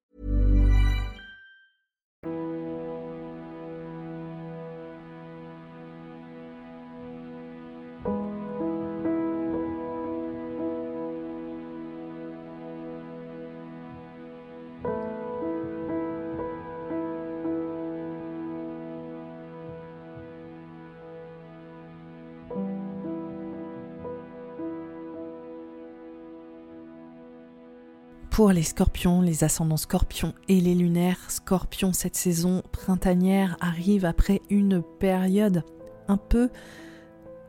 les 28.49 28.63
scorpions, 28.63 29.21
les 29.21 29.43
ascendants 29.43 29.77
scorpions 29.77 30.33
et 30.47 30.59
les 30.59 30.73
lunaires 30.73 31.29
scorpions, 31.29 31.93
cette 31.93 32.15
saison 32.15 32.63
printanière 32.71 33.57
arrive 33.61 34.05
après 34.05 34.41
une 34.49 34.81
période 34.81 35.63
un 36.07 36.17
peu 36.17 36.49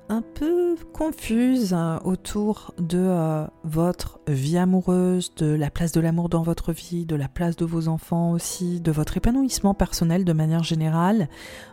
un 0.09 0.21
peu 0.21 0.77
confuse 0.93 1.73
euh, 1.73 1.97
autour 2.05 2.75
de 2.77 2.99
euh, 2.99 3.47
votre 3.65 4.21
vie 4.29 4.59
amoureuse, 4.59 5.35
de 5.37 5.47
la 5.47 5.71
place 5.71 5.93
de 5.93 6.01
l'amour 6.01 6.29
dans 6.29 6.43
votre 6.43 6.73
vie, 6.73 7.07
de 7.07 7.17
la 7.17 7.29
place 7.29 7.57
de 7.57 7.65
vos 7.65 7.89
enfants 7.89 8.33
aussi, 8.33 8.81
de 8.81 8.93
votre 8.93 9.17
épanouissement 9.17 9.73
personnel 9.73 10.27
de 10.27 10.33
manière 10.35 10.65
générale. 10.65 11.29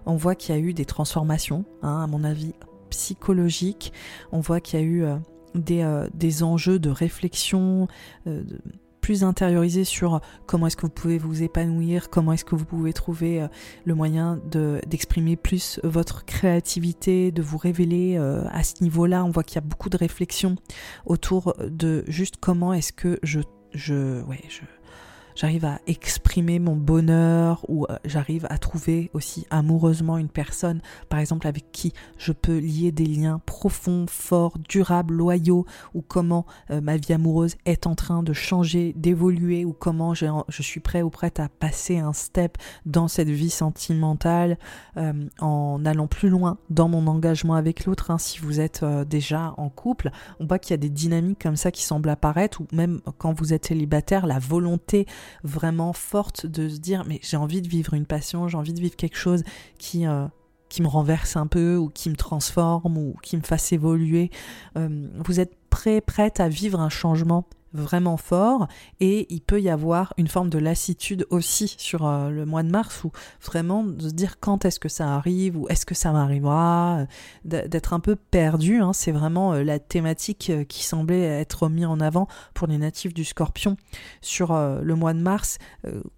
On 0.05 0.15
voit 0.15 0.35
qu'il 0.35 0.55
y 0.55 0.57
a 0.57 0.61
eu 0.61 0.73
des 0.73 0.85
transformations, 0.85 1.65
hein, 1.81 2.03
à 2.03 2.07
mon 2.07 2.23
avis, 2.23 2.53
psychologiques. 2.89 3.91
On 4.31 4.39
voit 4.39 4.61
qu'il 4.61 4.79
y 4.79 4.83
a 4.83 4.85
eu 4.85 5.03
euh, 5.03 6.07
des, 6.13 6.43
enjeux 6.43 6.79
de 6.79 6.89
réflexion, 6.89 7.87
plus 9.09 9.23
intériorisé 9.23 9.85
sur 9.85 10.21
comment 10.45 10.67
est-ce 10.67 10.77
que 10.77 10.83
vous 10.83 10.91
pouvez 10.91 11.17
vous 11.17 11.41
épanouir, 11.41 12.11
comment 12.11 12.31
est-ce 12.33 12.45
que 12.45 12.53
vous 12.53 12.63
pouvez 12.63 12.93
trouver 12.93 13.41
euh, 13.41 13.47
le 13.83 13.95
moyen 13.95 14.39
d'exprimer 14.85 15.35
plus 15.35 15.79
votre 15.83 16.25
créativité, 16.25 17.31
de 17.31 17.41
vous 17.41 17.57
révéler 17.57 18.17
euh, 18.19 18.43
à 18.51 18.61
ce 18.61 18.83
niveau-là. 18.83 19.25
On 19.25 19.31
voit 19.31 19.41
qu'il 19.41 19.55
y 19.55 19.57
a 19.57 19.67
beaucoup 19.67 19.89
de 19.89 19.97
réflexions 19.97 20.57
autour 21.07 21.55
de 21.59 22.03
juste 22.07 22.35
comment 22.39 22.71
est-ce 22.71 22.93
que 22.93 23.17
je, 23.23 23.39
je, 23.73 24.21
ouais, 24.25 24.43
je, 24.47 24.61
j'arrive 25.35 25.65
à 25.65 25.79
exprimer 25.87 26.59
mon 26.59 26.75
bonheur 26.75 27.65
ou 27.67 27.85
euh, 27.85 27.97
j'arrive 28.05 28.45
à 28.49 28.57
trouver 28.57 29.09
aussi 29.13 29.45
amoureusement 29.49 30.17
une 30.17 30.29
personne, 30.29 30.81
par 31.09 31.19
exemple 31.19 31.47
avec 31.47 31.71
qui 31.71 31.93
je 32.17 32.31
peux 32.31 32.57
lier 32.57 32.91
des 32.91 33.05
liens 33.05 33.41
profonds, 33.45 34.05
forts, 34.07 34.57
durables, 34.57 35.13
loyaux, 35.13 35.65
ou 35.93 36.01
comment 36.01 36.45
euh, 36.71 36.81
ma 36.81 36.97
vie 36.97 37.13
amoureuse 37.13 37.55
est 37.65 37.87
en 37.87 37.95
train 37.95 38.23
de 38.23 38.33
changer, 38.33 38.93
d'évoluer, 38.95 39.65
ou 39.65 39.73
comment 39.73 40.13
je, 40.13 40.27
suis 40.61 40.79
prêt 40.79 41.01
ou 41.01 41.09
prête 41.09 41.39
à 41.39 41.47
passer 41.47 41.97
un 41.97 42.13
step 42.13 42.57
dans 42.85 43.07
cette 43.07 43.29
vie 43.29 43.49
sentimentale 43.49 44.57
euh, 44.97 45.13
en 45.39 45.85
allant 45.85 46.07
plus 46.07 46.29
loin 46.29 46.57
dans 46.69 46.89
mon 46.89 47.07
engagement 47.07 47.55
avec 47.55 47.85
l'autre. 47.85 48.11
Hein. 48.11 48.17
si 48.17 48.39
vous 48.39 48.59
êtes 48.59 48.83
déjà 49.07 49.53
en 49.57 49.69
couple, 49.69 50.11
on 50.39 50.45
voit 50.45 50.59
qu'il 50.59 50.71
y 50.71 50.73
a 50.73 50.77
des 50.77 50.89
dynamiques 50.89 51.41
comme 51.41 51.55
ça 51.55 51.71
qui 51.71 51.83
semblent 51.83 52.09
apparaître, 52.09 52.61
ou 52.61 52.67
même 52.73 52.99
quand 53.17 53.33
vous 53.33 53.53
êtes 53.53 53.67
célibataire, 53.67 54.25
la 54.25 54.39
volonté 54.39 55.05
vraiment 55.43 55.93
forte 55.93 56.45
de 56.45 56.69
se 56.69 56.77
dire 56.77 57.03
mais 57.07 57.19
j'ai 57.23 57.37
envie 57.37 57.61
de 57.61 57.67
vivre 57.67 57.93
une 57.93 58.05
passion, 58.05 58.47
j'ai 58.47 58.57
envie 58.57 58.73
de 58.73 58.79
vivre 58.79 58.95
quelque 58.95 59.17
chose 59.17 59.43
qui 59.77 60.05
euh, 60.05 60.27
qui 60.69 60.81
me 60.83 60.87
renverse 60.87 61.35
un 61.35 61.47
peu 61.47 61.77
ou 61.77 61.89
qui 61.89 62.09
me 62.09 62.15
transforme 62.15 62.97
ou 62.97 63.15
qui 63.23 63.35
me 63.35 63.41
fasse 63.41 63.71
évoluer. 63.71 64.29
Euh, 64.77 65.07
vous 65.25 65.39
êtes 65.39 65.55
prêt, 65.69 65.99
prête 65.99 66.39
à 66.39 66.47
vivre 66.47 66.79
un 66.79 66.89
changement 66.89 67.45
vraiment 67.73 68.17
fort 68.17 68.67
et 68.99 69.27
il 69.33 69.41
peut 69.41 69.61
y 69.61 69.69
avoir 69.69 70.13
une 70.17 70.27
forme 70.27 70.49
de 70.49 70.57
lassitude 70.57 71.25
aussi 71.29 71.75
sur 71.77 72.05
euh, 72.05 72.29
le 72.29 72.45
mois 72.45 72.63
de 72.63 72.69
mars 72.69 73.03
ou 73.03 73.11
vraiment 73.43 73.83
de 73.83 74.09
se 74.09 74.13
dire 74.13 74.39
quand 74.39 74.65
est-ce 74.65 74.79
que 74.79 74.89
ça 74.89 75.15
arrive 75.15 75.57
ou 75.57 75.67
est-ce 75.69 75.85
que 75.85 75.95
ça 75.95 76.11
m'arrivera 76.11 76.99
euh, 76.99 77.67
d'être 77.67 77.93
un 77.93 77.99
peu 77.99 78.15
perdu 78.15 78.81
hein. 78.81 78.93
c'est 78.93 79.11
vraiment 79.11 79.53
euh, 79.53 79.63
la 79.63 79.79
thématique 79.79 80.51
qui 80.67 80.83
semblait 80.83 81.21
être 81.21 81.69
mise 81.69 81.85
en 81.85 81.99
avant 81.99 82.27
pour 82.53 82.67
les 82.67 82.77
natifs 82.77 83.13
du 83.13 83.23
scorpion 83.23 83.77
sur 84.21 84.53
le 84.53 84.95
mois 84.95 85.13
de 85.13 85.19
mars 85.19 85.57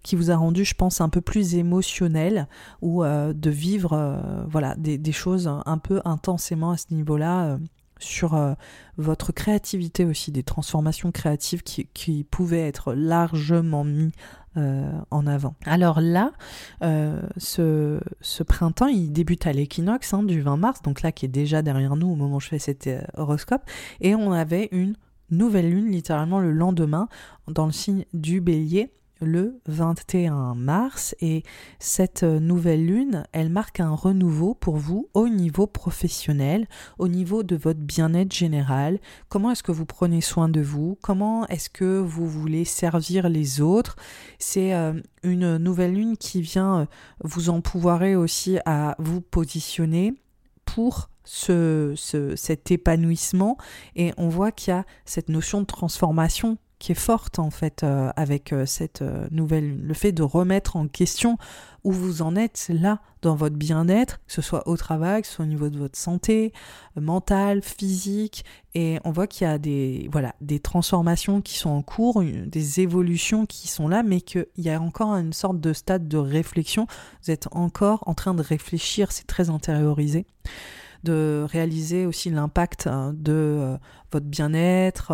qui 0.02 0.16
vous 0.16 0.30
a 0.30 0.36
rendu 0.36 0.64
je 0.64 0.74
pense 0.74 1.00
un 1.00 1.08
peu 1.08 1.20
plus 1.20 1.54
émotionnel 1.54 2.48
ou 2.80 3.04
de 3.04 3.50
vivre 3.50 4.20
voilà 4.48 4.74
des, 4.76 4.98
des, 4.98 5.12
choses 5.12 5.48
un 5.66 5.78
peu 5.78 6.00
intensément 6.04 6.70
à 6.70 6.76
ce 6.76 6.92
niveau 6.92 7.16
là 7.16 7.58
sur 8.02 8.34
euh, 8.34 8.54
votre 8.96 9.32
créativité 9.32 10.04
aussi, 10.04 10.32
des 10.32 10.42
transformations 10.42 11.12
créatives 11.12 11.62
qui, 11.62 12.24
pouvaient 12.30 12.66
être 12.66 12.94
largement 12.94 13.84
mis 13.84 14.12
euh, 14.56 14.90
en 15.10 15.26
avant. 15.26 15.54
Alors 15.64 16.00
là, 16.00 16.32
euh, 16.82 17.22
ce, 17.36 18.42
printemps, 18.42 18.88
il 18.88 19.12
débute 19.12 19.46
à 19.46 19.52
l'équinoxe 19.52 20.12
hein, 20.14 20.22
du 20.22 20.40
20 20.40 20.56
mars, 20.56 20.82
donc 20.82 21.02
là 21.02 21.12
qui 21.12 21.24
est 21.24 21.28
déjà 21.28 21.62
derrière 21.62 21.96
nous 21.96 22.08
au 22.08 22.16
moment 22.16 22.36
où 22.36 22.40
je 22.40 22.48
fais 22.48 22.58
cet 22.58 22.88
horoscope, 23.16 23.62
et 24.00 24.14
on 24.14 24.32
avait 24.32 24.68
une 24.72 24.96
nouvelle 25.30 25.70
lune 25.70 25.90
littéralement 25.90 26.40
le 26.40 26.52
lendemain 26.52 27.08
dans 27.48 27.66
le 27.66 27.72
signe 27.72 28.04
du 28.12 28.40
bélier 28.40 28.92
le 29.22 29.60
21 29.66 30.54
mars 30.54 31.14
et 31.20 31.42
cette 31.78 32.22
nouvelle 32.22 32.84
lune, 32.84 33.24
elle 33.32 33.48
marque 33.50 33.80
un 33.80 33.94
renouveau 33.94 34.54
pour 34.54 34.76
vous 34.76 35.08
au 35.14 35.28
niveau 35.28 35.66
professionnel, 35.66 36.66
au 36.98 37.08
niveau 37.08 37.42
de 37.42 37.56
votre 37.56 37.80
bien-être 37.80 38.32
général. 38.32 38.98
Comment 39.28 39.50
est-ce 39.50 39.62
que 39.62 39.72
vous 39.72 39.86
prenez 39.86 40.20
soin 40.20 40.48
de 40.48 40.60
vous? 40.60 40.98
Comment 41.02 41.46
est-ce 41.46 41.70
que 41.70 41.98
vous 41.98 42.28
voulez 42.28 42.64
servir 42.64 43.28
les 43.28 43.60
autres? 43.60 43.96
C'est 44.38 44.74
euh, 44.74 44.94
une 45.22 45.56
nouvelle 45.56 45.94
lune 45.94 46.16
qui 46.16 46.42
vient 46.42 46.80
euh, 46.80 46.86
vous 47.22 47.50
empouvoirer 47.50 48.16
aussi 48.16 48.58
à 48.66 48.96
vous 48.98 49.20
positionner 49.20 50.14
pour 50.64 51.08
ce, 51.24 51.94
cet 52.36 52.70
épanouissement 52.70 53.56
et 53.94 54.12
on 54.16 54.28
voit 54.28 54.52
qu'il 54.52 54.72
y 54.72 54.76
a 54.76 54.84
cette 55.04 55.28
notion 55.28 55.60
de 55.60 55.66
transformation 55.66 56.58
qui 56.82 56.90
est 56.90 56.96
forte 56.96 57.38
en 57.38 57.50
fait 57.50 57.84
euh, 57.84 58.10
avec 58.16 58.52
euh, 58.52 58.66
cette 58.66 59.02
euh, 59.02 59.28
nouvelle 59.30 59.80
le 59.80 59.94
fait 59.94 60.10
de 60.10 60.24
remettre 60.24 60.74
en 60.74 60.88
question 60.88 61.38
où 61.84 61.92
vous 61.92 62.22
en 62.22 62.34
êtes 62.34 62.66
là 62.74 63.00
dans 63.22 63.36
votre 63.36 63.54
bien-être, 63.54 64.18
que 64.26 64.32
ce 64.32 64.42
soit 64.42 64.66
au 64.66 64.76
travail, 64.76 65.22
que 65.22 65.28
ce 65.28 65.34
soit 65.34 65.44
au 65.44 65.48
niveau 65.48 65.68
de 65.68 65.78
votre 65.78 65.96
santé 65.96 66.52
mentale, 66.96 67.62
physique. 67.62 68.44
Et 68.74 68.98
on 69.04 69.12
voit 69.12 69.28
qu'il 69.28 69.46
y 69.46 69.50
a 69.50 69.58
des 69.58 70.08
voilà, 70.10 70.34
des 70.40 70.58
transformations 70.58 71.40
qui 71.40 71.56
sont 71.56 71.70
en 71.70 71.82
cours, 71.82 72.20
des 72.20 72.80
évolutions 72.80 73.46
qui 73.46 73.68
sont 73.68 73.86
là 73.86 74.02
mais 74.02 74.20
qu'il 74.20 74.46
y 74.56 74.68
a 74.68 74.80
encore 74.80 75.14
une 75.14 75.32
sorte 75.32 75.60
de 75.60 75.72
stade 75.72 76.08
de 76.08 76.18
réflexion, 76.18 76.88
vous 77.22 77.30
êtes 77.30 77.46
encore 77.52 78.02
en 78.08 78.14
train 78.14 78.34
de 78.34 78.42
réfléchir, 78.42 79.12
c'est 79.12 79.28
très 79.28 79.50
intériorisé 79.50 80.26
de 81.04 81.46
réaliser 81.48 82.06
aussi 82.06 82.30
l'impact 82.30 82.86
hein, 82.86 83.12
de 83.16 83.76
votre 84.12 84.26
bien-être, 84.26 85.12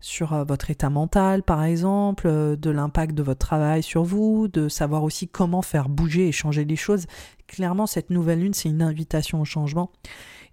sur 0.00 0.32
euh, 0.32 0.44
votre 0.44 0.70
état 0.70 0.90
mental, 0.90 1.42
par 1.42 1.64
exemple, 1.64 2.26
euh, 2.26 2.56
de 2.56 2.70
l'impact 2.70 3.14
de 3.14 3.22
votre 3.22 3.46
travail 3.46 3.82
sur 3.82 4.04
vous, 4.04 4.48
de 4.48 4.68
savoir 4.68 5.02
aussi 5.02 5.28
comment 5.28 5.62
faire 5.62 5.88
bouger 5.88 6.28
et 6.28 6.32
changer 6.32 6.64
les 6.64 6.76
choses. 6.76 7.06
Clairement, 7.46 7.86
cette 7.86 8.10
nouvelle 8.10 8.40
lune, 8.40 8.54
c'est 8.54 8.68
une 8.68 8.82
invitation 8.82 9.40
au 9.40 9.44
changement 9.44 9.90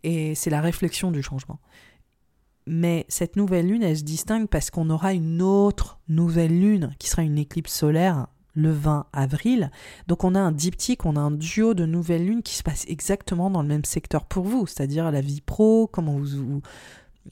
et 0.04 0.36
c'est 0.36 0.50
la 0.50 0.62
réflexion 0.62 1.12
du 1.12 1.24
changement. 1.24 1.60
Mais 2.66 3.06
cette 3.10 3.36
nouvelle 3.36 3.68
lune, 3.68 3.84
elle 3.84 3.98
se 3.98 4.04
distingue 4.04 4.48
parce 4.48 4.70
qu'on 4.70 4.90
aura 4.90 5.14
une 5.14 5.42
autre 5.42 6.00
nouvelle 6.08 6.58
lune 6.58 6.96
qui 6.98 7.10
sera 7.10 7.24
une 7.24 7.38
éclipse 7.38 7.74
solaire 7.74 8.28
le 8.54 8.72
20 8.72 9.08
avril. 9.14 9.72
Donc 10.08 10.24
on 10.24 10.36
a 10.36 10.40
un 10.40 10.52
diptyque, 10.52 11.06
on 11.06 11.16
a 11.16 11.20
un 11.20 11.32
duo 11.32 11.74
de 11.74 11.86
nouvelles 11.86 12.26
lunes 12.26 12.44
qui 12.44 12.56
se 12.56 12.64
passe 12.64 12.86
exactement 12.88 13.50
dans 13.50 13.62
le 13.62 13.68
même 13.68 13.86
secteur 13.86 14.26
pour 14.26 14.46
vous, 14.46 14.68
c'est-à-dire 14.68 15.12
la 15.12 15.22
vie 15.22 15.42
pro, 15.42 15.88
comment 15.88 16.18
vous, 16.18 16.26
vous 16.26 16.62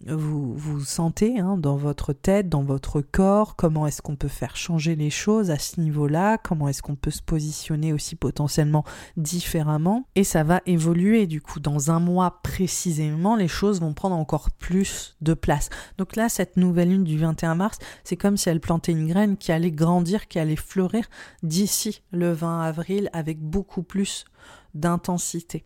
vous 0.07 0.79
sentez 0.83 1.39
hein, 1.39 1.57
dans 1.57 1.75
votre 1.75 2.13
tête, 2.13 2.49
dans 2.49 2.63
votre 2.63 3.01
corps, 3.01 3.55
comment 3.55 3.85
est-ce 3.87 4.01
qu'on 4.01 4.15
peut 4.15 4.27
faire 4.27 4.55
changer 4.55 4.95
les 4.95 5.09
choses 5.09 5.51
à 5.51 5.57
ce 5.57 5.79
niveau-là, 5.79 6.37
comment 6.37 6.67
est-ce 6.67 6.81
qu'on 6.81 6.95
peut 6.95 7.11
se 7.11 7.21
positionner 7.21 7.93
aussi 7.93 8.15
potentiellement 8.15 8.83
différemment. 9.17 10.05
Et 10.15 10.23
ça 10.23 10.43
va 10.43 10.61
évoluer 10.65 11.27
du 11.27 11.41
coup. 11.41 11.59
Dans 11.59 11.91
un 11.91 11.99
mois 11.99 12.39
précisément, 12.41 13.35
les 13.35 13.47
choses 13.47 13.81
vont 13.81 13.93
prendre 13.93 14.15
encore 14.15 14.49
plus 14.51 15.15
de 15.21 15.33
place. 15.33 15.69
Donc 15.97 16.15
là, 16.15 16.29
cette 16.29 16.57
nouvelle 16.57 16.89
lune 16.89 17.03
du 17.03 17.17
21 17.17 17.55
mars, 17.55 17.77
c'est 18.03 18.17
comme 18.17 18.37
si 18.37 18.49
elle 18.49 18.61
plantait 18.61 18.93
une 18.93 19.07
graine 19.07 19.37
qui 19.37 19.51
allait 19.51 19.71
grandir, 19.71 20.27
qui 20.27 20.39
allait 20.39 20.55
fleurir 20.55 21.05
d'ici 21.43 22.01
le 22.11 22.31
20 22.31 22.61
avril 22.61 23.09
avec 23.13 23.39
beaucoup 23.39 23.83
plus 23.83 24.25
d'intensité. 24.73 25.65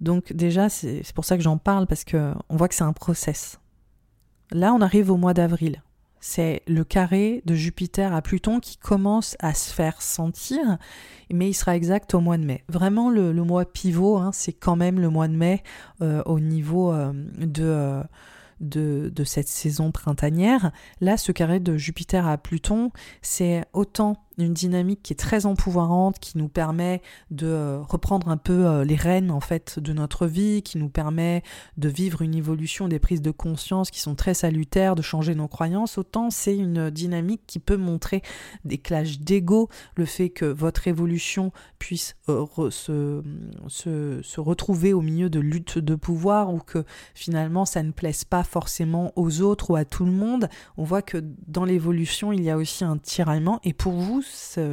Donc 0.00 0.32
déjà, 0.32 0.68
c'est 0.68 1.02
pour 1.14 1.24
ça 1.24 1.36
que 1.36 1.42
j'en 1.42 1.58
parle, 1.58 1.86
parce 1.86 2.04
qu'on 2.04 2.34
voit 2.50 2.68
que 2.68 2.74
c'est 2.74 2.84
un 2.84 2.92
process. 2.92 3.58
Là, 4.52 4.72
on 4.74 4.80
arrive 4.80 5.10
au 5.10 5.16
mois 5.16 5.34
d'avril. 5.34 5.82
C'est 6.20 6.62
le 6.66 6.82
carré 6.82 7.42
de 7.44 7.54
Jupiter 7.54 8.14
à 8.14 8.22
Pluton 8.22 8.58
qui 8.58 8.78
commence 8.78 9.36
à 9.38 9.54
se 9.54 9.72
faire 9.72 10.02
sentir, 10.02 10.78
mais 11.32 11.50
il 11.50 11.54
sera 11.54 11.76
exact 11.76 12.14
au 12.14 12.20
mois 12.20 12.38
de 12.38 12.44
mai. 12.44 12.64
Vraiment, 12.68 13.10
le, 13.10 13.32
mois 13.32 13.64
pivot, 13.64 14.16
hein, 14.16 14.30
c'est 14.32 14.52
quand 14.52 14.76
même 14.76 14.98
le 14.98 15.08
mois 15.08 15.28
de 15.28 15.36
mai 15.36 15.62
euh, 16.02 16.22
au 16.26 16.40
niveau 16.40 16.92
euh, 16.92 17.12
de... 17.38 17.64
Euh, 17.64 18.02
de, 18.58 19.12
de, 19.14 19.22
cette 19.22 19.48
saison 19.48 19.92
printanière. 19.92 20.72
Là, 21.02 21.18
ce 21.18 21.30
carré 21.30 21.60
de 21.60 21.76
Jupiter 21.76 22.26
à 22.26 22.38
Pluton, 22.38 22.90
c'est 23.20 23.66
autant 23.74 24.16
une 24.38 24.52
dynamique 24.52 25.02
qui 25.02 25.12
est 25.12 25.16
très 25.16 25.46
empouvoirante, 25.46 26.18
qui 26.18 26.36
nous 26.36 26.48
permet 26.48 27.00
de 27.30 27.46
euh, 27.46 27.80
reprendre 27.80 28.28
un 28.28 28.36
peu 28.36 28.66
euh, 28.66 28.84
les 28.84 28.94
rênes 28.94 29.30
en 29.30 29.40
fait 29.40 29.78
de 29.78 29.92
notre 29.92 30.26
vie, 30.26 30.62
qui 30.62 30.78
nous 30.78 30.88
permet 30.88 31.42
de 31.76 31.88
vivre 31.88 32.22
une 32.22 32.34
évolution 32.34 32.88
des 32.88 32.98
prises 32.98 33.22
de 33.22 33.30
conscience 33.30 33.90
qui 33.90 34.00
sont 34.00 34.14
très 34.14 34.34
salutaires, 34.34 34.94
de 34.94 35.02
changer 35.02 35.34
nos 35.34 35.48
croyances. 35.48 35.96
Autant 35.98 36.30
c'est 36.30 36.56
une 36.56 36.90
dynamique 36.90 37.42
qui 37.46 37.58
peut 37.58 37.76
montrer 37.76 38.22
des 38.64 38.78
clashs 38.78 39.20
d'ego, 39.20 39.68
le 39.96 40.04
fait 40.04 40.28
que 40.28 40.44
votre 40.44 40.86
évolution 40.86 41.52
puisse 41.78 42.16
euh, 42.28 42.44
se, 42.70 43.22
se, 43.68 44.20
se 44.22 44.40
retrouver 44.40 44.92
au 44.92 45.00
milieu 45.00 45.30
de 45.30 45.40
luttes 45.40 45.78
de 45.78 45.94
pouvoir 45.94 46.52
ou 46.52 46.58
que 46.58 46.84
finalement 47.14 47.64
ça 47.64 47.82
ne 47.82 47.90
plaise 47.90 48.24
pas 48.24 48.42
forcément 48.42 49.12
aux 49.16 49.40
autres 49.40 49.70
ou 49.70 49.76
à 49.76 49.84
tout 49.84 50.04
le 50.04 50.12
monde. 50.12 50.48
On 50.76 50.84
voit 50.84 51.02
que 51.02 51.24
dans 51.46 51.64
l'évolution 51.64 52.32
il 52.32 52.42
y 52.42 52.50
a 52.50 52.56
aussi 52.58 52.84
un 52.84 52.98
tiraillement 52.98 53.60
et 53.64 53.72
pour 53.72 53.92
vous 53.92 54.22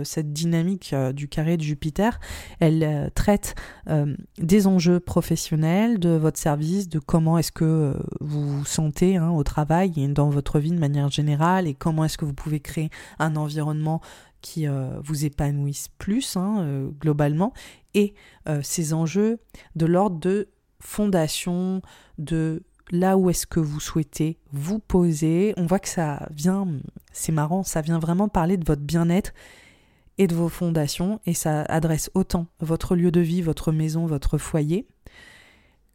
cette 0.03 0.33
dynamique 0.33 0.91
euh, 0.93 1.11
du 1.11 1.27
carré 1.27 1.57
de 1.57 1.61
Jupiter, 1.61 2.19
elle 2.59 2.83
euh, 2.83 3.09
traite 3.13 3.55
euh, 3.89 4.15
des 4.37 4.67
enjeux 4.67 4.99
professionnels, 4.99 5.99
de 5.99 6.09
votre 6.09 6.39
service, 6.39 6.89
de 6.89 6.99
comment 6.99 7.37
est-ce 7.37 7.51
que 7.51 7.95
vous 8.19 8.59
vous 8.59 8.65
sentez 8.65 9.17
hein, 9.17 9.29
au 9.31 9.43
travail 9.43 9.93
et 9.97 10.07
dans 10.07 10.29
votre 10.29 10.59
vie 10.59 10.71
de 10.71 10.79
manière 10.79 11.09
générale, 11.09 11.67
et 11.67 11.73
comment 11.73 12.05
est-ce 12.05 12.17
que 12.17 12.25
vous 12.25 12.33
pouvez 12.33 12.59
créer 12.59 12.89
un 13.19 13.35
environnement 13.35 14.01
qui 14.41 14.65
vous 15.03 15.23
épanouisse 15.23 15.87
plus 15.97 16.35
hein, 16.35 16.89
globalement, 16.99 17.53
et 17.93 18.13
ces 18.61 18.93
enjeux 18.93 19.39
de 19.77 19.85
l'ordre 19.85 20.19
de 20.19 20.49
fondation, 20.81 21.81
de 22.17 22.63
là 22.93 23.17
où 23.17 23.29
est-ce 23.29 23.47
que 23.47 23.59
vous 23.59 23.79
souhaitez 23.79 24.37
vous 24.53 24.79
poser. 24.79 25.53
On 25.57 25.65
voit 25.65 25.79
que 25.79 25.89
ça 25.89 26.29
vient, 26.31 26.67
c'est 27.11 27.31
marrant, 27.31 27.63
ça 27.63 27.81
vient 27.81 27.99
vraiment 27.99 28.29
parler 28.29 28.55
de 28.55 28.63
votre 28.63 28.83
bien-être 28.83 29.33
et 30.19 30.27
de 30.27 30.35
vos 30.35 30.47
fondations, 30.47 31.19
et 31.25 31.33
ça 31.33 31.63
adresse 31.63 32.11
autant 32.13 32.45
votre 32.59 32.95
lieu 32.95 33.09
de 33.09 33.19
vie, 33.19 33.41
votre 33.41 33.71
maison, 33.71 34.05
votre 34.05 34.37
foyer, 34.37 34.87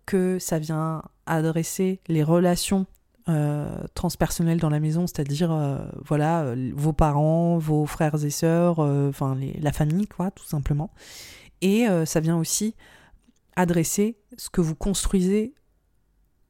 que 0.07 0.40
ça 0.40 0.59
vient 0.59 1.05
adresser 1.24 2.01
les 2.09 2.24
relations 2.24 2.84
transpersonnelles 3.94 4.59
dans 4.59 4.70
la 4.70 4.80
maison, 4.80 5.07
c'est-à-dire 5.07 5.55
voilà 6.05 6.55
vos 6.74 6.94
parents, 6.94 7.59
vos 7.59 7.84
frères 7.86 8.24
et 8.24 8.30
sœurs, 8.30 8.80
enfin 8.80 9.38
la 9.61 9.70
famille 9.70 10.09
quoi, 10.09 10.30
tout 10.32 10.46
simplement. 10.46 10.90
Et 11.61 11.86
ça 12.07 12.18
vient 12.18 12.38
aussi 12.38 12.74
adresser 13.55 14.16
ce 14.36 14.51
que 14.51 14.61
vous 14.61 14.74
construisez 14.74 15.55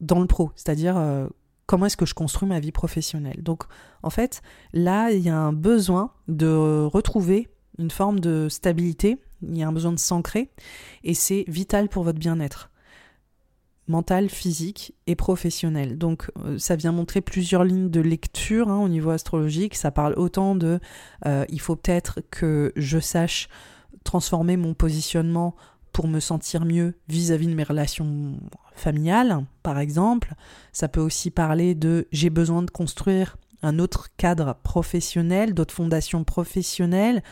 dans 0.00 0.20
le 0.20 0.26
pro, 0.26 0.50
c'est-à-dire 0.54 1.28
comment 1.66 1.86
est-ce 1.86 1.96
que 1.96 2.06
je 2.06 2.14
construis 2.14 2.48
ma 2.48 2.60
vie 2.60 2.72
professionnelle. 2.72 3.42
Donc 3.42 3.64
en 4.02 4.10
fait, 4.10 4.42
là, 4.72 5.10
il 5.10 5.20
y 5.20 5.28
a 5.28 5.36
un 5.36 5.52
besoin 5.52 6.12
de 6.28 6.84
retrouver 6.84 7.48
une 7.78 7.90
forme 7.90 8.20
de 8.20 8.48
stabilité, 8.48 9.18
il 9.42 9.56
y 9.56 9.62
a 9.62 9.68
un 9.68 9.72
besoin 9.72 9.92
de 9.92 9.98
s'ancrer, 9.98 10.50
et 11.04 11.14
c'est 11.14 11.44
vital 11.46 11.88
pour 11.88 12.04
votre 12.04 12.18
bien-être 12.18 12.70
mental, 13.88 14.28
physique 14.28 14.94
et 15.06 15.16
professionnel. 15.16 15.98
Donc 15.98 16.30
euh, 16.38 16.58
ça 16.58 16.76
vient 16.76 16.92
montrer 16.92 17.20
plusieurs 17.20 17.64
lignes 17.64 17.90
de 17.90 18.00
lecture 18.00 18.68
hein, 18.68 18.78
au 18.78 18.88
niveau 18.88 19.10
astrologique. 19.10 19.74
Ça 19.74 19.90
parle 19.90 20.14
autant 20.16 20.54
de 20.54 20.78
euh, 21.26 21.44
il 21.48 21.60
faut 21.60 21.74
peut-être 21.74 22.20
que 22.30 22.72
je 22.76 22.98
sache 22.98 23.48
transformer 24.04 24.56
mon 24.56 24.74
positionnement 24.74 25.56
pour 25.92 26.06
me 26.06 26.20
sentir 26.20 26.64
mieux 26.64 26.94
vis-à-vis 27.08 27.46
de 27.46 27.54
mes 27.54 27.64
relations 27.64 28.38
familiales, 28.78 29.44
par 29.62 29.78
exemple. 29.78 30.34
Ça 30.72 30.88
peut 30.88 31.00
aussi 31.00 31.30
parler 31.30 31.74
de 31.74 32.06
j'ai 32.12 32.30
besoin 32.30 32.62
de 32.62 32.70
construire 32.70 33.36
un 33.62 33.78
autre 33.78 34.08
cadre 34.16 34.56
professionnel, 34.62 35.54
d'autres 35.54 35.74
fondations 35.74 36.24
professionnelles 36.24 37.22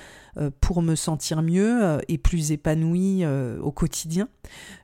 pour 0.60 0.82
me 0.82 0.94
sentir 0.94 1.42
mieux 1.42 1.84
euh, 1.84 1.98
et 2.08 2.18
plus 2.18 2.52
épanoui 2.52 3.24
euh, 3.24 3.58
au 3.60 3.72
quotidien. 3.72 4.28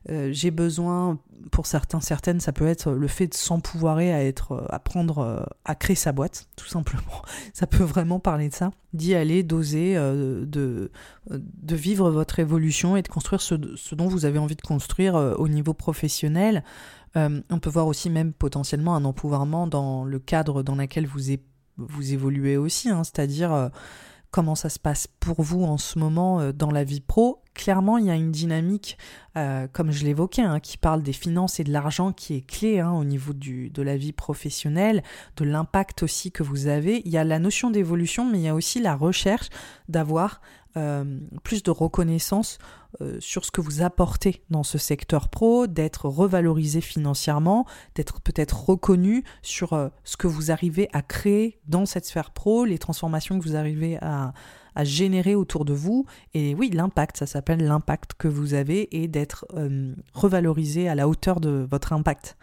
J'ai 0.09 0.51
besoin, 0.51 1.21
pour 1.53 1.67
certains, 1.67 2.01
certaines, 2.01 2.41
ça 2.41 2.53
peut 2.53 2.67
être 2.67 2.91
le 2.91 3.07
fait 3.07 3.29
de 3.29 3.35
s'empouvoirer 3.35 4.13
à 4.13 4.25
être, 4.25 4.67
apprendre 4.69 5.49
à 5.65 5.75
créer 5.77 5.95
sa 5.95 6.11
boîte, 6.11 6.49
tout 6.57 6.67
simplement. 6.67 7.23
Ça 7.53 7.69
peut 7.69 7.85
vraiment 7.85 8.19
parler 8.19 8.49
de 8.49 8.55
ça, 8.55 8.73
d'y 8.95 9.15
aller, 9.15 9.45
d'oser, 9.45 9.95
de, 9.95 10.91
de 11.31 11.77
vivre 11.77 12.11
votre 12.11 12.41
évolution 12.41 12.97
et 12.97 13.03
de 13.03 13.09
construire 13.09 13.41
ce, 13.41 13.55
ce 13.77 13.95
dont 13.95 14.09
vous 14.09 14.25
avez 14.25 14.41
envie 14.41 14.57
de 14.57 14.63
construire 14.63 15.15
au 15.15 15.47
niveau 15.47 15.73
professionnel. 15.73 16.65
Euh, 17.17 17.41
on 17.51 17.59
peut 17.59 17.71
voir 17.71 17.87
aussi 17.87 18.11
même 18.11 18.33
potentiellement 18.33 18.95
un 18.95 19.05
empouvoirment 19.05 19.67
dans 19.67 20.05
le 20.05 20.19
cadre 20.19 20.63
dans 20.63 20.75
lequel 20.75 21.07
vous, 21.07 21.21
vous 21.77 22.13
évoluez 22.13 22.57
aussi, 22.57 22.89
hein, 22.89 23.05
c'est-à-dire 23.05 23.53
euh, 23.53 23.69
comment 24.33 24.57
ça 24.57 24.69
se 24.69 24.81
passe 24.81 25.07
pour 25.07 25.43
vous 25.43 25.63
en 25.63 25.79
ce 25.79 26.01
moment 26.01 26.41
euh, 26.41 26.53
dans 26.53 26.73
la 26.73 26.83
vie 26.83 27.01
pro. 27.01 27.43
Clairement, 27.55 27.99
il 27.99 28.07
y 28.07 28.11
a 28.11 28.17
une 28.17 28.33
dynamique, 28.33 28.97
comme 29.35 29.91
je 29.91 30.07
l'évoquais, 30.07 30.41
hein, 30.41 30.59
qui 30.59 30.79
parle 30.79 31.03
des 31.03 31.13
finances 31.13 31.61
et 31.61 31.65
de 31.65 31.71
l'argent 31.71 32.11
qui 32.11 32.35
est 32.35 32.47
clé 32.47 32.81
hein, 32.81 32.93
au 32.93 33.05
niveau 33.05 33.35
de 33.35 33.83
la 33.83 33.99
vie 33.99 34.15
professionnelle, 34.15 35.03
de 35.37 35.45
l'impact 35.45 36.03
aussi 36.03 36.33
que 36.33 36.43
vous 36.43 36.67
avez. 36.67 37.03
Il 37.05 37.13
y 37.13 37.19
a 37.19 37.25
la 37.25 37.39
notion 37.39 37.69
d'évolution, 37.69 38.25
mais 38.25 38.39
il 38.39 38.45
y 38.45 38.49
a 38.49 38.55
aussi 38.55 38.81
la 38.81 38.97
recherche 38.97 39.51
d'avoir 39.91 40.41
plus 41.43 41.63
de 41.63 41.71
reconnaissance 41.71 42.57
euh, 43.01 43.17
sur 43.21 43.45
ce 43.45 43.51
que 43.51 43.61
vous 43.61 43.83
apportez 43.83 44.43
dans 44.51 44.63
ce 44.63 44.77
secteur 44.77 45.29
pro, 45.29 45.67
d'être 45.67 46.09
revalorisé 46.09 46.81
financièrement, 46.81 47.67
d'être 47.95 48.21
peut-être 48.21 48.69
reconnu 48.69 49.25
sur 49.41 49.73
euh, 49.73 49.89
ce 50.05 50.17
que 50.17 50.27
vous 50.27 50.51
arrivez 50.51 50.89
à 50.93 51.01
créer 51.01 51.59
dans 51.67 51.87
cette 51.87 52.05
sphère 52.05 52.33
pro, 52.33 52.65
les 52.65 52.79
transformations 52.79 53.39
que 53.39 53.45
vous 53.45 53.57
arrivez 53.57 53.99
à, 54.03 54.33
générer 54.85 55.35
autour 55.35 55.67
de 55.67 55.75
vous. 55.75 56.07
Et 56.33 56.55
oui, 56.55 56.71
l'impact, 56.71 57.19
ça 57.19 57.27
s'appelle 57.27 57.63
l'impact 57.63 58.15
que 58.15 58.27
vous 58.27 58.55
avez 58.55 59.03
et 59.03 59.07
d'être 59.07 59.45
euh, 59.55 59.95
revalorisé 60.15 60.89
à 60.89 60.95
la 60.95 61.09
hauteur 61.09 61.41
de 61.41 61.67
votre 61.71 61.93
impact. 61.93 62.39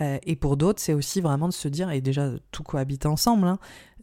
et 0.00 0.36
pour 0.36 0.56
d'autres, 0.56 0.80
c'est 0.80 0.92
aussi 0.92 1.20
vraiment 1.20 1.48
de 1.48 1.52
se 1.52 1.68
dire, 1.68 1.90
et 1.90 2.00
déjà 2.00 2.30
tout 2.50 2.64
cohabite 2.64 3.06
ensemble, 3.06 3.46
hein, 3.46 3.58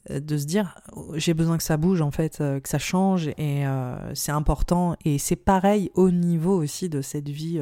de 0.09 0.37
se 0.37 0.45
dire 0.45 0.75
j'ai 1.15 1.33
besoin 1.33 1.57
que 1.57 1.63
ça 1.63 1.77
bouge 1.77 2.01
en 2.01 2.11
fait, 2.11 2.39
euh, 2.41 2.59
que 2.59 2.69
ça 2.69 2.77
change 2.77 3.27
et 3.37 3.65
euh, 3.65 4.13
c'est 4.13 4.31
important. 4.31 4.95
Et 5.05 5.17
c'est 5.17 5.35
pareil 5.35 5.91
au 5.95 6.11
niveau 6.11 6.61
aussi 6.61 6.89
de 6.89 7.01
cette 7.01 7.29
vie 7.29 7.61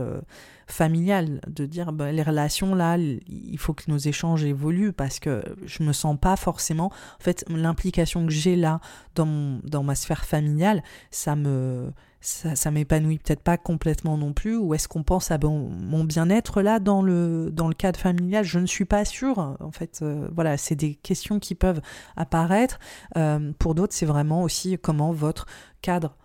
familiale, 0.67 1.41
de 1.47 1.65
dire 1.65 1.91
bah, 1.91 2.11
les 2.11 2.23
relations 2.23 2.75
là, 2.75 2.97
il 2.97 3.57
faut 3.57 3.73
que 3.73 3.83
nos 3.87 3.97
échanges 3.97 4.43
évoluent 4.43 4.93
parce 4.93 5.19
que 5.19 5.43
je 5.65 5.83
me 5.83 5.93
sens 5.93 6.17
pas 6.19 6.35
forcément, 6.35 6.87
en 6.87 7.23
fait 7.23 7.45
l'implication 7.49 8.25
que 8.25 8.31
j'ai 8.31 8.55
là 8.55 8.79
dans 9.15 9.83
ma 9.83 9.95
sphère 9.95 10.25
familiale, 10.25 10.83
ça 11.11 11.35
me 11.35 11.91
ça, 12.23 12.71
m'épanouit 12.71 13.19
peut-être 13.19 13.41
pas 13.41 13.57
complètement 13.57 14.17
non 14.17 14.31
plus, 14.31 14.55
ou 14.55 14.73
est-ce 14.73 14.87
qu'on 14.87 15.03
pense 15.03 15.29
à 15.29 15.37
mon 15.37 16.05
bien-être 16.05 16.61
là 16.61 16.79
dans 16.79 17.01
le, 17.01 17.51
dans 17.51 17.67
le 17.67 17.73
cadre 17.73 17.99
familial? 17.99 18.45
Je 18.45 18.59
ne 18.59 18.65
suis 18.65 18.85
pas 18.85 19.03
sûre. 19.03 19.57
En 19.59 19.71
fait, 19.71 19.99
euh, 20.01 20.29
voilà, 20.33 20.55
c'est 20.55 20.75
des 20.75 20.95
questions 20.95 21.39
qui 21.39 21.53
peuvent 21.53 21.81
apparaître. 22.15 22.79
Euh, 23.17 23.51
pour 23.59 23.75
d'autres, 23.75 23.93
c'est 23.93 24.05
vraiment 24.05 24.43
aussi 24.43 24.77
comment 24.81 25.11
votre 25.11 25.47
cadre 25.81 26.15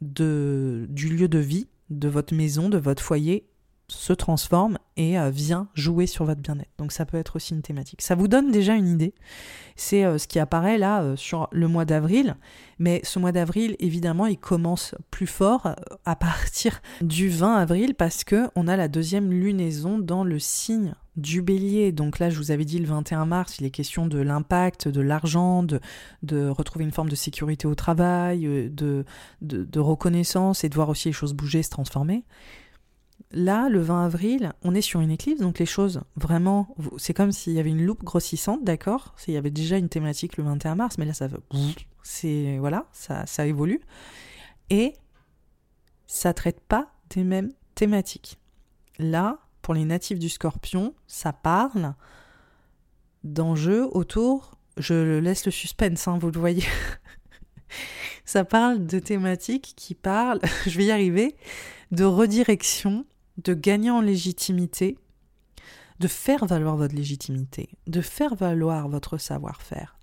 de, 0.00 0.86
du 0.88 1.08
lieu 1.08 1.26
de 1.26 1.38
vie, 1.38 1.66
de 1.90 2.08
votre 2.08 2.32
maison, 2.32 2.68
de 2.68 2.78
votre 2.78 3.02
foyer 3.02 3.49
se 3.90 4.12
transforme 4.12 4.78
et 4.96 5.18
euh, 5.18 5.30
vient 5.30 5.68
jouer 5.74 6.06
sur 6.06 6.24
votre 6.24 6.40
bien-être. 6.40 6.70
Donc 6.78 6.92
ça 6.92 7.04
peut 7.06 7.16
être 7.16 7.36
aussi 7.36 7.54
une 7.54 7.62
thématique. 7.62 8.02
Ça 8.02 8.14
vous 8.14 8.28
donne 8.28 8.50
déjà 8.50 8.74
une 8.74 8.88
idée. 8.88 9.14
C'est 9.76 10.04
euh, 10.04 10.18
ce 10.18 10.26
qui 10.26 10.38
apparaît 10.38 10.78
là 10.78 11.02
euh, 11.02 11.16
sur 11.16 11.48
le 11.52 11.68
mois 11.68 11.84
d'avril. 11.84 12.36
Mais 12.78 13.00
ce 13.04 13.18
mois 13.18 13.32
d'avril, 13.32 13.76
évidemment, 13.78 14.26
il 14.26 14.38
commence 14.38 14.94
plus 15.10 15.26
fort 15.26 15.74
à 16.04 16.16
partir 16.16 16.80
du 17.00 17.28
20 17.28 17.56
avril 17.56 17.94
parce 17.94 18.24
que 18.24 18.48
on 18.56 18.68
a 18.68 18.76
la 18.76 18.88
deuxième 18.88 19.30
lunaison 19.30 19.98
dans 19.98 20.24
le 20.24 20.38
signe 20.38 20.94
du 21.16 21.42
bélier. 21.42 21.92
Donc 21.92 22.18
là, 22.18 22.30
je 22.30 22.36
vous 22.38 22.50
avais 22.50 22.64
dit 22.64 22.78
le 22.78 22.86
21 22.86 23.26
mars, 23.26 23.58
il 23.58 23.66
est 23.66 23.70
question 23.70 24.06
de 24.06 24.18
l'impact, 24.18 24.88
de 24.88 25.00
l'argent, 25.02 25.62
de, 25.62 25.80
retrouver 26.48 26.84
une 26.84 26.92
forme 26.92 27.10
de 27.10 27.16
sécurité 27.16 27.66
au 27.66 27.74
travail, 27.74 28.70
de 28.70 29.04
reconnaissance 29.78 30.64
et 30.64 30.70
de 30.70 30.74
voir 30.74 30.88
aussi 30.88 31.08
les 31.08 31.12
choses 31.12 31.34
bouger, 31.34 31.62
se 31.62 31.70
transformer. 31.70 32.24
Là, 33.32 33.68
le 33.68 33.80
20 33.80 34.06
avril, 34.06 34.52
on 34.62 34.74
est 34.74 34.80
sur 34.80 35.00
une 35.00 35.10
éclipse, 35.10 35.40
donc 35.40 35.60
les 35.60 35.66
choses, 35.66 36.00
vraiment, 36.16 36.74
c'est 36.98 37.14
comme 37.14 37.30
s'il 37.30 37.52
y 37.52 37.60
avait 37.60 37.70
une 37.70 37.84
loupe 37.84 38.02
grossissante, 38.02 38.64
d'accord? 38.64 39.14
Il 39.28 39.34
y 39.34 39.36
avait 39.36 39.52
déjà 39.52 39.76
une 39.76 39.88
thématique 39.88 40.36
le 40.36 40.42
21 40.42 40.74
mars, 40.74 40.98
mais 40.98 41.04
là, 41.04 41.14
ça 41.14 41.28
c'est 42.02 42.58
voilà, 42.58 42.86
ça, 42.90 43.26
ça 43.26 43.46
évolue. 43.46 43.80
Et 44.68 44.94
ça 46.08 46.34
traite 46.34 46.60
pas 46.60 46.90
des 47.10 47.22
mêmes 47.22 47.52
thématiques. 47.76 48.38
Là, 48.98 49.38
pour 49.62 49.74
les 49.74 49.84
natifs 49.84 50.18
du 50.18 50.28
scorpion, 50.28 50.94
ça 51.06 51.32
parle 51.32 51.94
d'enjeux 53.22 53.86
autour, 53.92 54.56
je 54.76 55.18
laisse 55.18 55.44
le 55.44 55.52
suspense, 55.52 56.08
hein, 56.08 56.18
vous 56.18 56.32
le 56.32 56.40
voyez. 56.40 56.64
ça 58.24 58.44
parle 58.44 58.86
de 58.86 58.98
thématiques 58.98 59.74
qui 59.76 59.94
parlent, 59.94 60.40
je 60.66 60.76
vais 60.76 60.86
y 60.86 60.90
arriver, 60.90 61.36
de 61.92 62.02
redirection 62.02 63.06
de 63.38 63.54
gagner 63.54 63.90
en 63.90 64.00
légitimité, 64.00 64.98
de 65.98 66.08
faire 66.08 66.46
valoir 66.46 66.76
votre 66.76 66.94
légitimité, 66.94 67.68
de 67.86 68.00
faire 68.00 68.34
valoir 68.34 68.88
votre 68.88 69.18
savoir-faire. 69.18 69.98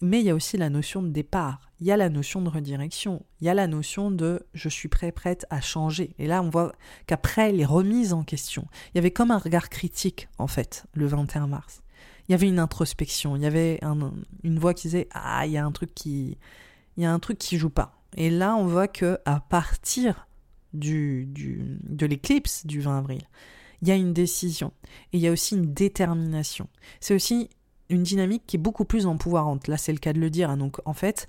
Mais 0.00 0.20
il 0.20 0.26
y 0.26 0.30
a 0.30 0.34
aussi 0.34 0.56
la 0.56 0.70
notion 0.70 1.02
de 1.02 1.08
départ, 1.08 1.72
il 1.80 1.86
y 1.86 1.92
a 1.92 1.96
la 1.96 2.08
notion 2.08 2.40
de 2.40 2.48
redirection, 2.48 3.24
il 3.40 3.46
y 3.46 3.50
a 3.50 3.54
la 3.54 3.66
notion 3.66 4.12
de 4.12 4.46
je 4.54 4.68
suis 4.68 4.88
prêt, 4.88 5.10
prête 5.10 5.44
à 5.50 5.60
changer. 5.60 6.14
Et 6.18 6.28
là, 6.28 6.40
on 6.42 6.50
voit 6.50 6.72
qu'après 7.06 7.50
les 7.50 7.64
remises 7.64 8.12
en 8.12 8.22
question, 8.22 8.66
il 8.88 8.96
y 8.96 8.98
avait 8.98 9.10
comme 9.10 9.32
un 9.32 9.38
regard 9.38 9.68
critique, 9.70 10.28
en 10.38 10.46
fait, 10.46 10.84
le 10.92 11.06
21 11.06 11.48
mars. 11.48 11.82
Il 12.28 12.32
y 12.32 12.34
avait 12.34 12.46
une 12.46 12.60
introspection, 12.60 13.34
il 13.34 13.42
y 13.42 13.46
avait 13.46 13.80
une 14.44 14.58
voix 14.58 14.74
qui 14.74 14.88
disait 14.88 15.08
Ah, 15.12 15.46
il 15.46 15.52
y 15.52 15.56
a 15.56 15.64
un 15.64 15.72
truc 15.72 15.94
qui. 15.94 16.38
Il 16.96 17.02
y 17.02 17.06
a 17.06 17.12
un 17.12 17.18
truc 17.18 17.38
qui 17.38 17.58
joue 17.58 17.70
pas. 17.70 18.02
Et 18.16 18.28
là, 18.28 18.54
on 18.54 18.66
voit 18.66 18.88
que 18.88 19.18
à 19.24 19.40
partir 19.40 20.27
du, 20.78 21.28
de 21.28 22.06
l'éclipse 22.06 22.66
du 22.66 22.80
20 22.80 22.98
avril, 22.98 23.22
il 23.82 23.88
y 23.88 23.90
a 23.90 23.94
une 23.94 24.12
décision 24.12 24.72
et 25.12 25.18
il 25.18 25.20
y 25.20 25.28
a 25.28 25.32
aussi 25.32 25.54
une 25.56 25.72
détermination. 25.72 26.68
C'est 27.00 27.14
aussi 27.14 27.50
une 27.90 28.02
dynamique 28.02 28.42
qui 28.46 28.56
est 28.56 28.60
beaucoup 28.60 28.84
plus 28.84 29.06
empouvoirante. 29.06 29.68
Là, 29.68 29.76
c'est 29.76 29.92
le 29.92 29.98
cas 29.98 30.12
de 30.12 30.20
le 30.20 30.30
dire. 30.30 30.50
Hein. 30.50 30.56
Donc, 30.58 30.78
en 30.84 30.92
fait, 30.92 31.26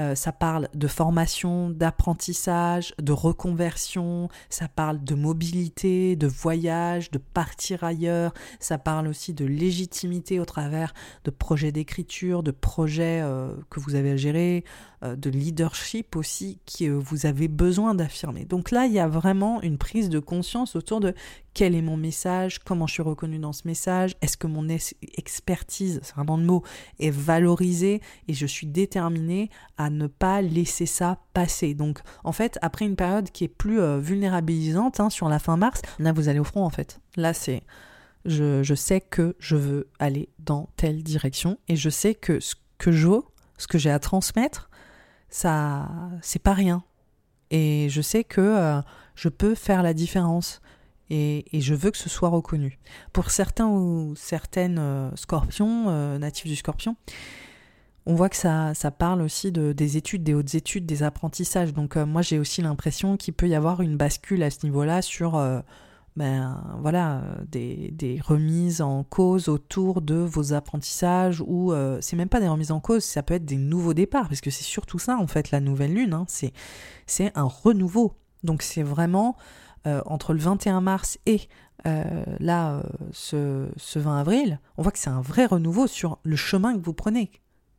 euh, 0.00 0.14
ça 0.14 0.32
parle 0.32 0.68
de 0.74 0.86
formation, 0.86 1.68
d'apprentissage, 1.68 2.94
de 2.98 3.12
reconversion, 3.12 4.28
ça 4.48 4.66
parle 4.66 5.04
de 5.04 5.14
mobilité, 5.14 6.16
de 6.16 6.26
voyage, 6.26 7.10
de 7.10 7.18
partir 7.18 7.84
ailleurs, 7.84 8.32
ça 8.60 8.78
parle 8.78 9.08
aussi 9.08 9.34
de 9.34 9.44
légitimité 9.44 10.40
au 10.40 10.46
travers 10.46 10.94
de 11.24 11.30
projets 11.30 11.70
d'écriture, 11.70 12.42
de 12.42 12.50
projets 12.50 13.20
euh, 13.22 13.52
que 13.68 13.78
vous 13.78 13.94
avez 13.94 14.12
à 14.12 14.16
gérer, 14.16 14.64
euh, 15.02 15.16
de 15.16 15.28
leadership 15.28 16.16
aussi 16.16 16.58
que 16.66 16.90
vous 16.90 17.26
avez 17.26 17.48
besoin 17.48 17.94
d'affirmer. 17.94 18.44
Donc 18.46 18.70
là, 18.70 18.86
il 18.86 18.92
y 18.92 18.98
a 18.98 19.08
vraiment 19.08 19.60
une 19.60 19.76
prise 19.76 20.08
de 20.08 20.18
conscience 20.18 20.76
autour 20.76 21.00
de 21.00 21.14
quel 21.54 21.74
est 21.74 21.82
mon 21.82 21.96
message, 21.96 22.60
comment 22.60 22.86
je 22.86 22.94
suis 22.94 23.02
reconnu 23.02 23.38
dans 23.38 23.52
ce 23.52 23.66
message, 23.66 24.14
est-ce 24.22 24.36
que 24.36 24.46
mon 24.46 24.68
expertise, 24.68 26.00
c'est 26.02 26.14
vraiment 26.14 26.36
le 26.36 26.44
mot, 26.44 26.62
est 26.98 27.10
valorisée 27.10 28.00
et 28.28 28.34
je 28.34 28.46
suis 28.46 28.66
déterminée 28.66 29.50
à 29.76 29.89
ne 29.90 30.06
pas 30.06 30.42
laisser 30.42 30.86
ça 30.86 31.18
passer. 31.34 31.74
Donc 31.74 32.00
en 32.24 32.32
fait, 32.32 32.58
après 32.62 32.84
une 32.84 32.96
période 32.96 33.30
qui 33.30 33.44
est 33.44 33.48
plus 33.48 33.80
euh, 33.80 33.98
vulnérabilisante 33.98 35.00
hein, 35.00 35.10
sur 35.10 35.28
la 35.28 35.38
fin 35.38 35.56
mars, 35.56 35.82
là 35.98 36.12
vous 36.12 36.28
allez 36.28 36.38
au 36.38 36.44
front 36.44 36.64
en 36.64 36.70
fait. 36.70 37.00
Là 37.16 37.34
c'est 37.34 37.62
Je, 38.24 38.74
sais 38.74 39.00
que 39.00 39.36
je 39.38 39.56
veux 39.56 39.88
aller 39.98 40.28
dans 40.38 40.68
telle 40.76 41.02
direction 41.02 41.58
et 41.68 41.76
je 41.76 41.90
sais 41.90 42.14
que 42.14 42.40
ce 42.40 42.54
que 42.78 42.92
je 42.92 43.08
veux, 43.08 43.22
ce 43.58 43.66
que 43.66 43.78
j'ai 43.78 43.90
à 43.90 43.98
transmettre, 43.98 44.70
ça, 45.28 45.88
c'est 46.22 46.42
pas 46.42 46.54
rien. 46.54 46.82
Et 47.50 47.88
je 47.90 48.00
sais 48.00 48.24
que 48.24 48.40
euh, 48.40 48.80
je 49.14 49.28
peux 49.28 49.54
faire 49.54 49.82
la 49.82 49.94
différence 49.94 50.60
et, 51.08 51.44
je 51.52 51.74
veux 51.74 51.90
que 51.90 51.98
ce 51.98 52.08
soit 52.08 52.28
reconnu. 52.28 52.78
Pour 53.12 53.30
certains 53.30 53.66
ou 53.66 54.14
certaines 54.16 54.78
euh, 54.78 55.10
scorpions, 55.16 56.18
natifs 56.18 56.46
du 56.46 56.56
scorpion, 56.56 56.96
on 58.06 58.14
voit 58.14 58.28
que 58.28 58.36
ça, 58.36 58.74
ça 58.74 58.90
parle 58.90 59.22
aussi 59.22 59.52
de, 59.52 59.72
des 59.72 59.96
études, 59.96 60.22
des 60.22 60.34
hautes 60.34 60.54
études, 60.54 60.86
des 60.86 61.02
apprentissages. 61.02 61.72
Donc 61.74 61.96
moi 61.96 62.22
j'ai 62.22 62.38
aussi 62.38 62.62
l'impression 62.62 63.16
qu'il 63.16 63.34
peut 63.34 63.48
y 63.48 63.54
avoir 63.54 63.82
une 63.82 63.96
bascule 63.96 64.42
à 64.42 64.50
ce 64.50 64.64
niveau-là 64.64 65.02
sur 65.02 65.36
ben, 66.16 66.62
voilà, 66.80 67.22
des, 67.48 67.90
des, 67.92 68.20
remises 68.20 68.80
en 68.82 69.04
cause 69.04 69.48
autour 69.48 70.02
de 70.02 70.16
vos 70.16 70.52
apprentissages 70.52 71.42
ou 71.46 71.72
euh, 71.72 71.98
c'est 72.00 72.16
même 72.16 72.28
pas 72.28 72.40
des 72.40 72.48
remises 72.48 72.72
en 72.72 72.80
cause, 72.80 73.04
ça 73.04 73.22
peut 73.22 73.34
être 73.34 73.44
des 73.44 73.56
nouveaux 73.56 73.94
départs 73.94 74.28
parce 74.28 74.40
que 74.40 74.50
c'est 74.50 74.64
surtout 74.64 74.98
ça 74.98 75.16
en 75.16 75.26
fait 75.26 75.50
la 75.50 75.60
nouvelle 75.60 75.94
lune, 75.94 76.12
hein, 76.12 76.26
c'est, 76.26 77.32
un 77.36 77.44
renouveau. 77.44 78.16
Donc 78.42 78.62
c'est 78.62 78.82
vraiment 78.82 79.36
euh, 79.86 80.02
entre 80.04 80.34
le 80.34 80.40
21 80.40 80.80
mars 80.80 81.18
et 81.26 81.48
euh, 81.86 82.24
là 82.38 82.82
ce, 83.12 83.68
ce 83.76 83.98
20 83.98 84.20
avril, 84.20 84.60
on 84.76 84.82
voit 84.82 84.92
que 84.92 84.98
c'est 84.98 85.10
un 85.10 85.22
vrai 85.22 85.46
renouveau 85.46 85.86
sur 85.86 86.18
le 86.24 86.36
chemin 86.36 86.76
que 86.76 86.84
vous 86.84 86.92
prenez, 86.92 87.30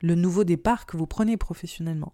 le 0.01 0.15
nouveau 0.15 0.43
départ 0.43 0.85
que 0.85 0.97
vous 0.97 1.07
prenez 1.07 1.37
professionnellement. 1.37 2.13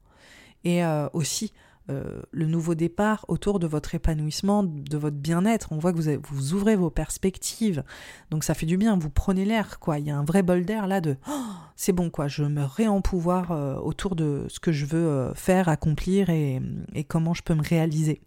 Et 0.64 0.84
aussi 1.14 1.54
euh, 1.90 2.22
le 2.32 2.48
nouveau 2.48 2.76
départ 2.76 3.24
autour 3.30 3.60
de 3.60 3.68
votre 3.68 3.96
épanouissement, 3.96 4.62
de 4.64 4.98
votre 4.98 5.16
bien-être. 5.16 5.72
On 5.72 5.78
voit 5.78 5.94
que 5.94 6.18
vous, 6.18 6.54
ouvrez 6.54 6.76
vos 6.76 6.90
perspectives. 6.90 7.84
Donc 8.30 8.44
ça 8.44 8.54
fait 8.54 8.66
du 8.66 8.76
bien, 8.76 8.98
vous 8.98 9.10
prenez 9.10 9.46
l'air, 9.46 9.80
quoi. 9.80 9.98
Il 9.98 10.06
y 10.06 10.12
a 10.12 10.18
un 10.18 10.26
vrai 10.26 10.44
bol 10.44 10.66
d'air 10.66 10.86
là 10.88 11.00
de 11.00 11.16
oh, 11.30 11.32
c'est 11.78 11.94
bon, 11.94 12.10
quoi. 12.10 12.28
Je 12.28 12.44
me 12.44 12.64
réempouvoir 12.64 13.52
euh, 13.52 13.76
autour 13.76 14.18
de 14.18 14.46
ce 14.50 14.60
que 14.60 14.74
je 14.74 14.86
veux 14.86 15.08
euh, 15.08 15.34
faire, 15.34 15.70
accomplir 15.70 16.30
et, 16.30 16.62
comment 17.08 17.34
je 17.34 17.44
peux 17.44 17.56
me 17.56 17.64
réaliser. 17.64 18.22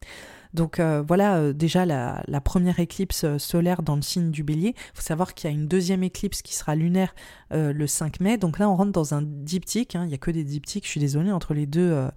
Donc 0.55 0.81
voilà 0.81 1.53
déjà 1.53 1.87
la, 1.87 2.41
première 2.41 2.81
éclipse 2.81 3.25
solaire 3.39 3.83
dans 3.83 3.97
le 3.97 4.03
signe 4.03 4.31
du 4.31 4.43
bélier. 4.43 4.75
Il 4.77 4.97
faut 4.97 5.03
savoir 5.03 5.35
qu'il 5.35 5.51
y 5.51 5.53
a 5.53 5.57
une 5.57 5.69
deuxième 5.69 6.03
éclipse 6.03 6.43
qui 6.43 6.55
sera 6.55 6.75
lunaire 6.75 7.15
le 7.51 7.87
5 7.87 8.21
mai. 8.21 8.37
Donc 8.37 8.59
là 8.59 8.69
on 8.69 8.77
rentre 8.77 8.93
dans 8.93 9.15
un 9.15 9.23
diptyque. 9.23 9.95
Hein. 9.95 10.05
Il 10.05 10.09
n'y 10.09 10.15
a 10.15 10.19
que 10.19 10.31
des 10.31 10.45
diptyques, 10.45 10.85
je 10.85 10.91
suis 10.91 11.01
désolée, 11.01 11.33
entre 11.33 11.55
les 11.55 11.67
deux, 11.67 12.11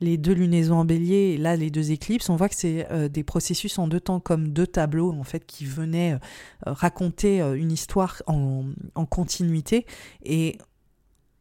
les 0.00 0.16
deux 0.16 0.32
lunaisons 0.32 0.76
en 0.76 0.84
bélier 0.84 1.34
et 1.34 1.36
là 1.36 1.56
les 1.56 1.70
deux 1.70 1.92
éclipses, 1.92 2.28
on 2.30 2.36
voit 2.36 2.48
que 2.48 2.54
c'est 2.54 2.90
euh, 2.90 3.08
des 3.08 3.22
processus 3.22 3.78
en 3.78 3.86
deux 3.86 4.00
temps 4.00 4.20
comme 4.20 4.48
deux 4.48 4.66
tableaux 4.66 5.12
en 5.12 5.24
fait 5.24 5.46
qui 5.46 5.64
venaient 5.64 6.14
euh, 6.14 6.18
raconter 6.66 7.42
euh, 7.42 7.54
une 7.54 7.70
histoire 7.70 8.22
en, 8.26 8.64
continuité 9.10 9.86
et 10.22 10.58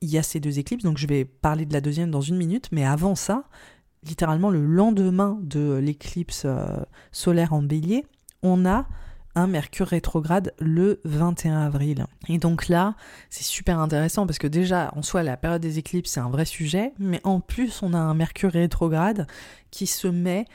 il 0.01 0.09
y 0.09 0.17
a 0.17 0.23
ces 0.23 0.39
deux 0.39 0.59
éclipses 0.59 0.83
donc 0.83 0.97
je 0.97 1.07
vais 1.07 1.25
parler 1.25 1.65
de 1.65 1.73
la 1.73 1.81
deuxième 1.81 2.09
dans 2.09 2.21
une 2.21 2.37
minute 2.37 2.69
mais 2.71 2.85
avant 2.85 3.15
ça 3.15 3.43
littéralement 4.03 4.49
le 4.49 4.65
lendemain 4.65 5.37
de 5.41 5.75
l'éclipse 5.75 6.45
solaire 7.11 7.53
en 7.53 7.61
bélier 7.61 8.05
on 8.43 8.65
a 8.65 8.87
un 9.35 9.47
Mercure 9.47 9.87
rétrograde 9.87 10.53
le 10.59 10.99
21 11.05 11.61
avril. 11.61 12.05
Et 12.27 12.39
donc 12.39 12.67
là, 12.67 12.95
c'est 13.29 13.43
super 13.43 13.79
intéressant 13.79 14.25
parce 14.25 14.39
que 14.39 14.47
déjà, 14.47 14.91
en 14.95 15.01
soi, 15.01 15.23
la 15.23 15.37
période 15.37 15.61
des 15.61 15.77
éclipses, 15.77 16.11
c'est 16.11 16.19
un 16.19 16.29
vrai 16.29 16.45
sujet, 16.45 16.93
mais 16.97 17.21
en 17.23 17.39
plus, 17.39 17.81
on 17.83 17.93
a 17.93 17.97
un 17.97 18.13
Mercure 18.15 18.51
rétrograde 18.51 19.27
qui 19.71 19.87
se 19.87 20.07
met 20.07 20.45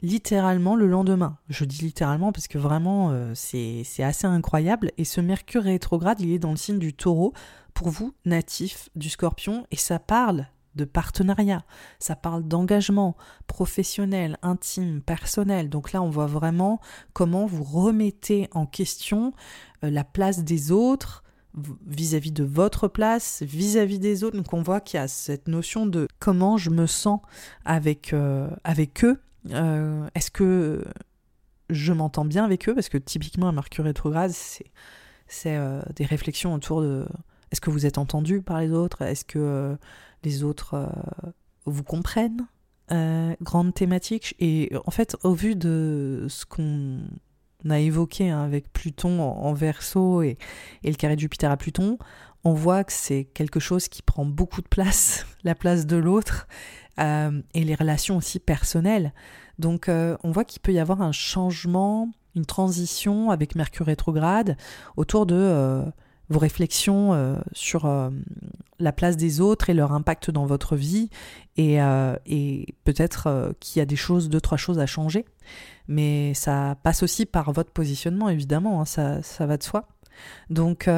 littéralement 0.00 0.76
le 0.76 0.86
lendemain. 0.86 1.38
Je 1.48 1.64
dis 1.64 1.82
littéralement 1.82 2.32
parce 2.32 2.48
que 2.48 2.58
vraiment, 2.58 3.10
euh, 3.10 3.32
c'est 3.34 3.84
assez 4.02 4.26
incroyable. 4.26 4.92
Et 4.96 5.04
ce 5.04 5.20
Mercure 5.20 5.64
rétrograde, 5.64 6.20
il 6.20 6.30
est 6.32 6.38
dans 6.38 6.50
le 6.50 6.56
signe 6.56 6.78
du 6.78 6.92
taureau, 6.94 7.32
pour 7.74 7.88
vous, 7.88 8.14
natif 8.24 8.88
du 8.94 9.10
scorpion, 9.10 9.66
et 9.72 9.76
ça 9.76 9.98
parle 9.98 10.46
de 10.74 10.84
partenariat, 10.84 11.64
ça 11.98 12.16
parle 12.16 12.42
d'engagement 12.44 13.16
professionnel, 13.46 14.38
intime, 14.42 15.00
personnel. 15.00 15.68
Donc 15.68 15.92
là, 15.92 16.02
on 16.02 16.10
voit 16.10 16.26
vraiment 16.26 16.80
comment 17.12 17.46
vous 17.46 17.64
remettez 17.64 18.48
en 18.52 18.66
question 18.66 19.32
euh, 19.84 19.90
la 19.90 20.04
place 20.04 20.44
des 20.44 20.72
autres 20.72 21.22
vis-à-vis 21.86 22.32
de 22.32 22.42
votre 22.42 22.88
place, 22.88 23.42
vis-à-vis 23.42 24.00
des 24.00 24.24
autres. 24.24 24.36
Donc 24.36 24.52
on 24.52 24.62
voit 24.62 24.80
qu'il 24.80 24.98
y 24.98 25.02
a 25.02 25.06
cette 25.06 25.46
notion 25.46 25.86
de 25.86 26.08
comment 26.18 26.56
je 26.56 26.70
me 26.70 26.86
sens 26.86 27.20
avec, 27.64 28.12
euh, 28.12 28.50
avec 28.64 29.04
eux. 29.04 29.20
Euh, 29.50 30.08
est-ce 30.16 30.32
que 30.32 30.84
je 31.70 31.92
m'entends 31.92 32.24
bien 32.24 32.44
avec 32.44 32.68
eux? 32.68 32.74
Parce 32.74 32.88
que 32.88 32.98
typiquement, 32.98 33.48
un 33.48 33.52
Mercure 33.52 33.84
rétrograde, 33.84 34.32
c'est, 34.32 35.58
des 35.96 36.04
réflexions 36.04 36.54
autour 36.54 36.82
de 36.82 37.06
est-ce 37.54 37.60
que 37.60 37.70
vous 37.70 37.86
êtes 37.86 37.98
entendu 37.98 38.42
par 38.42 38.60
les 38.60 38.72
autres? 38.72 39.02
Est-ce 39.02 39.24
que 39.24 39.78
les 40.24 40.42
autres 40.42 40.74
euh, 40.74 41.30
vous 41.66 41.84
comprennent. 41.84 42.46
Euh, 42.92 43.34
grande 43.40 43.72
thématique. 43.72 44.34
Et 44.40 44.70
en 44.84 44.90
fait, 44.90 45.16
au 45.22 45.32
vu 45.32 45.56
de 45.56 46.26
ce 46.28 46.44
qu'on 46.44 47.00
a 47.68 47.78
évoqué 47.78 48.28
hein, 48.28 48.42
avec 48.42 48.70
Pluton 48.72 49.22
en, 49.22 49.52
verso 49.54 50.22
et, 50.22 50.36
le 50.82 50.92
carré 50.92 51.16
de 51.16 51.20
Jupiter 51.20 51.50
à 51.50 51.56
Pluton, 51.56 51.98
on 52.44 52.52
voit 52.52 52.84
que 52.84 52.92
c'est 52.92 53.24
quelque 53.24 53.58
chose 53.58 53.88
qui 53.88 54.02
prend 54.02 54.26
beaucoup 54.26 54.60
de 54.60 54.68
place, 54.68 55.26
la 55.44 55.54
place 55.54 55.86
de 55.86 55.96
l'autre, 55.96 56.46
euh, 57.00 57.40
et 57.54 57.64
les 57.64 57.74
relations 57.74 58.18
aussi 58.18 58.38
personnelles. 58.38 59.14
Donc 59.58 59.88
on 59.88 60.30
voit 60.30 60.44
qu'il 60.44 60.60
peut 60.60 60.72
y 60.72 60.80
avoir 60.80 61.00
un 61.00 61.12
changement, 61.12 62.10
une 62.34 62.44
transition 62.44 63.30
avec 63.30 63.54
Mercure 63.54 63.86
rétrograde 63.86 64.56
autour 64.96 65.26
de 65.26 65.84
vos 66.30 66.38
réflexions 66.38 67.12
euh, 67.12 67.36
sur 67.52 67.86
euh, 67.86 68.10
la 68.78 68.92
place 68.92 69.16
des 69.16 69.40
autres 69.40 69.70
et 69.70 69.74
leur 69.74 69.92
impact 69.92 70.30
dans 70.30 70.46
votre 70.46 70.76
vie 70.76 71.10
et, 71.56 71.80
euh, 71.82 72.16
peut-être 72.84 73.54
qu'il 73.60 73.78
y 73.78 73.82
a 73.82 73.86
des 73.86 73.96
choses, 73.96 74.28
deux, 74.28 74.40
trois 74.40 74.58
choses 74.58 74.78
à 74.78 74.86
changer. 74.86 75.24
Mais 75.86 76.32
ça 76.34 76.76
passe 76.82 77.02
aussi 77.02 77.26
par 77.26 77.52
votre 77.52 77.70
positionnement, 77.70 78.28
évidemment, 78.28 78.80
hein, 78.80 78.84
ça, 78.84 79.22
ça, 79.22 79.46
va 79.46 79.56
de 79.56 79.62
soi. 79.62 79.86
Donc 80.48 80.88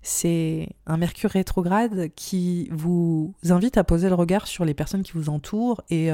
c'est 0.00 0.68
un 0.86 0.96
Mercure 0.96 1.30
rétrograde 1.30 2.08
qui 2.16 2.68
vous 2.72 3.34
invite 3.50 3.76
à 3.76 3.84
poser 3.84 4.08
le 4.08 4.14
regard 4.14 4.46
sur 4.46 4.64
les 4.64 4.72
personnes 4.72 5.02
qui 5.02 5.12
vous 5.12 5.28
entourent 5.28 5.82
et, 5.90 6.08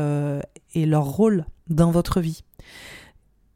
et 0.75 0.87
leur 0.87 1.05
rôle 1.05 1.47
dans 1.69 1.93
votre 1.93 2.21
vie. 2.21 2.43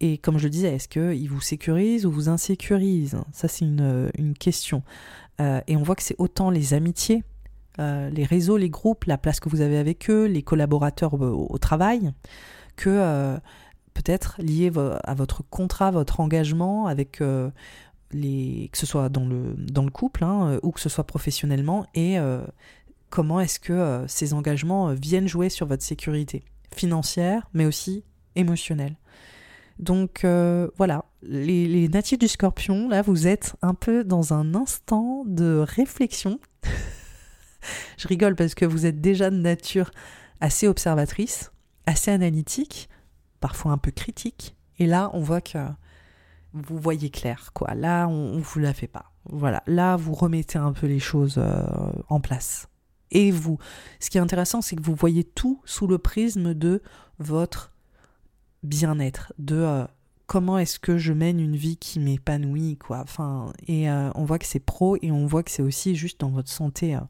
Et 0.01 0.19
comme 0.19 0.39
je 0.39 0.45
le 0.45 0.51
disais, 0.51 0.75
est-ce 0.75 0.89
qu'ils 0.89 1.29
vous 1.29 1.41
sécurisent 1.41 2.07
ou 2.07 2.11
vous 2.11 2.29
insécurisent? 2.29 3.17
Ça, 3.33 3.49
c'est 3.49 3.65
une, 3.65 4.35
question. 4.39 4.83
Euh, 5.41 5.61
et 5.67 5.77
on 5.77 5.83
voit 5.83 5.97
que 5.97 6.03
c'est 6.03 6.17
autant 6.19 6.51
les 6.51 6.75
amitiés, 6.75 7.25
euh, 7.79 8.11
les 8.11 8.25
réseaux, 8.25 8.57
les 8.57 8.71
groupes, 8.71 9.05
la 9.05 9.19
place 9.19 9.41
que 9.41 9.49
vous 9.49 9.61
avez 9.61 9.79
avec 9.79 10.11
eux, 10.11 10.27
les 10.27 10.43
collaborateurs 10.43 11.15
au, 11.15 11.59
travail, 11.59 12.13
que 12.77 12.91
euh, 12.91 13.39
peut-être 13.95 14.37
lié 14.39 14.73
à 15.05 15.15
votre 15.15 15.43
contrat, 15.49 15.91
votre 15.91 16.21
engagement 16.21 16.87
avec 16.87 17.23
les, 18.11 18.69
que 18.73 18.79
ce 18.79 18.87
soit 18.87 19.09
dans 19.09 19.25
le, 19.25 19.55
dans 19.57 19.85
le 19.85 19.91
couple 19.91 20.25
hein, 20.25 20.59
ou 20.63 20.73
que 20.73 20.81
ce 20.81 20.89
soit 20.89 21.05
professionnellement, 21.05 21.87
et 21.95 22.17
comment 23.11 23.39
est-ce 23.39 23.61
que 23.61 24.05
ces 24.09 24.35
engagements 24.35 24.93
viennent 24.93 25.29
jouer 25.29 25.49
sur 25.49 25.67
votre 25.67 25.85
sécurité 25.85 26.43
financière, 26.73 27.49
mais 27.55 27.65
aussi 27.65 28.03
émotionnelle? 28.35 28.97
Donc 29.79 30.25
euh, 30.25 30.69
voilà, 30.77 31.05
les, 31.23 31.89
natifs 31.89 32.19
du 32.19 32.29
scorpion, 32.29 32.89
là, 32.89 33.03
vous 33.03 33.27
êtes 33.27 33.57
un 33.63 33.75
peu 33.75 34.05
dans 34.05 34.33
un 34.33 34.55
instant 34.55 35.25
de 35.27 35.65
réflexion. 35.67 36.39
Je 37.97 38.09
rigole 38.09 38.37
parce 38.37 38.55
que 38.55 38.65
vous 38.65 38.87
êtes 38.87 39.01
déjà 39.01 39.31
de 39.31 39.37
nature 39.37 39.91
assez 40.41 40.69
observatrice, 40.69 41.51
assez 41.87 42.11
analytique, 42.11 42.89
parfois 43.41 43.73
un 43.73 43.79
peu 43.79 43.91
critique. 43.91 44.57
Et 44.79 44.87
là, 44.87 45.11
on 45.13 45.21
voit 45.21 45.41
que 45.41 45.59
vous 46.53 46.79
voyez 46.79 47.11
clair, 47.11 47.51
quoi. 47.53 47.75
Là, 47.75 48.07
on 48.07 48.37
ne 48.37 48.41
vous 48.41 48.61
la 48.61 48.75
fait 48.75 48.87
pas. 48.87 49.13
Voilà, 49.25 49.63
là, 49.67 49.97
vous 49.97 50.13
remettez 50.13 50.59
un 50.59 50.73
peu 50.73 50.87
les 50.87 50.99
choses 50.99 51.37
euh, 51.39 51.63
en 52.09 52.21
place. 52.21 52.69
Et 53.11 53.31
vous, 53.31 53.59
ce 54.01 54.11
qui 54.11 54.19
est 54.19 54.21
intéressant, 54.21 54.61
c'est 54.61 54.77
que 54.77 54.83
vous 54.83 54.95
voyez 54.95 55.25
tout 55.25 55.61
sous 55.65 55.87
le 55.87 55.99
prisme 55.99 56.53
de 56.53 56.83
votre 57.19 57.74
bien-être, 58.65 59.33
de 59.39 59.57
euh, 59.57 59.85
comment 60.27 60.59
est-ce 60.59 60.79
que 60.79 60.97
je 60.97 61.13
mène 61.13 61.41
une 61.41 61.57
vie 61.57 61.77
qui 61.77 62.01
m'épanouit, 62.01 62.77
quoi. 62.77 63.01
Enfin, 63.01 63.53
et 63.67 63.91
euh, 63.91 64.11
on 64.15 64.25
voit 64.25 64.39
que 64.39 64.47
c'est 64.47 64.61
pro 64.61 64.97
et 65.03 65.11
on 65.11 65.27
voit 65.27 65.43
que 65.43 65.51
c'est 65.51 65.63
aussi 65.63 65.97
juste 65.97 66.21
dans 66.21 66.31
votre 66.31 66.51
santé 66.51 66.95
euh, 66.95 67.01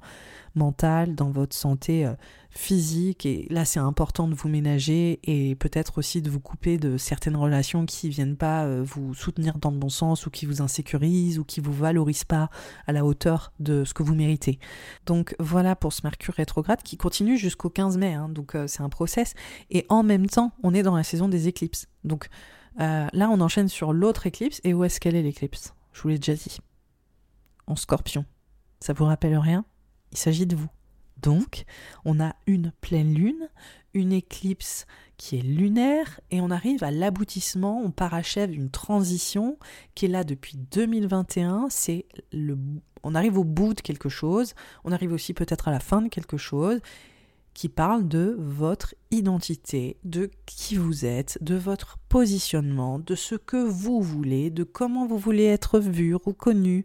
mentale, 0.55 1.15
dans 1.15 1.31
votre 1.31 1.55
santé 1.55 2.09
physique. 2.55 3.27
Et 3.27 3.47
là, 3.51 3.65
c'est 3.65 3.81
important 3.81 4.29
de 4.29 4.35
vous 4.35 4.49
ménager 4.49 5.21
et 5.25 5.55
peut-être 5.57 5.99
aussi 5.99 6.23
de 6.23 6.31
vous 6.31 6.41
couper 6.41 6.79
de 6.79 6.97
certaines 6.97 7.37
relations 7.37 7.85
qui 7.85 8.09
viennent 8.09 8.37
pas 8.37 8.65
euh, 8.65 8.83
vous 8.85 9.15
soutenir 9.15 9.59
dans 9.59 9.71
le 9.71 9.77
bon 9.77 9.89
sens 9.89 10.27
ou 10.27 10.31
qui 10.31 10.47
vous 10.47 10.62
insécurisent 10.62 11.39
ou 11.39 11.45
qui 11.45 11.61
vous 11.61 11.73
valorisent 11.73 12.25
pas 12.25 12.51
à 12.87 12.93
la 12.93 13.05
hauteur 13.05 13.53
de 13.61 13.85
ce 13.85 13.93
que 13.93 14.03
vous 14.03 14.15
méritez. 14.15 14.59
Donc 15.07 15.35
voilà 15.39 15.77
pour 15.77 15.93
ce 15.93 16.03
Mercure 16.05 16.35
rétrograde 16.35 16.83
qui 16.83 16.97
continue 16.97 17.37
jusqu'au 17.37 17.71
15 17.71 17.99
mai. 17.99 18.15
Hein. 18.15 18.29
donc 18.29 18.55
euh, 18.55 18.67
c'est 18.67 18.83
un 18.83 18.89
process. 18.89 19.35
Et 19.71 19.85
en 19.89 20.03
même 20.03 20.27
temps, 20.27 20.53
on 20.62 20.75
est 20.75 20.83
dans 20.83 20.97
la 20.97 21.05
saison 21.05 21.29
des 21.29 21.49
éclipses. 21.49 21.89
Donc 22.05 22.29
euh, 22.81 23.07
là, 23.12 23.31
on 23.31 23.41
enchaîne 23.41 23.68
sur 23.68 23.93
l'autre 23.93 24.27
éclipse. 24.27 24.61
Et 24.64 24.75
où 24.75 24.85
est-ce 24.85 25.01
qu'elle 25.01 25.16
est 25.16 25.22
l'éclipse? 25.22 25.75
Je 25.93 26.03
vous 26.03 26.09
l'ai 26.09 26.18
déjà 26.18 26.35
dit. 26.35 26.59
En 27.66 27.77
scorpion. 27.77 28.25
Ça 28.81 28.93
vous 28.93 29.05
rappelle 29.05 29.37
rien? 29.39 29.64
Il 30.12 30.18
s'agit 30.18 30.47
de 30.47 30.57
vous. 30.57 30.68
Donc, 31.22 31.64
on 32.05 32.20
a 32.20 32.35
une 32.47 32.72
pleine 32.81 33.14
lune, 33.14 33.49
une 33.95 34.12
éclipse 34.12 34.87
qui 35.16 35.39
est 35.39 35.43
lunaire, 35.43 36.20
et 36.31 36.41
on 36.41 36.51
arrive 36.51 36.85
à 36.85 36.91
l'aboutissement, 36.91 37.81
on 37.81 37.91
parachève 37.91 38.53
une 38.53 38.70
transition 38.70 39.59
qui 39.95 40.05
est 40.05 40.09
là 40.09 40.25
depuis 40.25 40.59
2021. 40.70 41.68
C'est 41.70 42.05
le, 42.33 42.59
on 43.05 43.14
arrive 43.14 43.39
au 43.39 43.45
bout 43.45 43.75
de 43.75 43.81
quelque 43.81 44.09
chose, 44.09 44.55
on 44.85 44.93
arrive 44.93 45.12
aussi 45.12 45.33
peut-être 45.35 45.68
à 45.68 45.70
la 45.70 45.81
fin 45.81 46.03
de 46.03 46.09
quelque 46.09 46.37
chose, 46.37 46.81
qui 47.55 47.68
parle 47.68 48.07
de 48.09 48.36
votre 48.38 48.94
identité, 49.11 49.96
de 50.05 50.30
qui 50.44 50.76
vous 50.76 51.05
êtes, 51.05 51.38
de 51.42 51.55
votre 51.55 51.98
positionnement, 52.09 52.98
de 52.98 53.14
ce 53.14 53.36
que 53.36 53.57
vous 53.57 54.02
voulez, 54.02 54.50
de 54.50 54.64
comment 54.64 55.07
vous 55.07 55.18
voulez 55.18 55.44
être 55.44 55.78
vu, 55.78 56.14
reconnu 56.14 56.84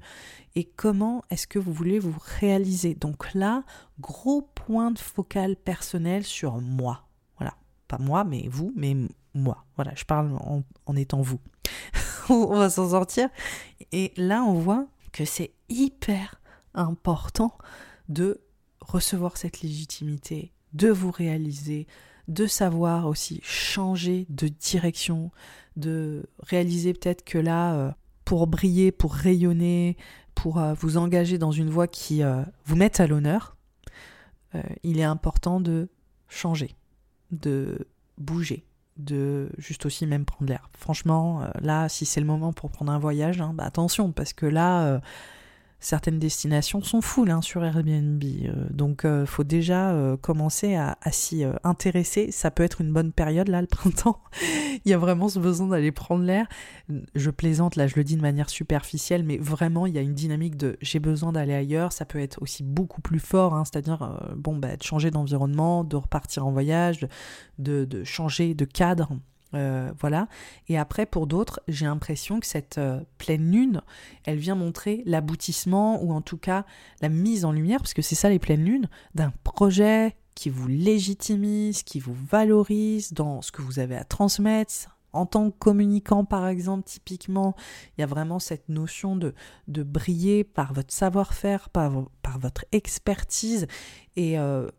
et 0.56 0.66
comment 0.66 1.24
est-ce 1.30 1.48
que 1.48 1.60
vous 1.60 1.74
voulez 1.74 2.00
vous 2.00 2.16
réaliser. 2.40 2.94
Donc 2.94 3.34
là, 3.34 3.64
gros 4.00 4.42
point 4.42 4.92
de 4.92 5.00
focal 5.00 5.56
personnel 5.56 6.24
sur 6.24 6.62
moi. 6.62 7.08
Voilà, 7.38 7.56
pas 7.88 7.98
moi, 7.98 8.24
mais 8.24 8.48
vous, 8.48 8.72
mais 8.76 8.96
moi. 9.34 9.66
Voilà, 9.76 9.94
je 9.96 10.06
parle 10.06 10.32
en, 10.34 10.64
en 10.86 10.96
étant 10.96 11.22
vous. 11.22 11.40
on 12.30 12.56
va 12.56 12.70
s'en 12.70 12.92
sortir. 12.92 13.30
Et 13.92 14.14
là, 14.18 14.44
on 14.44 14.54
voit 14.54 14.88
que 15.12 15.26
c'est 15.26 15.52
hyper 15.68 16.40
important 16.74 17.58
de 18.08 18.42
recevoir 18.82 19.38
cette 19.38 19.62
légitimité, 19.62 20.54
de 20.74 20.90
vous 20.90 21.12
réaliser, 21.12 21.88
de 22.28 22.46
savoir 22.46 23.08
aussi 23.08 23.40
changer 23.44 24.26
de 24.30 24.48
direction, 24.48 25.32
de 25.76 26.24
réaliser 26.40 26.94
peut-être 26.94 27.24
que 27.24 27.38
là, 27.38 27.74
euh, 27.74 27.92
pour 28.26 28.48
briller, 28.48 28.92
pour 28.92 29.14
rayonner, 29.14 29.98
pour 30.36 30.60
euh, 30.60 30.74
vous 30.74 30.98
engager 30.98 31.38
dans 31.38 31.52
une 31.52 31.70
voie 31.70 31.88
qui 31.88 32.24
euh, 32.24 32.44
vous 32.66 32.76
mette 32.76 33.00
à 33.00 33.08
l'honneur, 33.08 33.56
il 34.82 35.00
est 35.00 35.04
important 35.04 35.60
de 35.62 35.90
changer, 36.28 36.76
de 37.30 37.88
bouger, 38.18 38.66
de 38.98 39.52
juste 39.60 39.86
aussi 39.86 40.08
même 40.08 40.26
prendre 40.26 40.50
l'air. 40.50 40.72
Franchement, 40.76 41.48
là, 41.62 41.88
si 41.88 42.04
c'est 42.08 42.20
le 42.20 42.26
moment 42.26 42.52
pour 42.52 42.72
prendre 42.72 42.92
un 42.92 42.98
voyage, 42.98 43.42
hein, 43.42 43.54
bah 43.54 43.66
attention, 43.66 44.12
parce 44.12 44.34
que 44.34 44.48
là 44.48 45.02
certaines 45.80 46.20
destinations 46.20 46.82
sont 46.82 47.02
full 47.02 47.32
hein, 47.32 47.42
sur 47.42 47.64
Airbnb. 47.64 48.24
Euh, 48.24 48.68
donc 48.72 49.06
euh, 49.06 49.26
faut 49.26 49.44
déjà 49.44 49.92
euh, 49.92 50.18
commencer 50.18 50.76
à, 50.76 50.98
s'y 51.12 51.44
intéresser. 51.64 52.32
Ça 52.32 52.52
peut 52.52 52.64
être 52.64 52.82
une 52.82 52.92
bonne 52.92 53.12
période 53.12 53.48
là, 53.48 53.62
le 53.62 53.68
printemps. 53.68 54.22
il 54.86 54.90
y 54.90 54.94
a 54.94 54.98
vraiment 54.98 55.30
ce 55.30 55.40
besoin 55.40 55.68
d'aller 55.68 55.92
prendre 55.92 56.24
l'air. 56.24 56.48
Je 57.16 57.30
plaisante, 57.30 57.76
là 57.76 57.88
je 57.88 57.96
le 57.96 58.04
dis 58.04 58.16
de 58.16 58.22
manière 58.22 58.50
superficielle, 58.50 59.24
mais 59.24 59.38
vraiment 59.38 59.86
il 59.86 59.94
y 59.94 59.98
a 59.98 60.02
une 60.02 60.14
dynamique 60.14 60.58
de 60.58 60.78
j'ai 60.82 61.00
besoin 61.00 61.32
d'aller 61.32 61.54
ailleurs. 61.54 61.94
Ça 61.94 62.06
peut 62.06 62.20
être 62.20 62.42
aussi 62.42 62.64
beaucoup 62.64 63.02
plus 63.02 63.20
fort, 63.20 63.54
hein, 63.54 63.64
c'est-à-dire 63.66 64.34
bon, 64.36 64.58
bah, 64.58 64.76
de 64.76 64.84
changer 64.84 65.12
d'environnement, 65.12 65.84
de 65.84 65.96
repartir 65.96 66.46
en 66.46 66.52
voyage, 66.52 67.08
de 67.58 68.04
changer 68.04 68.54
de 68.54 68.66
cadre. 68.66 69.12
Euh, 69.54 69.92
voilà. 70.00 70.28
Et 70.68 70.78
après, 70.78 71.06
pour 71.06 71.28
d'autres, 71.28 71.62
j'ai 71.68 71.86
l'impression 71.86 72.40
que 72.40 72.46
cette 72.46 72.78
euh, 72.78 73.02
pleine 73.18 73.52
lune, 73.52 73.82
elle 74.26 74.38
vient 74.38 74.56
montrer 74.56 75.02
l'aboutissement 75.06 76.04
ou 76.04 76.14
en 76.14 76.22
tout 76.22 76.38
cas 76.38 76.66
la 77.02 77.10
mise 77.10 77.46
en 77.46 77.52
lumière, 77.52 77.80
parce 77.80 77.94
que 77.94 78.02
c'est 78.02 78.16
ça 78.16 78.30
les 78.30 78.40
pleines 78.40 78.64
lunes, 78.64 78.90
d'un 79.16 79.34
projet 79.44 80.16
qui 80.36 80.50
vous 80.50 80.68
légitimise, 80.68 81.84
qui 81.84 82.00
vous 82.00 82.14
valorise 82.14 83.14
dans 83.14 83.42
ce 83.42 83.52
que 83.52 83.62
vous 83.62 83.80
avez 83.80 83.96
à 83.96 84.04
transmettre. 84.04 84.96
En 85.12 85.26
tant 85.26 85.50
que 85.50 85.58
communicant, 85.58 86.24
par 86.24 86.48
exemple, 86.48 86.84
typiquement, 86.88 87.56
il 87.98 88.02
y 88.02 88.04
a 88.04 88.08
vraiment 88.08 88.38
cette 88.38 88.70
notion 88.70 89.16
de, 89.16 89.34
de 89.68 89.82
briller 89.82 90.44
par 90.44 90.72
votre 90.74 90.94
savoir-faire, 90.94 91.70
par, 91.70 91.92
votre 92.40 92.66
expertise. 92.72 93.66
Et 94.16 94.38
euh, 94.38 94.70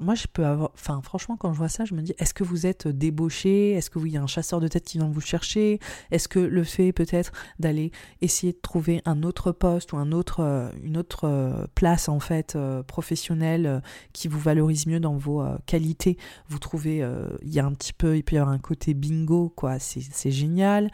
Moi, 0.00 0.14
je 0.14 0.26
peux 0.30 0.44
avoir. 0.44 0.72
Franchement, 0.74 1.36
quand 1.38 1.52
je 1.54 1.58
vois 1.58 1.70
ça, 1.70 1.86
je 1.86 1.94
me 1.94 2.02
dis 2.02 2.12
est-ce 2.18 2.34
que 2.34 2.44
vous 2.44 2.66
êtes 2.66 2.86
débauché? 2.88 3.72
Est-ce 3.72 3.88
que 3.88 3.98
vous 3.98 4.06
y 4.06 4.18
a 4.18 4.22
un 4.22 4.26
chasseur 4.26 4.60
de 4.60 4.68
tête 4.68 4.84
qui 4.84 4.98
vient 4.98 5.08
vous 5.08 5.22
chercher? 5.22 5.80
Est-ce 6.10 6.28
que 6.28 6.38
le 6.38 6.62
fait 6.62 6.92
peut-être 6.92 7.32
d'aller 7.58 7.90
essayer 8.20 8.52
de 8.52 8.58
trouver 8.58 9.00
un 9.06 9.22
autre 9.22 9.52
poste 9.52 9.94
ou 9.94 9.96
un 9.96 10.12
autre, 10.12 10.40
euh, 10.40 10.70
une 10.82 10.98
autre 10.98 11.24
euh, 11.24 11.66
place 11.74 12.10
en 12.10 12.20
fait 12.20 12.54
euh, 12.54 12.82
professionnelle 12.82 13.82
qui 14.12 14.28
vous 14.28 14.38
valorise 14.38 14.86
mieux 14.86 15.00
dans 15.00 15.16
vos 15.16 15.42
qualités? 15.64 16.18
Vous 16.48 16.58
trouvez, 16.58 16.98
il 17.42 17.52
y 17.52 17.60
a 17.60 17.64
un 17.64 17.72
petit 17.72 17.94
peu, 17.94 18.16
il 18.16 18.22
peut 18.22 18.36
y 18.36 18.38
avoir 18.38 18.52
un 18.54 18.58
côté 18.58 18.92
bingo, 18.92 19.48
quoi. 19.48 19.78
C'est 19.78 20.30
génial. 20.30 20.90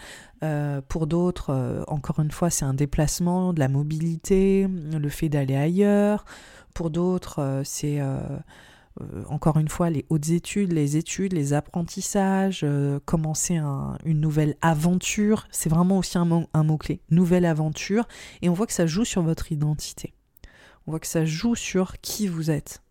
pour 0.89 1.07
d'autres, 1.09 1.85
encore 1.89 2.21
une 2.21 2.31
fois, 2.31 2.51
c'est 2.51 2.65
un 2.65 2.75
déplacement, 2.75 3.53
de 3.53 3.59
la 3.59 3.69
mobilité, 3.69 4.69
le 4.69 5.09
fait 5.09 5.29
d'aller 5.29 5.57
ailleurs. 5.57 6.25
Pour 6.77 6.91
d'autres, 6.91 7.39
euh, 7.39 7.63
c'est 7.65 8.03
euh, 8.03 8.19
euh, 9.01 9.25
encore 9.31 9.57
une 9.57 9.71
fois 9.71 9.89
les 9.89 10.05
hautes 10.11 10.29
études, 10.29 10.73
les 10.73 10.99
études, 10.99 11.33
les 11.33 11.55
apprentissages, 11.55 12.67
commencer 13.07 13.57
une 14.05 14.21
nouvelle 14.21 14.57
aventure. 14.61 15.49
C'est 15.51 15.71
vraiment 15.71 15.97
aussi 15.97 16.19
un, 16.19 16.45
un 16.53 16.65
mot-clé, 16.65 17.01
nouvelle 17.09 17.47
aventure. 17.47 18.07
Et 18.43 18.51
on 18.51 18.53
voit 18.53 18.67
que 18.67 18.75
ça 18.75 18.87
joue 18.87 19.07
sur 19.07 19.23
votre 19.23 19.53
identité. 19.53 20.13
On 20.87 20.91
voit 20.91 21.01
que 21.01 21.07
ça 21.07 21.25
joue 21.25 21.55
sur 21.55 21.99
qui 22.03 22.29
vous 22.29 22.51
êtes 22.51 22.83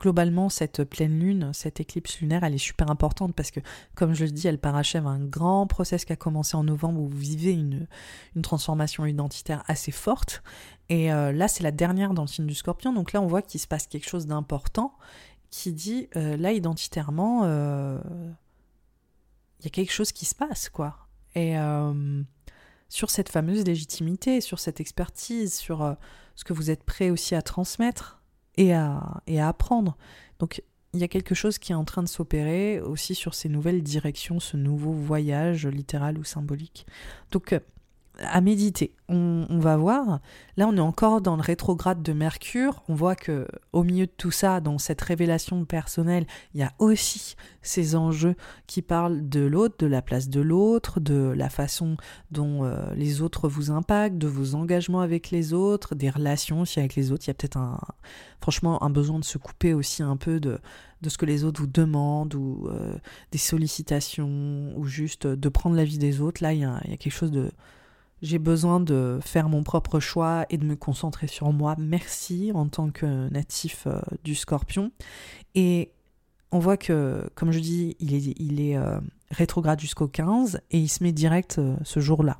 globalement, 0.00 0.48
cette 0.48 0.84
pleine 0.84 1.18
lune, 1.18 1.50
cette 1.52 1.80
éclipse 1.80 2.20
lunaire, 2.20 2.44
elle 2.44 2.54
est 2.54 2.58
super 2.58 2.90
importante 2.90 3.34
parce 3.34 3.50
que, 3.50 3.60
comme 3.94 4.14
je 4.14 4.24
le 4.24 4.30
dis, 4.30 4.46
elle 4.46 4.58
parachève 4.58 5.06
un 5.06 5.20
grand 5.20 5.66
process 5.66 6.04
qui 6.04 6.12
a 6.12 6.16
commencé 6.16 6.56
en 6.56 6.64
novembre 6.64 7.00
où 7.00 7.08
vous 7.08 7.18
vivez 7.18 7.52
une, 7.52 7.86
transformation 8.42 9.06
identitaire 9.06 9.62
assez 9.66 9.92
forte. 9.92 10.42
Et 10.88 11.12
euh, 11.12 11.32
là, 11.32 11.48
c'est 11.48 11.62
la 11.62 11.70
dernière 11.70 12.12
dans 12.12 12.22
le 12.22 12.28
signe 12.28 12.46
du 12.46 12.54
scorpion. 12.54 12.92
Donc 12.92 13.12
là, 13.12 13.22
on 13.22 13.26
voit 13.26 13.42
qu'il 13.42 13.60
se 13.60 13.66
passe 13.66 13.86
quelque 13.86 14.08
chose 14.08 14.26
d'important 14.26 14.94
qui 15.50 15.72
dit, 15.72 16.08
euh, 16.16 16.36
là, 16.36 16.52
identitairement, 16.52 17.42
euh, 17.44 17.98
il 19.60 19.64
y 19.64 19.68
a 19.68 19.70
quelque 19.70 19.92
chose 19.92 20.12
qui 20.12 20.24
se 20.24 20.34
passe, 20.34 20.68
quoi. 20.68 20.98
Et 21.36 21.56
sur 22.88 23.10
cette 23.10 23.28
fameuse 23.28 23.64
légitimité, 23.64 24.40
sur 24.40 24.60
cette 24.60 24.78
expertise, 24.78 25.54
sur 25.54 25.96
ce 26.36 26.44
que 26.44 26.52
vous 26.52 26.70
êtes 26.70 26.84
prêt 26.84 27.10
aussi 27.10 27.34
à 27.34 27.42
transmettre, 27.42 28.23
et 28.56 28.74
à, 28.74 29.22
et 29.26 29.40
à 29.40 29.48
apprendre. 29.48 29.96
Donc 30.38 30.62
il 30.94 31.00
y 31.00 31.04
a 31.04 31.08
quelque 31.08 31.34
chose 31.34 31.58
qui 31.58 31.72
est 31.72 31.74
en 31.74 31.84
train 31.84 32.02
de 32.02 32.08
s'opérer 32.08 32.80
aussi 32.80 33.14
sur 33.14 33.34
ces 33.34 33.48
nouvelles 33.48 33.82
directions, 33.82 34.38
ce 34.38 34.56
nouveau 34.56 34.92
voyage 34.92 35.66
littéral 35.66 36.18
ou 36.18 36.24
symbolique. 36.24 36.86
Donc 37.32 37.52
euh, 37.52 37.60
à 38.20 38.40
méditer. 38.40 38.94
On, 39.08 39.58
va 39.58 39.76
voir. 39.76 40.20
Là, 40.56 40.66
on 40.66 40.76
est 40.76 40.80
encore 40.80 41.20
dans 41.20 41.36
le 41.36 41.42
rétrograde 41.42 42.02
de 42.02 42.12
Mercure. 42.12 42.82
On 42.88 42.94
voit 42.94 43.16
que 43.16 43.46
au 43.72 43.82
milieu 43.82 44.06
de 44.06 44.12
tout 44.16 44.30
ça, 44.30 44.60
dans 44.60 44.78
cette 44.78 45.00
révélation 45.00 45.64
personnelle, 45.64 46.26
il 46.54 46.60
y 46.60 46.62
a 46.62 46.72
aussi 46.78 47.36
ces 47.62 47.96
enjeux 47.96 48.34
qui 48.66 48.82
parlent 48.82 49.28
de 49.28 49.40
l'autre, 49.40 49.76
de 49.78 49.86
la 49.86 50.00
place 50.00 50.28
de 50.28 50.40
l'autre, 50.40 51.00
de 51.00 51.34
la 51.36 51.50
façon 51.50 51.96
dont 52.30 52.64
euh, 52.64 52.94
les 52.94 53.20
autres 53.20 53.48
vous 53.48 53.70
impactent, 53.70 54.16
de 54.16 54.28
vos 54.28 54.54
engagements 54.54 55.00
avec 55.00 55.30
les 55.30 55.52
autres, 55.52 55.94
des 55.94 56.10
relations 56.10 56.62
aussi 56.62 56.78
avec 56.78 56.94
les 56.94 57.12
autres. 57.12 57.24
Il 57.26 57.28
y 57.28 57.32
a 57.32 57.34
peut-être 57.34 57.58
un, 57.58 57.78
franchement, 58.40 58.82
un 58.82 58.90
besoin 58.90 59.18
de 59.18 59.24
se 59.24 59.38
couper 59.38 59.74
aussi 59.74 60.02
un 60.02 60.16
peu 60.16 60.40
de 60.40 60.58
de 61.02 61.10
ce 61.10 61.18
que 61.18 61.26
les 61.26 61.44
autres 61.44 61.60
vous 61.60 61.66
demandent 61.66 62.34
ou 62.34 62.66
euh, 62.66 62.96
des 63.30 63.38
sollicitations 63.38 64.72
ou 64.74 64.86
juste 64.86 65.26
de 65.26 65.48
prendre 65.50 65.76
la 65.76 65.84
vie 65.84 65.98
des 65.98 66.22
autres. 66.22 66.42
Là, 66.42 66.54
il 66.54 66.60
y 66.60 66.64
a 66.64 66.80
quelque 66.80 67.10
chose 67.10 67.30
de 67.30 67.52
j'ai 68.24 68.38
besoin 68.38 68.80
de 68.80 69.18
faire 69.22 69.50
mon 69.50 69.62
propre 69.62 70.00
choix 70.00 70.46
et 70.48 70.56
de 70.56 70.64
me 70.64 70.76
concentrer 70.76 71.26
sur 71.26 71.52
moi. 71.52 71.76
Merci 71.78 72.52
en 72.54 72.66
tant 72.68 72.90
que 72.90 73.28
natif 73.28 73.86
euh, 73.86 74.00
du 74.24 74.34
scorpion. 74.34 74.90
Et 75.54 75.92
on 76.50 76.58
voit 76.58 76.78
que, 76.78 77.28
comme 77.34 77.52
je 77.52 77.60
dis, 77.60 77.96
il 78.00 78.60
est, 78.60 78.76
euh, 78.76 78.98
rétrograde 79.30 79.78
jusqu'au 79.78 80.08
15 80.08 80.60
et 80.70 80.78
il 80.78 80.88
se 80.88 81.02
met 81.02 81.12
direct 81.12 81.58
euh, 81.58 81.76
ce 81.84 82.00
jour-là. 82.00 82.38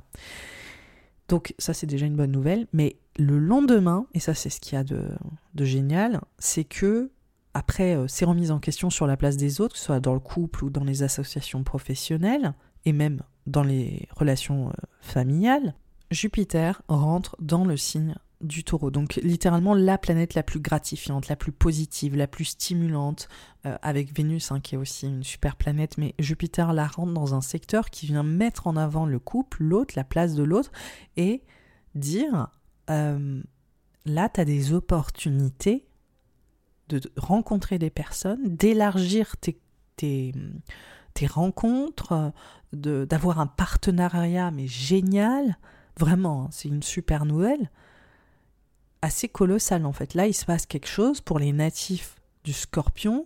Donc 1.27 1.53
ça 1.59 1.73
c'est 1.73 1.87
déjà 1.87 2.07
une 2.07 2.15
bonne 2.15 2.31
nouvelle. 2.31 2.65
Mais 2.73 2.97
le 3.17 3.37
lendemain, 3.37 4.07
et 4.15 4.19
ça 4.19 4.33
c'est 4.33 4.49
ce 4.49 4.59
qu'il 4.59 4.73
y 4.73 4.77
a 4.77 4.83
de, 4.83 5.03
de 5.53 5.65
génial, 5.65 6.21
c'est 6.39 6.63
que 6.63 7.11
après 7.53 7.97
ces 8.07 8.25
remises 8.25 8.51
en 8.51 8.59
question 8.59 8.89
sur 8.89 9.05
la 9.05 9.17
place 9.17 9.37
des 9.37 9.61
autres, 9.61 9.73
que 9.73 9.79
ce 9.79 9.85
soit 9.85 9.99
dans 9.99 10.13
le 10.13 10.19
couple 10.19 10.65
ou 10.65 10.69
dans 10.69 10.83
les 10.83 11.03
associations 11.03 11.63
professionnelles, 11.63 12.53
et 12.85 12.93
même 12.93 13.21
dans 13.47 13.63
les 13.63 14.07
relations 14.15 14.69
euh, 14.69 14.73
familiales, 15.01 15.75
Jupiter 16.11 16.81
rentre 16.87 17.35
dans 17.39 17.65
le 17.65 17.77
signe 17.77 18.15
du 18.41 18.63
taureau. 18.63 18.91
Donc 18.91 19.15
littéralement 19.15 19.73
la 19.73 19.97
planète 19.97 20.33
la 20.33 20.43
plus 20.43 20.59
gratifiante, 20.59 21.27
la 21.27 21.35
plus 21.35 21.51
positive, 21.51 22.15
la 22.15 22.27
plus 22.27 22.45
stimulante, 22.45 23.27
euh, 23.65 23.77
avec 23.81 24.15
Vénus 24.15 24.51
hein, 24.51 24.59
qui 24.59 24.75
est 24.75 24.77
aussi 24.77 25.07
une 25.07 25.23
super 25.23 25.55
planète, 25.55 25.97
mais 25.97 26.13
Jupiter 26.19 26.73
la 26.73 26.87
rentre 26.87 27.13
dans 27.13 27.33
un 27.33 27.41
secteur 27.41 27.89
qui 27.89 28.05
vient 28.07 28.23
mettre 28.23 28.67
en 28.67 28.77
avant 28.77 29.05
le 29.05 29.19
couple, 29.19 29.63
l'autre, 29.63 29.93
la 29.95 30.03
place 30.03 30.35
de 30.35 30.43
l'autre, 30.43 30.71
et 31.17 31.43
dire, 31.95 32.49
euh, 32.89 33.41
là, 34.05 34.29
tu 34.29 34.41
as 34.41 34.45
des 34.45 34.73
opportunités 34.73 35.87
de 36.89 37.01
rencontrer 37.17 37.79
des 37.79 37.89
personnes, 37.89 38.55
d'élargir 38.55 39.37
tes, 39.37 39.59
tes, 39.95 40.33
tes 41.15 41.25
rencontres, 41.25 42.31
d'avoir 42.75 43.39
un 43.39 43.47
partenariat 43.47 44.51
mais 44.51 44.67
génial, 44.67 45.57
vraiment, 45.99 46.45
hein, 46.45 46.49
c'est 46.51 46.67
une 46.67 46.83
super 46.83 47.25
nouvelle, 47.25 47.69
assez 49.01 49.27
colossale 49.27 49.85
en 49.85 49.93
fait. 49.93 50.13
Là, 50.13 50.27
il 50.27 50.33
se 50.33 50.45
passe 50.45 50.65
quelque 50.65 50.87
chose 50.87 51.21
pour 51.21 51.39
les 51.39 51.53
natifs 51.53 52.15
du 52.43 52.53
scorpion 52.53 53.25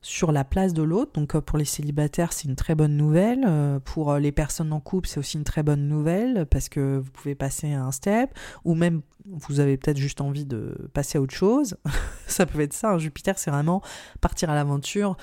sur 0.00 0.32
la 0.32 0.44
place 0.44 0.74
de 0.74 0.82
l'autre. 0.82 1.12
Donc 1.14 1.34
euh, 1.34 1.40
pour 1.40 1.58
les 1.58 1.64
célibataires, 1.64 2.32
c'est 2.32 2.48
une 2.48 2.56
très 2.56 2.74
bonne 2.74 2.96
nouvelle. 2.96 3.44
Euh, 3.46 3.80
pour 3.80 4.12
euh, 4.12 4.18
les 4.18 4.32
personnes 4.32 4.72
en 4.72 4.80
couple, 4.80 5.08
c'est 5.08 5.18
aussi 5.18 5.36
une 5.36 5.44
très 5.44 5.62
bonne 5.62 5.88
nouvelle 5.88 6.46
parce 6.46 6.68
que 6.68 6.98
vous 6.98 7.10
pouvez 7.10 7.34
passer 7.34 7.72
un 7.72 7.90
step 7.92 8.30
ou 8.64 8.74
même 8.74 9.02
vous 9.30 9.60
avez 9.60 9.76
peut-être 9.76 9.98
juste 9.98 10.20
envie 10.20 10.44
de 10.44 10.90
passer 10.92 11.18
à 11.18 11.20
autre 11.20 11.34
chose. 11.34 11.76
ça 12.26 12.46
peut 12.46 12.60
être 12.60 12.72
ça. 12.72 12.96
Jupiter, 12.98 13.38
c'est 13.38 13.50
vraiment 13.50 13.82
partir 14.20 14.50
à 14.50 14.54
l'aventure, 14.54 15.16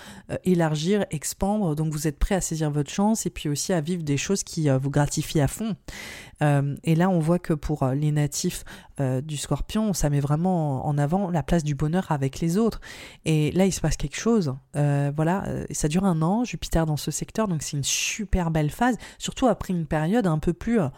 élargir, 0.43 1.06
expandre. 1.12 1.76
Donc 1.76 1.91
vous 1.91 2.08
êtes 2.08 2.20
prêt 2.20 2.36
à 2.36 2.41
saisir 2.41 2.72
votre 2.72 2.89
chance 2.89 3.26
et 3.26 3.30
puis 3.30 3.49
aussi 3.49 3.74
à 3.74 3.82
vivre 3.82 4.03
des 4.03 4.18
choses 4.18 4.43
qui 4.43 4.70
vous 4.70 4.89
gratifient 4.89 5.41
à 5.41 5.47
fond. 5.47 5.76
et 6.41 6.95
là, 6.95 7.10
on 7.10 7.20
voit 7.20 7.39
que 7.39 7.53
pour 7.53 7.86
les 7.88 8.12
natifs 8.12 8.64
du 8.99 9.38
scorpion, 9.38 9.93
ça 9.93 10.10
met 10.10 10.20
vraiment 10.20 10.86
en 10.86 10.97
avant 10.97 11.30
la 11.30 11.43
place 11.43 11.64
du 11.64 11.76
bonheur 11.76 12.12
avec 12.12 12.39
les 12.39 12.58
autres. 12.58 12.82
Et 13.26 13.51
là, 13.51 13.66
il 13.66 13.72
se 13.72 13.82
passe 13.82 13.97
quelque 13.97 14.18
chose. 14.18 14.56
Euh, 14.76 15.12
voilà, 15.16 15.43
euh, 15.47 15.66
ça 15.72 15.88
dure 15.88 16.06
un 16.06 16.22
an, 16.22 16.43
Jupiter 16.43 16.86
dans 16.86 16.97
ce 16.97 17.12
secteur, 17.12 17.47
donc 17.47 17.62
c'est 17.62 17.78
une 17.78 17.84
super 17.84 18.51
belle 18.51 18.70
phase, 18.70 18.97
surtout 19.18 19.47
après 19.47 19.74
une 19.74 19.86
période 19.86 20.28
un 20.28 20.39
peu 20.39 20.53
plus, 20.53 20.80
euh, 20.80 20.89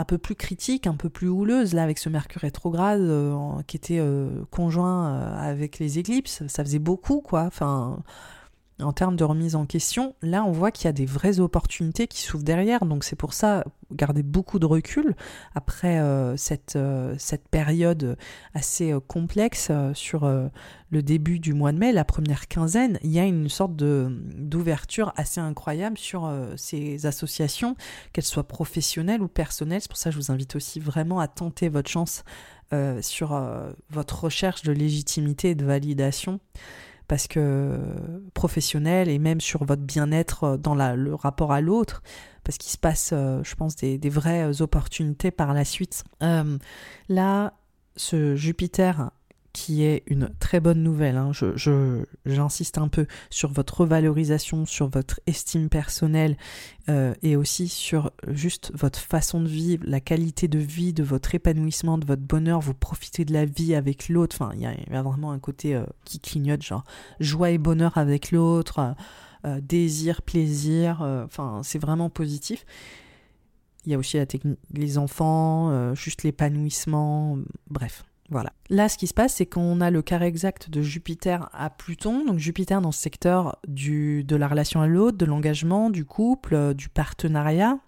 un 0.00 0.04
peu 0.04 0.18
plus 0.18 0.34
critique, 0.34 0.86
un 0.86 0.94
peu 0.94 1.08
plus 1.08 1.28
houleuse, 1.28 1.74
là 1.74 1.82
avec 1.82 1.98
ce 1.98 2.08
Mercure 2.08 2.40
rétrograde 2.40 3.02
qui 3.66 3.76
était 3.76 4.02
conjoint 4.50 5.18
avec 5.36 5.78
les 5.78 5.98
éclipses, 5.98 6.42
ça 6.48 6.64
faisait 6.64 6.78
beaucoup, 6.78 7.20
quoi. 7.20 7.42
Enfin, 7.44 8.02
en 8.82 8.92
termes 8.92 9.16
de 9.16 9.24
remise 9.24 9.56
en 9.56 9.66
question, 9.66 10.14
là 10.22 10.44
on 10.44 10.52
voit 10.52 10.70
qu'il 10.70 10.86
y 10.86 10.88
a 10.88 10.92
des 10.92 11.06
vraies 11.06 11.40
opportunités 11.40 12.06
qui 12.06 12.20
s'ouvrent 12.20 12.44
derrière. 12.44 12.84
Donc 12.84 13.04
c'est 13.04 13.16
pour 13.16 13.32
ça, 13.32 13.64
garder 13.92 14.22
beaucoup 14.22 14.58
de 14.58 14.66
recul 14.66 15.14
après 15.54 15.98
euh, 15.98 16.36
cette, 16.36 16.76
euh, 16.76 17.14
cette 17.18 17.48
période 17.48 18.16
assez 18.54 18.92
euh, 18.92 19.00
complexe 19.00 19.70
sur 19.94 20.28
le 20.90 21.02
début 21.02 21.38
du 21.38 21.54
mois 21.54 21.72
de 21.72 21.78
mai, 21.78 21.92
la 21.92 22.04
première 22.04 22.48
quinzaine, 22.48 22.98
il 23.02 23.10
y 23.10 23.18
a 23.18 23.24
une 23.24 23.48
sorte 23.48 23.76
d'ouverture 23.76 25.12
assez 25.16 25.40
incroyable 25.40 25.98
sur 25.98 26.30
ces 26.56 27.06
associations, 27.06 27.76
qu'elles 28.12 28.24
soient 28.24 28.46
professionnelles 28.46 29.22
ou 29.22 29.28
personnelles. 29.28 29.80
C'est 29.80 29.90
pour 29.90 29.98
ça 29.98 30.10
que 30.10 30.16
je 30.16 30.20
vous 30.20 30.32
invite 30.32 30.56
aussi 30.56 30.80
vraiment 30.80 31.20
à 31.20 31.28
tenter 31.28 31.68
votre 31.68 31.88
chance 31.88 32.24
sur 33.00 33.40
votre 33.90 34.24
recherche 34.24 34.62
de 34.62 34.72
légitimité 34.72 35.50
et 35.50 35.54
de 35.54 35.64
validation 35.64 36.40
parce 37.10 37.26
que 37.26 37.76
professionnel 38.34 39.08
et 39.08 39.18
même 39.18 39.40
sur 39.40 39.64
votre 39.64 39.82
bien-être 39.82 40.44
euh, 40.44 40.56
dans 40.56 40.76
le 40.76 41.12
rapport 41.12 41.50
à 41.50 41.60
l'autre, 41.60 42.04
parce 42.44 42.56
qu'il 42.56 42.70
se 42.70 42.78
passe, 42.78 43.10
euh, 43.12 43.42
je 43.42 43.56
pense, 43.56 43.74
des, 43.74 43.98
vraies 44.08 44.62
opportunités 44.62 45.32
par 45.32 45.52
la 45.52 45.64
suite. 45.64 46.04
Euh, 46.22 46.56
là, 47.08 47.54
ce 47.96 48.36
Jupiter 48.36 49.10
qui 49.52 49.82
est 49.82 50.04
une 50.06 50.30
très 50.38 50.60
bonne 50.60 50.82
nouvelle. 50.82 51.16
Hein. 51.16 51.32
Je, 51.32 52.04
j'insiste 52.24 52.78
un 52.78 52.88
peu 52.88 53.06
sur 53.30 53.50
votre 53.52 53.80
revalorisation, 53.80 54.64
sur 54.64 54.88
votre 54.88 55.20
estime 55.26 55.68
personnelle 55.68 56.36
euh, 56.88 57.14
et 57.22 57.36
aussi 57.36 57.68
sur 57.68 58.12
juste 58.28 58.72
votre 58.74 58.98
façon 58.98 59.40
de 59.40 59.48
vivre, 59.48 59.84
la 59.86 60.00
qualité 60.00 60.46
de 60.46 60.58
vie, 60.58 60.92
de 60.92 61.02
votre 61.02 61.34
épanouissement, 61.34 61.98
de 61.98 62.06
votre 62.06 62.22
bonheur. 62.22 62.60
Vous 62.60 62.74
profitez 62.74 63.24
de 63.24 63.32
la 63.32 63.44
vie 63.44 63.74
avec 63.74 64.08
l'autre. 64.08 64.36
Enfin, 64.40 64.52
il 64.54 64.60
y, 64.60 64.96
a 64.96 65.02
vraiment 65.02 65.32
un 65.32 65.38
côté 65.38 65.74
euh, 65.74 65.84
qui 66.04 66.20
clignote, 66.20 66.62
genre 66.62 66.84
joie 67.18 67.50
et 67.50 67.58
bonheur 67.58 67.98
avec 67.98 68.30
l'autre, 68.30 68.94
euh, 69.44 69.60
désir, 69.60 70.22
plaisir. 70.22 71.00
Enfin, 71.24 71.60
c'est 71.64 71.78
vraiment 71.80 72.08
positif. 72.08 72.64
Il 73.86 73.92
y 73.92 73.94
a 73.94 73.98
aussi 73.98 74.18
les 74.74 74.98
enfants, 74.98 75.94
juste 75.94 76.22
l'épanouissement, 76.22 77.38
bref. 77.70 78.04
Voilà. 78.30 78.52
Là, 78.68 78.88
ce 78.88 78.96
qui 78.96 79.08
se 79.08 79.14
passe, 79.14 79.34
c'est 79.34 79.46
qu'on 79.46 79.80
a 79.80 79.90
le 79.90 80.02
carré 80.02 80.26
exact 80.26 80.70
de 80.70 80.82
Jupiter 80.82 81.50
à 81.52 81.68
Pluton. 81.68 82.24
Donc 82.24 82.38
Jupiter 82.38 82.80
dans 82.80 82.92
ce 82.92 83.00
secteur 83.00 83.58
du, 83.66 84.22
de 84.22 84.36
la 84.36 84.46
relation 84.46 84.80
à 84.80 84.86
l'autre, 84.86 85.18
de 85.18 85.26
l'engagement, 85.26 85.90
du 85.90 86.04
couple, 86.04 86.54
euh, 86.54 86.72
du 86.72 86.88
partenariat, 86.88 87.78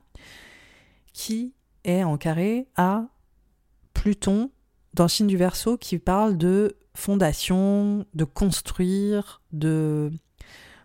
qui 1.13 1.55
est 1.85 2.03
en 2.03 2.17
carré 2.17 2.67
à 2.77 3.07
Pluton 3.95 4.51
dans 4.95 5.05
le 5.05 5.09
signe 5.09 5.29
du 5.29 5.37
Verseau, 5.37 5.79
qui 5.79 5.99
parle 5.99 6.37
de 6.37 6.77
fondation, 6.95 8.05
de 8.13 8.25
construire, 8.25 9.43
de, 9.53 10.11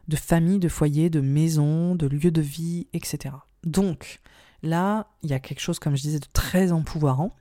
de 0.07 0.15
famille, 0.15 0.59
de 0.59 0.69
foyer, 0.69 1.09
de 1.09 1.19
maison, 1.19 1.95
de 1.95 2.05
lieu 2.07 2.29
de 2.29 2.41
vie, 2.41 2.87
etc. 2.93 3.35
Donc 3.63 4.21
là, 4.61 5.07
il 5.23 5.31
y 5.31 5.33
a 5.33 5.39
quelque 5.39 5.59
chose, 5.59 5.79
comme 5.79 5.95
je 5.95 6.03
disais, 6.03 6.19
de 6.19 6.27
très 6.31 6.71
empouvoirant 6.71 7.35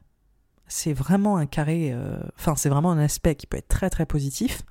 c'est 0.68 0.92
vraiment 0.92 1.36
un 1.36 1.46
carré, 1.46 1.92
euh, 1.92 2.18
enfin 2.38 2.54
c'est 2.56 2.68
vraiment 2.68 2.90
un 2.90 2.98
aspect 2.98 3.34
qui 3.34 3.46
peut 3.46 3.56
être 3.56 3.68
très 3.68 3.90
très 3.90 4.06
positif, 4.06 4.62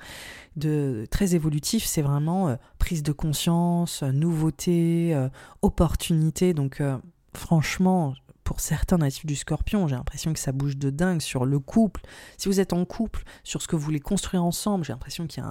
de 0.55 1.05
très 1.11 1.35
évolutif, 1.35 1.85
c'est 1.85 2.01
vraiment 2.01 2.49
euh, 2.49 2.55
prise 2.79 3.03
de 3.03 3.11
conscience, 3.11 4.03
nouveauté, 4.03 5.13
euh, 5.13 5.29
opportunité, 5.61 6.53
donc 6.53 6.81
franchement 7.33 8.13
pour 8.45 8.59
certains 8.59 8.99
natifs 8.99 9.25
du 9.25 9.35
scorpion, 9.35 9.87
j'ai 9.87 9.95
l'impression 9.95 10.31
que 10.31 10.39
ça 10.39 10.51
bouge 10.51 10.77
de 10.77 10.91
dingue 10.91 11.19
sur 11.19 11.45
le 11.45 11.59
couple. 11.59 12.01
Si 12.37 12.47
vous 12.47 12.59
êtes 12.59 12.73
en 12.73 12.85
couple, 12.85 13.23
sur 13.43 13.59
ce 13.59 13.67
que 13.67 13.75
vous 13.75 13.81
voulez 13.81 13.99
construire 13.99 14.43
ensemble, 14.43 14.85
j'ai 14.85 14.93
l'impression 14.93 15.25
qu'il 15.25 15.43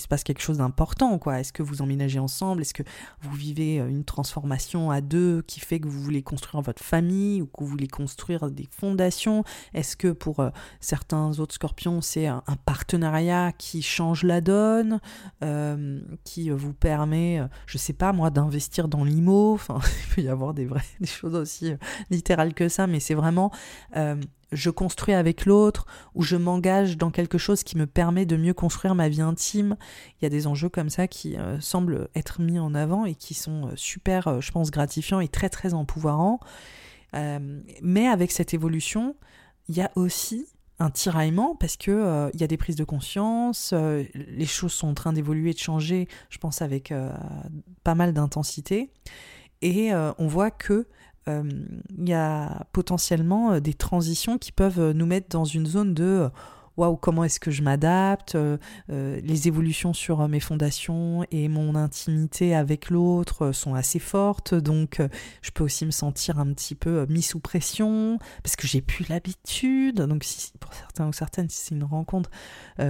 se 0.00 0.08
passe 0.08 0.24
quelque 0.24 0.40
chose 0.40 0.56
d'important. 0.56 1.20
Est-ce 1.30 1.52
que 1.52 1.62
vous 1.62 1.82
emménagez 1.82 2.18
ensemble? 2.18 2.62
Est-ce 2.62 2.72
que 2.72 2.82
vous 3.20 3.36
vivez 3.36 3.80
euh, 3.80 3.88
une 3.88 4.02
transformation 4.02 4.90
à 4.90 5.02
deux 5.02 5.42
qui 5.42 5.60
fait 5.60 5.78
que 5.78 5.88
vous 5.88 6.00
voulez 6.00 6.22
construire 6.22 6.62
votre 6.62 6.82
famille 6.82 7.42
ou 7.42 7.46
que 7.46 7.62
vous 7.62 7.66
voulez 7.66 7.86
construire 7.86 8.50
des 8.50 8.66
fondations? 8.70 9.44
Est-ce 9.74 9.94
que 9.94 10.08
pour 10.08 10.40
euh, 10.40 10.48
certains 10.80 11.38
autres 11.38 11.54
scorpions, 11.54 12.00
c'est 12.00 12.26
un, 12.26 12.42
partenariat 12.64 13.52
qui 13.52 13.82
change 13.82 14.24
la 14.24 14.40
donne, 14.40 15.00
euh, 15.44 16.00
qui 16.24 16.48
vous 16.48 16.72
permet, 16.72 17.42
je 17.66 17.76
sais 17.76 17.92
pas 17.92 18.14
moi, 18.14 18.30
d'investir 18.30 18.88
dans 18.88 19.04
l'IMO? 19.04 19.60
Il 19.68 20.14
peut 20.14 20.22
y 20.22 20.28
avoir 20.28 20.54
des, 20.54 20.64
vraies, 20.64 20.82
choses 21.04 21.34
aussi 21.34 21.74
littéraires 22.10 22.37
que 22.54 22.68
ça, 22.68 22.86
mais 22.86 23.00
c'est 23.00 23.14
vraiment 23.14 23.50
euh, 23.96 24.16
je 24.50 24.70
construis 24.70 25.14
avec 25.14 25.44
l'autre 25.44 25.86
ou 26.14 26.22
je 26.22 26.36
m'engage 26.36 26.96
dans 26.96 27.10
quelque 27.10 27.36
chose 27.36 27.62
qui 27.62 27.76
me 27.76 27.86
permet 27.86 28.24
de 28.24 28.36
mieux 28.36 28.54
construire 28.54 28.94
ma 28.94 29.08
vie 29.08 29.20
intime. 29.20 29.76
Il 30.20 30.24
y 30.24 30.26
a 30.26 30.30
des 30.30 30.46
enjeux 30.46 30.70
comme 30.70 30.88
ça 30.88 31.06
qui 31.06 31.36
euh, 31.36 31.60
semblent 31.60 32.08
être 32.14 32.40
mis 32.40 32.58
en 32.58 32.74
avant 32.74 33.04
et 33.04 33.14
qui 33.14 33.34
sont 33.34 33.66
euh, 33.66 33.72
super, 33.76 34.40
je 34.40 34.50
pense, 34.50 34.70
gratifiants 34.70 35.20
et 35.20 35.28
très 35.28 35.50
très 35.50 35.74
empouvoirants. 35.74 36.40
mais 37.12 38.06
avec 38.06 38.30
cette 38.30 38.54
évolution, 38.54 39.16
il 39.68 39.76
y 39.76 39.82
a 39.82 39.90
aussi 39.96 40.46
un 40.78 40.90
tiraillement 40.90 41.56
parce 41.56 41.76
que 41.76 42.30
y 42.34 42.44
a 42.44 42.46
des 42.46 42.56
prises 42.56 42.76
de 42.76 42.84
conscience, 42.84 43.74
les 44.14 44.46
choses 44.46 44.72
sont 44.72 44.88
en 44.88 44.94
train 44.94 45.12
d'évoluer, 45.12 45.52
de 45.52 45.58
changer, 45.58 46.06
je 46.30 46.38
pense 46.38 46.62
avec 46.62 46.92
pas 47.82 47.94
mal 47.94 48.12
d'intensité, 48.12 48.90
et 49.62 49.92
on 49.94 50.26
voit 50.28 50.50
que 50.50 50.86
il 51.28 52.08
y 52.08 52.14
a 52.14 52.66
potentiellement 52.72 53.52
euh, 53.52 53.60
des 53.60 53.74
transitions 53.74 54.38
qui 54.38 54.52
peuvent 54.52 54.80
euh, 54.80 54.92
nous 54.92 55.06
mettre 55.06 55.28
dans 55.28 55.44
une 55.44 55.66
zone 55.66 55.94
de 55.94 56.28
waouh, 56.76 56.96
comment 56.96 57.24
est-ce 57.24 57.40
que 57.40 57.50
je 57.50 57.62
m'adapte, 57.62 58.38
les 58.88 59.48
évolutions 59.48 59.92
sur 59.92 60.28
mes 60.28 60.38
fondations 60.38 61.24
et 61.32 61.48
mon 61.48 61.74
intimité 61.74 62.54
avec 62.54 62.90
l'autre 62.90 63.50
sont 63.50 63.74
assez 63.74 63.98
fortes, 63.98 64.54
donc 64.54 65.02
je 65.42 65.50
peux 65.50 65.64
aussi 65.64 65.86
me 65.86 65.90
sentir 65.90 66.38
un 66.38 66.52
petit 66.52 66.76
peu 66.76 67.04
mis 67.08 67.22
sous 67.22 67.40
pression 67.40 68.20
parce 68.44 68.54
que 68.54 68.68
j'ai 68.68 68.80
plus 68.80 69.08
l'habitude. 69.08 70.02
Donc 70.02 70.24
pour 70.60 70.72
certains 70.72 71.08
ou 71.08 71.12
certaines, 71.12 71.48
si 71.48 71.62
c'est 71.62 71.74
une 71.74 71.82
rencontre, 71.82 72.30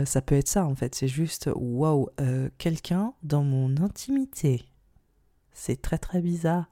ça 0.04 0.20
peut 0.20 0.34
être 0.34 0.48
ça 0.48 0.66
en 0.66 0.74
fait. 0.74 0.94
C'est 0.94 1.08
juste 1.08 1.48
waouh, 1.56 2.10
quelqu'un 2.58 3.14
dans 3.22 3.42
mon 3.42 3.74
intimité. 3.78 4.66
C'est 5.54 5.80
très 5.80 5.96
très 5.96 6.20
bizarre. 6.20 6.66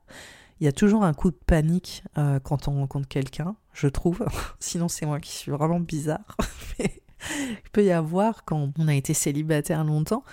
Il 0.61 0.65
y 0.65 0.69
a 0.69 0.73
toujours 0.73 1.05
un 1.05 1.13
coup 1.13 1.31
de 1.31 1.39
panique 1.47 2.03
euh, 2.17 2.41
quand 2.41 2.69
on 2.69 2.73
rencontre 2.73 3.09
quelqu'un, 3.09 3.57
je 3.73 3.89
trouve. 3.89 4.25
Sinon, 4.61 4.89
c'est 4.89 5.07
moi 5.07 5.21
qui 5.21 5.33
suis 5.33 5.51
vraiment 5.51 5.81
bizarre. 5.81 6.37
Mais 6.79 7.03
il 7.31 7.71
peut 7.73 7.85
y 7.85 7.93
avoir, 7.93 8.45
quand 8.45 8.73
on 8.79 8.89
a 8.89 8.95
été 8.95 9.15
célibataire 9.15 9.85
longtemps, 9.85 10.25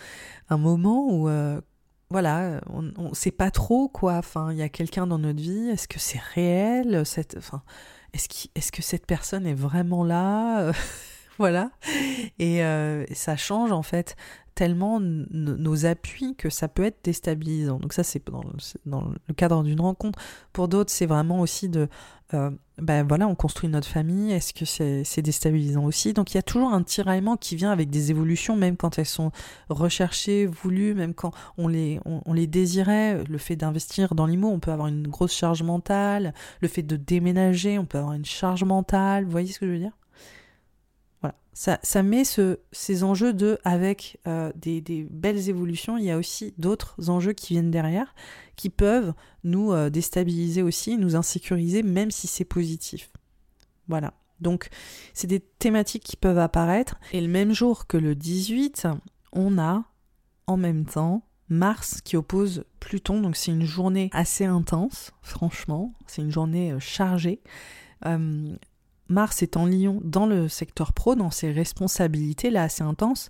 un 0.50 0.58
moment 0.58 1.08
où, 1.10 1.28
euh, 1.28 1.60
voilà, 2.10 2.62
on 2.70 2.82
ne 2.82 3.14
sait 3.14 3.32
pas 3.32 3.52
trop 3.52 3.90
quoi. 3.90 4.14
Enfin, 4.14 4.52
il 4.52 4.58
y 4.58 4.62
a 4.62 4.70
quelqu'un 4.70 5.08
dans 5.08 5.18
notre 5.20 5.42
vie. 5.42 5.70
Est-ce 5.70 5.88
que 5.88 6.00
c'est 6.00 6.22
réel 6.36 7.06
cette, 7.06 7.36
enfin, 7.38 7.64
est-ce, 8.14 8.48
est 8.56 8.72
que 8.72 8.82
cette 8.82 9.06
personne 9.06 9.46
est 9.46 9.54
vraiment 9.54 10.04
là 10.04 10.72
Voilà. 11.40 11.72
Et 12.40 12.64
euh, 12.64 13.06
ça 13.14 13.36
change 13.36 13.72
en 13.72 13.84
fait 13.84 14.16
tellement 14.56 15.00
nos 15.00 15.86
appuis 15.86 16.36
que 16.36 16.50
ça 16.50 16.68
peut 16.68 16.84
être 16.84 17.00
déstabilisant. 17.04 17.80
Donc 17.80 17.94
ça, 17.94 18.04
c'est 18.04 18.24
dans, 18.86 19.04
le 19.28 19.34
cadre 19.34 19.64
d'une 19.64 19.82
rencontre. 19.82 20.20
Pour 20.52 20.68
d'autres, 20.68 20.92
c'est 20.92 21.06
vraiment 21.06 21.40
aussi 21.40 21.70
de 21.70 21.88
ben 22.80 23.08
voilà, 23.08 23.28
on 23.28 23.36
construit 23.36 23.70
notre 23.70 23.88
famille, 23.88 24.32
est-ce 24.32 24.54
que 24.54 24.66
c'est 24.66 25.22
déstabilisant 25.22 25.86
aussi? 25.86 26.14
Donc 26.14 26.32
il 26.32 26.36
y 26.36 26.38
a 26.40 26.44
toujours 26.44 26.74
un 26.74 26.82
tiraillement 26.82 27.38
qui 27.38 27.56
vient 27.56 27.72
avec 27.72 27.90
des 27.92 28.10
évolutions, 28.10 28.56
même 28.56 28.78
quand 28.78 28.98
elles 28.98 29.06
sont 29.06 29.32
recherchées, 29.70 30.48
voulues, 30.48 30.96
même 30.96 31.14
quand 31.14 31.32
on 31.58 31.68
les, 31.68 32.00
on, 32.06 32.34
les 32.34 32.48
désirait. 32.48 33.24
Le 33.26 33.38
fait 33.38 33.56
d'investir 33.56 34.16
dans 34.16 34.26
l'IMO, 34.26 34.50
on 34.50 34.60
peut 34.60 34.72
avoir 34.72 34.88
une 34.88 35.08
grosse 35.08 35.34
charge 35.34 35.62
mentale. 35.62 36.34
Le 36.62 36.68
fait 36.68 36.82
de 36.82 36.96
déménager, 36.96 37.78
on 37.78 37.86
peut 37.86 38.00
avoir 38.00 38.14
une 38.14 38.26
charge 38.26 38.64
mentale. 38.64 39.26
Vous 39.26 39.32
voyez 39.32 39.52
ce 39.52 39.60
que 39.60 39.68
je 39.68 39.72
veux 39.72 39.80
dire? 39.80 39.94
Voilà. 41.24 41.36
Ça, 41.54 42.04
met 42.04 42.26
ce, 42.26 42.60
ces 42.72 43.04
enjeux 43.04 43.34
de, 43.34 43.58
avec 43.64 44.20
euh, 44.28 44.52
des, 44.56 44.82
des, 44.82 45.08
belles 45.10 45.50
évolutions, 45.50 45.98
il 45.98 46.04
y 46.04 46.12
a 46.12 46.18
aussi 46.18 46.54
d'autres 46.58 47.10
enjeux 47.10 47.32
qui 47.32 47.54
viennent 47.54 47.72
derrière, 47.72 48.14
qui 48.58 48.70
peuvent 48.70 49.14
nous 49.44 49.72
euh, 49.72 49.90
déstabiliser 49.90 50.62
aussi, 50.62 50.98
nous 50.98 51.16
insécuriser, 51.16 51.82
même 51.82 52.12
si 52.12 52.28
c'est 52.28 52.44
positif. 52.44 53.10
Voilà. 53.88 54.14
Donc, 54.42 54.70
c'est 55.14 55.28
des 55.28 55.40
thématiques 55.40 56.04
qui 56.04 56.18
peuvent 56.18 56.40
apparaître. 56.40 57.00
Et 57.14 57.22
le 57.22 57.30
même 57.30 57.54
jour 57.54 57.88
que 57.88 57.98
le 57.98 58.16
18, 58.16 58.88
on 59.32 59.58
a 59.58 59.86
en 60.48 60.58
même 60.58 60.86
temps 60.86 61.24
Mars 61.48 62.02
qui 62.02 62.18
oppose 62.18 62.66
Pluton. 62.82 63.22
Donc, 63.22 63.38
c'est 63.38 63.52
une 63.52 63.64
journée 63.64 64.10
assez 64.12 64.44
intense, 64.44 65.12
franchement. 65.22 65.94
C'est 66.08 66.22
une 66.22 66.32
journée 66.32 66.74
euh, 66.74 66.80
chargée. 66.80 67.42
Mars 69.14 69.44
est 69.44 69.58
en 69.58 69.68
Lion 69.68 70.02
dans 70.04 70.26
le 70.26 70.50
secteur 70.50 70.92
pro, 70.92 71.14
dans 71.14 71.30
ses 71.30 71.52
responsabilités 71.52 72.50
là 72.50 72.64
assez 72.64 72.84
intenses, 72.84 73.30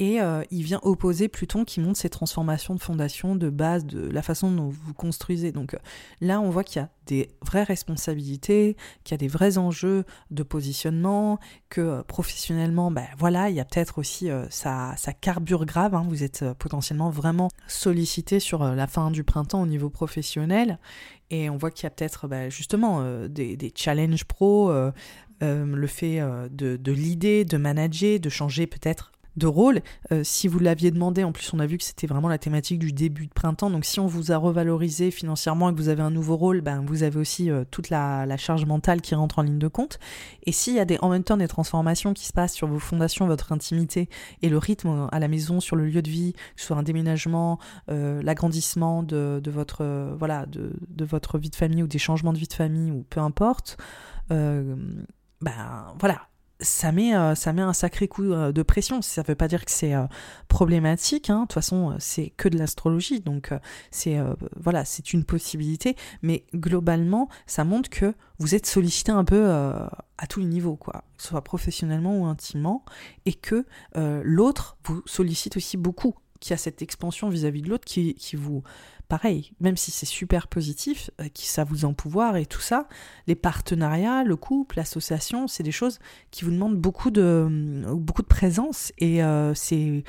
et 0.00 0.18
euh, 0.22 0.42
il 0.50 0.62
vient 0.62 0.80
opposer 0.82 1.28
Pluton 1.28 1.66
qui 1.66 1.78
montre 1.78 1.98
ses 1.98 2.08
transformations 2.08 2.74
de 2.74 2.80
fondation, 2.80 3.36
de 3.36 3.50
base, 3.50 3.84
de 3.84 4.00
la 4.00 4.22
façon 4.22 4.50
dont 4.50 4.70
vous 4.70 4.94
construisez. 4.94 5.52
Donc 5.52 5.74
euh, 5.74 5.78
là, 6.22 6.40
on 6.40 6.48
voit 6.48 6.64
qu'il 6.64 6.80
y 6.80 6.82
a 6.82 6.88
des 7.04 7.28
vraies 7.42 7.64
responsabilités, 7.64 8.78
qu'il 9.04 9.12
y 9.12 9.16
a 9.16 9.18
des 9.18 9.28
vrais 9.28 9.58
enjeux 9.58 10.04
de 10.30 10.42
positionnement, 10.42 11.38
que 11.68 11.82
euh, 11.82 12.02
professionnellement, 12.02 12.90
ben 12.90 13.04
voilà, 13.18 13.50
il 13.50 13.56
y 13.56 13.60
a 13.60 13.66
peut-être 13.66 13.98
aussi 13.98 14.30
ça, 14.48 14.94
carbure 15.20 15.66
grave. 15.66 15.94
Hein. 15.94 16.06
vous 16.08 16.22
êtes 16.22 16.46
potentiellement 16.58 17.10
vraiment 17.10 17.48
sollicité 17.68 18.40
sur 18.40 18.64
la 18.64 18.86
fin 18.86 19.10
du 19.10 19.22
printemps 19.22 19.60
au 19.60 19.66
niveau 19.66 19.90
professionnel. 19.90 20.78
Et 21.28 21.50
on 21.50 21.58
voit 21.58 21.70
qu'il 21.70 21.84
y 21.84 21.88
a 21.88 21.90
peut-être 21.90 22.26
ben, 22.26 22.50
justement 22.50 23.04
des, 23.28 23.56
des, 23.56 23.72
challenges 23.74 24.24
pro, 24.24 24.72
le 25.42 25.86
fait 25.86 26.20
de, 26.50 26.76
de 26.76 26.92
l'idée, 26.92 27.44
de 27.44 27.58
manager, 27.58 28.18
de 28.18 28.28
changer 28.30 28.66
peut-être 28.66 29.12
de 29.36 29.46
rôle. 29.46 29.80
Euh, 30.12 30.22
si 30.24 30.48
vous 30.48 30.58
l'aviez 30.58 30.90
demandé, 30.90 31.24
en 31.24 31.32
plus 31.32 31.52
on 31.52 31.58
a 31.58 31.66
vu 31.66 31.78
que 31.78 31.84
c'était 31.84 32.06
vraiment 32.06 32.28
la 32.28 32.38
thématique 32.38 32.78
du 32.78 32.92
début 32.92 33.26
de 33.26 33.32
printemps, 33.32 33.70
donc 33.70 33.84
si 33.84 34.00
on 34.00 34.06
vous 34.06 34.32
a 34.32 34.36
revalorisé 34.36 35.10
financièrement 35.10 35.70
et 35.70 35.72
que 35.72 35.78
vous 35.78 35.88
avez 35.88 36.02
un 36.02 36.10
nouveau 36.10 36.36
rôle, 36.36 36.60
ben, 36.60 36.84
vous 36.84 37.02
avez 37.02 37.18
aussi 37.18 37.50
euh, 37.50 37.64
toute 37.70 37.90
la, 37.90 38.26
charge 38.36 38.64
mentale 38.64 39.00
qui 39.02 39.14
rentre 39.14 39.38
en 39.38 39.42
ligne 39.42 39.58
de 39.58 39.68
compte. 39.68 39.98
Et 40.44 40.52
s'il 40.52 40.74
y 40.74 40.80
a 40.80 40.84
des, 40.84 40.98
en 41.02 41.10
même 41.10 41.24
temps 41.24 41.36
des 41.36 41.48
transformations 41.48 42.14
qui 42.14 42.26
se 42.26 42.32
passent 42.32 42.54
sur 42.54 42.68
vos 42.68 42.78
fondations, 42.78 43.26
votre 43.26 43.52
intimité 43.52 44.08
et 44.40 44.48
le 44.48 44.56
rythme 44.56 45.08
à 45.12 45.18
la 45.18 45.28
maison, 45.28 45.60
sur 45.60 45.76
le 45.76 45.84
lieu 45.84 46.00
de 46.00 46.08
vie, 46.08 46.32
que 46.32 46.60
ce 46.60 46.68
soit 46.68 46.76
un 46.76 46.82
déménagement, 46.82 47.58
euh, 47.90 48.22
l'agrandissement 48.22 49.02
de, 49.02 49.42
votre, 49.46 50.14
voilà, 50.18 50.46
de, 50.46 50.72
de, 50.88 51.04
votre 51.04 51.38
vie 51.38 51.50
de 51.50 51.56
famille 51.56 51.82
ou 51.82 51.86
des 51.86 51.98
changements 51.98 52.32
de 52.32 52.38
vie 52.38 52.46
de 52.46 52.54
famille 52.54 52.90
ou 52.90 53.04
peu 53.10 53.20
importe, 53.20 53.76
ben 55.40 55.86
voilà, 55.98 56.29
ça 56.60 56.92
met, 56.92 57.14
euh, 57.14 57.34
ça 57.34 57.52
met 57.52 57.62
un 57.62 57.72
sacré 57.72 58.08
coup 58.08 58.32
euh, 58.32 58.52
de 58.52 58.62
pression. 58.62 59.02
Ça 59.02 59.22
ne 59.22 59.26
veut 59.26 59.34
pas 59.34 59.48
dire 59.48 59.64
que 59.64 59.70
c'est 59.70 59.94
euh, 59.94 60.06
problématique. 60.48 61.30
Hein. 61.30 61.40
De 61.40 61.46
toute 61.46 61.54
façon, 61.54 61.96
c'est 61.98 62.30
que 62.36 62.48
de 62.48 62.58
l'astrologie, 62.58 63.20
donc 63.20 63.52
c'est 63.90 64.18
voilà, 64.56 64.84
c'est 64.84 65.12
une 65.12 65.24
possibilité. 65.24 65.96
Mais 66.22 66.44
globalement, 66.54 67.28
ça 67.46 67.64
montre 67.64 67.90
que 67.90 68.14
vous 68.38 68.54
êtes 68.54 68.66
sollicité 68.66 69.12
un 69.12 69.24
peu 69.24 69.50
à 69.50 70.26
tous 70.28 70.40
les 70.40 70.46
niveaux, 70.46 70.76
quoi, 70.76 71.04
soit 71.18 71.42
professionnellement 71.42 72.18
ou 72.18 72.26
intimement, 72.26 72.84
et 73.26 73.34
que 73.34 73.64
l'autre 73.94 74.76
vous 74.84 75.02
sollicite 75.06 75.56
aussi 75.56 75.76
beaucoup, 75.76 76.14
qu'il 76.40 76.50
y 76.50 76.54
a 76.54 76.58
cette 76.58 76.82
expansion 76.82 77.28
vis-à-vis 77.28 77.62
de 77.62 77.68
l'autre 77.68 77.84
qui, 77.84 78.14
qui 78.14 78.36
vous 78.36 78.62
pareil, 79.10 79.52
même 79.60 79.76
si 79.76 79.90
c'est 79.90 80.06
super 80.06 80.46
positif, 80.46 81.10
euh, 81.20 81.28
qui 81.34 81.46
ça 81.48 81.64
vous 81.64 81.84
en 81.84 81.92
pouvoir 81.92 82.36
et 82.36 82.46
tout 82.46 82.60
ça, 82.60 82.88
les 83.26 83.34
partenariats, 83.34 84.22
le 84.22 84.36
couple, 84.36 84.76
l'association, 84.76 85.48
c'est 85.48 85.64
des 85.64 85.72
choses 85.72 85.98
qui 86.30 86.44
vous 86.44 86.52
demandent 86.52 86.78
beaucoup 86.78 87.10
de, 87.10 87.82
beaucoup 87.92 88.22
de 88.22 88.28
présence 88.28 88.92
et 88.98 89.22
euh, 89.22 89.52
c'est 89.52 90.04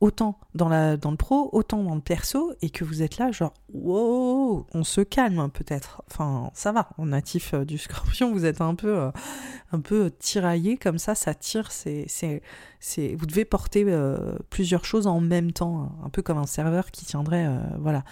autant 0.00 0.38
dans, 0.54 0.68
la, 0.68 0.96
dans 0.96 1.10
le 1.10 1.16
pro, 1.16 1.48
autant 1.52 1.82
dans 1.82 1.94
le 1.94 2.00
perso, 2.00 2.52
et 2.62 2.70
que 2.70 2.84
vous 2.84 3.02
êtes 3.02 3.18
là, 3.18 3.32
genre, 3.32 3.54
wow, 3.72 4.66
on 4.74 4.84
se 4.84 5.00
calme 5.00 5.48
peut-être. 5.50 6.02
Enfin, 6.10 6.50
ça 6.54 6.72
va, 6.72 6.90
en 6.98 7.06
natif 7.06 7.54
du 7.54 7.78
scorpion, 7.78 8.32
vous 8.32 8.44
êtes 8.44 8.60
un 8.60 8.74
peu, 8.74 9.10
un 9.72 9.80
peu 9.80 10.10
tiraillé 10.18 10.76
comme 10.76 10.98
ça, 10.98 11.14
ça 11.14 11.34
tire, 11.34 11.72
c'est, 11.72 12.06
c'est, 12.08 13.14
vous 13.14 13.26
devez 13.26 13.44
porter 13.44 13.86
plusieurs 14.50 14.84
choses 14.84 15.06
en 15.06 15.20
même 15.20 15.52
temps, 15.52 15.92
un 16.04 16.10
peu 16.10 16.22
comme 16.22 16.38
un 16.38 16.46
serveur 16.46 16.90
qui 16.90 17.06
tiendrait, 17.06 17.48
voilà, 17.78 18.04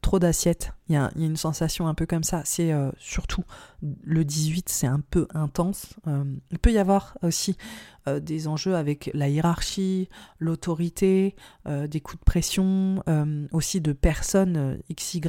trop 0.00 0.18
d'assiettes. 0.18 0.72
Il 0.88 0.94
y, 0.94 0.96
a, 0.96 1.10
une 1.16 1.36
sensation 1.36 1.86
un 1.86 1.94
peu 1.94 2.04
comme 2.04 2.24
ça. 2.24 2.42
C'est 2.44 2.72
euh, 2.72 2.90
surtout 2.98 3.44
le 4.02 4.24
18, 4.24 4.68
c'est 4.68 4.86
un 4.86 5.00
peu 5.00 5.28
intense. 5.34 5.94
Euh, 6.08 6.24
il 6.50 6.58
peut 6.58 6.72
y 6.72 6.78
avoir 6.78 7.16
aussi 7.22 7.56
euh, 8.08 8.18
des 8.18 8.48
enjeux 8.48 8.74
avec 8.74 9.10
la 9.14 9.28
hiérarchie, 9.28 10.08
l'autorité, 10.38 11.36
des 11.66 12.00
coups 12.00 12.18
de 12.18 12.24
pression, 12.24 13.04
aussi 13.52 13.80
de 13.80 13.92
personnes 13.92 14.80
XY, 14.92 15.20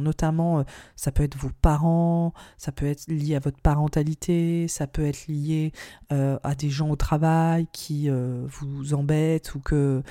notamment 0.00 0.64
ça 0.94 1.12
peut 1.12 1.22
être 1.22 1.36
vos 1.36 1.50
parents, 1.62 2.34
ça 2.58 2.72
peut 2.72 2.86
être 2.86 3.08
lié 3.08 3.36
à 3.36 3.38
votre 3.38 3.60
parentalité, 3.60 4.68
ça 4.68 4.86
peut 4.86 5.06
être 5.06 5.26
lié 5.28 5.72
à 6.10 6.54
des 6.58 6.68
gens 6.68 6.90
au 6.90 6.96
travail 6.96 7.66
qui 7.72 8.10
vous 8.10 8.92
embêtent 8.92 9.54
ou 9.54 9.60
que 9.60 10.02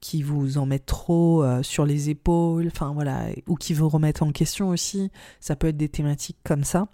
qui 0.00 0.22
vous 0.22 0.58
en 0.58 0.66
mettent 0.66 0.86
trop 0.86 1.42
euh, 1.42 1.62
sur 1.62 1.84
les 1.84 2.10
épaules, 2.10 2.68
enfin 2.68 2.92
voilà, 2.92 3.26
ou 3.46 3.56
qui 3.56 3.74
vous 3.74 3.88
remettent 3.88 4.22
en 4.22 4.32
question 4.32 4.68
aussi. 4.68 5.10
Ça 5.40 5.56
peut 5.56 5.68
être 5.68 5.76
des 5.76 5.88
thématiques 5.88 6.38
comme 6.44 6.64
ça. 6.64 6.88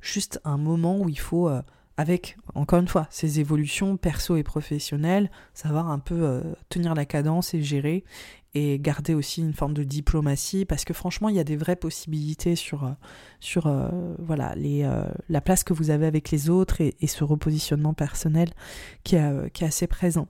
Juste 0.00 0.40
un 0.44 0.58
moment 0.58 0.98
où 0.98 1.08
il 1.08 1.18
faut, 1.18 1.48
euh, 1.48 1.62
avec, 1.96 2.36
encore 2.54 2.80
une 2.80 2.88
fois, 2.88 3.06
ces 3.10 3.40
évolutions 3.40 3.96
perso 3.96 4.36
et 4.36 4.42
professionnelles, 4.42 5.30
savoir 5.54 5.88
un 5.88 5.98
peu 5.98 6.22
euh, 6.22 6.42
tenir 6.68 6.94
la 6.94 7.06
cadence 7.06 7.54
et 7.54 7.62
gérer, 7.62 8.04
et 8.52 8.78
garder 8.80 9.14
aussi 9.14 9.40
une 9.40 9.54
forme 9.54 9.74
de 9.74 9.84
diplomatie, 9.84 10.64
parce 10.64 10.84
que 10.84 10.92
franchement, 10.92 11.28
il 11.28 11.36
y 11.36 11.40
a 11.40 11.44
des 11.44 11.56
vraies 11.56 11.76
possibilités 11.76 12.56
sur, 12.56 12.96
sur 13.38 13.72
voilà, 14.18 14.56
les, 14.56 14.90
la 15.28 15.40
place 15.40 15.62
que 15.62 15.72
vous 15.72 15.90
avez 15.90 16.04
avec 16.04 16.32
les 16.32 16.50
autres 16.50 16.80
et, 16.80 17.06
ce 17.06 17.22
repositionnement 17.22 17.94
personnel 17.94 18.48
qui 19.04 19.14
qui 19.52 19.62
est 19.62 19.68
assez 19.68 19.86
présent. 19.86 20.26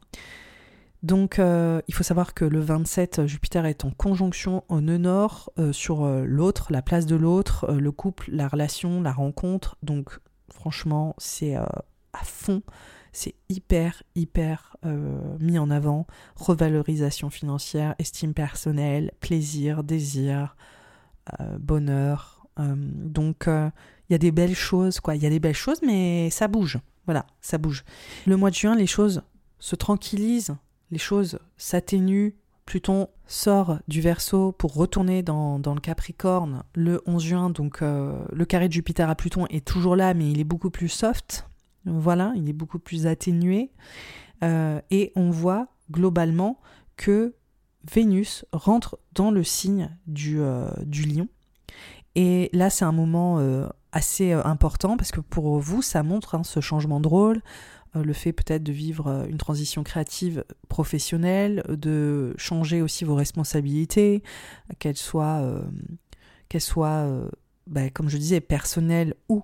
Donc 1.03 1.39
euh, 1.39 1.81
il 1.89 1.95
faut 1.95 2.03
savoir 2.03 2.35
que 2.35 2.45
le 2.45 2.61
27, 2.61 3.27
Jupiter 3.27 3.65
est 3.65 3.85
en 3.85 3.91
conjonction 3.91 4.65
au 4.69 4.81
nœud 4.81 4.99
nord 4.99 5.51
euh, 5.59 5.73
sur 5.73 6.05
euh, 6.05 6.25
l'autre, 6.27 6.71
la 6.71 6.83
place 6.83 7.07
de 7.07 7.17
l'autre, 7.17 7.73
le 7.73 7.93
couple, 7.93 8.31
la 8.31 8.49
relation, 8.49 9.01
la 9.01 9.13
rencontre. 9.13 9.77
Donc 9.83 10.19
franchement, 10.53 11.15
c'est 11.17 11.55
à 11.55 12.25
fond, 12.25 12.63
c'est 13.13 13.35
hyper, 13.49 14.03
hyper 14.15 14.77
mis 15.39 15.59
en 15.59 15.71
avant. 15.71 16.07
Revalorisation 16.37 17.31
financière, 17.31 17.95
estime 17.99 18.35
personnelle, 18.35 19.13
plaisir, 19.21 19.85
désir, 19.85 20.57
bonheur. 21.59 22.47
donc 22.59 23.45
il 23.47 24.13
y 24.13 24.15
a 24.15 24.19
des 24.19 24.33
belles 24.33 24.57
choses, 24.57 25.01
quoi. 25.01 25.15
Il 25.17 25.23
y 25.23 25.27
a 25.27 25.31
des 25.31 25.41
belles 25.41 25.55
choses, 25.55 25.81
mais 25.83 26.29
ça 26.31 26.49
bouge. 26.49 26.79
Voilà, 27.07 27.27
ça 27.41 27.57
bouge. 27.59 27.85
Le 28.27 28.37
mois 28.37 28.51
de 28.51 28.57
juin, 28.57 28.75
les 28.75 28.89
choses 28.89 29.23
se 29.61 29.77
tranquillisent 29.77 30.57
les 30.91 30.99
choses 30.99 31.39
s'atténuent. 31.57 32.35
Pluton 32.67 33.09
sort 33.27 33.79
du 33.89 34.01
Verseau 34.01 34.53
pour 34.53 34.75
retourner 34.75 35.23
dans, 35.23 35.59
le 35.59 35.81
Capricorne 35.81 36.63
le 36.75 37.03
11 37.05 37.23
juin, 37.23 37.51
donc 37.51 37.83
euh, 37.83 38.17
le 38.33 38.45
carré 38.45 38.69
de 38.69 38.73
Jupiter 38.73 39.11
à 39.11 39.17
Pluton 39.17 39.47
est 39.51 39.65
toujours 39.65 39.97
là, 39.97 40.15
mais 40.15 40.31
il 40.31 40.39
est 40.39 40.45
beaucoup 40.45 40.71
plus 40.71 40.89
soft. 40.89 41.49
Voilà, 41.85 42.33
il 42.37 42.49
est 42.49 42.53
beaucoup 42.53 42.79
plus 42.79 43.09
atténué. 43.09 43.73
Euh, 44.45 44.81
et 44.91 45.13
on 45.17 45.31
voit 45.31 45.69
globalement 45.91 46.61
que 46.97 47.35
Vénus 47.93 48.45
rentre 48.53 49.01
dans 49.15 49.33
le 49.33 49.43
signe 49.43 49.91
du, 50.07 50.41
euh, 50.41 50.71
lion. 50.93 51.29
Et 52.15 52.51
là, 52.53 52.71
c'est 52.71 52.85
un 52.85 52.93
moment 52.93 53.41
assez 53.93 54.33
important 54.33 54.97
parce 54.97 55.11
que 55.13 55.21
pour 55.21 55.59
vous, 55.59 55.81
ça 55.81 56.03
montre 56.03 56.35
hein, 56.35 56.43
ce 56.45 56.61
changement 56.61 57.01
de 57.01 57.09
rôle. 57.09 57.41
Euh, 57.97 58.05
le 58.05 58.13
fait 58.13 58.33
peut-être 58.33 58.63
de 58.63 58.73
vivre 58.73 59.09
euh, 59.09 59.27
une 59.27 59.39
transition 59.39 59.83
créative 59.83 60.45
professionnelle, 60.69 61.65
de 61.69 62.35
changer 62.37 62.83
aussi 62.83 63.05
vos 63.05 63.17
responsabilités, 63.17 64.23
qu'elles 64.79 64.97
soient, 64.97 65.43
euh, 65.43 67.29
bah, 67.67 67.91
comme 67.91 68.09
je 68.09 68.17
disais, 68.17 68.41
personnelles 68.41 69.15
ou 69.29 69.43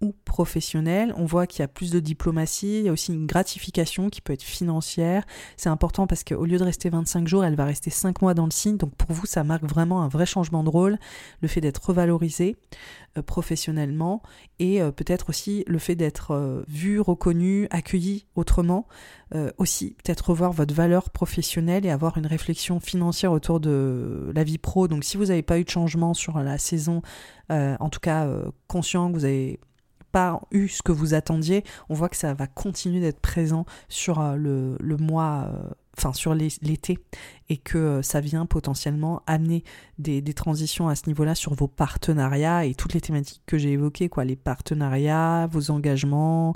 ou 0.00 0.14
professionnelle. 0.24 1.14
On 1.16 1.24
voit 1.24 1.46
qu'il 1.46 1.60
y 1.60 1.62
a 1.62 1.68
plus 1.68 1.90
de 1.90 2.00
diplomatie, 2.00 2.80
il 2.80 2.84
y 2.84 2.88
a 2.88 2.92
aussi 2.92 3.12
une 3.12 3.26
gratification 3.26 4.10
qui 4.10 4.20
peut 4.20 4.32
être 4.32 4.42
financière. 4.42 5.24
C'est 5.56 5.68
important 5.68 6.06
parce 6.06 6.24
qu'au 6.24 6.44
lieu 6.44 6.58
de 6.58 6.64
rester 6.64 6.90
25 6.90 7.26
jours, 7.26 7.44
elle 7.44 7.56
va 7.56 7.64
rester 7.64 7.90
5 7.90 8.20
mois 8.22 8.34
dans 8.34 8.44
le 8.44 8.50
signe. 8.50 8.76
Donc 8.76 8.94
pour 8.94 9.12
vous, 9.12 9.26
ça 9.26 9.44
marque 9.44 9.64
vraiment 9.64 10.02
un 10.02 10.08
vrai 10.08 10.26
changement 10.26 10.62
de 10.64 10.68
rôle, 10.68 10.98
le 11.40 11.48
fait 11.48 11.60
d'être 11.60 11.84
revalorisé 11.84 12.56
euh, 13.16 13.22
professionnellement 13.22 14.22
et 14.58 14.82
euh, 14.82 14.90
peut-être 14.90 15.30
aussi 15.30 15.64
le 15.66 15.78
fait 15.78 15.94
d'être 15.94 16.32
euh, 16.32 16.62
vu, 16.68 17.00
reconnu, 17.00 17.66
accueilli 17.70 18.26
autrement. 18.34 18.86
aussi 19.58 19.96
peut-être 20.04 20.30
revoir 20.30 20.52
votre 20.52 20.72
valeur 20.72 21.10
professionnelle 21.10 21.84
et 21.84 21.90
avoir 21.90 22.16
une 22.16 22.26
réflexion 22.26 22.78
financière 22.78 23.32
autour 23.32 23.58
de 23.58 24.30
la 24.34 24.44
vie 24.44 24.58
pro. 24.58 24.86
Donc 24.86 25.02
si 25.02 25.16
vous 25.16 25.26
n'avez 25.26 25.42
pas 25.42 25.58
eu 25.58 25.64
de 25.64 25.68
changement 25.68 26.14
sur 26.14 26.38
la 26.38 26.58
saison, 26.58 27.02
en 27.50 27.88
tout 27.90 28.00
cas 28.00 28.28
conscient 28.68 29.10
que 29.10 29.18
vous 29.18 29.24
avez 29.24 29.58
eu 30.50 30.68
ce 30.68 30.82
que 30.82 30.92
vous 30.92 31.14
attendiez, 31.14 31.64
on 31.88 31.94
voit 31.94 32.08
que 32.08 32.16
ça 32.16 32.34
va 32.34 32.46
continuer 32.46 33.00
d'être 33.00 33.20
présent 33.20 33.64
sur 33.88 34.20
euh, 34.20 34.36
le, 34.36 34.96
mois, 34.96 35.48
euh, 35.52 35.68
enfin 35.96 36.12
sur 36.12 36.34
l'été, 36.34 36.98
et 37.48 37.56
que 37.56 37.78
euh, 37.78 38.02
ça 38.02 38.20
vient 38.20 38.46
potentiellement 38.46 39.22
amener 39.26 39.64
des, 39.98 40.20
des 40.20 40.34
transitions 40.34 40.88
à 40.88 40.94
ce 40.94 41.06
niveau-là 41.06 41.34
sur 41.34 41.54
vos 41.54 41.68
partenariats 41.68 42.64
et 42.64 42.74
toutes 42.74 42.94
les 42.94 43.00
thématiques 43.00 43.42
que 43.46 43.58
j'ai 43.58 43.72
évoquées, 43.72 44.08
quoi, 44.08 44.24
les 44.24 44.36
partenariats, 44.36 45.48
vos 45.50 45.70
engagements, 45.70 46.54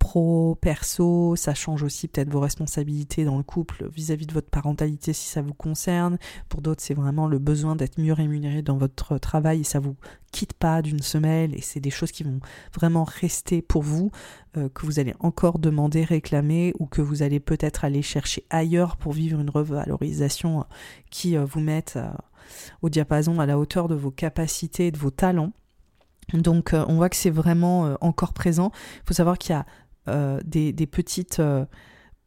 pro, 0.00 0.56
perso, 0.60 1.36
ça 1.36 1.54
change 1.54 1.84
aussi 1.84 2.08
peut-être 2.08 2.30
vos 2.30 2.40
responsabilités 2.40 3.24
dans 3.24 3.36
le 3.36 3.44
couple 3.44 3.88
vis-à-vis 3.94 4.26
de 4.26 4.32
votre 4.32 4.48
parentalité 4.50 5.12
si 5.12 5.28
ça 5.28 5.42
vous 5.42 5.54
concerne. 5.54 6.18
Pour 6.48 6.62
d'autres, 6.62 6.82
c'est 6.82 6.94
vraiment 6.94 7.28
le 7.28 7.38
besoin 7.38 7.76
d'être 7.76 8.00
mieux 8.00 8.14
rémunéré 8.14 8.62
dans 8.62 8.76
votre 8.76 9.18
travail 9.18 9.60
et 9.60 9.64
ça 9.64 9.78
vous 9.78 9.94
quitte 10.32 10.54
pas 10.54 10.82
d'une 10.82 11.02
semelle 11.02 11.54
et 11.54 11.60
c'est 11.60 11.80
des 11.80 11.90
choses 11.90 12.10
qui 12.10 12.24
vont 12.24 12.40
vraiment 12.74 13.04
rester 13.04 13.62
pour 13.62 13.82
vous, 13.82 14.10
euh, 14.56 14.68
que 14.70 14.86
vous 14.86 14.98
allez 14.98 15.14
encore 15.20 15.58
demander, 15.58 16.02
réclamer 16.02 16.72
ou 16.78 16.86
que 16.86 17.02
vous 17.02 17.22
allez 17.22 17.38
peut-être 17.38 17.84
aller 17.84 18.02
chercher 18.02 18.44
ailleurs 18.50 18.96
pour 18.96 19.12
vivre 19.12 19.38
une 19.38 19.50
revalorisation 19.50 20.64
qui 21.10 21.36
euh, 21.36 21.44
vous 21.44 21.60
mette 21.60 21.94
euh, 21.96 22.10
au 22.82 22.88
diapason 22.88 23.38
à 23.38 23.46
la 23.46 23.58
hauteur 23.58 23.86
de 23.86 23.94
vos 23.94 24.10
capacités 24.10 24.88
et 24.88 24.90
de 24.90 24.98
vos 24.98 25.10
talents. 25.10 25.52
Donc 26.32 26.74
on 26.74 26.94
voit 26.94 27.08
que 27.08 27.16
c'est 27.16 27.28
vraiment 27.28 27.96
encore 28.00 28.32
présent. 28.34 28.70
Il 28.98 29.08
faut 29.08 29.14
savoir 29.14 29.36
qu'il 29.36 29.50
y 29.50 29.58
a 29.58 29.66
euh, 30.08 30.40
des, 30.44 30.72
petites... 30.86 31.40
Euh, 31.40 31.64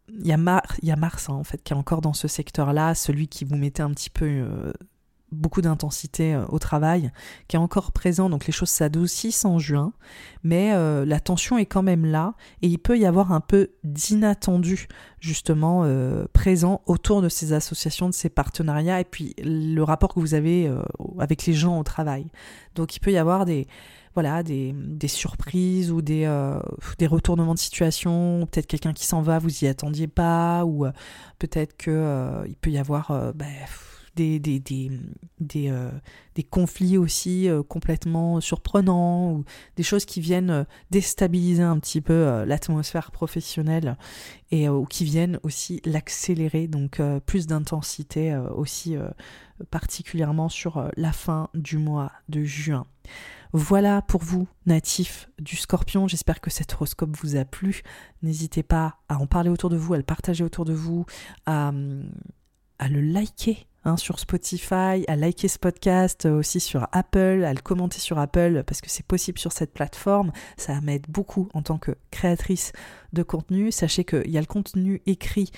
il 0.10 0.28
y, 0.28 0.34
a 0.34 0.64
y 0.84 0.92
a 0.92 0.96
Mars 0.96 1.30
hein, 1.30 1.34
en 1.34 1.44
fait 1.44 1.64
qui 1.64 1.74
est 1.74 1.76
encore 1.76 2.02
dans 2.02 2.14
ce 2.14 2.28
secteur-là, 2.28 2.94
celui 2.94 3.28
qui 3.28 3.46
vous 3.46 3.56
mettait 3.56 3.82
un 3.82 3.92
petit 3.92 4.10
peu 4.10 4.26
euh, 4.26 4.74
beaucoup 5.32 5.62
d'intensité 5.62 6.40
au 6.50 6.60
travail, 6.60 7.12
qui 7.48 7.56
est 7.56 7.60
encore 7.60 7.92
présent, 7.94 8.30
donc 8.30 8.46
les 8.46 8.52
choses 8.52 8.70
s'adoucissent 8.70 9.46
en 9.46 9.58
juin, 9.58 9.94
mais 10.44 10.76
la 11.06 11.20
tension 11.20 11.58
est 11.58 11.66
quand 11.66 11.82
même 11.82 12.06
là, 12.06 12.36
et 12.62 12.68
il 12.68 12.78
peut 12.78 13.00
y 13.00 13.08
avoir 13.08 13.32
un 13.32 13.40
peu 13.40 13.72
d'inattendu 13.84 14.88
justement 15.20 15.88
présent 16.34 16.82
autour 16.86 17.24
de 17.24 17.30
ces 17.30 17.54
associations, 17.54 18.10
de 18.10 18.14
ces 18.14 18.30
partenariats, 18.30 19.00
et 19.00 19.06
puis 19.06 19.34
le 19.44 19.82
rapport 19.82 20.14
que 20.14 20.20
vous 20.20 20.36
avez 20.36 20.72
avec 21.18 21.48
les 21.48 21.54
gens 21.54 21.80
au 21.80 21.84
travail. 21.84 22.28
Donc 22.76 22.96
il 22.96 23.00
peut 23.00 23.12
y 23.12 23.18
avoir 23.18 23.46
des, 23.46 23.66
voilà, 24.14 24.44
des, 24.44 24.74
surprises 25.08 25.92
ou 25.92 26.02
des, 26.02 26.26
euh, 26.26 26.60
retournements 27.02 27.54
de 27.54 27.60
situation, 27.60 28.48
peut-être 28.52 28.68
quelqu'un 28.68 28.94
qui 28.94 29.06
s'en 29.06 29.22
va, 29.22 29.40
vous 29.40 29.64
y 29.64 29.68
attendiez 29.68 30.08
pas, 30.08 30.66
ou 30.66 30.86
euh, 30.86 30.92
peut-être 31.40 31.76
que 31.76 31.92
euh, 31.92 32.48
peut 32.62 32.70
y 32.70 32.78
avoir 32.78 33.34
bah, 33.34 33.46
des, 34.16 34.40
conflits 36.52 36.98
aussi 36.98 37.50
complètement 37.68 38.40
surprenants, 38.40 39.32
ou 39.32 39.44
des 39.76 39.84
choses 39.84 40.06
qui 40.06 40.22
viennent 40.22 40.66
déstabiliser 40.92 41.64
un 41.64 41.80
petit 41.80 42.02
peu 42.02 42.44
l'atmosphère 42.46 43.12
professionnelle 43.12 43.98
et 44.52 44.68
qui 44.90 45.04
viennent 45.04 45.40
aussi 45.42 45.82
l'accélérer, 45.84 46.68
donc 46.68 47.02
plus 47.26 47.48
d'intensité 47.48 48.38
aussi 48.56 48.96
particulièrement 49.72 50.48
sur 50.48 50.90
la 50.96 51.12
fin 51.12 51.50
du 51.56 51.80
mois 51.80 52.12
de 52.30 52.44
juin. 52.44 52.86
Voilà 53.56 54.02
pour 54.02 54.24
vous, 54.24 54.48
natifs 54.66 55.30
du 55.38 55.56
scorpion. 55.56 56.08
J'espère 56.08 56.42
que 56.42 56.50
cet 56.50 56.74
horoscope 56.74 57.16
vous 57.16 57.36
a 57.36 57.46
plu. 57.46 57.84
N'hésitez 58.24 58.64
pas 58.64 58.98
à 59.10 59.20
en 59.20 59.28
parler 59.28 59.52
autour 59.52 59.70
de 59.70 59.78
vous, 59.78 59.94
à 59.94 59.98
le 59.98 60.04
partager 60.04 60.44
autour 60.44 60.66
de 60.66 60.74
vous, 60.74 61.06
à, 61.46 61.72
le 61.72 63.00
liker 63.00 63.68
hein, 63.86 63.96
sur 63.96 64.18
Spotify, 64.18 65.06
à 65.08 65.16
liker 65.16 65.48
ce 65.48 65.60
podcast 65.60 66.26
aussi 66.26 66.60
sur 66.60 66.88
Apple, 66.94 67.44
à 67.46 67.54
le 67.54 67.62
commenter 67.62 68.00
sur 68.00 68.18
Apple 68.18 68.64
parce 68.66 68.82
que 68.82 68.90
c'est 68.90 69.06
possible 69.06 69.38
sur 69.38 69.52
cette 69.52 69.72
plateforme. 69.72 70.32
Ça 70.58 70.82
m'aide 70.82 71.06
beaucoup 71.08 71.48
en 71.54 71.62
tant 71.62 71.78
que 71.78 71.92
créatrice 72.10 72.72
de 73.14 73.22
contenu. 73.22 73.72
Sachez 73.72 74.04
qu'il 74.04 74.32
y 74.32 74.38
a 74.40 74.42
le 74.42 74.48
contenu 74.48 75.04
écrit 75.06 75.52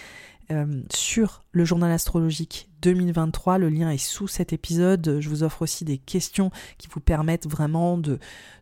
euh, 0.51 0.81
sur 0.93 1.43
le 1.51 1.65
journal 1.65 1.91
astrologique 1.91 2.69
2023. 2.83 3.57
Le 3.57 3.69
lien 3.69 3.89
est 3.89 3.97
sous 3.97 4.27
cet 4.27 4.53
épisode. 4.53 5.17
Je 5.19 5.29
vous 5.29 5.41
offre 5.41 5.63
aussi 5.63 5.85
des 5.85 5.97
questions 5.97 6.51
qui 6.77 6.87
vous 6.91 6.99
permettent 6.99 7.47
vraiment 7.47 7.97
de, 7.97 8.19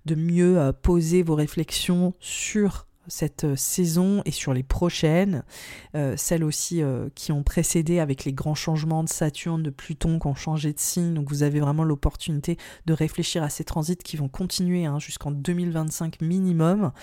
mieux 0.08 0.58
euh, 0.58 0.72
poser 0.72 1.24
vos 1.24 1.36
réflexions 1.36 2.14
sur 2.22 2.88
cette 3.08 3.44
euh, 3.44 3.58
saison 3.58 4.22
et 4.24 4.32
sur 4.32 4.54
les 4.54 4.64
prochaines, 4.64 5.44
celles 6.16 6.46
aussi 6.46 6.82
qui 7.16 7.34
ont 7.34 7.44
précédé 7.44 8.00
avec 8.00 8.24
les 8.24 8.32
grands 8.32 8.56
changements 8.56 9.04
de 9.04 9.10
Saturne, 9.10 9.62
de 9.62 9.70
Pluton 9.70 10.20
qui 10.20 10.28
ont 10.28 10.36
changé 10.36 10.72
de 10.72 10.80
signe. 10.80 11.14
Donc 11.14 11.30
vous 11.30 11.44
avez 11.44 11.60
vraiment 11.60 11.84
l'opportunité 11.84 12.58
de 12.86 12.94
réfléchir 12.94 13.44
à 13.44 13.50
ces 13.50 13.66
transits 13.66 13.98
qui 13.98 14.16
vont 14.16 14.30
continuer 14.30 14.86
hein, 14.86 15.00
jusqu'en 15.00 15.32
2025 15.32 16.22
minimum. 16.22 16.94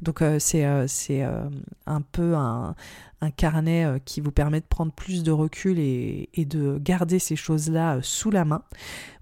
Donc 0.00 0.22
c'est 0.38 0.64
un 0.64 2.00
peu 2.12 2.36
un, 2.36 2.74
un 3.20 3.30
carnet 3.30 3.86
qui 4.04 4.20
vous 4.20 4.30
permet 4.30 4.60
de 4.60 4.66
prendre 4.66 4.92
plus 4.92 5.22
de 5.22 5.32
recul 5.32 5.78
et, 5.78 6.28
de 6.36 6.78
garder 6.78 7.18
ces 7.18 7.36
choses-là 7.36 7.98
sous 8.02 8.30
la 8.30 8.44
main. 8.44 8.62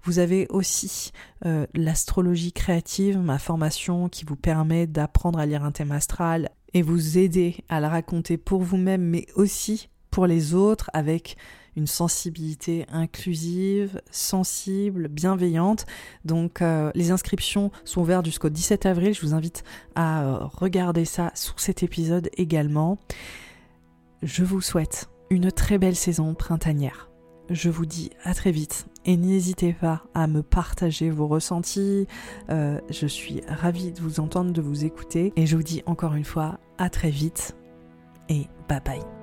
Vous 0.03 0.19
avez 0.19 0.47
aussi 0.49 1.11
euh, 1.45 1.67
l'astrologie 1.73 2.53
créative, 2.53 3.17
ma 3.19 3.39
formation 3.39 4.07
qui 4.07 4.23
vous 4.23 4.37
permet 4.37 4.87
d'apprendre 4.87 5.37
à 5.39 5.45
lire 5.45 5.63
un 5.63 5.71
thème 5.71 5.91
astral 5.91 6.49
et 6.73 6.81
vous 6.81 7.17
aider 7.17 7.57
à 7.69 7.79
la 7.79 7.89
raconter 7.89 8.37
pour 8.37 8.61
vous-même, 8.61 9.01
mais 9.01 9.25
aussi 9.35 9.89
pour 10.09 10.25
les 10.25 10.53
autres 10.53 10.89
avec 10.93 11.35
une 11.75 11.87
sensibilité 11.87 12.85
inclusive, 12.89 14.01
sensible, 14.09 15.09
bienveillante. 15.09 15.85
Donc 16.25 16.61
euh, 16.61 16.89
les 16.95 17.11
inscriptions 17.11 17.71
sont 17.83 18.01
ouvertes 18.01 18.25
jusqu'au 18.25 18.49
17 18.49 18.85
avril. 18.85 19.13
Je 19.13 19.21
vous 19.21 19.33
invite 19.33 19.63
à 19.95 20.23
euh, 20.23 20.37
regarder 20.45 21.05
ça 21.05 21.31
sous 21.35 21.57
cet 21.57 21.83
épisode 21.83 22.29
également. 22.37 22.97
Je 24.23 24.43
vous 24.43 24.61
souhaite 24.61 25.09
une 25.29 25.51
très 25.51 25.77
belle 25.77 25.95
saison 25.95 26.33
printanière. 26.33 27.09
Je 27.49 27.69
vous 27.69 27.85
dis 27.85 28.09
à 28.23 28.33
très 28.33 28.51
vite 28.51 28.87
et 29.05 29.15
n'hésitez 29.15 29.73
pas 29.73 30.03
à 30.13 30.27
me 30.27 30.41
partager 30.41 31.09
vos 31.09 31.27
ressentis. 31.27 32.07
Euh, 32.49 32.79
je 32.89 33.07
suis 33.07 33.41
ravie 33.47 33.91
de 33.91 34.01
vous 34.01 34.19
entendre, 34.19 34.51
de 34.51 34.61
vous 34.61 34.85
écouter 34.85 35.31
et 35.35 35.45
je 35.45 35.55
vous 35.55 35.63
dis 35.63 35.83
encore 35.85 36.15
une 36.15 36.25
fois 36.25 36.59
à 36.77 36.89
très 36.89 37.09
vite 37.09 37.55
et 38.27 38.47
bye 38.67 38.81
bye. 38.83 39.16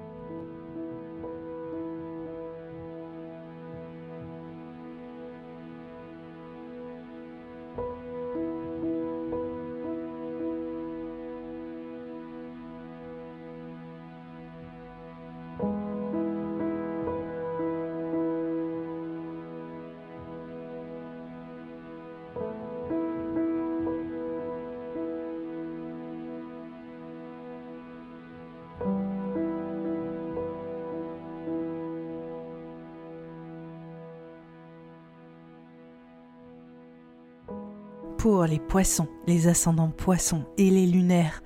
Les 38.46 38.58
poissons, 38.58 39.08
les 39.26 39.48
ascendants 39.48 39.90
poissons 39.90 40.44
et 40.58 40.70
les 40.70 40.86
lunaires 40.86 41.42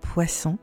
poissons, 0.00 0.58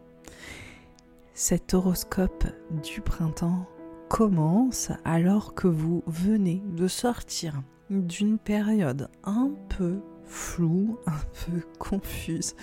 cet 1.34 1.74
horoscope 1.74 2.46
du 2.84 3.02
printemps 3.02 3.66
commence 4.10 4.92
alors 5.06 5.54
que 5.54 5.68
vous 5.68 6.04
venez 6.08 6.62
de 6.76 6.88
sortir 6.88 7.62
d'une 7.90 8.38
période 8.38 9.10
un 9.24 9.52
peu 9.78 10.00
floue, 10.26 10.98
un 11.06 11.20
peu 11.46 11.62
confuse 11.80 12.56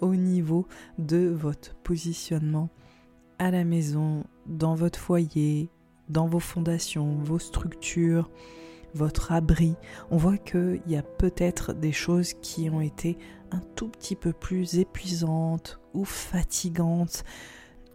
au 0.00 0.14
niveau 0.14 0.66
de 0.98 1.28
votre 1.28 1.74
positionnement 1.76 2.68
à 3.38 3.50
la 3.50 3.64
maison, 3.64 4.24
dans 4.46 4.74
votre 4.74 4.98
foyer, 4.98 5.70
dans 6.08 6.26
vos 6.26 6.40
fondations, 6.40 7.16
vos 7.22 7.38
structures, 7.38 8.30
votre 8.94 9.32
abri. 9.32 9.74
On 10.10 10.16
voit 10.16 10.38
qu'il 10.38 10.82
y 10.86 10.96
a 10.96 11.02
peut-être 11.02 11.72
des 11.72 11.92
choses 11.92 12.34
qui 12.34 12.70
ont 12.70 12.80
été 12.80 13.18
un 13.50 13.60
tout 13.74 13.88
petit 13.88 14.16
peu 14.16 14.32
plus 14.32 14.78
épuisantes 14.78 15.80
ou 15.94 16.04
fatigantes 16.04 17.24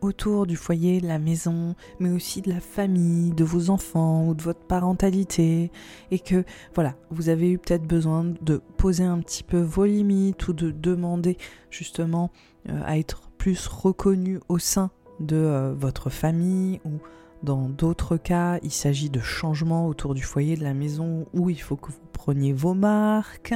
autour 0.01 0.45
du 0.45 0.55
foyer, 0.55 1.01
de 1.01 1.07
la 1.07 1.19
maison, 1.19 1.75
mais 1.99 2.11
aussi 2.11 2.41
de 2.41 2.49
la 2.49 2.59
famille, 2.59 3.31
de 3.31 3.43
vos 3.43 3.69
enfants 3.69 4.27
ou 4.27 4.35
de 4.35 4.41
votre 4.41 4.61
parentalité, 4.61 5.71
et 6.11 6.19
que 6.19 6.43
voilà, 6.75 6.95
vous 7.09 7.29
avez 7.29 7.49
eu 7.49 7.57
peut-être 7.57 7.87
besoin 7.87 8.25
de 8.41 8.61
poser 8.77 9.03
un 9.03 9.19
petit 9.19 9.43
peu 9.43 9.59
vos 9.59 9.85
limites 9.85 10.47
ou 10.47 10.53
de 10.53 10.71
demander 10.71 11.37
justement 11.69 12.31
euh, 12.69 12.81
à 12.85 12.97
être 12.97 13.29
plus 13.37 13.67
reconnu 13.67 14.39
au 14.47 14.59
sein 14.59 14.91
de 15.19 15.35
euh, 15.35 15.73
votre 15.73 16.09
famille 16.09 16.79
ou 16.85 16.99
dans 17.43 17.69
d'autres 17.69 18.17
cas, 18.17 18.59
il 18.63 18.71
s'agit 18.71 19.09
de 19.09 19.19
changements 19.19 19.87
autour 19.87 20.13
du 20.15 20.23
foyer 20.23 20.55
de 20.55 20.63
la 20.63 20.73
maison 20.73 21.27
où 21.33 21.49
il 21.49 21.61
faut 21.61 21.75
que 21.75 21.91
vous 21.91 21.99
preniez 22.25 22.53
vos 22.53 22.73
marques. 22.73 23.53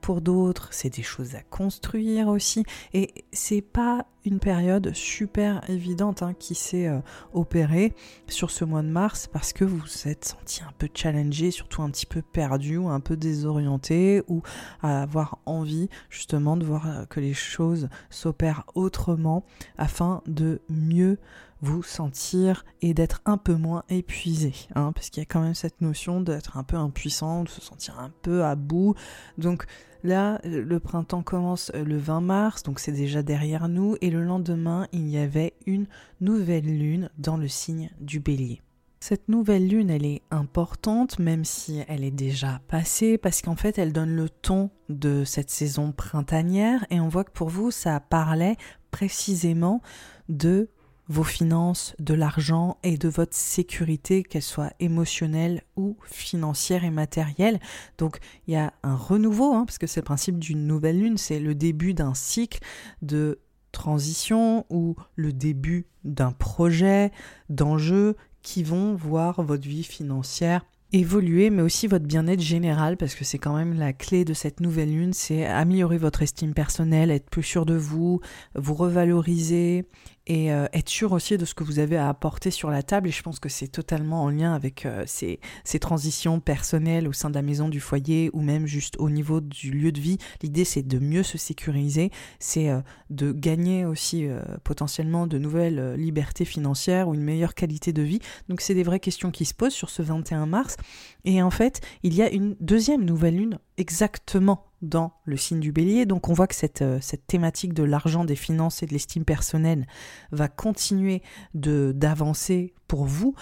Pour 0.00 0.20
d'autres, 0.20 0.68
c'est 0.72 0.90
des 0.90 1.02
choses 1.02 1.36
à 1.36 1.42
construire 1.42 2.28
aussi. 2.28 2.64
Et 2.92 3.24
c'est 3.32 3.60
pas 3.60 4.06
une 4.24 4.40
période 4.40 4.92
super 4.92 5.68
évidente 5.70 6.22
hein, 6.22 6.34
qui 6.34 6.54
s'est 6.54 6.88
euh, 6.88 6.98
opérée 7.32 7.94
sur 8.26 8.50
ce 8.50 8.64
mois 8.64 8.82
de 8.82 8.88
mars 8.88 9.28
parce 9.32 9.52
que 9.52 9.64
vous 9.64 9.78
vous 9.78 10.08
êtes 10.08 10.24
senti 10.24 10.62
un 10.62 10.72
peu 10.76 10.88
challengé, 10.92 11.50
surtout 11.50 11.82
un 11.82 11.90
petit 11.90 12.06
peu 12.06 12.20
perdu 12.20 12.76
ou 12.76 12.88
un 12.88 13.00
peu 13.00 13.16
désorienté 13.16 14.22
ou 14.26 14.42
à 14.82 15.02
avoir 15.02 15.38
envie 15.46 15.88
justement 16.10 16.56
de 16.56 16.64
voir 16.64 16.88
euh, 16.88 17.04
que 17.04 17.20
les 17.20 17.34
choses 17.34 17.88
s'opèrent 18.10 18.64
autrement 18.74 19.44
afin 19.78 20.22
de 20.26 20.60
mieux 20.68 21.18
vous 21.60 21.82
sentir 21.82 22.64
et 22.82 22.94
d'être 22.94 23.20
un 23.24 23.36
peu 23.36 23.54
moins 23.54 23.84
épuisé, 23.88 24.54
hein, 24.74 24.92
parce 24.92 25.10
qu'il 25.10 25.20
y 25.20 25.26
a 25.26 25.26
quand 25.26 25.40
même 25.40 25.54
cette 25.54 25.80
notion 25.80 26.20
d'être 26.20 26.56
un 26.56 26.62
peu 26.62 26.76
impuissant, 26.76 27.44
de 27.44 27.48
se 27.48 27.60
sentir 27.60 27.98
un 27.98 28.10
peu 28.22 28.44
à 28.44 28.54
bout. 28.54 28.94
Donc 29.38 29.64
là, 30.04 30.40
le 30.44 30.78
printemps 30.78 31.22
commence 31.22 31.72
le 31.74 31.96
20 31.96 32.20
mars, 32.20 32.62
donc 32.62 32.78
c'est 32.78 32.92
déjà 32.92 33.22
derrière 33.22 33.68
nous, 33.68 33.96
et 34.00 34.10
le 34.10 34.22
lendemain, 34.22 34.86
il 34.92 35.08
y 35.08 35.18
avait 35.18 35.54
une 35.66 35.86
nouvelle 36.20 36.66
lune 36.66 37.10
dans 37.18 37.36
le 37.36 37.48
signe 37.48 37.90
du 38.00 38.20
bélier. 38.20 38.62
Cette 39.00 39.28
nouvelle 39.28 39.68
lune, 39.68 39.90
elle 39.90 40.04
est 40.04 40.22
importante, 40.32 41.20
même 41.20 41.44
si 41.44 41.84
elle 41.86 42.02
est 42.02 42.10
déjà 42.10 42.60
passée, 42.66 43.16
parce 43.16 43.42
qu'en 43.42 43.54
fait, 43.54 43.78
elle 43.78 43.92
donne 43.92 44.14
le 44.14 44.28
ton 44.28 44.70
de 44.88 45.22
cette 45.24 45.50
saison 45.50 45.92
printanière, 45.92 46.84
et 46.90 46.98
on 47.00 47.08
voit 47.08 47.24
que 47.24 47.30
pour 47.30 47.48
vous, 47.48 47.70
ça 47.70 48.00
parlait 48.00 48.56
précisément 48.90 49.82
de 50.28 50.68
vos 51.08 51.24
finances, 51.24 51.94
de 51.98 52.14
l'argent 52.14 52.76
et 52.82 52.98
de 52.98 53.08
votre 53.08 53.34
sécurité, 53.34 54.22
qu'elle 54.22 54.42
soit 54.42 54.72
émotionnelle 54.78 55.62
ou 55.76 55.96
financière 56.04 56.84
et 56.84 56.90
matérielle. 56.90 57.60
Donc 57.96 58.18
il 58.46 58.54
y 58.54 58.56
a 58.56 58.72
un 58.82 58.94
renouveau, 58.94 59.54
hein, 59.54 59.64
parce 59.64 59.78
que 59.78 59.86
c'est 59.86 60.00
le 60.00 60.04
principe 60.04 60.38
d'une 60.38 60.66
nouvelle 60.66 61.00
lune, 61.00 61.16
c'est 61.16 61.40
le 61.40 61.54
début 61.54 61.94
d'un 61.94 62.14
cycle 62.14 62.60
de 63.02 63.40
transition 63.72 64.66
ou 64.70 64.96
le 65.16 65.32
début 65.32 65.86
d'un 66.04 66.32
projet, 66.32 67.12
d'enjeux 67.48 68.16
qui 68.42 68.62
vont 68.62 68.94
voir 68.94 69.42
votre 69.42 69.66
vie 69.66 69.84
financière 69.84 70.64
évoluer, 70.92 71.50
mais 71.50 71.62
aussi 71.62 71.86
votre 71.86 72.06
bien-être 72.06 72.40
général, 72.40 72.96
parce 72.96 73.14
que 73.14 73.24
c'est 73.24 73.38
quand 73.38 73.54
même 73.54 73.74
la 73.74 73.92
clé 73.92 74.24
de 74.24 74.32
cette 74.32 74.60
nouvelle 74.60 74.90
lune, 74.90 75.12
c'est 75.12 75.44
améliorer 75.44 75.98
votre 75.98 76.22
estime 76.22 76.54
personnelle, 76.54 77.10
être 77.10 77.28
plus 77.28 77.42
sûr 77.42 77.66
de 77.66 77.74
vous, 77.74 78.20
vous 78.54 78.74
revaloriser 78.74 79.86
et 80.28 80.52
euh, 80.52 80.66
être 80.74 80.90
sûr 80.90 81.12
aussi 81.12 81.38
de 81.38 81.44
ce 81.46 81.54
que 81.54 81.64
vous 81.64 81.78
avez 81.78 81.96
à 81.96 82.08
apporter 82.08 82.50
sur 82.50 82.70
la 82.70 82.82
table. 82.82 83.08
Et 83.08 83.10
je 83.10 83.22
pense 83.22 83.40
que 83.40 83.48
c'est 83.48 83.68
totalement 83.68 84.22
en 84.22 84.30
lien 84.30 84.54
avec 84.54 84.84
euh, 84.84 85.02
ces, 85.06 85.40
transitions 85.80 86.38
personnelles 86.38 87.08
au 87.08 87.12
sein 87.12 87.30
de 87.30 87.34
la 87.34 87.42
maison, 87.42 87.68
du 87.68 87.80
foyer 87.80 88.30
ou 88.34 88.42
même 88.42 88.66
juste 88.66 88.96
au 88.98 89.08
niveau 89.08 89.40
du 89.40 89.70
lieu 89.70 89.90
de 89.90 90.00
vie. 90.00 90.18
L'idée, 90.42 90.64
c'est 90.64 90.86
de 90.86 90.98
mieux 90.98 91.22
se 91.22 91.38
sécuriser, 91.38 92.10
c'est 92.38 92.68
euh, 92.68 92.80
de 93.08 93.32
gagner 93.32 93.86
aussi 93.86 94.26
potentiellement 94.64 95.26
de 95.26 95.38
nouvelles 95.38 95.94
libertés 95.94 96.44
financières 96.44 97.08
ou 97.08 97.14
une 97.14 97.22
meilleure 97.22 97.54
qualité 97.54 97.92
de 97.94 98.02
vie. 98.02 98.18
Donc, 98.48 98.60
c'est 98.60 98.74
des 98.74 98.82
vraies 98.82 99.00
questions 99.00 99.30
qui 99.30 99.46
se 99.46 99.54
posent 99.54 99.72
sur 99.72 99.88
ce 99.88 100.02
21 100.02 100.44
mars. 100.44 100.76
Et 101.24 101.42
en 101.42 101.50
fait, 101.50 101.80
il 102.02 102.14
y 102.14 102.22
a 102.22 102.30
une 102.30 102.54
deuxième 102.60 103.04
nouvelle 103.04 103.36
lune 103.36 103.58
exactement 103.78 104.67
dans 104.82 105.12
le 105.24 105.36
signe 105.36 105.60
du 105.60 105.72
bélier. 105.72 106.06
Donc 106.06 106.28
on 106.28 106.32
voit 106.32 106.46
que 106.46 106.54
cette, 106.54 106.82
euh, 106.82 106.98
cette 107.00 107.26
thématique 107.26 107.74
de 107.74 107.82
l'argent, 107.82 108.24
des 108.24 108.36
finances 108.36 108.82
et 108.82 108.86
de 108.86 108.92
l'estime 108.92 109.24
personnelle 109.24 109.86
va 110.32 110.48
continuer 110.48 111.22
d'avancer 111.54 112.74
pour 112.86 113.04
vous 113.04 113.34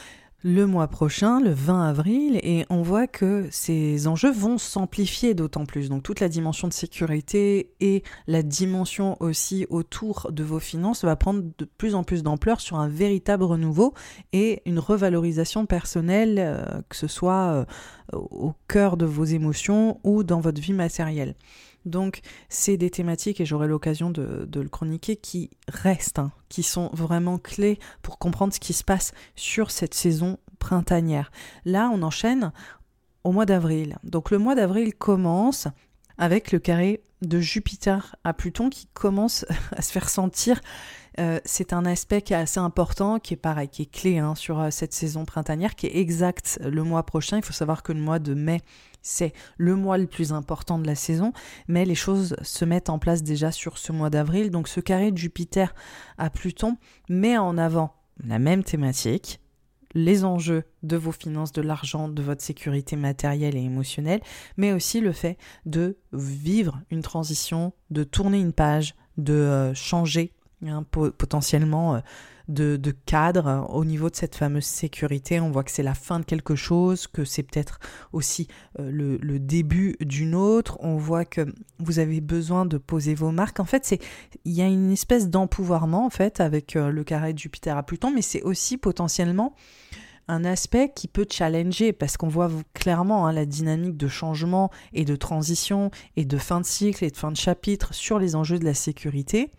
le 0.46 0.64
mois 0.64 0.86
prochain, 0.86 1.40
le 1.40 1.50
20 1.50 1.88
avril, 1.88 2.38
et 2.44 2.66
on 2.70 2.80
voit 2.80 3.08
que 3.08 3.48
ces 3.50 4.06
enjeux 4.06 4.30
vont 4.30 4.58
s'amplifier 4.58 5.34
d'autant 5.34 5.66
plus. 5.66 5.88
Donc 5.88 6.04
toute 6.04 6.20
la 6.20 6.28
dimension 6.28 6.68
de 6.68 6.72
sécurité 6.72 7.72
et 7.80 8.04
la 8.28 8.44
dimension 8.44 9.16
aussi 9.18 9.66
autour 9.70 10.30
de 10.30 10.44
vos 10.44 10.60
finances 10.60 11.04
va 11.04 11.16
prendre 11.16 11.42
de 11.58 11.64
plus 11.64 11.96
en 11.96 12.04
plus 12.04 12.22
d'ampleur 12.22 12.60
sur 12.60 12.78
un 12.78 12.86
véritable 12.86 13.42
renouveau 13.42 13.92
et 14.32 14.62
une 14.66 14.78
revalorisation 14.78 15.66
personnelle, 15.66 16.36
euh, 16.38 16.80
que 16.88 16.94
ce 16.94 17.08
soit 17.08 17.66
euh, 18.12 18.16
au 18.16 18.54
cœur 18.68 18.96
de 18.96 19.04
vos 19.04 19.24
émotions 19.24 19.98
ou 20.04 20.22
dans 20.22 20.38
votre 20.38 20.60
vie 20.60 20.74
matérielle. 20.74 21.34
Donc 21.86 22.20
c'est 22.48 22.76
des 22.76 22.90
thématiques, 22.90 23.40
et 23.40 23.46
j'aurai 23.46 23.68
l'occasion 23.68 24.10
de, 24.10 24.46
le 24.52 24.68
chroniquer, 24.68 25.16
qui 25.16 25.50
restent, 25.68 26.18
hein, 26.18 26.32
qui 26.48 26.62
sont 26.62 26.90
vraiment 26.92 27.38
clés 27.38 27.78
pour 28.02 28.18
comprendre 28.18 28.52
ce 28.52 28.60
qui 28.60 28.72
se 28.72 28.84
passe 28.84 29.12
sur 29.36 29.70
cette 29.70 29.94
saison 29.94 30.38
printanière. 30.58 31.30
Là, 31.64 31.90
on 31.92 32.02
enchaîne 32.02 32.52
au 33.24 33.32
mois 33.32 33.46
d'avril. 33.46 33.98
Donc 34.04 34.30
le 34.30 34.38
mois 34.38 34.54
d'avril 34.54 34.94
commence 34.94 35.68
avec 36.18 36.52
le 36.52 36.58
carré 36.58 37.02
de 37.22 37.40
Jupiter 37.40 38.16
à 38.24 38.32
Pluton 38.34 38.68
qui 38.68 38.86
commence 38.92 39.46
à 39.76 39.82
se 39.82 39.92
faire 39.92 40.08
sentir. 40.08 40.60
Euh, 41.18 41.40
c'est 41.44 41.72
un 41.72 41.86
aspect 41.86 42.20
qui 42.20 42.34
est 42.34 42.36
assez 42.36 42.60
important, 42.60 43.18
qui 43.18 43.34
est 43.34 43.38
pareil, 43.38 43.68
qui 43.68 43.82
est 43.82 43.90
clé 43.90 44.18
hein, 44.18 44.34
sur 44.34 44.60
euh, 44.60 44.70
cette 44.70 44.92
saison 44.92 45.24
printanière, 45.24 45.74
qui 45.74 45.86
est 45.86 45.96
exact 45.96 46.58
le 46.62 46.82
mois 46.82 47.04
prochain. 47.04 47.38
Il 47.38 47.42
faut 47.42 47.54
savoir 47.54 47.82
que 47.82 47.92
le 47.92 48.00
mois 48.00 48.18
de 48.18 48.34
mai 48.34 48.60
c'est 49.06 49.32
le 49.56 49.76
mois 49.76 49.98
le 49.98 50.06
plus 50.06 50.32
important 50.32 50.78
de 50.78 50.86
la 50.86 50.96
saison, 50.96 51.32
mais 51.68 51.84
les 51.84 51.94
choses 51.94 52.36
se 52.42 52.64
mettent 52.64 52.90
en 52.90 52.98
place 52.98 53.22
déjà 53.22 53.52
sur 53.52 53.78
ce 53.78 53.92
mois 53.92 54.10
d'avril. 54.10 54.50
Donc 54.50 54.66
ce 54.66 54.80
carré 54.80 55.12
de 55.12 55.16
Jupiter 55.16 55.74
à 56.18 56.28
Pluton 56.28 56.76
met 57.08 57.38
en 57.38 57.56
avant 57.56 57.94
la 58.24 58.40
même 58.40 58.64
thématique, 58.64 59.40
les 59.94 60.24
enjeux 60.24 60.64
de 60.82 60.96
vos 60.96 61.12
finances, 61.12 61.52
de 61.52 61.62
l'argent, 61.62 62.08
de 62.08 62.20
votre 62.20 62.42
sécurité 62.42 62.96
matérielle 62.96 63.56
et 63.56 63.62
émotionnelle, 63.62 64.20
mais 64.56 64.72
aussi 64.72 65.00
le 65.00 65.12
fait 65.12 65.38
de 65.66 65.96
vivre 66.12 66.82
une 66.90 67.02
transition, 67.02 67.72
de 67.90 68.02
tourner 68.02 68.40
une 68.40 68.52
page, 68.52 68.96
de 69.18 69.32
euh, 69.32 69.74
changer 69.74 70.32
hein, 70.66 70.84
potentiellement 70.92 72.02
de, 72.48 72.94
cadre 73.06 73.66
au 73.70 73.84
niveau 73.84 74.10
de 74.10 74.16
cette 74.16 74.36
fameuse 74.36 74.64
sécurité. 74.64 75.40
On 75.40 75.50
voit 75.50 75.64
que 75.64 75.70
c'est 75.70 75.82
la 75.82 75.94
fin 75.94 76.20
de 76.20 76.24
quelque 76.24 76.54
chose, 76.54 77.06
que 77.06 77.24
c'est 77.24 77.42
peut-être 77.42 77.78
aussi 78.12 78.48
euh, 78.78 79.18
le, 79.20 79.38
début 79.38 79.96
d'une 80.00 80.34
autre. 80.34 80.78
On 80.80 80.96
voit 80.96 81.24
que 81.24 81.46
vous 81.78 81.98
avez 81.98 82.20
besoin 82.20 82.66
de 82.66 82.78
poser 82.78 83.14
vos 83.14 83.30
marques. 83.30 83.60
En 83.60 83.64
fait, 83.64 83.84
c'est 83.84 84.00
il 84.44 84.52
y 84.52 84.62
a 84.62 84.66
une 84.66 84.92
espèce 84.92 85.28
d'empouvoirment 85.28 86.06
en 86.06 86.10
avec 86.38 86.76
euh, 86.76 86.90
le 86.90 87.04
carré 87.04 87.32
de 87.32 87.38
Jupiter 87.38 87.76
à 87.76 87.82
Pluton, 87.82 88.10
mais 88.10 88.22
c'est 88.22 88.42
aussi 88.42 88.78
potentiellement 88.78 89.54
un 90.28 90.44
aspect 90.44 90.92
qui 90.94 91.08
peut 91.08 91.26
challenger 91.30 91.92
parce 91.92 92.16
qu'on 92.16 92.28
voit 92.28 92.50
clairement 92.74 93.26
hein, 93.26 93.32
la 93.32 93.46
dynamique 93.46 93.96
de 93.96 94.08
changement 94.08 94.70
et 94.92 95.04
de 95.04 95.14
transition 95.14 95.90
et 96.16 96.24
de 96.24 96.38
fin 96.38 96.60
de 96.60 96.66
cycle 96.66 97.04
et 97.04 97.10
de 97.10 97.16
fin 97.16 97.30
de 97.30 97.36
chapitre 97.36 97.94
sur 97.94 98.18
les 98.18 98.34
enjeux 98.34 98.58
de 98.58 98.64
la 98.64 98.74
sécurité. 98.74 99.50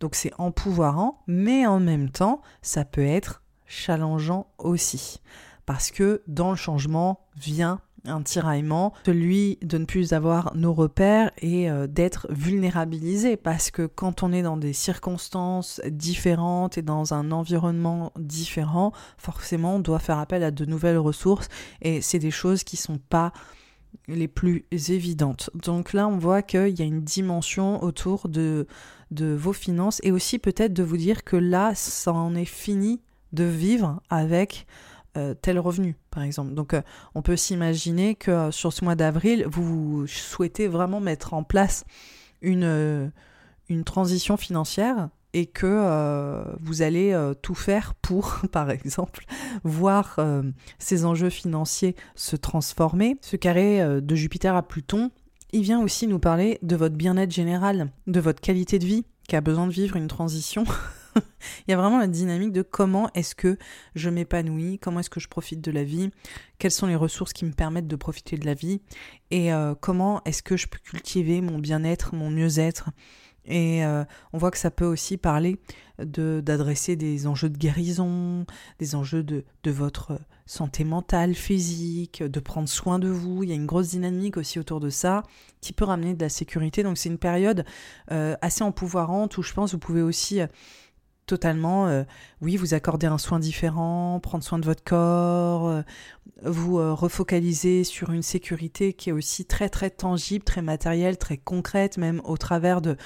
Donc 0.00 0.14
c'est 0.14 0.32
empouvoirant, 0.38 1.22
mais 1.26 1.66
en 1.66 1.80
même 1.80 2.10
temps, 2.10 2.42
ça 2.62 2.84
peut 2.84 3.04
être 3.04 3.42
challengeant 3.66 4.46
aussi. 4.58 5.20
Parce 5.66 5.90
que 5.90 6.22
dans 6.26 6.50
le 6.50 6.56
changement 6.56 7.20
vient 7.36 7.80
un 8.06 8.22
tiraillement, 8.22 8.92
celui 9.06 9.58
de 9.62 9.78
ne 9.78 9.84
plus 9.84 10.12
avoir 10.12 10.54
nos 10.54 10.74
repères 10.74 11.30
et 11.40 11.70
euh, 11.70 11.86
d'être 11.86 12.26
vulnérabilisé 12.30 13.36
parce 13.36 13.70
que 13.70 13.86
quand 13.86 14.22
on 14.22 14.32
est 14.32 14.42
dans 14.42 14.56
des 14.56 14.72
circonstances 14.72 15.80
différentes 15.86 16.76
et 16.76 16.82
dans 16.82 17.14
un 17.14 17.30
environnement 17.32 18.12
différent, 18.18 18.92
forcément 19.16 19.76
on 19.76 19.80
doit 19.80 19.98
faire 19.98 20.18
appel 20.18 20.42
à 20.42 20.50
de 20.50 20.64
nouvelles 20.66 20.98
ressources 20.98 21.48
et 21.80 22.00
c'est 22.02 22.18
des 22.18 22.30
choses 22.30 22.62
qui 22.64 22.76
sont 22.76 22.98
pas 22.98 23.32
les 24.08 24.28
plus 24.28 24.66
évidentes. 24.70 25.50
Donc 25.54 25.92
là 25.92 26.06
on 26.08 26.18
voit 26.18 26.42
qu'il 26.42 26.78
y 26.78 26.82
a 26.82 26.86
une 26.86 27.04
dimension 27.04 27.82
autour 27.82 28.28
de 28.28 28.66
de 29.14 29.34
vos 29.34 29.52
finances 29.52 30.00
et 30.02 30.12
aussi 30.12 30.38
peut-être 30.38 30.72
de 30.72 30.82
vous 30.82 30.96
dire 30.96 31.24
que 31.24 31.36
là, 31.36 31.74
ça 31.74 32.12
en 32.12 32.34
est 32.34 32.44
fini 32.44 33.00
de 33.32 33.44
vivre 33.44 34.00
avec 34.10 34.66
euh, 35.16 35.32
tel 35.40 35.60
revenu, 35.60 35.96
par 36.10 36.24
exemple. 36.24 36.54
Donc, 36.54 36.74
euh, 36.74 36.82
on 37.14 37.22
peut 37.22 37.36
s'imaginer 37.36 38.16
que 38.16 38.32
euh, 38.32 38.50
sur 38.50 38.72
ce 38.72 38.84
mois 38.84 38.96
d'avril, 38.96 39.46
vous 39.48 40.08
souhaitez 40.08 40.66
vraiment 40.66 40.98
mettre 40.98 41.34
en 41.34 41.44
place 41.44 41.84
une, 42.42 43.12
une 43.68 43.84
transition 43.84 44.36
financière 44.36 45.08
et 45.32 45.46
que 45.46 46.44
vous 46.60 46.82
allez 46.82 47.18
tout 47.42 47.54
faire 47.54 47.94
pour, 47.94 48.42
par 48.52 48.70
exemple, 48.70 49.24
voir 49.64 50.20
ces 50.78 51.06
enjeux 51.06 51.30
financiers 51.30 51.96
se 52.14 52.36
transformer. 52.36 53.16
Ce 53.22 53.36
carré 53.36 53.80
de 54.02 54.14
Jupiter 54.14 54.54
à 54.54 54.62
Pluton, 54.62 55.10
il 55.54 55.62
vient 55.62 55.80
aussi 55.80 56.06
nous 56.06 56.18
parler 56.18 56.58
de 56.62 56.76
votre 56.76 56.96
bien-être 56.96 57.30
général, 57.30 57.90
de 58.06 58.20
votre 58.20 58.40
qualité 58.40 58.78
de 58.78 58.84
vie, 58.84 59.04
qui 59.28 59.36
a 59.36 59.40
besoin 59.40 59.66
de 59.66 59.72
vivre 59.72 59.96
une 59.96 60.08
transition. 60.08 60.64
il 61.16 61.70
y 61.70 61.72
a 61.72 61.76
vraiment 61.76 61.98
la 61.98 62.06
dynamique 62.06 62.52
de 62.52 62.62
comment 62.62 63.08
est-ce 63.14 63.34
que 63.34 63.56
je 63.94 64.10
m'épanouis, 64.10 64.78
comment 64.78 65.00
est-ce 65.00 65.10
que 65.10 65.20
je 65.20 65.28
profite 65.28 65.60
de 65.60 65.70
la 65.70 65.84
vie, 65.84 66.10
quelles 66.58 66.70
sont 66.70 66.86
les 66.86 66.96
ressources 66.96 67.32
qui 67.32 67.44
me 67.44 67.52
permettent 67.52 67.88
de 67.88 67.96
profiter 67.96 68.36
de 68.36 68.44
la 68.44 68.54
vie, 68.54 68.82
et 69.30 69.50
comment 69.80 70.20
est-ce 70.24 70.42
que 70.42 70.56
je 70.56 70.66
peux 70.66 70.78
cultiver 70.78 71.40
mon 71.40 71.58
bien-être, 71.58 72.14
mon 72.14 72.30
mieux-être, 72.30 72.90
et 73.46 73.84
euh, 73.84 74.04
on 74.32 74.38
voit 74.38 74.50
que 74.50 74.58
ça 74.58 74.70
peut 74.70 74.84
aussi 74.84 75.16
parler 75.16 75.58
de 75.98 76.40
d'adresser 76.44 76.96
des 76.96 77.26
enjeux 77.26 77.50
de 77.50 77.58
guérison, 77.58 78.46
des 78.78 78.94
enjeux 78.94 79.22
de, 79.22 79.44
de 79.62 79.70
votre 79.70 80.18
santé 80.46 80.84
mentale, 80.84 81.34
physique, 81.34 82.22
de 82.22 82.40
prendre 82.40 82.68
soin 82.68 82.98
de 82.98 83.08
vous. 83.08 83.42
Il 83.42 83.48
y 83.48 83.52
a 83.52 83.56
une 83.56 83.66
grosse 83.66 83.88
dynamique 83.88 84.36
aussi 84.36 84.58
autour 84.58 84.80
de 84.80 84.90
ça 84.90 85.22
qui 85.60 85.72
peut 85.72 85.84
ramener 85.84 86.14
de 86.14 86.22
la 86.22 86.28
sécurité. 86.28 86.82
Donc 86.82 86.98
c'est 86.98 87.08
une 87.08 87.18
période 87.18 87.64
euh, 88.10 88.36
assez 88.42 88.62
empouvoirante 88.62 89.38
où 89.38 89.42
je 89.42 89.52
pense 89.52 89.72
vous 89.72 89.78
pouvez 89.78 90.02
aussi 90.02 90.40
euh, 90.40 90.46
totalement, 91.26 92.04
oui, 92.42 92.58
vous 92.58 92.74
accorder 92.74 93.06
un 93.06 93.16
soin 93.16 93.38
différent, 93.38 94.20
prendre 94.22 94.44
soin 94.44 94.58
de 94.58 94.66
votre 94.66 94.84
corps, 94.84 95.82
vous 96.42 96.76
refocaliser 96.94 97.82
sur 97.82 98.10
une 98.10 98.20
sécurité 98.20 98.92
qui 98.92 99.08
est 99.08 99.12
aussi 99.12 99.46
très 99.46 99.70
très 99.70 99.88
tangible, 99.88 100.44
très 100.44 100.60
matérielle, 100.60 101.16
très 101.16 101.38
concrète, 101.38 101.96
même 101.96 102.20
au 102.24 102.36
travers 102.36 102.82
de 102.82 102.98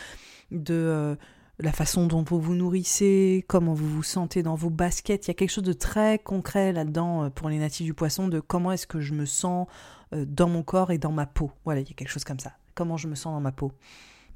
euh, 0.70 1.16
la 1.60 1.72
façon 1.72 2.06
dont 2.06 2.22
vous 2.22 2.40
vous 2.40 2.54
nourrissez, 2.54 3.44
comment 3.48 3.74
vous 3.74 3.88
vous 3.88 4.02
sentez 4.02 4.42
dans 4.42 4.54
vos 4.54 4.70
baskets. 4.70 5.26
Il 5.26 5.28
y 5.28 5.30
a 5.32 5.34
quelque 5.34 5.50
chose 5.50 5.64
de 5.64 5.72
très 5.72 6.18
concret 6.18 6.72
là-dedans 6.72 7.24
euh, 7.24 7.30
pour 7.30 7.48
les 7.48 7.58
natifs 7.58 7.84
du 7.84 7.94
poisson 7.94 8.28
de 8.28 8.40
comment 8.40 8.72
est-ce 8.72 8.86
que 8.86 9.00
je 9.00 9.14
me 9.14 9.26
sens 9.26 9.66
euh, 10.14 10.24
dans 10.26 10.48
mon 10.48 10.62
corps 10.62 10.92
et 10.92 10.98
dans 10.98 11.12
ma 11.12 11.26
peau. 11.26 11.50
Voilà, 11.64 11.80
il 11.80 11.88
y 11.88 11.90
a 11.90 11.94
quelque 11.94 12.10
chose 12.10 12.24
comme 12.24 12.38
ça. 12.38 12.52
Comment 12.74 12.96
je 12.96 13.08
me 13.08 13.14
sens 13.14 13.32
dans 13.34 13.40
ma 13.40 13.52
peau. 13.52 13.72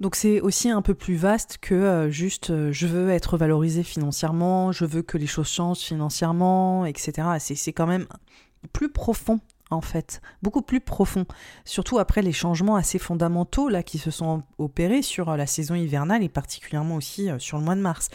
Donc 0.00 0.16
c'est 0.16 0.40
aussi 0.40 0.68
un 0.68 0.82
peu 0.82 0.94
plus 0.94 1.14
vaste 1.14 1.58
que 1.60 2.08
juste 2.10 2.72
je 2.72 2.86
veux 2.88 3.10
être 3.10 3.36
valorisé 3.36 3.84
financièrement, 3.84 4.72
je 4.72 4.84
veux 4.84 5.02
que 5.02 5.16
les 5.16 5.28
choses 5.28 5.48
changent 5.48 5.78
financièrement, 5.78 6.86
etc. 6.86 7.28
C'est 7.38 7.72
quand 7.72 7.86
même 7.86 8.06
plus 8.72 8.88
profond 8.88 9.38
en 9.72 9.80
fait, 9.80 10.20
beaucoup 10.42 10.62
plus 10.62 10.80
profond, 10.80 11.24
surtout 11.64 11.98
après 11.98 12.22
les 12.22 12.32
changements 12.32 12.76
assez 12.76 12.98
fondamentaux 12.98 13.68
là 13.68 13.82
qui 13.82 13.98
se 13.98 14.10
sont 14.10 14.42
opérés 14.58 15.02
sur 15.02 15.30
euh, 15.30 15.36
la 15.36 15.46
saison 15.46 15.74
hivernale 15.74 16.22
et 16.22 16.28
particulièrement 16.28 16.96
aussi 16.96 17.30
euh, 17.30 17.38
sur 17.38 17.58
le 17.58 17.64
mois 17.64 17.74
de 17.74 17.80
mars. 17.80 18.08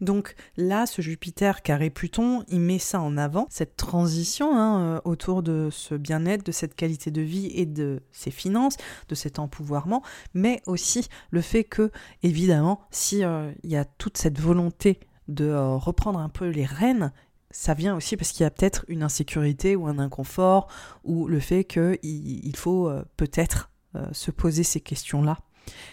Donc 0.00 0.34
là, 0.56 0.86
ce 0.86 1.02
Jupiter 1.02 1.62
carré 1.62 1.90
Pluton, 1.90 2.44
il 2.48 2.60
met 2.60 2.78
ça 2.78 3.00
en 3.00 3.16
avant, 3.16 3.46
cette 3.50 3.76
transition 3.76 4.56
hein, 4.56 4.80
euh, 4.80 5.00
autour 5.04 5.42
de 5.42 5.68
ce 5.70 5.94
bien-être, 5.94 6.44
de 6.44 6.52
cette 6.52 6.74
qualité 6.74 7.10
de 7.10 7.22
vie 7.22 7.50
et 7.54 7.66
de 7.66 8.02
ses 8.12 8.30
finances, 8.30 8.76
de 9.08 9.14
cet 9.14 9.38
empouvoirment, 9.38 10.02
mais 10.34 10.62
aussi 10.66 11.08
le 11.30 11.40
fait 11.40 11.64
que, 11.64 11.90
évidemment, 12.22 12.80
si 12.90 13.20
il 13.20 13.70
y 13.70 13.76
a 13.76 13.84
toute 13.84 14.18
cette 14.18 14.40
volonté 14.40 15.00
de 15.28 15.52
reprendre 15.54 16.18
un 16.18 16.28
peu 16.28 16.48
les 16.48 16.64
rênes, 16.64 17.12
ça 17.54 17.72
vient 17.72 17.94
aussi 17.94 18.16
parce 18.16 18.32
qu'il 18.32 18.42
y 18.42 18.46
a 18.46 18.50
peut-être 18.50 18.84
une 18.88 19.04
insécurité 19.04 19.76
ou 19.76 19.86
un 19.86 20.00
inconfort 20.00 20.66
ou 21.04 21.28
le 21.28 21.38
fait 21.38 21.62
qu'il 21.62 21.98
il 22.02 22.56
faut 22.56 22.88
euh, 22.88 23.04
peut-être 23.16 23.70
euh, 23.94 24.06
se 24.10 24.32
poser 24.32 24.64
ces 24.64 24.80
questions-là. 24.80 25.38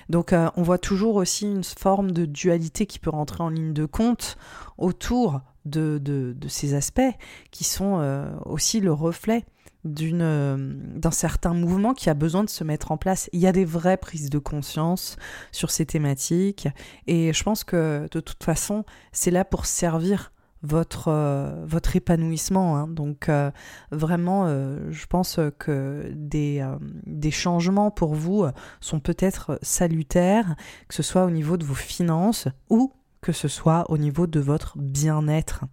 Donc 0.09 0.33
euh, 0.33 0.49
on 0.57 0.63
voit 0.63 0.79
toujours 0.79 1.15
aussi 1.15 1.45
une 1.45 1.63
forme 1.63 2.11
de 2.11 2.25
dualité 2.25 2.88
qui 2.88 2.97
peut 2.97 3.11
rentrer 3.11 3.43
en 3.43 3.49
ligne 3.49 3.73
de 3.73 3.85
compte 3.85 4.38
autour 4.79 5.41
de, 5.65 5.99
de, 6.03 6.47
ces 6.47 6.73
aspects 6.73 7.15
qui 7.51 7.63
sont 7.63 8.01
aussi 8.45 8.79
le 8.79 8.91
reflet 8.91 9.45
d'un 9.85 11.11
certain 11.11 11.53
mouvement 11.53 11.93
qui 11.93 12.09
a 12.09 12.15
besoin 12.15 12.43
de 12.43 12.49
se 12.49 12.63
mettre 12.63 12.91
en 12.91 12.97
place. 12.97 13.29
Il 13.31 13.39
y 13.39 13.45
a 13.45 13.51
des 13.51 13.63
vraies 13.63 13.97
prises 13.97 14.31
de 14.31 14.39
conscience 14.39 15.17
sur 15.51 15.69
ces 15.69 15.85
thématiques 15.85 16.67
et 17.05 17.31
je 17.31 17.43
pense 17.43 17.63
que 17.63 18.07
de 18.11 18.19
toute 18.19 18.43
façon 18.43 18.83
c'est 19.11 19.31
là 19.31 19.45
pour 19.45 19.67
servir 19.67 20.31
votre, 20.63 21.07
euh, 21.07 21.63
votre 21.65 21.95
épanouissement. 21.95 22.77
Hein. 22.77 22.88
Donc 22.88 23.29
euh, 23.29 23.51
vraiment, 23.91 24.45
euh, 24.45 24.79
je 24.91 25.05
pense 25.05 25.39
que 25.59 26.11
des, 26.15 26.65
des 27.05 27.31
changements 27.31 27.91
pour 27.91 28.13
vous 28.13 28.45
sont 28.79 28.99
peut-être 28.99 29.59
salutaires, 29.61 30.55
que 30.88 30.95
ce 30.95 31.03
soit 31.03 31.25
au 31.25 31.31
niveau 31.31 31.57
de 31.57 31.65
vos 31.65 31.73
finances 31.73 32.47
ou 32.69 32.93
que 33.21 33.31
ce 33.31 33.47
soit 33.47 33.89
au 33.89 33.97
niveau 33.97 34.27
de 34.27 34.39
votre 34.39 34.77
bien-être. 34.77 35.65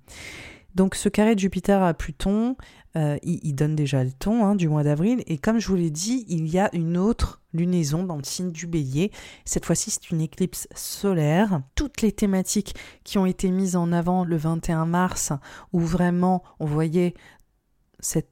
Donc 0.74 0.94
ce 0.94 1.08
carré 1.08 1.34
de 1.34 1.40
Jupiter 1.40 1.82
à 1.82 1.94
Pluton, 1.94 2.56
il, 2.94 3.54
donne 3.54 3.74
déjà 3.76 4.04
le 4.04 4.12
ton 4.12 4.44
hein, 4.44 4.54
du 4.54 4.68
mois 4.68 4.82
d'avril. 4.82 5.22
Et 5.26 5.38
comme 5.38 5.58
je 5.58 5.68
vous 5.68 5.76
l'ai 5.76 5.90
dit, 5.90 6.24
il 6.28 6.46
y 6.48 6.58
a 6.58 6.68
une 6.74 6.96
autre 6.96 7.40
lunaison 7.58 8.04
dans 8.04 8.16
le 8.16 8.24
signe 8.24 8.52
du 8.52 8.66
bélier. 8.66 9.10
Cette 9.44 9.66
fois-ci, 9.66 9.90
c'est 9.90 10.10
une 10.10 10.20
éclipse 10.20 10.68
solaire. 10.74 11.60
Toutes 11.74 12.00
les 12.00 12.12
thématiques 12.12 12.74
qui 13.04 13.18
ont 13.18 13.26
été 13.26 13.50
mises 13.50 13.76
en 13.76 13.92
avant 13.92 14.24
le 14.24 14.36
21 14.36 14.86
mars, 14.86 15.32
où 15.72 15.80
vraiment 15.80 16.42
on 16.60 16.66
voyait 16.66 17.14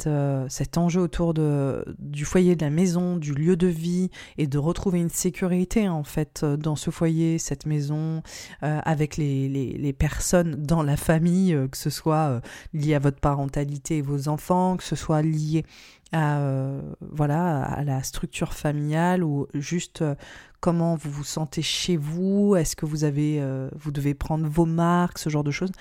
euh, 0.06 0.46
cet 0.48 0.78
enjeu 0.78 1.00
autour 1.00 1.34
du 1.34 2.24
foyer 2.24 2.54
de 2.54 2.64
la 2.64 2.70
maison, 2.70 3.16
du 3.16 3.34
lieu 3.34 3.56
de 3.56 3.66
vie 3.66 4.10
et 4.38 4.46
de 4.46 4.58
retrouver 4.58 5.00
une 5.00 5.10
sécurité 5.10 5.88
en 5.88 6.04
fait 6.04 6.42
euh, 6.44 6.56
dans 6.56 6.76
ce 6.76 6.90
foyer, 6.90 7.38
cette 7.38 7.66
maison, 7.66 8.22
euh, 8.62 8.80
avec 8.84 9.16
les, 9.16 9.92
personnes 9.98 10.54
dans 10.62 10.82
la 10.82 10.96
famille, 10.96 11.56
que 11.70 11.76
ce 11.76 11.90
soit 11.90 12.40
lié 12.74 12.94
à 12.94 12.98
votre 12.98 13.18
parentalité 13.18 13.98
et 13.98 14.02
vos 14.02 14.28
enfants, 14.28 14.76
que 14.76 14.84
ce 14.84 14.94
soit 14.94 15.22
lié 15.22 15.64
à, 16.12 16.40
voilà, 17.00 17.62
à 17.64 17.84
la 17.84 18.02
structure 18.02 18.52
familiale 18.52 19.24
ou 19.24 19.46
juste 19.54 20.04
comment 20.60 20.94
vous 20.96 21.10
vous 21.10 21.24
sentez 21.24 21.62
chez 21.62 21.96
vous, 21.96 22.56
est-ce 22.56 22.76
que 22.76 22.86
vous 22.86 23.04
avez, 23.04 23.42
vous 23.74 23.90
devez 23.90 24.14
prendre 24.14 24.46
vos 24.48 24.66
marques, 24.66 25.18
ce 25.18 25.30
genre 25.30 25.44
de 25.44 25.50
choses? 25.50 25.72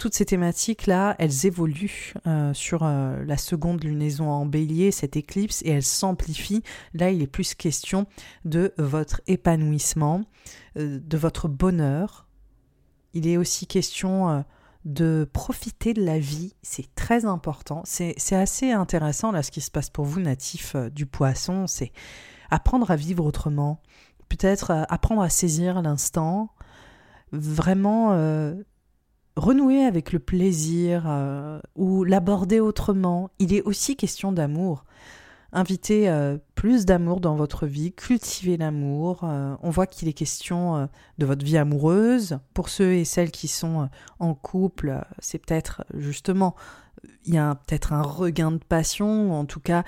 Toutes 0.00 0.14
ces 0.14 0.24
thématiques-là, 0.24 1.14
elles 1.18 1.44
évoluent 1.44 2.14
euh, 2.26 2.54
sur 2.54 2.84
euh, 2.84 3.22
la 3.26 3.36
seconde 3.36 3.84
lunaison 3.84 4.30
en 4.30 4.46
bélier, 4.46 4.92
cette 4.92 5.14
éclipse, 5.14 5.60
et 5.62 5.72
elles 5.72 5.82
s'amplifient. 5.82 6.62
Là, 6.94 7.10
il 7.10 7.20
est 7.20 7.26
plus 7.26 7.54
question 7.54 8.06
de 8.46 8.72
votre 8.78 9.20
épanouissement, 9.26 10.22
euh, 10.78 10.98
de 11.04 11.18
votre 11.18 11.48
bonheur. 11.48 12.26
Il 13.12 13.28
est 13.28 13.36
aussi 13.36 13.66
question 13.66 14.42
de 14.84 15.28
profiter 15.32 15.92
de 15.92 16.02
la 16.02 16.18
vie, 16.18 16.54
c'est 16.62 16.94
très 16.94 17.24
important. 17.24 17.82
C'est 17.84 18.16
assez 18.32 18.72
intéressant, 18.72 19.30
là, 19.32 19.42
ce 19.42 19.50
qui 19.50 19.60
se 19.60 19.70
passe 19.70 19.90
pour 19.90 20.04
vous, 20.04 20.20
natifs 20.20 20.76
du 20.76 21.06
poisson, 21.06 21.66
c'est 21.66 21.92
apprendre 22.50 22.90
à 22.90 22.96
vivre 22.96 23.24
autrement, 23.24 23.82
peut-être 24.28 24.86
apprendre 24.88 25.22
à 25.22 25.28
saisir 25.28 25.82
l'instant, 25.82 26.50
vraiment 27.32 28.14
renouer 29.36 29.84
avec 29.84 30.12
le 30.12 30.18
plaisir 30.18 31.04
euh, 31.06 31.60
ou 31.74 32.04
l'aborder 32.04 32.60
autrement. 32.60 33.30
Il 33.38 33.54
est 33.54 33.62
aussi 33.62 33.96
question 33.96 34.32
d'amour. 34.32 34.84
Inviter 35.52 36.08
euh, 36.08 36.38
plus 36.54 36.84
d'amour 36.84 37.20
dans 37.20 37.34
votre 37.34 37.66
vie, 37.66 37.92
cultiver 37.92 38.56
l'amour. 38.56 39.22
Euh, 39.24 39.56
on 39.62 39.70
voit 39.70 39.86
qu'il 39.86 40.08
est 40.08 40.12
question 40.12 40.88
de 41.18 41.26
votre 41.26 41.44
vie 41.44 41.56
amoureuse. 41.56 42.38
Pour 42.54 42.68
ceux 42.68 42.94
et 42.94 43.04
celles 43.04 43.30
qui 43.30 43.48
sont 43.48 43.88
en 44.18 44.34
couple, 44.34 45.04
c'est 45.18 45.38
peut-être 45.38 45.84
justement, 45.94 46.54
il 47.24 47.34
y 47.34 47.38
a 47.38 47.54
peut-être 47.54 47.92
un 47.92 48.02
regain 48.02 48.52
de 48.52 48.58
passion, 48.58 49.32
en 49.32 49.44
tout 49.44 49.60
cas, 49.60 49.84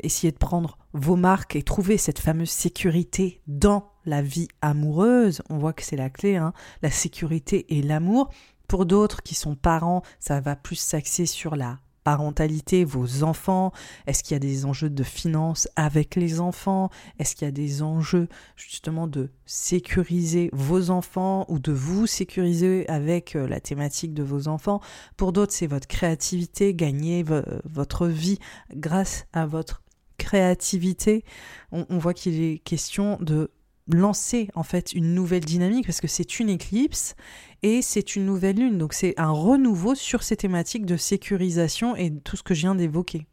essayer 0.00 0.32
de 0.32 0.38
prendre 0.38 0.78
vos 0.92 1.16
marques 1.16 1.56
et 1.56 1.62
trouver 1.62 1.98
cette 1.98 2.18
fameuse 2.18 2.50
sécurité 2.50 3.42
dans 3.46 3.90
la 4.04 4.22
vie 4.22 4.48
amoureuse. 4.62 5.42
On 5.50 5.58
voit 5.58 5.72
que 5.72 5.82
c'est 5.82 5.96
la 5.96 6.10
clé, 6.10 6.36
hein, 6.36 6.52
la 6.82 6.90
sécurité 6.90 7.76
et 7.76 7.82
l'amour. 7.82 8.30
Pour 8.66 8.84
d'autres 8.84 9.22
qui 9.22 9.34
sont 9.34 9.54
parents, 9.54 10.02
ça 10.18 10.40
va 10.40 10.56
plus 10.56 10.76
s'axer 10.76 11.26
sur 11.26 11.56
la 11.56 11.78
parentalité, 12.08 12.84
vos 12.84 13.22
enfants? 13.22 13.70
Est-ce 14.06 14.22
qu'il 14.22 14.34
y 14.34 14.36
a 14.36 14.38
des 14.38 14.64
enjeux 14.64 14.88
de 14.88 15.02
finances 15.02 15.68
avec 15.76 16.16
les 16.16 16.40
enfants? 16.40 16.88
Est-ce 17.18 17.36
qu'il 17.36 17.44
y 17.44 17.48
a 17.50 17.52
des 17.52 17.82
enjeux 17.82 18.28
justement 18.56 19.06
de 19.06 19.28
sécuriser 19.44 20.48
vos 20.54 20.88
enfants 20.88 21.44
ou 21.48 21.58
de 21.58 21.70
vous 21.70 22.06
sécuriser 22.06 22.88
avec 22.88 23.36
euh, 23.36 23.46
la 23.46 23.60
thématique 23.60 24.14
de 24.14 24.22
vos 24.22 24.48
enfants? 24.48 24.80
Pour 25.18 25.34
d'autres, 25.34 25.52
c'est 25.52 25.66
votre 25.66 25.86
créativité, 25.86 26.72
gagner 26.72 27.22
votre 27.66 28.06
vie 28.06 28.38
grâce 28.74 29.26
à 29.34 29.44
votre 29.44 29.82
créativité. 30.16 31.24
on 31.72 31.98
voit 31.98 32.14
qu'il 32.14 32.40
est 32.42 32.58
question 32.58 33.18
de 33.20 33.50
lancer 33.88 34.48
en 34.54 34.62
fait 34.62 34.92
une 34.92 35.14
nouvelle 35.14 35.44
dynamique 35.44 35.86
parce 35.86 36.00
que 36.00 36.08
c'est 36.08 36.40
une 36.40 36.50
éclipse 36.50 37.14
et 37.62 37.82
c'est 37.82 38.16
une 38.16 38.26
nouvelle 38.26 38.56
lune. 38.56 38.78
Donc 38.78 38.92
c'est 38.92 39.18
un 39.18 39.30
renouveau 39.30 39.94
sur 39.94 40.22
ces 40.22 40.36
thématiques 40.36 40.86
de 40.86 40.96
sécurisation 40.96 41.96
et 41.96 42.12
tout 42.12 42.36
ce 42.36 42.42
que 42.42 42.54
je 42.54 42.60
viens 42.60 42.74
d'évoquer. 42.74 43.26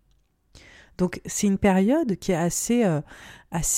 Donc 0.98 1.22
c'est 1.26 1.48
une 1.48 1.58
période 1.58 2.16
qui 2.18 2.32
est 2.32 2.36
assez, 2.36 2.86
euh, 2.86 3.02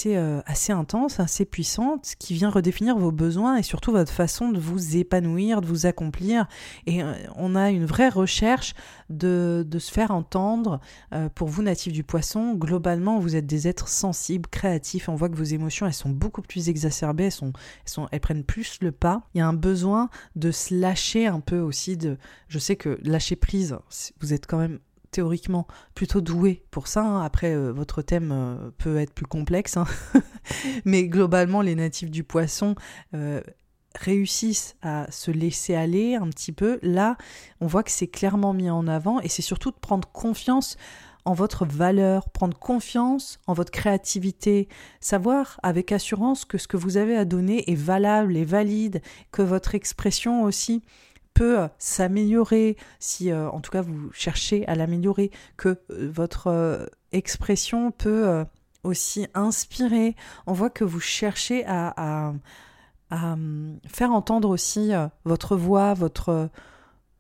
euh, 0.06 0.42
assez 0.46 0.72
intense, 0.72 1.20
assez 1.20 1.46
puissante, 1.46 2.16
qui 2.20 2.34
vient 2.34 2.50
redéfinir 2.50 2.98
vos 2.98 3.12
besoins 3.12 3.58
et 3.58 3.64
surtout 3.64 3.92
votre 3.92 4.12
façon 4.12 4.50
de 4.50 4.60
vous 4.60 4.98
épanouir, 4.98 5.62
de 5.62 5.68
vous 5.68 5.86
accomplir. 5.86 6.48
Et 6.86 7.04
euh, 7.04 7.14
on 7.36 7.56
a 7.56 7.70
une 7.70 7.86
vraie 7.86 8.10
recherche 8.10 8.74
de, 9.10 9.66
se 9.78 9.92
faire 9.92 10.10
entendre. 10.10 10.80
pour 11.36 11.48
vous, 11.50 11.62
natifs 11.62 11.94
du 11.94 12.04
poisson, 12.04 12.56
globalement, 12.56 13.20
vous 13.20 13.36
êtes 13.36 13.46
des 13.46 13.68
êtres 13.68 13.88
sensibles, 13.88 14.50
créatifs. 14.50 15.08
On 15.08 15.16
voit 15.16 15.30
que 15.30 15.36
vos 15.36 15.44
émotions, 15.44 15.86
elles 15.86 15.94
sont 15.94 16.10
beaucoup 16.10 16.42
plus 16.42 16.68
exacerbées, 16.68 17.30
elles, 17.42 18.04
elles 18.12 18.20
prennent 18.20 18.44
plus 18.44 18.80
le 18.82 18.92
pas. 18.92 19.22
Il 19.36 19.38
y 19.38 19.42
a 19.42 19.48
un 19.48 19.54
besoin 19.54 20.10
de 20.36 20.50
se 20.50 20.74
lâcher 20.74 21.28
un 21.28 21.40
peu 21.40 21.60
aussi. 21.60 21.96
De, 21.96 22.18
je 22.48 22.58
sais 22.58 22.76
que 22.76 23.00
lâcher 23.04 23.36
prise, 23.36 23.78
vous 24.20 24.34
êtes 24.34 24.48
quand 24.48 24.58
même 24.58 24.80
théoriquement 25.18 25.66
plutôt 25.96 26.22
doué 26.22 26.64
pour 26.70 26.88
ça. 26.88 27.02
Hein. 27.02 27.24
Après, 27.24 27.52
euh, 27.56 27.72
votre 27.72 28.04
thème 28.04 28.32
euh, 28.32 28.70
peut 28.78 28.98
être 28.98 29.16
plus 29.16 29.26
complexe, 29.26 29.76
hein. 29.76 29.88
mais 30.86 31.08
globalement, 31.08 31.64
les 31.64 31.74
natifs 31.74 32.12
du 32.12 32.24
poisson 32.24 32.76
euh, 33.16 33.42
réussissent 33.96 34.76
à 34.84 35.08
se 35.10 35.32
laisser 35.32 35.74
aller 35.74 36.14
un 36.14 36.30
petit 36.30 36.52
peu. 36.52 36.78
Là, 36.84 37.18
on 37.62 37.66
voit 37.66 37.82
que 37.82 37.90
c'est 37.90 38.06
clairement 38.06 38.54
mis 38.54 38.70
en 38.70 38.88
avant 38.88 39.20
et 39.22 39.28
c'est 39.28 39.42
surtout 39.42 39.72
de 39.72 39.78
prendre 39.78 40.08
confiance 40.08 40.78
en 41.26 41.34
votre 41.34 41.66
valeur, 41.66 42.30
prendre 42.30 42.58
confiance 42.58 43.40
en 43.48 43.54
votre 43.54 43.72
créativité, 43.72 44.70
savoir 45.02 45.60
avec 45.64 45.92
assurance 45.92 46.46
que 46.46 46.60
ce 46.60 46.68
que 46.68 46.78
vous 46.78 46.98
avez 46.98 47.18
à 47.18 47.26
donner 47.26 47.72
est 47.72 47.76
valable 47.76 48.38
et 48.38 48.46
valide, 48.46 49.02
que 49.32 49.42
votre 49.42 49.74
expression 49.74 50.44
aussi 50.44 50.84
euh, 51.44 51.68
s'améliorer, 51.78 52.78
si 53.00 53.32
euh, 53.32 53.50
en 53.50 53.60
tout 53.60 53.72
cas 53.72 53.82
vous 53.82 54.12
cherchez 54.12 54.68
à 54.68 54.76
l'améliorer, 54.76 55.32
que 55.58 55.80
euh, 55.92 56.12
votre 56.14 56.90
expression 57.12 57.92
peut 57.92 58.46
aussi 58.84 59.28
inspirer. 59.34 60.16
On 60.46 60.54
voit 60.54 60.70
que 60.70 60.84
vous 60.84 61.00
cherchez 61.00 61.66
à, 61.66 62.34
à 63.10 63.34
hum, 63.34 63.80
faire 63.88 64.12
entendre 64.12 64.50
aussi 64.50 64.92
votre 65.26 65.56
voix, 65.56 65.94
votre 65.94 66.50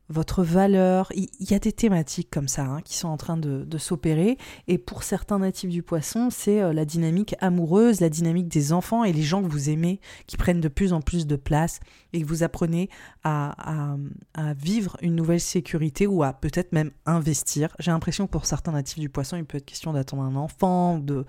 votre 0.10 0.44
valeur. 0.44 1.12
Il 1.16 1.28
y, 1.40 1.54
a 1.54 1.60
des 1.60 1.72
thématiques 1.72 2.30
comme 2.32 2.48
ça 2.48 2.64
hein, 2.64 2.82
qui 2.82 2.96
sont 2.96 3.10
en 3.10 3.18
train 3.18 3.38
de, 3.38 3.78
s'opérer. 3.78 4.38
Et 4.68 4.78
pour 4.78 5.04
certains 5.04 5.40
natifs 5.40 5.70
du 5.70 5.84
poisson, 5.84 6.30
c'est 6.32 6.62
euh, 6.62 6.74
la 6.74 6.86
dynamique 6.86 7.36
amoureuse, 7.40 8.00
la 8.00 8.10
dynamique 8.10 8.48
des 8.48 8.74
enfants 8.74 9.04
et 9.04 9.14
les 9.14 9.22
gens 9.22 9.44
que 9.44 9.48
vous 9.48 9.70
aimez 9.70 10.00
qui 10.26 10.38
prennent 10.38 10.62
de 10.62 10.68
plus 10.68 10.94
en 10.94 11.02
plus 11.02 11.28
de 11.28 11.36
place 11.36 11.80
et 12.14 12.22
que 12.22 12.28
vous 12.28 12.44
apprenez 12.44 12.90
à, 13.24 13.96
vivre 14.58 14.96
une 15.02 15.16
nouvelle 15.16 15.42
sécurité 15.42 16.08
ou 16.08 16.24
à 16.24 16.32
peut-être 16.32 16.72
même 16.72 16.92
investir. 17.06 17.76
J'ai 17.80 17.92
l'impression 17.92 18.26
que 18.26 18.32
pour 18.32 18.46
certains 18.46 18.72
natifs 18.72 19.00
du 19.00 19.10
poisson, 19.10 19.36
il 19.36 19.44
peut 19.44 19.58
être 19.58 19.66
question 19.66 19.92
d'attendre 19.92 20.24
un 20.24 20.36
enfant. 20.36 20.98
De... 20.98 21.26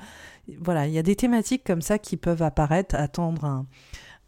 Voilà, 0.61 0.87
il 0.87 0.93
y 0.93 0.99
a 0.99 1.03
des 1.03 1.17
thématiques 1.17 1.65
comme 1.65 1.83
ça 1.83 1.99
qui 1.99 2.17
peuvent 2.17 2.43
apparaître, 2.43 2.95
attendre 2.95 3.45
un 3.45 3.67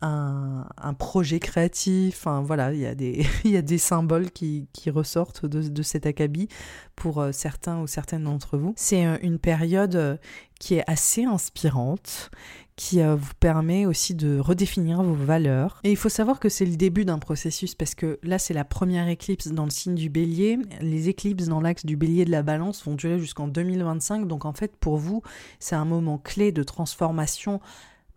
un, 0.02 0.94
projet 0.98 1.40
créatif. 1.40 2.26
voilà, 2.42 2.72
il 2.72 2.80
y, 2.80 2.86
a 2.86 2.94
des, 2.94 3.26
il 3.44 3.50
y 3.50 3.56
a 3.56 3.62
des 3.62 3.78
symboles 3.78 4.30
qui, 4.30 4.66
ressortent 4.86 5.46
de, 5.46 5.82
cet 5.82 6.06
acabit 6.06 6.48
pour 6.96 7.20
euh, 7.20 7.32
certains 7.32 7.80
ou 7.80 7.86
certaines 7.86 8.24
d'entre 8.24 8.58
vous. 8.58 8.74
C'est 8.76 9.06
euh, 9.06 9.16
une 9.22 9.38
période 9.38 9.96
euh, 9.96 10.16
qui 10.58 10.74
est 10.74 10.84
assez 10.86 11.24
inspirante, 11.24 12.30
qui 12.76 13.02
vous 13.02 13.34
permet 13.40 13.84
aussi 13.84 14.14
de 14.14 14.38
redéfinir 14.38 15.02
vos 15.02 15.14
valeurs. 15.14 15.80
Et 15.84 15.90
il 15.90 15.96
faut 15.96 16.08
savoir 16.08 16.40
que 16.40 16.48
c'est 16.48 16.64
le 16.64 16.76
début 16.76 17.04
d'un 17.04 17.18
processus 17.18 17.74
parce 17.74 17.94
que 17.94 18.18
là, 18.22 18.38
c'est 18.38 18.54
la 18.54 18.64
première 18.64 19.06
éclipse 19.08 19.48
dans 19.48 19.64
le 19.64 19.70
signe 19.70 19.94
du 19.94 20.08
bélier. 20.08 20.58
Les 20.80 21.10
éclipses 21.10 21.48
dans 21.48 21.60
l'axe 21.60 21.84
du 21.84 21.96
bélier 21.96 22.24
de 22.24 22.30
la 22.30 22.42
balance 22.42 22.82
vont 22.84 22.94
durer 22.94 23.18
jusqu'en 23.18 23.48
2025. 23.48 24.26
Donc 24.26 24.46
en 24.46 24.54
fait, 24.54 24.74
pour 24.76 24.96
vous, 24.96 25.22
c'est 25.58 25.76
un 25.76 25.84
moment 25.84 26.16
clé 26.16 26.52
de 26.52 26.62
transformation 26.62 27.60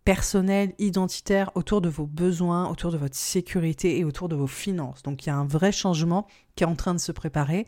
personnel, 0.05 0.73
identitaire, 0.79 1.51
autour 1.55 1.81
de 1.81 1.89
vos 1.89 2.05
besoins, 2.05 2.69
autour 2.69 2.91
de 2.91 2.97
votre 2.97 3.15
sécurité 3.15 3.97
et 3.97 4.03
autour 4.03 4.29
de 4.29 4.35
vos 4.35 4.47
finances. 4.47 5.03
Donc 5.03 5.25
il 5.25 5.29
y 5.29 5.31
a 5.31 5.35
un 5.35 5.45
vrai 5.45 5.71
changement 5.71 6.27
qui 6.55 6.63
est 6.63 6.67
en 6.67 6.75
train 6.75 6.93
de 6.93 6.99
se 6.99 7.11
préparer. 7.11 7.65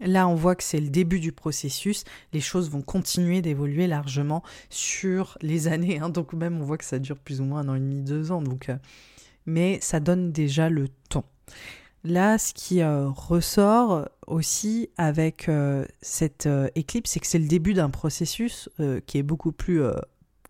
Là, 0.00 0.28
on 0.28 0.34
voit 0.34 0.54
que 0.54 0.62
c'est 0.62 0.80
le 0.80 0.90
début 0.90 1.18
du 1.18 1.32
processus. 1.32 2.04
Les 2.32 2.40
choses 2.40 2.70
vont 2.70 2.82
continuer 2.82 3.42
d'évoluer 3.42 3.86
largement 3.86 4.42
sur 4.70 5.36
les 5.40 5.66
années. 5.66 5.98
Hein. 5.98 6.08
Donc 6.08 6.32
même, 6.32 6.60
on 6.60 6.64
voit 6.64 6.78
que 6.78 6.84
ça 6.84 6.98
dure 6.98 7.18
plus 7.18 7.40
ou 7.40 7.44
moins 7.44 7.60
un 7.60 7.68
an 7.68 7.74
et 7.74 7.80
demi, 7.80 8.02
deux 8.02 8.30
ans. 8.30 8.42
Donc, 8.42 8.68
euh, 8.68 8.76
mais 9.46 9.78
ça 9.80 9.98
donne 9.98 10.30
déjà 10.30 10.68
le 10.68 10.88
temps. 11.08 11.24
Là, 12.04 12.38
ce 12.38 12.54
qui 12.54 12.80
euh, 12.80 13.08
ressort 13.08 14.08
aussi 14.28 14.88
avec 14.98 15.48
euh, 15.48 15.84
cette 16.00 16.48
éclipse, 16.76 17.10
c'est 17.10 17.20
que 17.20 17.26
c'est 17.26 17.40
le 17.40 17.48
début 17.48 17.74
d'un 17.74 17.90
processus 17.90 18.68
qui 19.06 19.18
est 19.18 19.22
beaucoup 19.22 19.52
plus 19.52 19.82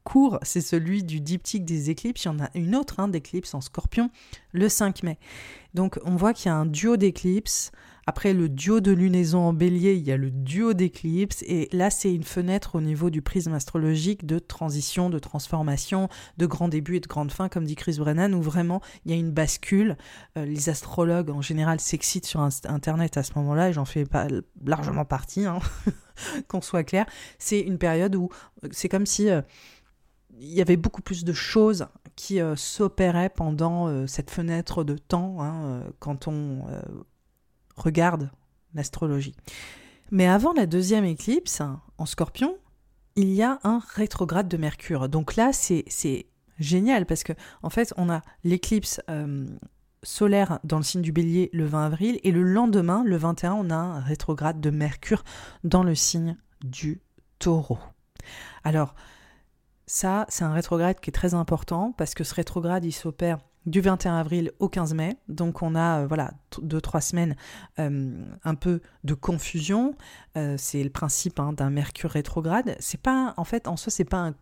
court, 0.08 0.38
c'est 0.40 0.62
celui 0.62 1.04
du 1.04 1.20
diptyque 1.20 1.66
des 1.66 1.90
éclipses. 1.90 2.24
Il 2.24 2.28
y 2.28 2.30
en 2.30 2.40
a 2.40 2.48
une 2.54 2.74
autre 2.74 2.98
hein, 2.98 3.08
d'éclipse 3.08 3.52
en 3.52 3.60
scorpion 3.60 4.10
le 4.52 4.70
5 4.70 5.02
mai. 5.02 5.18
Donc 5.74 5.98
on 6.02 6.16
voit 6.16 6.32
qu'il 6.32 6.46
y 6.46 6.48
a 6.48 6.56
un 6.56 6.64
duo 6.64 6.96
d'éclipses. 6.96 7.72
Après 8.06 8.32
le 8.32 8.48
duo 8.48 8.80
de 8.80 8.90
lunaison 8.90 9.40
en 9.40 9.52
bélier, 9.52 9.92
il 9.92 10.02
y 10.02 10.10
a 10.10 10.16
le 10.16 10.30
duo 10.30 10.72
d'éclipses. 10.72 11.42
Et 11.42 11.68
là, 11.72 11.90
c'est 11.90 12.10
une 12.14 12.22
fenêtre 12.22 12.76
au 12.76 12.80
niveau 12.80 13.10
du 13.10 13.20
prisme 13.20 13.52
astrologique 13.52 14.24
de 14.24 14.38
transition, 14.38 15.10
de 15.10 15.18
transformation, 15.18 16.08
de 16.38 16.46
grand 16.46 16.68
début 16.68 16.96
et 16.96 17.00
de 17.00 17.06
grande 17.06 17.30
fin, 17.30 17.50
comme 17.50 17.64
dit 17.64 17.76
Chris 17.76 17.96
Brennan, 17.98 18.32
où 18.32 18.40
vraiment 18.40 18.80
il 19.04 19.10
y 19.10 19.14
a 19.14 19.18
une 19.18 19.30
bascule. 19.30 19.98
Euh, 20.38 20.46
les 20.46 20.70
astrologues 20.70 21.28
en 21.28 21.42
général 21.42 21.80
s'excitent 21.80 22.24
sur 22.24 22.40
Internet 22.40 23.18
à 23.18 23.22
ce 23.22 23.34
moment-là, 23.36 23.68
et 23.68 23.72
j'en 23.74 23.84
fais 23.84 24.06
pas 24.06 24.26
largement 24.64 25.04
partie, 25.04 25.44
hein, 25.44 25.58
qu'on 26.48 26.62
soit 26.62 26.84
clair. 26.84 27.04
C'est 27.38 27.60
une 27.60 27.76
période 27.76 28.16
où 28.16 28.30
euh, 28.64 28.68
c'est 28.70 28.88
comme 28.88 29.04
si... 29.04 29.28
Euh, 29.28 29.42
il 30.40 30.52
y 30.52 30.60
avait 30.60 30.76
beaucoup 30.76 31.02
plus 31.02 31.24
de 31.24 31.32
choses 31.32 31.86
qui 32.16 32.40
euh, 32.40 32.56
s'opéraient 32.56 33.30
pendant 33.30 33.88
euh, 33.88 34.06
cette 34.06 34.30
fenêtre 34.30 34.84
de 34.84 34.96
temps 34.96 35.42
hein, 35.42 35.64
euh, 35.64 35.90
quand 35.98 36.28
on 36.28 36.64
regarde 37.76 38.30
l'astrologie. 38.74 39.34
Mais 40.10 40.26
avant 40.26 40.52
la 40.52 40.66
deuxième 40.66 41.04
éclipse, 41.04 41.62
en 41.98 42.06
scorpion, 42.06 42.56
il 43.14 43.32
y 43.32 43.42
a 43.42 43.58
un 43.62 43.80
rétrograde 43.94 44.48
de 44.48 44.56
Mercure. 44.56 45.08
Donc 45.08 45.36
là, 45.36 45.52
c'est 45.52 46.26
génial 46.58 47.06
parce 47.06 47.24
que 47.24 47.32
en 47.62 47.70
fait, 47.70 47.92
on 47.96 48.10
a 48.10 48.22
l'éclipse 48.42 49.00
solaire 50.02 50.60
dans 50.64 50.78
le 50.78 50.82
signe 50.82 51.02
du 51.02 51.12
bélier 51.12 51.50
le 51.52 51.66
20 51.66 51.86
avril 51.86 52.20
et 52.22 52.32
le 52.32 52.42
lendemain, 52.42 53.02
le 53.04 53.16
21, 53.16 53.52
on 53.54 53.70
a 53.70 53.76
un 53.76 54.00
rétrograde 54.00 54.60
de 54.60 54.70
Mercure 54.70 55.24
dans 55.62 55.82
le 55.82 55.94
signe 55.94 56.36
du 56.64 57.00
taureau. 57.38 57.78
Alors, 58.64 58.94
ça, 59.88 60.26
c'est 60.28 60.44
un 60.44 60.52
rétrograde 60.52 61.00
qui 61.00 61.08
est 61.08 61.12
très 61.12 61.32
important 61.32 61.94
parce 61.96 62.14
que 62.14 62.22
ce 62.22 62.34
rétrograde, 62.34 62.84
il 62.84 62.92
s'opère 62.92 63.38
du 63.64 63.80
21 63.80 64.16
avril 64.16 64.52
au 64.58 64.68
15 64.68 64.92
mai. 64.92 65.16
Donc 65.28 65.62
on 65.62 65.74
a 65.74 66.00
euh, 66.00 66.06
voilà 66.06 66.32
deux 66.60 66.80
trois 66.82 67.00
semaines 67.00 67.36
euh, 67.78 68.22
un 68.44 68.54
peu 68.54 68.82
de 69.04 69.14
confusion. 69.14 69.94
Euh, 70.36 70.56
c'est 70.58 70.84
le 70.84 70.90
principe 70.90 71.40
hein, 71.40 71.54
d'un 71.54 71.70
Mercure 71.70 72.10
rétrograde. 72.10 72.76
C'est 72.80 73.00
pas 73.00 73.32
en 73.38 73.44
fait 73.44 73.66
en 73.66 73.78
soi 73.78 73.90
c'est 73.90 74.04
pas 74.04 74.34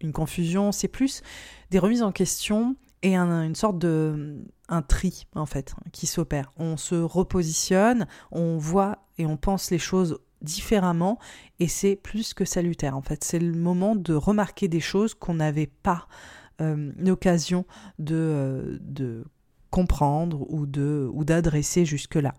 une 0.00 0.12
confusion, 0.12 0.72
c'est 0.72 0.88
plus 0.88 1.22
des 1.70 1.78
remises 1.78 2.02
en 2.02 2.10
question 2.10 2.74
et 3.02 3.16
une 3.16 3.54
sorte 3.54 3.78
de 3.78 4.44
un 4.68 4.82
tri 4.82 5.28
en 5.36 5.46
fait 5.46 5.72
qui 5.92 6.08
s'opère. 6.08 6.50
On 6.56 6.76
se 6.76 6.96
repositionne, 6.96 8.08
on 8.32 8.58
voit 8.58 9.06
et 9.18 9.26
on 9.26 9.36
pense 9.36 9.70
les 9.70 9.78
choses 9.78 10.18
différemment 10.42 11.18
et 11.58 11.68
c'est 11.68 11.96
plus 11.96 12.34
que 12.34 12.44
salutaire 12.44 12.96
en 12.96 13.02
fait. 13.02 13.24
C'est 13.24 13.38
le 13.38 13.52
moment 13.52 13.94
de 13.94 14.14
remarquer 14.14 14.68
des 14.68 14.80
choses 14.80 15.14
qu'on 15.14 15.34
n'avait 15.34 15.70
pas 15.82 16.06
euh, 16.60 16.92
l'occasion 16.98 17.64
de, 17.98 18.14
euh, 18.16 18.78
de 18.80 19.24
comprendre 19.70 20.44
ou 20.50 20.66
de 20.66 21.08
ou 21.12 21.24
d'adresser 21.24 21.84
jusque-là. 21.84 22.34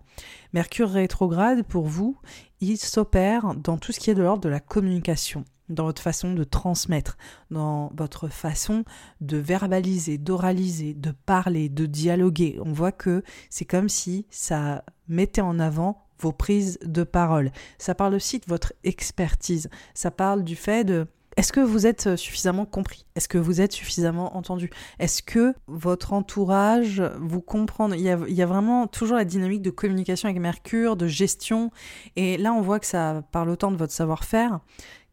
Mercure 0.54 0.90
rétrograde 0.90 1.64
pour 1.64 1.88
vous, 1.88 2.18
il 2.60 2.78
s'opère 2.78 3.56
dans 3.56 3.78
tout 3.78 3.92
ce 3.92 4.00
qui 4.00 4.12
est 4.12 4.16
de 4.16 4.22
l'ordre 4.22 4.44
de 4.44 4.50
la 4.50 4.60
communication, 4.60 5.46
dans 5.70 5.86
votre 5.86 6.02
façon 6.02 6.34
de 6.34 6.44
transmettre, 6.44 7.18
dans 7.50 7.92
votre 7.96 8.28
façon 8.28 8.84
de 9.22 9.38
verbaliser, 9.38 10.18
d'oraliser, 10.18 10.94
de 10.94 11.12
parler, 11.26 11.70
de 11.70 11.86
dialoguer. 11.86 12.60
On 12.64 12.74
voit 12.74 12.92
que 12.92 13.24
c'est 13.50 13.66
comme 13.66 13.90
si 13.90 14.26
ça 14.30 14.84
mettait 15.08 15.42
en 15.42 15.58
avant 15.60 16.06
vos 16.22 16.32
prises 16.32 16.80
de 16.84 17.04
parole. 17.04 17.52
Ça 17.78 17.96
parle 17.96 18.14
aussi 18.14 18.40
de 18.40 18.46
votre 18.48 18.74
expertise. 18.84 19.70
Ça 19.94 20.12
parle 20.12 20.44
du 20.44 20.56
fait 20.56 20.84
de 20.84 21.08
est-ce 21.38 21.54
que 21.54 21.62
vous 21.62 21.88
êtes 21.88 22.18
suffisamment 22.18 22.66
compris? 22.66 23.06
Est-ce 23.16 23.30
que 23.30 23.38
vous 23.38 23.62
êtes 23.62 23.72
suffisamment 23.72 24.36
entendu? 24.36 24.70
Est-ce 25.00 25.24
que 25.24 25.54
votre 25.68 26.12
entourage 26.12 27.02
vous 27.20 27.40
comprend? 27.42 27.90
Il 27.94 28.02
y, 28.02 28.10
a, 28.10 28.46
vraiment 28.46 28.86
toujours 28.88 29.16
la 29.16 29.24
dynamique 29.24 29.62
de 29.62 29.70
communication 29.70 30.28
avec 30.28 30.42
Mercure, 30.42 30.98
de 30.98 31.08
gestion. 31.08 31.72
Et 32.18 32.38
là, 32.38 32.52
on 32.52 32.62
voit 32.62 32.80
que 32.80 32.86
ça 32.86 33.24
parle 33.32 33.50
autant 33.50 33.72
de 33.72 33.78
votre 33.78 33.94
savoir-faire 33.94 34.60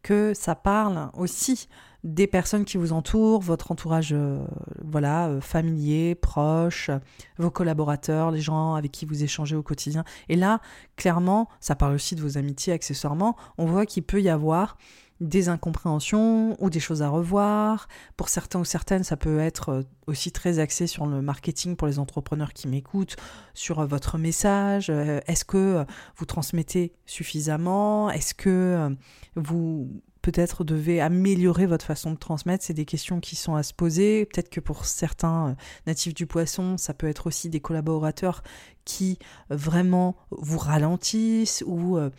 que 0.01 0.33
ça 0.33 0.55
parle 0.55 1.09
aussi 1.17 1.67
des 2.03 2.27
personnes 2.27 2.65
qui 2.65 2.77
vous 2.77 2.93
entourent, 2.93 3.41
votre 3.41 3.71
entourage 3.71 4.13
euh, 4.13 4.39
voilà, 4.83 5.27
euh, 5.27 5.41
familier, 5.41 6.15
proche, 6.15 6.89
vos 7.37 7.51
collaborateurs, 7.51 8.31
les 8.31 8.41
gens 8.41 8.75
avec 8.75 8.91
qui 8.91 9.05
vous 9.05 9.23
échangez 9.23 9.55
au 9.55 9.63
quotidien. 9.63 10.03
Et 10.29 10.35
là, 10.35 10.61
clairement, 10.95 11.49
ça 11.59 11.75
parle 11.75 11.93
aussi 11.93 12.15
de 12.15 12.21
vos 12.21 12.37
amitiés 12.37 12.71
accessoirement, 12.73 13.35
on 13.57 13.65
voit 13.65 13.85
qu'il 13.85 14.03
peut 14.03 14.21
y 14.21 14.29
avoir 14.29 14.77
des 15.19 15.49
incompréhensions 15.49 16.55
ou 16.63 16.69
des 16.69 16.79
choses 16.79 17.01
à 17.01 17.09
revoir. 17.09 17.89
Pour 18.15 18.29
certains 18.29 18.61
ou 18.61 18.63
certaines, 18.63 19.03
ça 19.03 19.17
peut 19.17 19.39
être 19.39 19.69
euh, 19.69 19.81
aussi 20.07 20.31
très 20.31 20.59
axé 20.59 20.87
sur 20.87 21.05
le 21.05 21.21
marketing 21.21 21.75
pour 21.75 21.87
les 21.89 21.99
entrepreneurs 21.99 22.53
qui 22.53 22.69
m'écoutent, 22.69 23.17
sur 23.53 23.85
votre 23.85 24.17
message. 24.17 24.89
Est-ce 24.89 25.43
que 25.43 25.85
vous 26.15 26.25
transmettez 26.25 26.93
suffisamment? 27.05 28.09
Est-ce 28.09 28.33
que 28.33 28.95
vous 29.35 30.01
peut-être 30.31 30.63
devez 30.63 31.01
améliorer 31.01 31.65
votre 31.65 31.85
façon 31.85 32.11
de 32.11 32.17
transmettre. 32.17 32.63
C'est 32.63 32.73
des 32.73 32.85
questions 32.85 33.19
qui 33.19 33.35
sont 33.35 33.55
à 33.55 33.63
se 33.63 33.73
poser. 33.73 34.25
Peut-être 34.25 34.49
que 34.49 34.59
pour 34.59 34.85
certains 34.85 35.49
euh, 35.49 35.53
natifs 35.87 36.13
du 36.13 36.27
poisson, 36.27 36.77
ça 36.77 36.93
peut 36.93 37.07
être 37.07 37.27
aussi 37.27 37.49
des 37.49 37.59
collaborateurs 37.59 38.43
qui 38.85 39.17
euh, 39.51 39.55
vraiment 39.55 40.15
vous 40.29 40.59
ralentissent 40.59 41.63
ou 41.65 41.97
euh, 41.97 42.09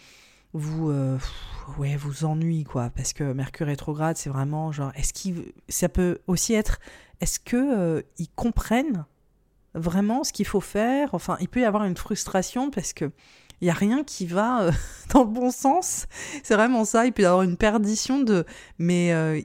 vous 0.53 0.93
ouais 1.78 1.95
vous 1.95 2.24
ennuient 2.24 2.65
quoi 2.65 2.91
parce 2.91 3.12
que 3.12 3.32
Mercure 3.32 3.69
rétrograde 3.69 4.16
c'est 4.16 4.31
vraiment 4.31 4.73
genre 4.73 4.91
est-ce 4.97 5.12
qu'il 5.12 5.53
ça 5.69 5.89
peut 5.89 6.19
aussi 6.27 6.55
être 6.55 6.81
est-ce 7.20 7.39
que 7.39 8.05
ils 8.19 8.28
comprennent 8.31 9.05
vraiment 9.74 10.24
ce 10.24 10.32
qu'il 10.32 10.47
faut 10.47 10.61
faire? 10.61 11.11
Enfin 11.12 11.37
il 11.41 11.49
peut 11.49 11.61
y 11.61 11.65
avoir 11.65 11.85
une 11.85 11.97
frustration 11.97 12.73
parce 12.73 12.93
que 12.93 13.12
il 13.61 13.65
n'y 13.65 13.70
a 13.70 13.74
rien 13.74 14.05
qui 14.05 14.27
va 14.27 14.62
euh, 14.62 14.73
dans 15.12 15.20
le 15.20 15.31
bon 15.31 15.51
sens. 15.51 16.07
C'est 16.43 16.55
vraiment 16.55 16.85
ça. 16.85 17.07
Il 17.07 17.12
peut 17.12 17.23
y 17.23 17.27
avoir 17.27 17.43
une 17.43 17.57
perdition 17.57 18.20
de. 18.20 18.45
Mais 18.78 19.12
euh, 19.12 19.41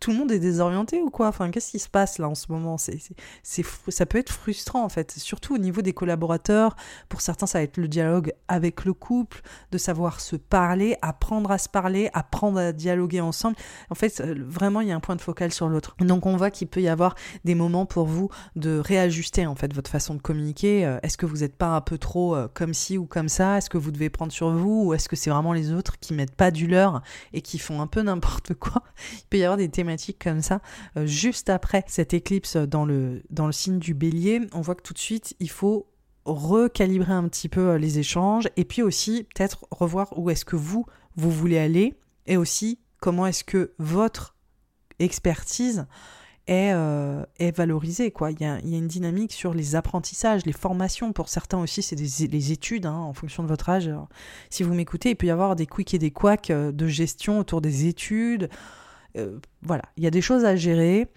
tout 0.00 0.10
le 0.10 0.18
monde 0.18 0.30
est 0.30 0.38
désorienté 0.38 1.00
ou 1.02 1.10
quoi? 1.10 1.28
Enfin, 1.28 1.50
qu'est-ce 1.50 1.70
qui 1.70 1.78
se 1.78 1.88
passe 1.88 2.18
là 2.18 2.28
en 2.28 2.34
ce 2.34 2.50
moment? 2.50 2.76
C'est, 2.78 2.98
c'est, 3.42 3.64
Ça 3.88 4.06
peut 4.06 4.18
être 4.18 4.32
frustrant 4.32 4.84
en 4.84 4.88
fait, 4.88 5.12
surtout 5.12 5.54
au 5.54 5.58
niveau 5.58 5.82
des 5.82 5.92
collaborateurs. 5.92 6.76
Pour 7.08 7.20
certains, 7.20 7.46
ça 7.46 7.58
va 7.58 7.62
être 7.62 7.78
le 7.78 7.88
dialogue 7.88 8.32
avec 8.48 8.84
le 8.84 8.92
couple, 8.92 9.40
de 9.72 9.78
savoir 9.78 10.20
se 10.20 10.36
parler, 10.36 10.96
apprendre 11.02 11.50
à 11.50 11.58
se 11.58 11.68
parler, 11.68 12.10
apprendre 12.12 12.58
à 12.58 12.72
dialoguer 12.72 13.20
ensemble. 13.20 13.56
En 13.90 13.94
fait, 13.94 14.20
euh, 14.20 14.34
vraiment, 14.38 14.80
il 14.80 14.88
y 14.88 14.92
a 14.92 14.96
un 14.96 15.00
point 15.00 15.16
de 15.16 15.20
focal 15.20 15.52
sur 15.52 15.68
l'autre. 15.68 15.96
Donc, 16.00 16.26
on 16.26 16.36
voit 16.36 16.50
qu'il 16.50 16.68
peut 16.68 16.82
y 16.82 16.88
avoir 16.88 17.14
des 17.44 17.54
moments 17.54 17.86
pour 17.86 18.06
vous 18.06 18.28
de 18.54 18.78
réajuster 18.78 19.46
en 19.46 19.54
fait 19.54 19.72
votre 19.72 19.90
façon 19.90 20.14
de 20.14 20.20
communiquer. 20.20 20.84
Euh, 20.84 20.98
est-ce 21.02 21.16
que 21.16 21.26
vous 21.26 21.38
n'êtes 21.38 21.56
pas 21.56 21.68
un 21.68 21.80
peu 21.80 21.98
trop 21.98 22.36
euh, 22.36 22.48
comme 22.52 22.74
ci 22.74 22.98
ou 22.98 23.06
comme 23.06 23.28
ça? 23.28 23.58
Est-ce 23.58 23.70
que 23.70 23.78
vous 23.78 23.90
devez 23.90 24.10
prendre 24.10 24.32
sur 24.32 24.50
vous? 24.50 24.86
Ou 24.86 24.94
est-ce 24.94 25.08
que 25.08 25.16
c'est 25.16 25.30
vraiment 25.30 25.52
les 25.52 25.72
autres 25.72 25.98
qui 25.98 26.14
mettent 26.14 26.34
pas 26.34 26.50
du 26.50 26.66
leur 26.66 27.02
et 27.32 27.40
qui 27.40 27.58
font 27.58 27.80
un 27.80 27.86
peu 27.86 28.02
n'importe 28.02 28.54
quoi? 28.54 28.82
Il 29.18 29.26
peut 29.30 29.38
y 29.38 29.44
avoir 29.44 29.56
des 29.56 29.68
comme 30.18 30.42
ça, 30.42 30.60
euh, 30.96 31.06
juste 31.06 31.50
après 31.50 31.84
cette 31.86 32.14
éclipse 32.14 32.56
dans 32.56 32.84
le, 32.84 33.22
dans 33.30 33.46
le 33.46 33.52
signe 33.52 33.78
du 33.78 33.94
bélier, 33.94 34.40
on 34.52 34.60
voit 34.60 34.74
que 34.74 34.82
tout 34.82 34.94
de 34.94 34.98
suite, 34.98 35.34
il 35.40 35.50
faut 35.50 35.88
recalibrer 36.24 37.12
un 37.12 37.28
petit 37.28 37.48
peu 37.48 37.70
euh, 37.70 37.78
les 37.78 37.98
échanges 37.98 38.48
et 38.56 38.64
puis 38.64 38.82
aussi 38.82 39.26
peut-être 39.34 39.66
revoir 39.70 40.18
où 40.18 40.30
est-ce 40.30 40.44
que 40.44 40.56
vous, 40.56 40.86
vous 41.16 41.30
voulez 41.30 41.58
aller 41.58 41.94
et 42.26 42.36
aussi 42.36 42.80
comment 43.00 43.26
est-ce 43.26 43.44
que 43.44 43.72
votre 43.78 44.36
expertise 44.98 45.86
est, 46.46 46.72
euh, 46.72 47.24
est 47.38 47.56
valorisée. 47.56 48.10
Quoi. 48.10 48.30
Il, 48.30 48.40
y 48.40 48.44
a, 48.44 48.58
il 48.60 48.70
y 48.70 48.74
a 48.74 48.78
une 48.78 48.86
dynamique 48.86 49.32
sur 49.32 49.52
les 49.52 49.74
apprentissages, 49.74 50.46
les 50.46 50.52
formations. 50.52 51.12
Pour 51.12 51.28
certains 51.28 51.58
aussi, 51.58 51.82
c'est 51.82 51.96
des, 51.96 52.26
les 52.26 52.52
études, 52.52 52.86
hein, 52.86 52.94
en 52.94 53.12
fonction 53.12 53.42
de 53.42 53.48
votre 53.48 53.68
âge. 53.68 53.90
si 54.50 54.62
vous 54.62 54.74
m'écoutez, 54.74 55.10
il 55.10 55.16
peut 55.16 55.26
y 55.26 55.30
avoir 55.30 55.56
des 55.56 55.66
quicks 55.66 55.94
et 55.94 55.98
des 55.98 56.10
quacks 56.10 56.50
de 56.50 56.86
gestion 56.86 57.38
autour 57.38 57.60
des 57.60 57.86
études, 57.86 58.48
euh, 59.16 59.38
voilà, 59.62 59.84
il 59.96 60.04
y 60.04 60.06
a 60.06 60.10
des 60.10 60.20
choses 60.20 60.44
à 60.44 60.56
gérer 60.56 61.08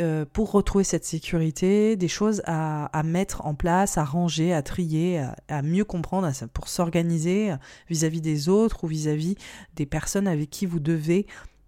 euh, 0.00 0.24
pour 0.32 0.52
retrouver 0.52 0.84
cette 0.84 1.04
sécurité, 1.04 1.96
des 1.96 2.08
choses 2.08 2.42
à, 2.46 3.02
mettre 3.04 3.44
en 3.46 3.54
place, 3.54 3.98
à 3.98 4.04
ranger, 4.04 4.52
à 4.52 4.62
trier, 4.62 5.24
à, 5.48 5.62
mieux 5.62 5.84
comprendre, 5.84 6.30
pour 6.52 6.68
s'organiser 6.68 7.52
vis-à-vis 7.88 8.20
des 8.20 8.48
autres 8.48 8.84
ou 8.84 8.86
vis 8.86 9.08
à 9.08 9.16
-vis 9.16 9.36
des 9.74 9.86
personnes 9.86 10.28
avec 10.28 10.50
qui 10.50 10.66
vous 10.66 10.78
devez 10.80 11.26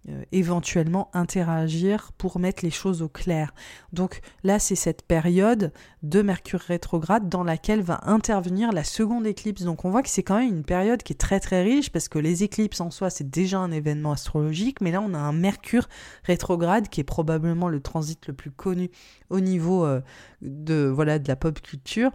euh, 0.09 0.23
éventuellement 0.31 1.11
interagir 1.13 2.11
pour 2.17 2.39
mettre 2.39 2.65
les 2.65 2.71
choses 2.71 3.03
au 3.03 3.07
clair. 3.07 3.53
Donc 3.93 4.21
là, 4.43 4.57
c'est 4.57 4.75
cette 4.75 5.03
période 5.03 5.71
de 6.01 6.23
Mercure 6.23 6.59
rétrograde 6.59 7.29
dans 7.29 7.43
laquelle 7.43 7.83
va 7.83 7.99
intervenir 8.05 8.71
la 8.71 8.83
seconde 8.83 9.27
éclipse. 9.27 9.61
Donc 9.61 9.85
on 9.85 9.91
voit 9.91 10.01
que 10.01 10.09
c'est 10.09 10.23
quand 10.23 10.39
même 10.39 10.49
une 10.49 10.63
période 10.63 11.03
qui 11.03 11.13
est 11.13 11.17
très 11.17 11.39
très 11.39 11.61
riche 11.61 11.91
parce 11.91 12.07
que 12.07 12.17
les 12.17 12.43
éclipses 12.43 12.81
en 12.81 12.89
soi, 12.89 13.11
c'est 13.11 13.29
déjà 13.29 13.59
un 13.59 13.71
événement 13.71 14.13
astrologique, 14.13 14.81
mais 14.81 14.91
là 14.91 15.01
on 15.01 15.13
a 15.13 15.19
un 15.19 15.33
Mercure 15.33 15.87
rétrograde 16.23 16.89
qui 16.89 16.99
est 17.01 17.03
probablement 17.03 17.67
le 17.67 17.79
transit 17.79 18.25
le 18.25 18.33
plus 18.33 18.51
connu 18.51 18.89
au 19.29 19.39
niveau 19.39 19.85
euh, 19.85 20.01
de 20.41 20.91
voilà 20.91 21.19
de 21.19 21.27
la 21.27 21.35
pop 21.35 21.61
culture 21.61 22.11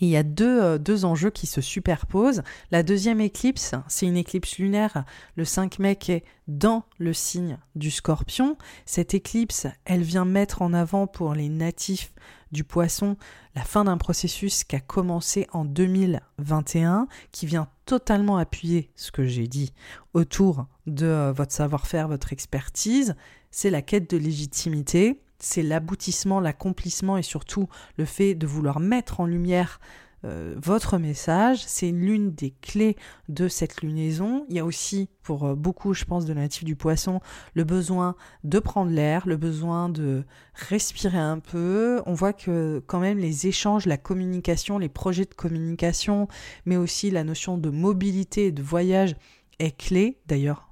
il 0.00 0.08
y 0.08 0.16
a 0.16 0.22
deux, 0.22 0.62
euh, 0.62 0.78
deux, 0.78 1.04
enjeux 1.04 1.30
qui 1.30 1.46
se 1.46 1.60
superposent. 1.60 2.42
La 2.70 2.82
deuxième 2.82 3.20
éclipse, 3.20 3.74
c'est 3.88 4.06
une 4.06 4.16
éclipse 4.16 4.58
lunaire 4.58 5.04
le 5.36 5.44
5 5.44 5.78
mai 5.78 5.96
qui 5.96 6.12
est 6.12 6.24
dans 6.48 6.84
le 6.98 7.12
signe 7.12 7.58
du 7.74 7.90
scorpion. 7.90 8.56
Cette 8.86 9.14
éclipse, 9.14 9.66
elle 9.84 10.02
vient 10.02 10.24
mettre 10.24 10.62
en 10.62 10.72
avant 10.72 11.06
pour 11.06 11.34
les 11.34 11.48
natifs 11.48 12.12
du 12.52 12.64
poisson 12.64 13.16
la 13.54 13.62
fin 13.62 13.84
d'un 13.84 13.98
processus 13.98 14.64
qui 14.64 14.76
a 14.76 14.80
commencé 14.80 15.46
en 15.52 15.64
2021, 15.64 17.06
qui 17.32 17.46
vient 17.46 17.68
totalement 17.86 18.38
appuyer 18.38 18.90
ce 18.94 19.10
que 19.10 19.26
j'ai 19.26 19.48
dit 19.48 19.72
autour 20.14 20.66
de 20.86 21.06
euh, 21.06 21.32
votre 21.32 21.52
savoir-faire, 21.52 22.08
votre 22.08 22.32
expertise. 22.32 23.14
C'est 23.50 23.70
la 23.70 23.82
quête 23.82 24.10
de 24.10 24.16
légitimité 24.16 25.20
c'est 25.42 25.62
l'aboutissement, 25.62 26.40
l'accomplissement 26.40 27.16
et 27.16 27.22
surtout 27.22 27.68
le 27.96 28.04
fait 28.04 28.34
de 28.34 28.46
vouloir 28.46 28.80
mettre 28.80 29.20
en 29.20 29.26
lumière 29.26 29.80
euh, 30.26 30.54
votre 30.62 30.98
message. 30.98 31.64
C'est 31.66 31.90
l'une 31.90 32.32
des 32.32 32.50
clés 32.50 32.96
de 33.30 33.48
cette 33.48 33.80
lunaison. 33.80 34.44
Il 34.50 34.56
y 34.56 34.58
a 34.58 34.64
aussi, 34.66 35.08
pour 35.22 35.46
euh, 35.46 35.54
beaucoup, 35.54 35.94
je 35.94 36.04
pense, 36.04 36.26
de 36.26 36.34
natifs 36.34 36.64
du 36.64 36.76
poisson, 36.76 37.20
le 37.54 37.64
besoin 37.64 38.16
de 38.44 38.58
prendre 38.58 38.90
l'air, 38.90 39.26
le 39.26 39.38
besoin 39.38 39.88
de 39.88 40.24
respirer 40.52 41.18
un 41.18 41.38
peu. 41.38 42.02
On 42.04 42.12
voit 42.12 42.34
que 42.34 42.82
quand 42.86 43.00
même 43.00 43.18
les 43.18 43.46
échanges, 43.46 43.86
la 43.86 43.96
communication, 43.96 44.78
les 44.78 44.90
projets 44.90 45.24
de 45.24 45.34
communication, 45.34 46.28
mais 46.66 46.76
aussi 46.76 47.10
la 47.10 47.24
notion 47.24 47.56
de 47.56 47.70
mobilité 47.70 48.46
et 48.46 48.52
de 48.52 48.62
voyage 48.62 49.16
est 49.58 49.76
clé. 49.76 50.20
D'ailleurs, 50.26 50.70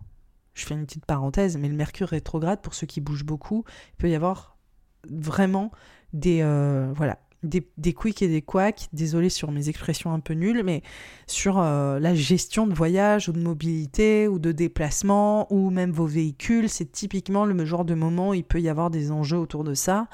je 0.53 0.67
fais 0.67 0.75
une 0.75 0.85
petite 0.85 1.07
parenthèse, 1.07 1.57
mais 1.57 1.69
le 1.69 1.77
Mercure 1.77 2.09
rétrograde, 2.09 2.61
pour 2.61 2.75
ceux 2.75 2.87
qui 2.87 3.01
bougent 3.01 3.25
beaucoup, 3.25 3.65
il 3.93 3.97
peut 3.97 4.11
y 4.11 4.15
avoir 4.15 4.58
vraiment 5.09 5.71
des, 6.13 6.41
euh, 6.43 6.93
voilà, 6.95 7.19
des, 7.43 7.69
des 7.77 7.93
quicks 7.93 8.23
et 8.23 8.29
des 8.29 8.43
quacks, 8.43 8.89
désolé 8.93 9.29
sur 9.29 9.51
mes 9.51 9.69
expressions 9.69 10.13
un 10.13 10.21
peu 10.21 10.35
nulles, 10.35 10.63
mais 10.65 10.83
sur 11.27 11.59
euh, 11.59 11.99
la 12.01 12.15
gestion 12.15 12.67
de 12.67 12.75
voyage 12.75 13.29
ou 13.29 13.33
de 13.33 13.41
mobilité 13.41 14.27
ou 14.29 14.39
de 14.39 14.53
déplacement 14.53 15.53
ou 15.53 15.71
même 15.71 15.93
vos 15.93 16.07
véhicules, 16.07 16.69
c'est 16.69 16.91
typiquement 16.91 17.45
le 17.45 17.65
genre 17.65 17.85
de 17.85 17.95
moment 17.95 18.31
où 18.31 18.35
il 18.35 18.45
peut 18.45 18.61
y 18.61 18.69
avoir 18.69 18.91
des 18.91 19.11
enjeux 19.11 19.39
autour 19.39 19.65
de 19.65 19.75
ça, 19.75 20.09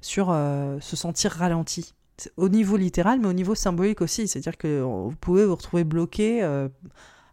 sur 0.00 0.28
euh, 0.30 0.78
se 0.80 0.96
sentir 0.96 1.32
ralenti. 1.32 1.94
Au 2.36 2.48
niveau 2.48 2.76
littéral, 2.76 3.20
mais 3.20 3.28
au 3.28 3.32
niveau 3.32 3.54
symbolique 3.54 4.00
aussi, 4.00 4.26
c'est-à-dire 4.26 4.56
que 4.56 4.80
vous 4.80 5.14
pouvez 5.20 5.44
vous 5.44 5.54
retrouver 5.54 5.84
bloqué 5.84 6.42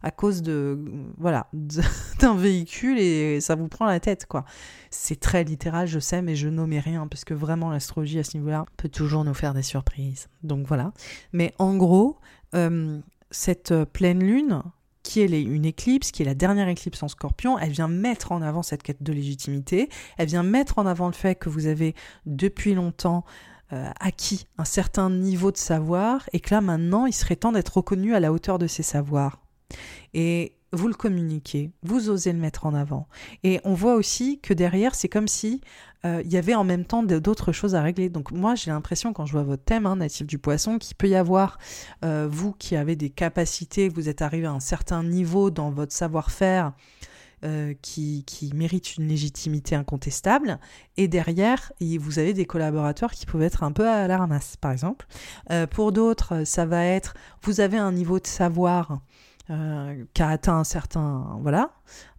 à 0.05 0.11
cause 0.11 0.43
de 0.43 0.79
voilà 1.17 1.47
d'un 2.19 2.35
véhicule 2.35 2.99
et 2.99 3.41
ça 3.41 3.55
vous 3.55 3.67
prend 3.67 3.85
la 3.85 3.99
tête 3.99 4.27
quoi. 4.27 4.45
C'est 4.91 5.19
très 5.19 5.43
littéral, 5.43 5.87
je 5.87 5.99
sais, 5.99 6.21
mais 6.21 6.35
je 6.35 6.47
nommais 6.47 6.79
rien 6.79 7.07
parce 7.07 7.25
que 7.25 7.33
vraiment 7.33 7.71
l'astrologie 7.71 8.19
à 8.19 8.23
ce 8.23 8.37
niveau-là 8.37 8.65
peut 8.77 8.87
toujours 8.87 9.25
nous 9.25 9.33
faire 9.33 9.53
des 9.53 9.63
surprises. 9.63 10.29
Donc 10.43 10.67
voilà. 10.67 10.93
Mais 11.33 11.53
en 11.57 11.75
gros, 11.75 12.19
euh, 12.53 12.99
cette 13.31 13.73
pleine 13.85 14.23
lune 14.23 14.61
qui 15.01 15.21
est 15.21 15.41
une 15.41 15.65
éclipse, 15.65 16.11
qui 16.11 16.21
est 16.21 16.25
la 16.25 16.35
dernière 16.35 16.67
éclipse 16.67 17.01
en 17.03 17.07
scorpion, 17.07 17.57
elle 17.57 17.71
vient 17.71 17.87
mettre 17.87 18.31
en 18.31 18.41
avant 18.41 18.63
cette 18.63 18.83
quête 18.83 19.03
de 19.03 19.11
légitimité, 19.11 19.89
elle 20.17 20.27
vient 20.27 20.43
mettre 20.43 20.77
en 20.77 20.85
avant 20.85 21.07
le 21.07 21.13
fait 21.13 21.35
que 21.35 21.49
vous 21.49 21.65
avez 21.65 21.95
depuis 22.25 22.75
longtemps 22.75 23.23
euh, 23.73 23.89
acquis 23.99 24.45
un 24.59 24.65
certain 24.65 25.09
niveau 25.09 25.51
de 25.51 25.57
savoir 25.57 26.29
et 26.33 26.39
que 26.39 26.53
là 26.53 26.61
maintenant 26.61 27.07
il 27.07 27.13
serait 27.13 27.35
temps 27.35 27.51
d'être 27.51 27.77
reconnu 27.77 28.13
à 28.13 28.19
la 28.19 28.31
hauteur 28.31 28.59
de 28.59 28.67
ces 28.67 28.83
savoirs. 28.83 29.44
Et 30.13 30.53
vous 30.71 30.87
le 30.87 30.93
communiquez, 30.93 31.71
vous 31.83 32.09
osez 32.09 32.33
le 32.33 32.39
mettre 32.39 32.65
en 32.65 32.73
avant. 32.73 33.07
Et 33.43 33.59
on 33.63 33.73
voit 33.73 33.95
aussi 33.95 34.39
que 34.39 34.53
derrière, 34.53 34.93
c'est 34.93 35.09
comme 35.09 35.27
si 35.27 35.61
euh, 36.05 36.21
il 36.23 36.31
y 36.31 36.37
avait 36.37 36.55
en 36.55 36.63
même 36.63 36.85
temps 36.85 37.03
d'autres 37.03 37.51
choses 37.51 37.75
à 37.75 37.81
régler. 37.81 38.09
Donc 38.09 38.31
moi, 38.31 38.55
j'ai 38.55 38.71
l'impression 38.71 39.13
quand 39.13 39.25
je 39.25 39.31
vois 39.31 39.43
votre 39.43 39.63
thème, 39.63 39.85
hein, 39.85 39.95
natif 39.95 40.27
du 40.27 40.37
poisson, 40.37 40.77
qu'il 40.77 40.95
peut 40.95 41.07
y 41.07 41.15
avoir 41.15 41.57
euh, 42.03 42.27
vous 42.29 42.51
qui 42.53 42.75
avez 42.75 42.95
des 42.95 43.09
capacités, 43.09 43.89
vous 43.89 44.09
êtes 44.09 44.21
arrivé 44.21 44.45
à 44.45 44.51
un 44.51 44.59
certain 44.59 45.03
niveau 45.03 45.49
dans 45.49 45.71
votre 45.71 45.93
savoir-faire. 45.93 46.73
Euh, 47.43 47.75
qui, 47.81 48.23
qui 48.25 48.53
mérite 48.55 48.95
une 48.95 49.07
légitimité 49.07 49.75
incontestable. 49.75 50.57
Et 50.97 51.07
derrière, 51.07 51.71
vous 51.79 52.17
avez 52.17 52.33
des 52.33 52.45
collaborateurs 52.45 53.11
qui 53.11 53.27
peuvent 53.27 53.43
être 53.43 53.61
un 53.61 53.71
peu 53.71 53.87
à 53.87 54.07
la 54.07 54.17
ramasse, 54.17 54.55
par 54.57 54.71
exemple. 54.71 55.05
pour 55.69 55.91
d'autres, 55.91 56.43
ça 56.43 56.65
va 56.65 56.83
être, 56.85 57.13
vous 57.43 57.59
avez 57.59 57.77
un 57.77 57.91
niveau 57.91 58.19
de 58.19 58.25
savoir 58.25 58.99
euh, 59.49 60.05
qui 60.13 60.21
a 60.23 60.29
atteint 60.29 60.57
un 60.57 60.63
certain, 60.63 61.37
voilà, 61.41 61.71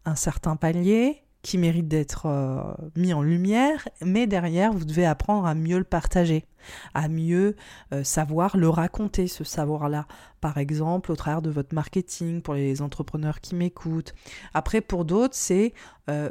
un 0.05 0.15
certain 0.15 0.57
palier, 0.57 1.23
qui 1.43 1.59
mérite 1.59 1.87
d'être 1.87 2.27
euh, 2.27 2.61
mis 2.97 3.13
en 3.13 3.23
lumière, 3.23 3.89
mais 4.01 4.27
derrière, 4.27 4.73
vous 4.73 4.85
devez 4.85 5.07
apprendre 5.07 5.47
à 5.47 5.55
mieux 5.55 5.79
le 5.79 5.85
partager, 5.85 6.45
à 6.95 7.09
mieux 7.09 7.55
euh, 7.93 8.03
savoir 8.03 8.57
le 8.57 8.69
raconter, 8.69 9.29
ce 9.29 9.45
savoir-là. 9.45 10.07
Par 10.41 10.59
exemple, 10.59 11.13
au 11.13 11.17
travers 11.17 11.43
de 11.43 11.51
votre 11.51 11.75
marketing, 11.75 12.43
pour 12.43 12.55
les 12.55 12.83
entrepreneurs 12.83 13.41
qui 13.41 13.55
m'écoutent. 13.55 14.15
Après, 14.55 14.81
pour 14.81 15.05
d'autres, 15.05 15.35
c'est 15.35 15.73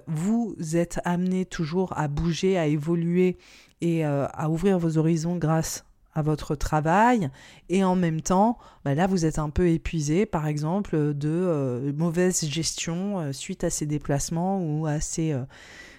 vous 0.07 0.55
êtes 0.73 1.01
amené 1.03 1.45
toujours 1.45 1.97
à 1.97 2.07
bouger, 2.07 2.57
à 2.57 2.67
évoluer 2.67 3.37
et 3.81 4.05
à 4.05 4.49
ouvrir 4.49 4.79
vos 4.79 4.97
horizons 4.97 5.35
grâce 5.35 5.83
à 6.15 6.21
votre 6.21 6.55
travail 6.55 7.29
et 7.69 7.83
en 7.83 7.95
même 7.95 8.21
temps, 8.21 8.57
bah 8.83 8.95
là 8.95 9.05
vous 9.05 9.25
êtes 9.25 9.37
un 9.37 9.49
peu 9.49 9.69
épuisé 9.69 10.25
par 10.25 10.47
exemple 10.47 11.13
de 11.13 11.29
euh, 11.29 11.93
mauvaise 11.93 12.45
gestion 12.45 13.19
euh, 13.19 13.31
suite 13.33 13.63
à 13.63 13.69
ces 13.69 13.85
déplacements 13.85 14.61
ou 14.61 14.87
à 14.87 15.01
ces, 15.01 15.33
euh, 15.33 15.43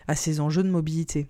à 0.08 0.16
ces 0.16 0.40
enjeux 0.40 0.62
de 0.62 0.70
mobilité. 0.70 1.28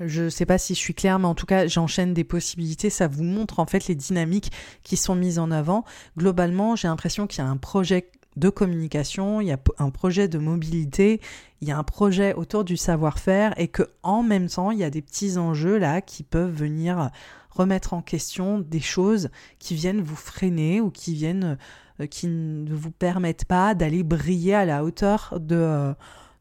Je 0.00 0.24
ne 0.24 0.28
sais 0.30 0.46
pas 0.46 0.56
si 0.56 0.74
je 0.74 0.78
suis 0.78 0.94
claire, 0.94 1.18
mais 1.18 1.26
en 1.26 1.34
tout 1.34 1.44
cas, 1.44 1.66
j'enchaîne 1.66 2.14
des 2.14 2.24
possibilités. 2.24 2.88
Ça 2.88 3.06
vous 3.06 3.22
montre 3.22 3.60
en 3.60 3.66
fait 3.66 3.86
les 3.86 3.94
dynamiques 3.94 4.50
qui 4.82 4.96
sont 4.96 5.14
mises 5.14 5.38
en 5.38 5.50
avant. 5.50 5.84
Globalement, 6.16 6.74
j'ai 6.74 6.88
l'impression 6.88 7.26
qu'il 7.26 7.44
y 7.44 7.46
a 7.46 7.50
un 7.50 7.58
projet 7.58 8.10
de 8.40 8.48
communication, 8.48 9.40
il 9.40 9.48
y 9.48 9.52
a 9.52 9.58
un 9.78 9.90
projet 9.90 10.26
de 10.26 10.38
mobilité, 10.38 11.20
il 11.60 11.68
y 11.68 11.70
a 11.70 11.78
un 11.78 11.84
projet 11.84 12.34
autour 12.34 12.64
du 12.64 12.76
savoir-faire 12.76 13.54
et 13.58 13.68
que 13.68 13.82
en 14.02 14.24
même 14.24 14.48
temps, 14.48 14.72
il 14.72 14.78
y 14.78 14.84
a 14.84 14.90
des 14.90 15.02
petits 15.02 15.38
enjeux 15.38 15.78
là 15.78 16.00
qui 16.00 16.24
peuvent 16.24 16.52
venir 16.52 17.10
remettre 17.50 17.94
en 17.94 18.02
question 18.02 18.58
des 18.58 18.80
choses 18.80 19.28
qui 19.58 19.74
viennent 19.74 20.00
vous 20.00 20.16
freiner 20.16 20.80
ou 20.80 20.90
qui 20.90 21.14
viennent 21.14 21.58
euh, 22.00 22.06
qui 22.06 22.26
ne 22.26 22.74
vous 22.74 22.90
permettent 22.90 23.44
pas 23.44 23.74
d'aller 23.74 24.02
briller 24.02 24.54
à 24.54 24.64
la 24.64 24.84
hauteur 24.84 25.38
de, 25.40 25.56
euh, 25.56 25.94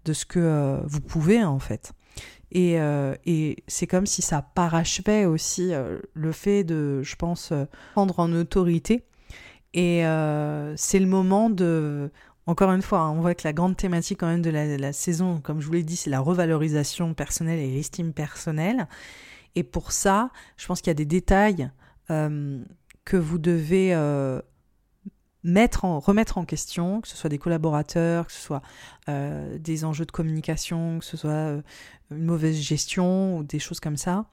de 0.05 0.13
ce 0.13 0.25
que 0.25 0.39
euh, 0.39 0.79
vous 0.85 1.01
pouvez 1.01 1.43
en 1.43 1.59
fait. 1.59 1.91
Et, 2.51 2.77
et 3.27 3.63
c'est 3.67 3.85
comme 3.85 4.07
si 4.07 4.23
ça 4.23 4.41
parachevait 4.41 5.25
aussi 5.25 5.71
le 6.15 6.31
fait 6.31 6.63
de, 6.63 7.03
je 7.03 7.15
pense, 7.15 7.53
prendre 7.93 8.19
en 8.19 8.33
autorité 8.33 9.03
et 9.73 10.05
euh, 10.05 10.75
c'est 10.77 10.99
le 10.99 11.05
moment 11.05 11.49
de... 11.49 12.11
Encore 12.45 12.71
une 12.71 12.81
fois, 12.81 13.01
hein, 13.01 13.11
on 13.11 13.21
voit 13.21 13.35
que 13.35 13.47
la 13.47 13.53
grande 13.53 13.77
thématique 13.77 14.19
quand 14.19 14.27
même 14.27 14.41
de 14.41 14.49
la, 14.49 14.93
saison, 14.93 15.39
comme 15.39 15.61
je 15.61 15.67
vous 15.67 15.73
l'ai 15.73 15.83
dit, 15.83 15.95
c'est 15.95 16.09
la 16.09 16.19
revalorisation 16.19 17.13
personnelle 17.13 17.59
et 17.59 17.69
l'estime 17.69 18.11
personnelle. 18.11 18.87
Et 19.53 19.63
pour 19.63 19.91
ça, 19.91 20.31
je 20.57 20.65
pense 20.65 20.81
qu'il 20.81 20.89
y 20.89 20.91
a 20.91 20.95
des 20.95 21.05
détails 21.05 21.69
euh, 22.09 22.63
que 23.05 23.17
vous 23.17 23.37
devez 23.37 23.93
euh, 23.93 24.41
mettre 25.43 25.85
remettre 25.85 26.39
en 26.39 26.45
question, 26.45 27.01
que 27.01 27.07
ce 27.07 27.15
soit 27.15 27.29
des 27.29 27.37
collaborateurs, 27.37 28.25
que 28.25 28.33
ce 28.33 28.41
soit 28.41 28.63
des 29.07 29.85
enjeux 29.85 30.05
de 30.05 30.11
communication, 30.11 30.99
que 30.99 31.05
ce 31.05 31.17
soit 31.17 31.61
une 32.09 32.25
mauvaise 32.25 32.55
gestion 32.55 33.37
ou 33.37 33.43
des 33.43 33.59
choses 33.59 33.79
comme 33.79 33.97
ça, 33.97 34.25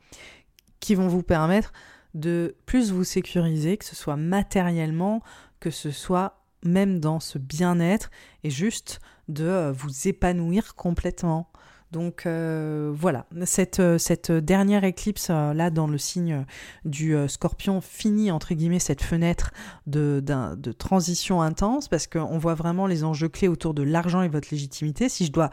qui 0.81 0.95
vont 0.95 1.09
vous 1.09 1.23
permettre 1.23 1.73
de 2.17 2.57
plus 2.65 2.91
vous 2.91 3.05
sécuriser, 3.05 3.77
que 3.77 3.85
ce 3.85 3.95
soit 3.95 4.17
matériellement, 4.17 5.23
que 5.61 5.71
ce 5.71 5.91
soit 5.91 6.41
même 6.65 6.99
dans 6.99 7.21
ce 7.21 7.39
bien-être, 7.39 8.11
et 8.43 8.51
juste 8.51 9.01
de 9.29 9.45
euh, 9.45 9.73
vous 9.73 10.09
épanouir 10.09 10.75
complètement. 10.75 11.51
Donc 11.93 12.27
euh, 12.27 12.91
voilà, 12.93 13.27
cette, 13.45 13.79
euh, 13.79 13.97
cette, 13.97 14.33
dernière 14.33 14.83
éclipse 14.83 15.29
là 15.29 15.71
dans 15.71 15.87
le 15.87 15.99
signe 15.99 16.45
du 16.85 17.15
scorpion 17.29 17.81
finit 17.81 18.33
entre 18.33 18.55
guillemets 18.55 18.81
cette 18.81 19.03
fenêtre 19.03 19.53
de, 19.87 20.21
de 20.21 20.73
transition 20.73 21.43
intense 21.43 21.87
parce 21.87 22.09
qu'on 22.09 22.39
voit 22.39 22.55
vraiment 22.55 22.89
les 22.89 23.05
enjeux 23.05 23.29
clés 23.29 23.47
autour 23.47 23.73
de 23.73 23.83
l'argent 23.83 24.23
et 24.23 24.29
votre 24.29 24.49
légitimité. 24.51 25.09
Si 25.09 25.27
je 25.27 25.33
dois 25.33 25.51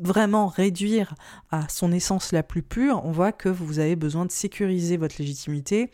vraiment 0.00 0.46
réduire 0.46 1.14
à 1.50 1.68
son 1.68 1.92
essence 1.92 2.32
la 2.32 2.42
plus 2.42 2.62
pure, 2.62 3.04
on 3.04 3.12
voit 3.12 3.32
que 3.32 3.48
vous 3.48 3.78
avez 3.78 3.96
besoin 3.96 4.24
de 4.26 4.30
sécuriser 4.30 4.96
votre 4.96 5.16
légitimité, 5.18 5.90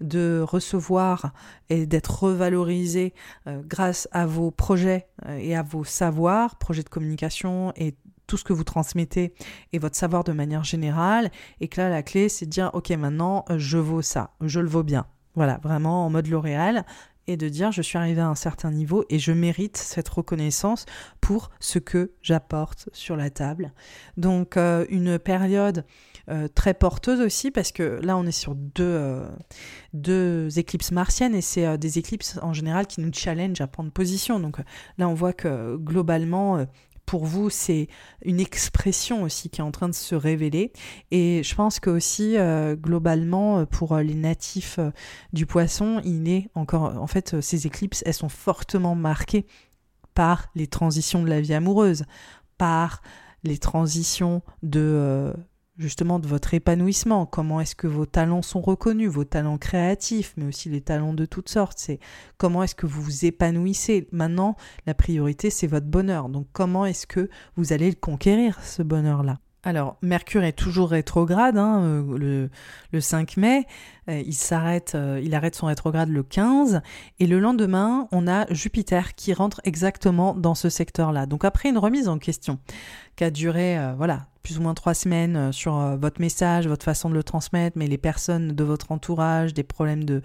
de 0.00 0.44
recevoir 0.46 1.32
et 1.68 1.86
d'être 1.86 2.22
revalorisé 2.22 3.14
euh, 3.46 3.62
grâce 3.64 4.08
à 4.12 4.26
vos 4.26 4.50
projets 4.50 5.08
euh, 5.26 5.36
et 5.36 5.54
à 5.54 5.62
vos 5.62 5.84
savoirs, 5.84 6.56
projets 6.56 6.82
de 6.82 6.88
communication 6.88 7.72
et 7.76 7.94
tout 8.26 8.36
ce 8.36 8.44
que 8.44 8.52
vous 8.52 8.64
transmettez 8.64 9.34
et 9.72 9.78
votre 9.78 9.96
savoir 9.96 10.24
de 10.24 10.32
manière 10.32 10.64
générale. 10.64 11.30
Et 11.60 11.68
que 11.68 11.80
là, 11.80 11.88
la 11.88 12.02
clé, 12.02 12.28
c'est 12.28 12.46
de 12.46 12.50
dire, 12.50 12.70
OK, 12.72 12.90
maintenant, 12.90 13.44
je 13.56 13.78
vaux 13.78 14.02
ça, 14.02 14.30
je 14.40 14.60
le 14.60 14.68
vaux 14.68 14.82
bien. 14.82 15.06
Voilà, 15.34 15.58
vraiment 15.62 16.04
en 16.04 16.10
mode 16.10 16.26
L'Oréal, 16.26 16.84
et 17.26 17.36
de 17.36 17.48
dire 17.48 17.72
je 17.72 17.82
suis 17.82 17.98
arrivé 17.98 18.20
à 18.20 18.28
un 18.28 18.34
certain 18.34 18.70
niveau 18.70 19.04
et 19.08 19.18
je 19.18 19.32
mérite 19.32 19.76
cette 19.76 20.08
reconnaissance 20.08 20.86
pour 21.20 21.50
ce 21.60 21.78
que 21.78 22.12
j'apporte 22.22 22.88
sur 22.92 23.16
la 23.16 23.30
table. 23.30 23.72
Donc 24.16 24.56
euh, 24.56 24.86
une 24.88 25.18
période 25.18 25.84
euh, 26.28 26.48
très 26.48 26.74
porteuse 26.74 27.20
aussi 27.20 27.50
parce 27.50 27.72
que 27.72 28.00
là 28.02 28.16
on 28.16 28.26
est 28.26 28.32
sur 28.32 28.54
deux, 28.54 28.84
euh, 28.84 29.28
deux 29.92 30.58
éclipses 30.58 30.92
martiennes 30.92 31.34
et 31.34 31.40
c'est 31.40 31.78
des 31.78 31.98
éclipses 31.98 32.38
en 32.42 32.52
général 32.52 32.86
qui 32.86 33.00
nous 33.00 33.12
challenge 33.12 33.60
à 33.60 33.66
prendre 33.66 33.90
position. 33.90 34.40
Donc 34.40 34.58
là 34.98 35.08
on 35.08 35.14
voit 35.14 35.32
que 35.32 35.76
globalement 35.76 36.66
pour 37.06 37.24
vous, 37.26 37.50
c'est 37.50 37.88
une 38.24 38.40
expression 38.40 39.22
aussi 39.22 39.50
qui 39.50 39.60
est 39.60 39.64
en 39.64 39.70
train 39.70 39.88
de 39.88 39.94
se 39.94 40.14
révéler. 40.14 40.72
Et 41.10 41.42
je 41.42 41.54
pense 41.54 41.80
que 41.80 41.90
aussi, 41.90 42.36
euh, 42.38 42.76
globalement, 42.76 43.58
euh, 43.58 43.66
pour 43.66 43.92
euh, 43.92 44.02
les 44.02 44.14
natifs 44.14 44.78
du 45.32 45.46
poisson, 45.46 46.00
il 46.04 46.28
est 46.28 46.48
encore, 46.54 47.00
en 47.00 47.06
fait, 47.06 47.40
ces 47.40 47.66
éclipses, 47.66 48.02
elles 48.06 48.14
sont 48.14 48.28
fortement 48.28 48.94
marquées 48.94 49.46
par 50.14 50.48
les 50.54 50.66
transitions 50.66 51.22
de 51.22 51.28
la 51.28 51.40
vie 51.40 51.54
amoureuse, 51.54 52.04
par 52.58 53.02
les 53.44 53.58
transitions 53.58 54.42
de 54.62 55.34
justement 55.82 56.18
de 56.20 56.26
votre 56.28 56.54
épanouissement, 56.54 57.26
comment 57.26 57.60
est-ce 57.60 57.74
que 57.74 57.88
vos 57.88 58.06
talents 58.06 58.40
sont 58.40 58.60
reconnus, 58.60 59.10
vos 59.10 59.24
talents 59.24 59.58
créatifs, 59.58 60.32
mais 60.36 60.46
aussi 60.46 60.70
les 60.70 60.80
talents 60.80 61.12
de 61.12 61.26
toutes 61.26 61.48
sortes, 61.48 61.78
c'est 61.78 61.98
comment 62.38 62.62
est-ce 62.62 62.76
que 62.76 62.86
vous 62.86 63.02
vous 63.02 63.26
épanouissez. 63.26 64.08
Maintenant, 64.12 64.56
la 64.86 64.94
priorité, 64.94 65.50
c'est 65.50 65.66
votre 65.66 65.86
bonheur. 65.86 66.28
Donc 66.28 66.46
comment 66.52 66.86
est-ce 66.86 67.06
que 67.06 67.28
vous 67.56 67.72
allez 67.72 67.90
le 67.90 67.96
conquérir, 67.96 68.62
ce 68.62 68.82
bonheur-là? 68.82 69.41
Alors, 69.64 69.96
Mercure 70.02 70.42
est 70.42 70.54
toujours 70.54 70.90
rétrograde, 70.90 71.56
hein, 71.56 71.82
euh, 71.84 72.48
le, 72.90 73.00
5 73.00 73.36
mai, 73.36 73.64
euh, 74.08 74.20
il 74.26 74.34
s'arrête, 74.34 74.96
euh, 74.96 75.20
il 75.22 75.36
arrête 75.36 75.54
son 75.54 75.66
rétrograde 75.66 76.08
le 76.08 76.24
15, 76.24 76.82
et 77.20 77.28
le 77.28 77.38
lendemain, 77.38 78.08
on 78.10 78.26
a 78.26 78.52
Jupiter 78.52 79.14
qui 79.14 79.32
rentre 79.32 79.60
exactement 79.62 80.34
dans 80.34 80.56
ce 80.56 80.68
secteur-là. 80.68 81.26
Donc 81.26 81.44
après 81.44 81.68
une 81.68 81.78
remise 81.78 82.08
en 82.08 82.18
question 82.18 82.58
qui 83.14 83.22
a 83.22 83.30
duré, 83.30 83.78
voilà, 83.96 84.26
plus 84.42 84.58
ou 84.58 84.62
moins 84.62 84.74
trois 84.74 84.94
semaines 84.94 85.52
sur 85.52 85.74
votre 85.96 86.20
message, 86.20 86.66
votre 86.66 86.84
façon 86.84 87.08
de 87.08 87.14
le 87.14 87.22
transmettre, 87.22 87.78
mais 87.78 87.86
les 87.86 87.98
personnes 87.98 88.52
de 88.52 88.64
votre 88.64 88.90
entourage, 88.90 89.54
des 89.54 89.62
problèmes 89.62 90.04
de 90.04 90.22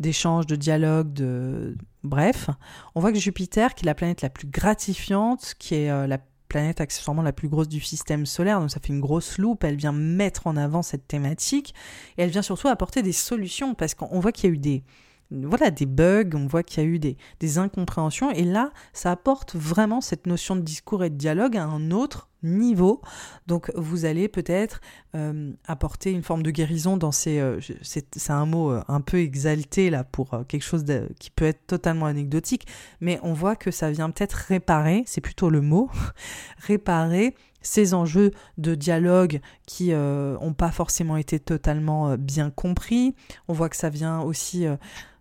d'échange, 0.00 0.46
de 0.46 0.56
dialogue, 0.56 1.12
de 1.12 1.76
bref, 2.02 2.48
on 2.96 3.00
voit 3.00 3.12
que 3.12 3.18
Jupiter, 3.18 3.74
qui 3.74 3.84
est 3.84 3.86
la 3.86 3.94
planète 3.94 4.22
la 4.22 4.30
plus 4.30 4.48
gratifiante, 4.48 5.54
qui 5.58 5.76
est 5.76 6.08
la 6.08 6.18
planète 6.52 6.82
accessoirement 6.82 7.22
la 7.22 7.32
plus 7.32 7.48
grosse 7.48 7.68
du 7.68 7.80
système 7.80 8.26
solaire, 8.26 8.60
donc 8.60 8.70
ça 8.70 8.78
fait 8.78 8.92
une 8.92 9.00
grosse 9.00 9.38
loupe, 9.38 9.64
elle 9.64 9.76
vient 9.76 9.92
mettre 9.92 10.46
en 10.46 10.56
avant 10.56 10.82
cette 10.82 11.08
thématique, 11.08 11.74
et 12.18 12.22
elle 12.22 12.30
vient 12.30 12.42
surtout 12.42 12.68
apporter 12.68 13.02
des 13.02 13.12
solutions, 13.12 13.74
parce 13.74 13.94
qu'on 13.94 14.20
voit 14.20 14.32
qu'il 14.32 14.50
y 14.50 14.52
a 14.52 14.54
eu 14.54 14.58
des, 14.58 14.84
voilà, 15.30 15.70
des 15.70 15.86
bugs, 15.86 16.30
on 16.34 16.46
voit 16.46 16.62
qu'il 16.62 16.82
y 16.82 16.86
a 16.86 16.88
eu 16.88 16.98
des, 16.98 17.16
des, 17.40 17.56
incompréhensions, 17.56 18.30
et 18.30 18.44
là, 18.44 18.70
ça 18.92 19.10
apporte 19.10 19.56
vraiment 19.56 20.02
cette 20.02 20.26
notion 20.26 20.54
de 20.54 20.60
discours 20.60 21.04
et 21.04 21.10
de 21.10 21.16
dialogue 21.16 21.56
à 21.56 21.64
un 21.64 21.90
autre 21.90 22.28
niveau. 22.42 23.00
Donc, 23.46 23.70
vous 23.74 24.04
allez 24.04 24.28
peut-être 24.28 24.80
euh, 25.14 25.52
apporter 25.66 26.10
une 26.10 26.22
forme 26.22 26.42
de 26.42 26.50
guérison 26.50 26.96
dans 26.96 27.12
ces... 27.12 27.38
Euh, 27.38 27.60
c'est 27.82 28.30
un 28.30 28.46
mot 28.46 28.70
euh, 28.70 28.82
un 28.88 29.00
peu 29.00 29.18
exalté, 29.18 29.90
là, 29.90 30.04
pour 30.04 30.30
quelque 30.48 30.62
chose 30.62 30.84
qui 31.18 31.30
peut 31.30 31.44
être 31.44 31.66
totalement 31.66 32.06
anecdotique, 32.06 32.66
mais 33.00 33.18
on 33.22 33.32
voit 33.32 33.56
que 33.56 33.70
ça 33.70 33.90
vient 33.90 34.10
peut-être 34.10 34.34
réparer, 34.34 35.04
c'est 35.06 35.20
plutôt 35.20 35.50
le 35.50 35.60
mot, 35.60 35.90
réparer 36.58 37.34
ces 37.64 37.94
enjeux 37.94 38.32
de 38.58 38.74
dialogue 38.74 39.40
qui 39.66 39.92
n'ont 39.92 40.52
pas 40.52 40.72
forcément 40.72 41.16
été 41.16 41.38
totalement 41.38 42.16
bien 42.16 42.50
compris. 42.50 43.14
On 43.46 43.52
voit 43.52 43.68
que 43.68 43.76
ça 43.76 43.88
vient 43.88 44.20
aussi 44.20 44.66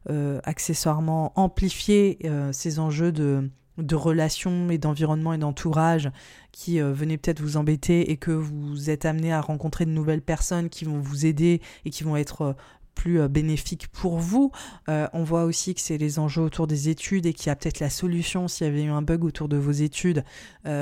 euh, 0.10 0.40
accessoirement 0.46 1.32
amplifier 1.36 2.18
euh, 2.26 2.52
ces 2.52 2.80
enjeux 2.80 3.12
de, 3.12 3.52
de 3.82 3.96
relations 3.96 4.70
et 4.70 4.78
d'environnement 4.78 5.34
et 5.34 5.38
d'entourage 5.38 6.12
qui 6.52 6.80
euh, 6.80 6.92
venaient 6.94 7.18
peut-être 7.18 7.42
vous 7.42 7.58
embêter 7.58 8.12
et 8.12 8.18
que 8.18 8.32
vous 8.32 8.90
êtes 8.90 9.06
amené 9.06 9.32
à 9.32 9.42
rencontrer 9.42 9.86
de 9.86 9.92
nouvelles 9.92 10.22
personnes 10.22 10.70
qui 10.70 10.86
vont 10.86 11.00
vous 11.00 11.26
aider 11.26 11.62
et 11.86 11.90
qui 11.90 12.04
vont 12.04 12.18
être 12.18 12.56
plus 12.94 13.26
bénéfiques 13.30 13.88
pour 13.88 14.20
vous. 14.20 14.52
on 14.88 15.24
voit 15.24 15.46
aussi 15.46 15.74
que 15.74 15.80
c'est 15.80 15.98
les 15.98 16.20
enjeux 16.20 16.42
autour 16.42 16.68
des 16.68 16.90
études 16.90 17.26
et 17.26 17.34
qu'il 17.34 17.48
y 17.48 17.50
a 17.50 17.56
peut-être 17.56 17.80
la 17.80 17.90
solution 17.90 18.50
s'il 18.50 18.68
y 18.68 18.70
avait 18.70 18.84
eu 18.84 18.90
un 18.90 19.02
bug 19.02 19.24
autour 19.24 19.48
de 19.48 19.56
vos 19.56 19.72
études 19.72 20.26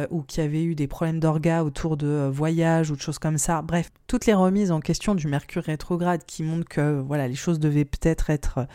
ou 0.09 0.23
qu'il 0.23 0.43
y 0.43 0.45
avait 0.45 0.63
eu 0.63 0.73
des 0.73 0.87
problèmes 0.87 1.19
d'orga 1.19 1.63
autour 1.63 1.97
de 1.97 2.27
voyages 2.29 2.89
ou 2.89 2.95
de 2.95 3.01
choses 3.01 3.19
comme 3.19 3.37
ça. 3.37 3.61
Bref, 3.61 3.91
toutes 4.07 4.25
les 4.25 4.33
remises 4.33 4.71
en 4.71 4.79
question 4.79 5.13
du 5.13 5.27
Mercure 5.27 5.63
rétrograde 5.63 6.23
qui 6.25 6.41
montrent 6.41 6.67
que 6.67 6.99
voilà 6.99 7.27
les 7.27 7.35
choses 7.35 7.59
devaient 7.59 7.85
peut-être 7.85 8.31
être 8.31 8.67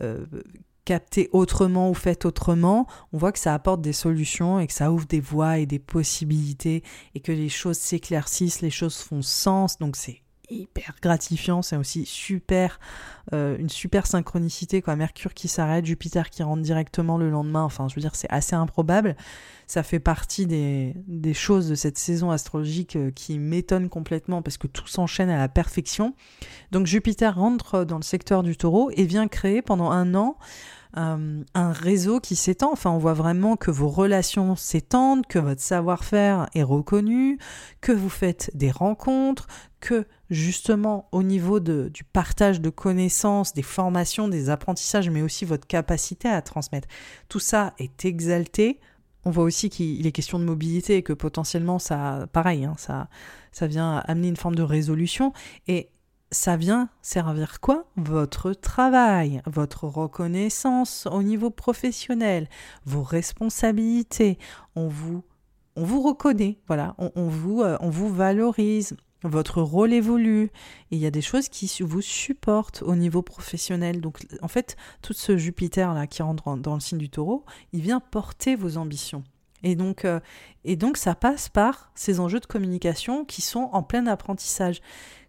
euh, 0.00 0.26
captez 0.86 1.28
autrement 1.32 1.90
ou 1.90 1.94
faites 1.94 2.24
autrement, 2.24 2.86
on 3.12 3.18
voit 3.18 3.32
que 3.32 3.38
ça 3.38 3.52
apporte 3.52 3.82
des 3.82 3.92
solutions 3.92 4.58
et 4.58 4.66
que 4.66 4.72
ça 4.72 4.90
ouvre 4.90 5.04
des 5.04 5.20
voies 5.20 5.58
et 5.58 5.66
des 5.66 5.80
possibilités 5.80 6.82
et 7.14 7.20
que 7.20 7.32
les 7.32 7.50
choses 7.50 7.76
s'éclaircissent, 7.76 8.62
les 8.62 8.70
choses 8.70 8.96
font 8.96 9.20
sens. 9.20 9.78
Donc 9.78 9.96
c'est 9.96 10.22
hyper 10.48 10.94
gratifiant, 11.02 11.62
c'est 11.62 11.76
aussi 11.76 12.06
super, 12.06 12.78
euh, 13.32 13.56
une 13.58 13.68
super 13.68 14.06
synchronicité, 14.06 14.80
quoi. 14.80 14.94
Mercure 14.96 15.34
qui 15.34 15.48
s'arrête, 15.48 15.84
Jupiter 15.84 16.30
qui 16.30 16.44
rentre 16.44 16.62
directement 16.62 17.18
le 17.18 17.30
lendemain, 17.30 17.64
enfin 17.64 17.88
je 17.88 17.96
veux 17.96 18.00
dire 18.00 18.14
c'est 18.14 18.30
assez 18.30 18.54
improbable, 18.54 19.16
ça 19.66 19.82
fait 19.82 19.98
partie 19.98 20.46
des, 20.46 20.94
des 21.08 21.34
choses 21.34 21.68
de 21.68 21.74
cette 21.74 21.98
saison 21.98 22.30
astrologique 22.30 22.96
euh, 22.96 23.10
qui 23.10 23.38
m'étonne 23.38 23.88
complètement 23.88 24.42
parce 24.42 24.56
que 24.56 24.68
tout 24.68 24.86
s'enchaîne 24.86 25.30
à 25.30 25.38
la 25.38 25.48
perfection. 25.48 26.14
Donc 26.70 26.86
Jupiter 26.86 27.34
rentre 27.34 27.84
dans 27.84 27.96
le 27.96 28.04
secteur 28.04 28.42
du 28.42 28.56
taureau 28.56 28.90
et 28.94 29.04
vient 29.04 29.26
créer 29.26 29.62
pendant 29.62 29.90
un 29.90 30.14
an 30.14 30.36
euh, 30.96 31.42
un 31.54 31.72
réseau 31.72 32.20
qui 32.20 32.36
s'étend. 32.36 32.72
Enfin, 32.72 32.90
on 32.90 32.98
voit 32.98 33.14
vraiment 33.14 33.56
que 33.56 33.70
vos 33.70 33.88
relations 33.88 34.56
s'étendent, 34.56 35.26
que 35.26 35.38
votre 35.38 35.60
savoir-faire 35.60 36.48
est 36.54 36.62
reconnu, 36.62 37.38
que 37.80 37.92
vous 37.92 38.08
faites 38.08 38.50
des 38.54 38.70
rencontres, 38.70 39.46
que 39.80 40.06
justement 40.30 41.08
au 41.12 41.22
niveau 41.22 41.60
de, 41.60 41.90
du 41.92 42.04
partage 42.04 42.60
de 42.60 42.70
connaissances, 42.70 43.52
des 43.52 43.62
formations, 43.62 44.28
des 44.28 44.50
apprentissages, 44.50 45.10
mais 45.10 45.22
aussi 45.22 45.44
votre 45.44 45.66
capacité 45.66 46.28
à 46.28 46.42
transmettre, 46.42 46.88
tout 47.28 47.40
ça 47.40 47.74
est 47.78 48.04
exalté. 48.04 48.80
On 49.24 49.30
voit 49.30 49.44
aussi 49.44 49.70
qu'il 49.70 50.06
est 50.06 50.12
question 50.12 50.38
de 50.38 50.44
mobilité 50.44 50.96
et 50.96 51.02
que 51.02 51.12
potentiellement 51.12 51.78
ça, 51.78 52.26
pareil, 52.32 52.64
hein, 52.64 52.74
ça, 52.78 53.08
ça 53.50 53.66
vient 53.66 54.02
amener 54.06 54.28
une 54.28 54.36
forme 54.36 54.54
de 54.54 54.62
résolution. 54.62 55.32
Et 55.66 55.90
ça 56.36 56.56
vient 56.56 56.90
servir 57.00 57.60
quoi? 57.60 57.86
Votre 57.96 58.52
travail, 58.52 59.42
votre 59.46 59.84
reconnaissance 59.84 61.08
au 61.10 61.22
niveau 61.22 61.50
professionnel, 61.50 62.48
vos 62.84 63.02
responsabilités. 63.02 64.38
On 64.76 64.86
vous, 64.86 65.24
on 65.76 65.84
vous 65.84 66.02
reconnaît, 66.02 66.58
voilà, 66.66 66.94
on, 66.98 67.28
vous, 67.28 67.62
euh, 67.62 67.78
on 67.80 67.88
vous 67.88 68.12
valorise. 68.12 68.96
Votre 69.22 69.62
rôle 69.62 69.94
évolue 69.94 70.50
il 70.90 70.98
y 70.98 71.06
a 71.06 71.10
des 71.10 71.22
choses 71.22 71.48
qui 71.48 71.72
vous 71.82 72.02
supportent 72.02 72.82
au 72.82 72.94
niveau 72.94 73.22
professionnel. 73.22 74.02
Donc, 74.02 74.18
en 74.42 74.48
fait, 74.48 74.76
tout 75.00 75.14
ce 75.14 75.38
Jupiter 75.38 75.94
là 75.94 76.06
qui 76.06 76.22
rentre 76.22 76.56
dans 76.56 76.74
le 76.74 76.80
signe 76.80 76.98
du 76.98 77.08
Taureau, 77.08 77.44
il 77.72 77.80
vient 77.80 77.98
porter 77.98 78.56
vos 78.56 78.76
ambitions. 78.76 79.24
Et 79.62 79.74
donc, 79.74 80.04
euh, 80.04 80.20
et 80.64 80.76
donc, 80.76 80.98
ça 80.98 81.14
passe 81.14 81.48
par 81.48 81.90
ces 81.94 82.20
enjeux 82.20 82.40
de 82.40 82.46
communication 82.46 83.24
qui 83.24 83.40
sont 83.40 83.70
en 83.72 83.82
plein 83.82 84.06
apprentissage 84.06 84.82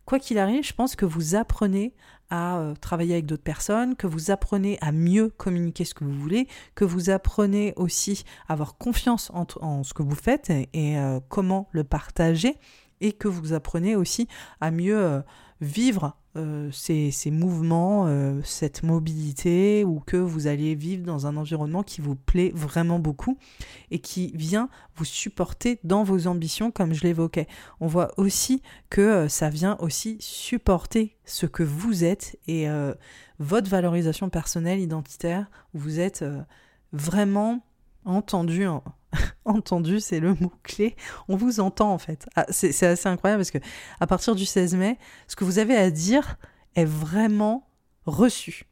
quoi 0.07 0.19
qu'il 0.19 0.39
arrive, 0.39 0.63
je 0.63 0.73
pense 0.73 0.95
que 0.95 1.05
vous 1.05 1.35
apprenez 1.35 1.93
à 2.29 2.59
euh, 2.59 2.73
travailler 2.75 3.13
avec 3.13 3.25
d'autres 3.25 3.43
personnes, 3.43 3.95
que 3.95 4.07
vous 4.07 4.31
apprenez 4.31 4.77
à 4.81 4.93
mieux 4.93 5.29
communiquer 5.29 5.83
ce 5.83 5.93
que 5.93 6.05
vous 6.05 6.13
voulez, 6.13 6.47
que 6.75 6.85
vous 6.85 7.09
apprenez 7.09 7.73
aussi 7.75 8.23
à 8.47 8.53
avoir 8.53 8.77
confiance 8.77 9.31
en, 9.33 9.83
ce 9.83 9.93
que 9.93 10.03
vous 10.03 10.15
faites 10.15 10.49
et, 10.49 10.97
euh, 10.97 11.19
comment 11.27 11.67
le 11.71 11.83
partager, 11.83 12.55
et 13.01 13.11
que 13.11 13.27
vous 13.27 13.51
apprenez 13.51 13.95
aussi 13.97 14.29
à 14.61 14.71
mieux 14.71 14.97
euh, 14.97 15.21
vivre 15.59 16.15
euh, 16.37 16.69
ces, 16.71 17.31
mouvements, 17.31 18.05
euh, 18.07 18.39
cette 18.43 18.83
mobilité, 18.83 19.83
ou 19.83 19.99
que 19.99 20.17
vous 20.17 20.47
allez 20.47 20.75
vivre 20.75 21.03
dans 21.03 21.27
un 21.27 21.35
environnement 21.35 21.83
qui 21.83 22.01
vous 22.01 22.15
plaît 22.15 22.51
vraiment 22.53 22.99
beaucoup 22.99 23.37
et 23.91 23.99
qui 23.99 24.31
vient 24.35 24.69
vous 24.95 25.05
supporter 25.05 25.79
dans 25.83 26.03
vos 26.03 26.27
ambitions, 26.27 26.71
comme 26.71 26.93
je 26.93 27.03
l'évoquais. 27.03 27.47
On 27.79 27.87
voit 27.87 28.11
aussi 28.17 28.61
que 28.89 29.01
euh, 29.01 29.27
ça 29.27 29.49
vient 29.49 29.77
aussi 29.79 30.17
supporter 30.19 31.17
ce 31.25 31.45
que 31.45 31.63
vous 31.63 32.03
êtes 32.03 32.37
et 32.47 32.67
votre 33.39 33.69
valorisation 33.69 34.29
personnelle, 34.29 34.79
identitaire, 34.79 35.49
vous 35.73 35.99
êtes 35.99 36.23
vraiment 36.93 37.61
entendu 38.05 38.65
entendu, 39.45 39.99
c'est 39.99 40.19
le 40.19 40.33
mot-clé. 40.35 40.95
On 41.27 41.35
vous 41.35 41.59
entend 41.59 41.93
en 41.93 41.97
fait. 41.97 42.27
Ah, 42.35 42.45
c'est 42.49 42.83
assez 42.83 43.07
incroyable 43.07 43.41
parce 43.41 43.51
que 43.51 43.59
à 43.99 44.07
partir 44.07 44.35
du 44.35 44.45
16 44.45 44.75
mai, 44.75 44.97
ce 45.27 45.35
que 45.35 45.43
vous 45.43 45.59
avez 45.59 45.75
à 45.75 45.91
dire 45.91 46.37
est 46.75 46.85
vraiment 46.85 47.69
reçu 48.05 48.65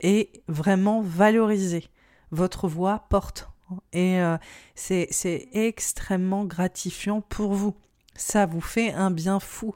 et 0.00 0.42
vraiment 0.48 1.00
valorisé. 1.00 1.88
Votre 2.30 2.68
voix 2.68 3.06
porte. 3.08 3.48
Et 3.92 4.20
euh, 4.20 4.36
c'est 4.74 5.48
extrêmement 5.52 6.44
gratifiant 6.44 7.20
pour 7.20 7.54
vous. 7.54 7.74
Ça 8.14 8.44
vous 8.44 8.60
fait 8.60 8.92
un 8.92 9.10
bien 9.10 9.40
fou. 9.40 9.74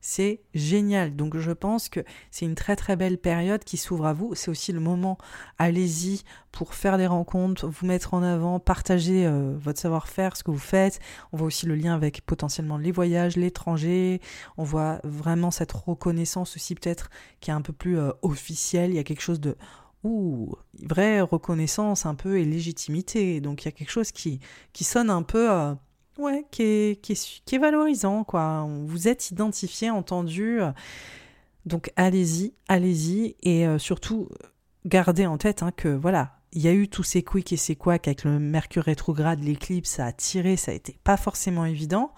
C'est 0.00 0.40
génial. 0.54 1.14
Donc 1.14 1.36
je 1.36 1.52
pense 1.52 1.90
que 1.90 2.00
c'est 2.30 2.46
une 2.46 2.54
très 2.54 2.74
très 2.74 2.96
belle 2.96 3.18
période 3.18 3.62
qui 3.64 3.76
s'ouvre 3.76 4.06
à 4.06 4.14
vous. 4.14 4.34
C'est 4.34 4.50
aussi 4.50 4.72
le 4.72 4.80
moment, 4.80 5.18
allez-y, 5.58 6.22
pour 6.52 6.74
faire 6.74 6.96
des 6.96 7.06
rencontres, 7.06 7.66
vous 7.66 7.86
mettre 7.86 8.14
en 8.14 8.22
avant, 8.22 8.60
partager 8.60 9.26
euh, 9.26 9.54
votre 9.58 9.78
savoir-faire, 9.78 10.36
ce 10.36 10.42
que 10.42 10.50
vous 10.50 10.58
faites. 10.58 11.00
On 11.32 11.36
voit 11.36 11.46
aussi 11.46 11.66
le 11.66 11.74
lien 11.74 11.94
avec 11.94 12.24
potentiellement 12.24 12.78
les 12.78 12.92
voyages, 12.92 13.36
l'étranger. 13.36 14.22
On 14.56 14.64
voit 14.64 15.00
vraiment 15.04 15.50
cette 15.50 15.72
reconnaissance 15.72 16.56
aussi 16.56 16.74
peut-être 16.74 17.10
qui 17.40 17.50
est 17.50 17.54
un 17.54 17.62
peu 17.62 17.74
plus 17.74 17.98
euh, 17.98 18.12
officielle. 18.22 18.90
Il 18.90 18.96
y 18.96 19.00
a 19.00 19.04
quelque 19.04 19.22
chose 19.22 19.40
de 19.40 19.56
ouh, 20.02 20.54
vraie 20.82 21.20
reconnaissance 21.20 22.06
un 22.06 22.14
peu 22.14 22.38
et 22.38 22.46
légitimité. 22.46 23.42
Donc 23.42 23.62
il 23.62 23.64
y 23.66 23.68
a 23.68 23.72
quelque 23.72 23.92
chose 23.92 24.12
qui, 24.12 24.40
qui 24.72 24.84
sonne 24.84 25.10
un 25.10 25.22
peu... 25.22 25.50
Euh, 25.50 25.74
ouais, 26.20 26.46
qui 26.50 26.62
est, 26.62 27.58
valorisant, 27.58 28.24
quoi. 28.24 28.68
Vous 28.84 29.08
êtes 29.08 29.30
identifié, 29.30 29.90
entendu. 29.90 30.60
Donc 31.66 31.92
allez-y, 31.96 32.54
allez-y. 32.68 33.36
Et 33.42 33.66
euh, 33.66 33.78
surtout, 33.78 34.28
gardez 34.86 35.26
en 35.26 35.38
tête 35.38 35.62
hein, 35.62 35.72
que 35.76 35.88
voilà, 35.88 36.38
il 36.52 36.62
y 36.62 36.68
a 36.68 36.72
eu 36.72 36.88
tous 36.88 37.02
ces 37.02 37.22
quicks 37.22 37.52
et 37.52 37.56
ces 37.56 37.76
quacks 37.76 38.08
avec 38.08 38.24
le 38.24 38.38
Mercure 38.38 38.84
rétrograde, 38.84 39.40
l'éclipse, 39.40 39.90
ça 39.90 40.06
a 40.06 40.12
tiré, 40.12 40.56
ça 40.56 40.72
a 40.72 40.74
été 40.74 40.98
pas 41.04 41.16
forcément 41.16 41.64
évident. 41.64 42.12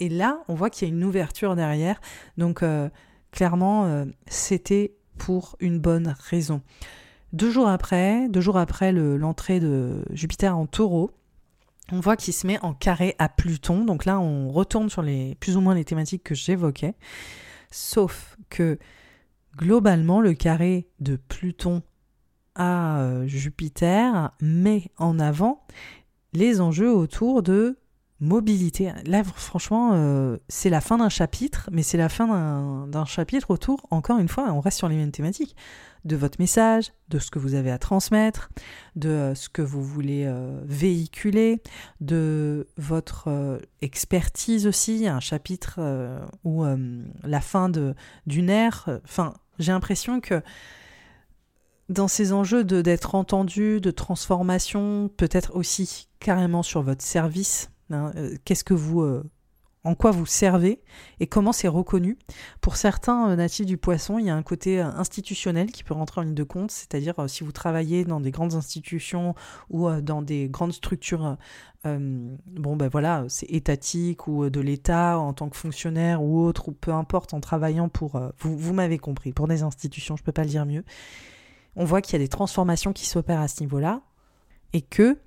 Et 0.00 0.08
là, 0.08 0.42
on 0.48 0.54
voit 0.54 0.70
qu'il 0.70 0.88
y 0.88 0.90
a 0.90 0.94
une 0.94 1.04
ouverture 1.04 1.56
derrière. 1.56 2.00
Donc 2.36 2.62
euh, 2.62 2.88
clairement, 3.30 3.86
euh, 3.86 4.04
c'était 4.26 4.94
pour 5.18 5.56
une 5.60 5.78
bonne 5.78 6.14
raison. 6.18 6.62
Deux 7.32 7.50
jours 7.50 7.68
après, 7.68 8.28
deux 8.28 8.40
jours 8.40 8.58
après 8.58 8.92
l'entrée 8.92 9.60
de 9.60 10.04
Jupiter 10.10 10.56
en 10.56 10.66
taureau, 10.66 11.10
on 11.92 12.00
voit 12.00 12.16
qu'il 12.16 12.34
se 12.34 12.46
met 12.46 12.58
en 12.62 12.74
carré 12.74 13.14
à 13.18 13.28
Pluton. 13.28 13.84
Donc 13.84 14.04
là, 14.04 14.18
on 14.18 14.50
retourne 14.50 14.90
sur 14.90 15.02
les 15.02 15.36
plus 15.36 15.56
ou 15.56 15.60
moins 15.60 15.74
les 15.74 15.84
thématiques 15.84 16.24
que 16.24 16.34
j'évoquais. 16.34 16.94
Sauf 17.70 18.36
que 18.50 18.78
globalement, 19.56 20.20
le 20.20 20.34
carré 20.34 20.88
de 21.00 21.16
Pluton 21.16 21.82
à 22.54 23.00
euh, 23.00 23.26
Jupiter 23.26 24.32
met 24.40 24.90
en 24.96 25.18
avant 25.18 25.64
les 26.32 26.60
enjeux 26.60 26.92
autour 26.92 27.42
de 27.42 27.78
mobilité. 28.20 28.92
Là, 29.04 29.22
franchement, 29.24 29.90
euh, 29.94 30.38
c'est 30.48 30.70
la 30.70 30.80
fin 30.80 30.98
d'un 30.98 31.08
chapitre, 31.08 31.68
mais 31.70 31.82
c'est 31.82 31.98
la 31.98 32.08
fin 32.08 32.86
d'un 32.88 33.04
chapitre 33.04 33.50
autour, 33.50 33.86
encore 33.90 34.18
une 34.18 34.28
fois, 34.28 34.50
on 34.52 34.60
reste 34.60 34.78
sur 34.78 34.88
les 34.88 34.96
mêmes 34.96 35.10
thématiques, 35.10 35.54
de 36.04 36.16
votre 36.16 36.40
message, 36.40 36.92
de 37.08 37.18
ce 37.18 37.30
que 37.30 37.38
vous 37.38 37.54
avez 37.54 37.70
à 37.70 37.78
transmettre, 37.78 38.50
de 38.94 39.08
euh, 39.08 39.34
ce 39.34 39.48
que 39.48 39.62
vous 39.62 39.82
voulez 39.82 40.24
euh, 40.26 40.60
véhiculer, 40.64 41.62
de 42.00 42.68
votre 42.78 43.60
expertise 43.82 44.66
aussi, 44.66 45.06
un 45.08 45.20
chapitre 45.20 45.80
ou 46.44 46.64
la 47.24 47.40
fin 47.40 47.70
d'une 48.26 48.50
ère. 48.50 48.88
Enfin, 49.04 49.34
j'ai 49.58 49.72
l'impression 49.72 50.20
que 50.20 50.42
dans 51.88 52.08
ces 52.08 52.32
enjeux 52.32 52.64
d'être 52.64 53.14
entendu, 53.14 53.80
de 53.80 53.90
transformation, 53.90 55.08
peut-être 55.16 55.54
aussi 55.54 56.08
carrément 56.18 56.62
sur 56.62 56.82
votre 56.82 57.02
service, 57.02 57.70
Hein, 57.90 58.12
euh, 58.16 58.36
qu'est-ce 58.44 58.64
que 58.64 58.74
vous, 58.74 59.02
euh, 59.02 59.22
en 59.84 59.94
quoi 59.94 60.10
vous 60.10 60.26
servez 60.26 60.82
et 61.20 61.28
comment 61.28 61.52
c'est 61.52 61.68
reconnu. 61.68 62.18
Pour 62.60 62.76
certains 62.76 63.30
euh, 63.30 63.36
natifs 63.36 63.66
du 63.66 63.76
poisson, 63.76 64.18
il 64.18 64.26
y 64.26 64.30
a 64.30 64.34
un 64.34 64.42
côté 64.42 64.80
institutionnel 64.80 65.70
qui 65.70 65.84
peut 65.84 65.94
rentrer 65.94 66.20
en 66.20 66.24
ligne 66.24 66.34
de 66.34 66.42
compte, 66.42 66.72
c'est-à-dire 66.72 67.14
si 67.28 67.44
vous 67.44 67.52
travaillez 67.52 68.04
dans 68.04 68.20
des 68.20 68.32
grandes 68.32 68.54
institutions 68.54 69.34
ou 69.70 69.88
dans 70.00 70.22
des 70.22 70.48
grandes 70.48 70.72
structures, 70.72 71.36
bon 71.84 72.76
ben 72.76 72.88
voilà, 72.88 73.24
c'est 73.28 73.46
étatique 73.46 74.26
ou 74.26 74.50
de 74.50 74.60
l'État 74.60 75.20
en 75.20 75.32
tant 75.32 75.48
que 75.48 75.56
fonctionnaire 75.56 76.20
ou 76.20 76.44
autre, 76.44 76.68
ou 76.68 76.72
peu 76.72 76.92
importe, 76.92 77.32
en 77.32 77.40
travaillant 77.40 77.88
pour, 77.88 78.20
vous, 78.38 78.58
vous 78.58 78.74
m'avez 78.74 78.98
compris, 78.98 79.32
pour 79.32 79.46
des 79.46 79.62
institutions, 79.62 80.16
je 80.16 80.22
ne 80.22 80.26
peux 80.26 80.32
pas 80.32 80.42
le 80.42 80.50
dire 80.50 80.66
mieux. 80.66 80.82
On 81.76 81.84
voit 81.84 82.00
qu'il 82.00 82.14
y 82.14 82.16
a 82.16 82.24
des 82.24 82.28
transformations 82.28 82.92
qui 82.92 83.06
s'opèrent 83.06 83.40
à 83.40 83.46
ce 83.46 83.60
niveau-là 83.60 84.02
et 84.72 84.82
que 84.82 85.18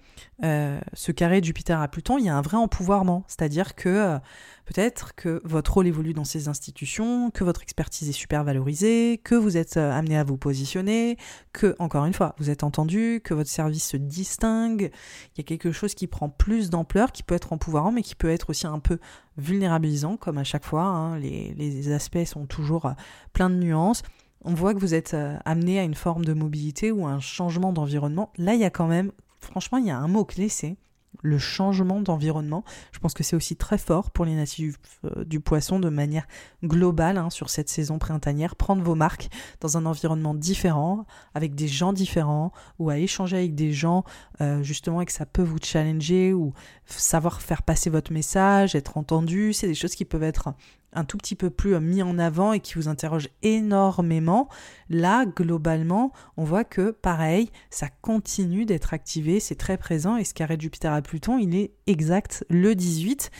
euh, 0.43 0.79
ce 0.93 1.11
carré 1.11 1.41
Jupiter 1.43 1.79
à 1.81 1.87
Pluton, 1.87 2.17
il 2.17 2.25
y 2.25 2.29
a 2.29 2.35
un 2.35 2.41
vrai 2.41 2.57
empouvoirment. 2.57 3.23
C'est-à-dire 3.27 3.75
que 3.75 3.89
euh, 3.89 4.19
peut-être 4.65 5.15
que 5.15 5.41
votre 5.43 5.73
rôle 5.73 5.87
évolue 5.87 6.13
dans 6.13 6.23
ces 6.23 6.47
institutions, 6.47 7.29
que 7.31 7.43
votre 7.43 7.61
expertise 7.61 8.07
est 8.07 8.13
super 8.13 8.43
valorisée, 8.43 9.19
que 9.23 9.35
vous 9.35 9.57
êtes 9.57 9.77
euh, 9.77 9.91
amené 9.91 10.17
à 10.17 10.23
vous 10.23 10.37
positionner, 10.37 11.17
que, 11.51 11.75
encore 11.79 12.05
une 12.05 12.13
fois, 12.13 12.35
vous 12.39 12.49
êtes 12.49 12.63
entendu, 12.63 13.21
que 13.23 13.33
votre 13.33 13.49
service 13.49 13.85
se 13.85 13.97
distingue. 13.97 14.91
Il 15.35 15.39
y 15.39 15.41
a 15.41 15.43
quelque 15.43 15.71
chose 15.71 15.93
qui 15.93 16.07
prend 16.07 16.29
plus 16.29 16.69
d'ampleur, 16.69 17.11
qui 17.11 17.23
peut 17.23 17.35
être 17.35 17.51
empouvoirant, 17.51 17.91
mais 17.91 18.01
qui 18.01 18.15
peut 18.15 18.29
être 18.29 18.49
aussi 18.49 18.67
un 18.67 18.79
peu 18.79 18.99
vulnérabilisant, 19.37 20.17
comme 20.17 20.37
à 20.37 20.43
chaque 20.43 20.65
fois. 20.65 20.83
Hein. 20.83 21.19
les, 21.19 21.91
aspects 21.91 22.23
sont 22.25 22.45
toujours 22.45 22.93
plein 23.33 23.49
de 23.49 23.55
nuances. 23.55 24.03
on 24.43 24.53
voit 24.53 24.73
que 24.73 24.79
vous 24.79 24.93
êtes 24.93 25.15
amené 25.45 25.79
à 25.79 25.83
une 25.83 25.95
forme 25.95 26.23
de 26.23 26.33
mobilité 26.33 26.91
ou 26.91 27.05
un 27.07 27.19
changement 27.19 27.73
d'environnement. 27.73 28.31
Là, 28.37 28.53
il 28.53 28.59
y 28.59 28.65
a 28.65 28.69
quand 28.69 28.87
même, 28.87 29.11
franchement, 29.39 29.77
il 29.77 29.85
y 29.85 29.91
a 29.91 29.97
un 29.97 30.07
mot-clé, 30.07 30.49
c'est 30.49 30.77
le 31.21 31.37
changement 31.37 31.99
d'environnement. 32.01 32.63
Je 32.91 32.99
pense 32.99 33.13
que 33.13 33.23
c'est 33.23 33.35
aussi 33.35 33.55
très 33.55 33.77
fort 33.77 34.11
pour 34.11 34.25
les 34.25 34.35
natifs 34.35 34.77
euh, 35.05 35.25
du 35.25 35.39
poisson 35.39 35.79
de 35.79 35.89
manière 35.89 36.27
globale 36.63 37.17
hein, 37.17 37.29
sur 37.29 37.49
cette 37.49 37.69
saison 37.69 37.99
printanière. 37.99 38.55
Prendre 38.55 38.83
vos 38.83 38.95
marques 38.95 39.29
dans 39.59 39.77
un 39.77 39.85
environnement 39.85 40.33
différent, 40.33 41.05
avec 41.33 41.55
des 41.55 41.67
gens 41.67 41.93
différents, 41.93 42.51
ou 42.77 42.89
à 42.89 42.97
échanger 42.97 43.37
avec 43.37 43.55
des 43.55 43.73
gens 43.73 44.03
euh, 44.41 44.63
justement 44.63 45.01
et 45.01 45.05
que 45.05 45.11
ça 45.11 45.25
peut 45.25 45.43
vous 45.43 45.57
challenger 45.61 46.33
ou 46.33 46.53
savoir 46.85 47.41
faire 47.41 47.63
passer 47.63 47.89
votre 47.89 48.13
message, 48.13 48.75
être 48.75 48.97
entendu. 48.97 49.53
C'est 49.53 49.67
des 49.67 49.75
choses 49.75 49.95
qui 49.95 50.05
peuvent 50.05 50.23
être 50.23 50.53
un 50.93 51.03
tout 51.03 51.17
petit 51.17 51.35
peu 51.35 51.49
plus 51.49 51.75
euh, 51.75 51.79
mis 51.79 52.01
en 52.01 52.17
avant 52.19 52.53
et 52.53 52.59
qui 52.59 52.75
vous 52.75 52.87
interroge 52.87 53.29
énormément, 53.41 54.49
là, 54.89 55.25
globalement, 55.25 56.11
on 56.37 56.43
voit 56.43 56.63
que, 56.63 56.91
pareil, 56.91 57.49
ça 57.69 57.87
continue 58.01 58.65
d'être 58.65 58.93
activé, 58.93 59.39
c'est 59.39 59.55
très 59.55 59.77
présent, 59.77 60.17
et 60.17 60.23
ce 60.23 60.33
carré 60.33 60.57
de 60.57 60.61
Jupiter 60.61 60.93
à 60.93 61.01
Pluton, 61.01 61.37
il 61.37 61.55
est 61.55 61.73
exact 61.87 62.45
le 62.49 62.75
18, 62.75 63.31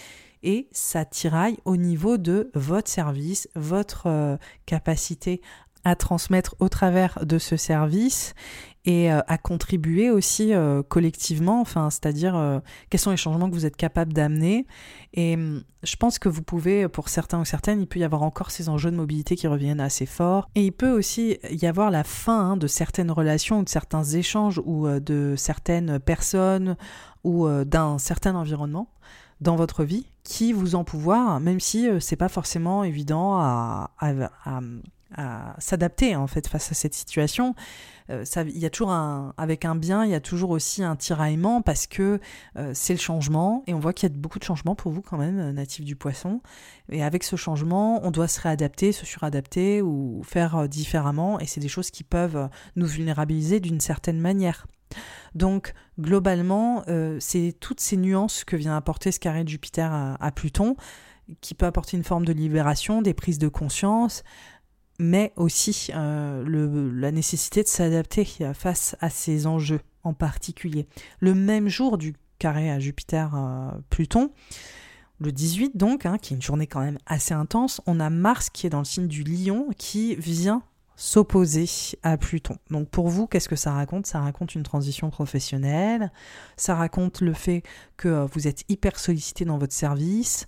et 0.44 0.70
ça 0.72 1.06
tiraille 1.06 1.58
au 1.66 1.76
niveau 1.76 2.18
de 2.18 2.50
votre 2.54 2.90
service, 2.90 3.50
votre 3.56 4.08
euh, 4.08 4.38
capacité 4.66 5.42
à 5.84 5.96
transmettre 5.96 6.56
au 6.60 6.70
travers 6.70 7.26
de 7.26 7.38
ce 7.38 7.58
service 7.58 8.34
et 8.86 9.12
euh, 9.12 9.20
à 9.28 9.38
contribuer 9.38 10.10
aussi 10.10 10.54
euh, 10.54 10.82
collectivement, 10.84 11.60
enfin, 11.60 11.90
c'est-à-dire 11.90 12.36
euh, 12.36 12.60
quels 12.90 13.00
sont 13.00 13.12
les 13.12 13.18
changements 13.18 13.50
que 13.50 13.54
vous 13.54 13.66
êtes 13.66 13.76
capable 13.76 14.14
d'amener. 14.14 14.66
Et 15.14 15.36
hum, 15.36 15.64
je 15.84 15.96
pense 15.96 16.18
que 16.18 16.30
vous 16.30 16.42
pouvez, 16.42 16.88
pour 16.88 17.10
certains 17.10 17.40
ou 17.42 17.46
certaines, 17.46 17.82
il 17.82 17.88
peut 17.88 18.00
y 18.00 18.04
avoir 18.04 18.24
encore 18.24 18.52
ces 18.52 18.70
enjeux 18.70 18.92
de 18.92 18.96
mobilité 18.96 19.36
qui 19.36 19.48
reviennent 19.48 19.82
assez 19.82 20.06
fort. 20.06 20.50
Et 20.56 20.66
il 20.66 20.72
peut 20.72 20.92
aussi 20.92 21.38
y 21.50 21.66
avoir 21.66 21.92
la 21.92 22.04
fin 22.04 22.52
hein, 22.52 22.58
de 22.58 22.68
certaines 22.68 23.12
relations 23.12 23.60
ou 23.60 23.64
de 23.64 23.70
certains 23.70 24.04
échanges 24.04 24.62
ou 24.66 24.88
de 24.88 25.36
certaines 25.38 26.00
personnes 26.00 26.78
ou 27.24 27.48
d'un 27.66 27.98
certain 27.98 28.36
environnement 28.36 28.90
dans 29.42 29.56
votre 29.56 29.84
vie 29.84 30.06
qui 30.24 30.52
vous 30.52 30.76
en 30.76 30.84
pouvoir, 30.84 31.40
même 31.40 31.60
si 31.60 31.88
c'est 32.00 32.16
pas 32.18 32.30
forcément 32.30 32.84
évident 32.84 33.36
à, 33.38 33.92
à 34.00 34.62
à 35.16 35.56
s'adapter 35.60 36.16
en 36.16 36.28
fait 36.28 36.48
face 36.48 36.72
à 36.72 36.76
cette 36.76 36.94
situation. 36.94 37.56
Euh, 38.10 38.24
il 38.46 38.58
y 38.58 38.66
a 38.66 38.70
toujours 38.70 38.92
un, 38.92 39.34
avec 39.38 39.66
un 39.66 39.76
bien, 39.76 40.06
il 40.06 40.12
y 40.12 40.16
a 40.16 40.20
toujours 40.20 40.50
aussi 40.52 40.84
un 40.84 40.96
tiraillement 40.96 41.62
parce 41.62 41.88
que 41.88 42.20
euh, 42.58 42.72
c'est 42.74 42.94
le 42.94 43.00
changement 43.00 43.64
et 43.68 43.74
on 43.74 43.80
voit 43.80 43.94
qu'il 43.94 44.10
y 44.10 44.12
a 44.12 44.16
beaucoup 44.16 44.40
de 44.40 44.44
changements 44.44 44.76
pour 44.76 44.92
vous 44.92 45.02
quand 45.02 45.18
même, 45.18 45.40
euh, 45.40 45.52
natif 45.52 45.86
du 45.86 45.96
poisson. 45.96 46.42
Et 46.92 47.04
avec 47.04 47.24
ce 47.24 47.36
changement, 47.36 48.04
on 48.04 48.12
doit 48.12 48.28
se 48.28 48.42
réadapter, 48.42 48.92
se 48.92 49.06
suradapter 49.06 49.82
ou 49.82 50.22
faire 50.24 50.68
différemment 50.68 51.40
et 51.40 51.46
c'est 51.46 51.60
des 51.60 51.68
choses 51.68 51.92
qui 51.92 52.04
peuvent 52.04 52.50
nous 52.76 52.88
vulnérabiliser 52.88 53.60
d'une 53.60 53.80
certaine 53.80 54.20
manière. 54.20 54.66
Donc 55.36 55.74
globalement, 56.00 56.84
c'est 57.20 57.56
toutes 57.60 57.80
ces 57.80 57.96
nuances 57.96 58.44
que 58.44 58.56
vient 58.56 58.76
apporter 58.76 59.12
ce 59.12 59.20
carré 59.20 59.44
de 59.44 59.50
Jupiter 59.50 60.18
à 60.20 60.32
Pluton 60.32 60.76
qui 61.42 61.54
peut 61.54 61.66
apporter 61.66 61.98
une 61.98 62.04
forme 62.04 62.26
de 62.26 62.34
libération, 62.34 63.02
des 63.02 63.14
prises 63.14 63.38
de 63.38 63.48
conscience, 63.48 64.24
mais 65.00 65.32
aussi 65.38 65.90
euh, 65.96 66.92
la 66.94 67.12
nécessité 67.12 67.64
de 67.64 67.68
s'adapter 67.68 68.28
face 68.54 68.96
à 69.00 69.10
ces 69.10 69.48
enjeux 69.48 69.80
en 70.04 70.14
particulier. 70.14 70.88
Le 71.20 71.34
même 71.34 71.70
jour 71.70 71.98
du 71.98 72.14
carré 72.38 72.70
à 72.70 72.80
Jupiter-Pluton, 72.80 74.24
euh, 74.24 74.56
le 75.20 75.32
18 75.32 75.76
donc, 75.76 76.06
hein, 76.06 76.18
qui 76.18 76.34
est 76.34 76.38
une 76.38 76.42
journée 76.42 76.68
quand 76.68 76.82
même 76.82 76.98
assez 77.06 77.34
intense, 77.34 77.82
on 77.86 78.00
a 78.00 78.10
Mars 78.10 78.50
qui 78.50 78.68
est 78.68 78.70
dans 78.70 78.80
le 78.80 78.86
signe 78.86 79.08
du 79.08 79.24
lion 79.24 79.68
qui 79.78 80.16
vient 80.16 80.64
s'opposer 80.96 81.66
à 82.04 82.18
Pluton. 82.18 82.58
Donc 82.70 82.90
pour 82.90 83.08
vous, 83.08 83.26
qu'est-ce 83.26 83.48
que 83.48 83.56
ça 83.56 83.72
raconte? 83.72 84.06
Ça 84.06 84.20
raconte 84.20 84.54
une 84.56 84.64
transition 84.64 85.10
professionnelle, 85.10 86.12
ça 86.58 86.76
raconte 86.76 87.22
le 87.22 87.34
fait 87.34 87.64
que 87.96 88.10
euh, 88.10 88.26
vous 88.26 88.48
êtes 88.48 88.64
hyper 88.68 89.00
sollicité 89.00 89.46
dans 89.46 89.58
votre 89.58 89.74
service, 89.74 90.46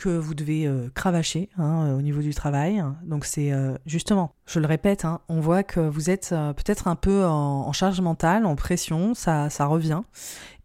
que 0.00 0.08
vous 0.08 0.34
devez 0.34 0.66
euh, 0.66 0.88
cravacher 0.94 1.50
hein, 1.58 1.84
euh, 1.84 1.98
au 1.98 2.00
niveau 2.00 2.22
du 2.22 2.32
travail. 2.34 2.82
Donc 3.04 3.26
c'est 3.26 3.52
euh, 3.52 3.76
justement, 3.84 4.34
je 4.46 4.58
le 4.58 4.66
répète, 4.66 5.04
hein, 5.04 5.20
on 5.28 5.40
voit 5.40 5.62
que 5.62 5.78
vous 5.78 6.08
êtes 6.08 6.30
peut-être 6.30 6.88
un 6.88 6.96
peu 6.96 7.26
en, 7.26 7.70
charge 7.72 8.00
mentale, 8.00 8.46
en 8.46 8.56
pression, 8.56 9.14
ça, 9.14 9.50
ça 9.50 9.66
revient, 9.66 10.00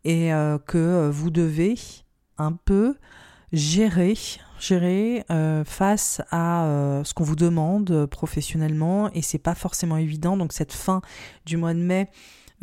et 0.05 0.29
que 0.65 1.09
vous 1.09 1.29
devez 1.31 1.75
un 2.37 2.53
peu 2.53 2.95
gérer, 3.51 4.15
gérer 4.59 5.25
face 5.65 6.21
à 6.31 7.01
ce 7.03 7.13
qu'on 7.13 7.23
vous 7.23 7.35
demande 7.35 8.05
professionnellement, 8.05 9.11
et 9.13 9.21
c'est 9.21 9.39
pas 9.39 9.55
forcément 9.55 9.97
évident. 9.97 10.37
Donc 10.37 10.53
cette 10.53 10.73
fin 10.73 11.01
du 11.45 11.57
mois 11.57 11.73
de 11.73 11.79
mai 11.79 12.09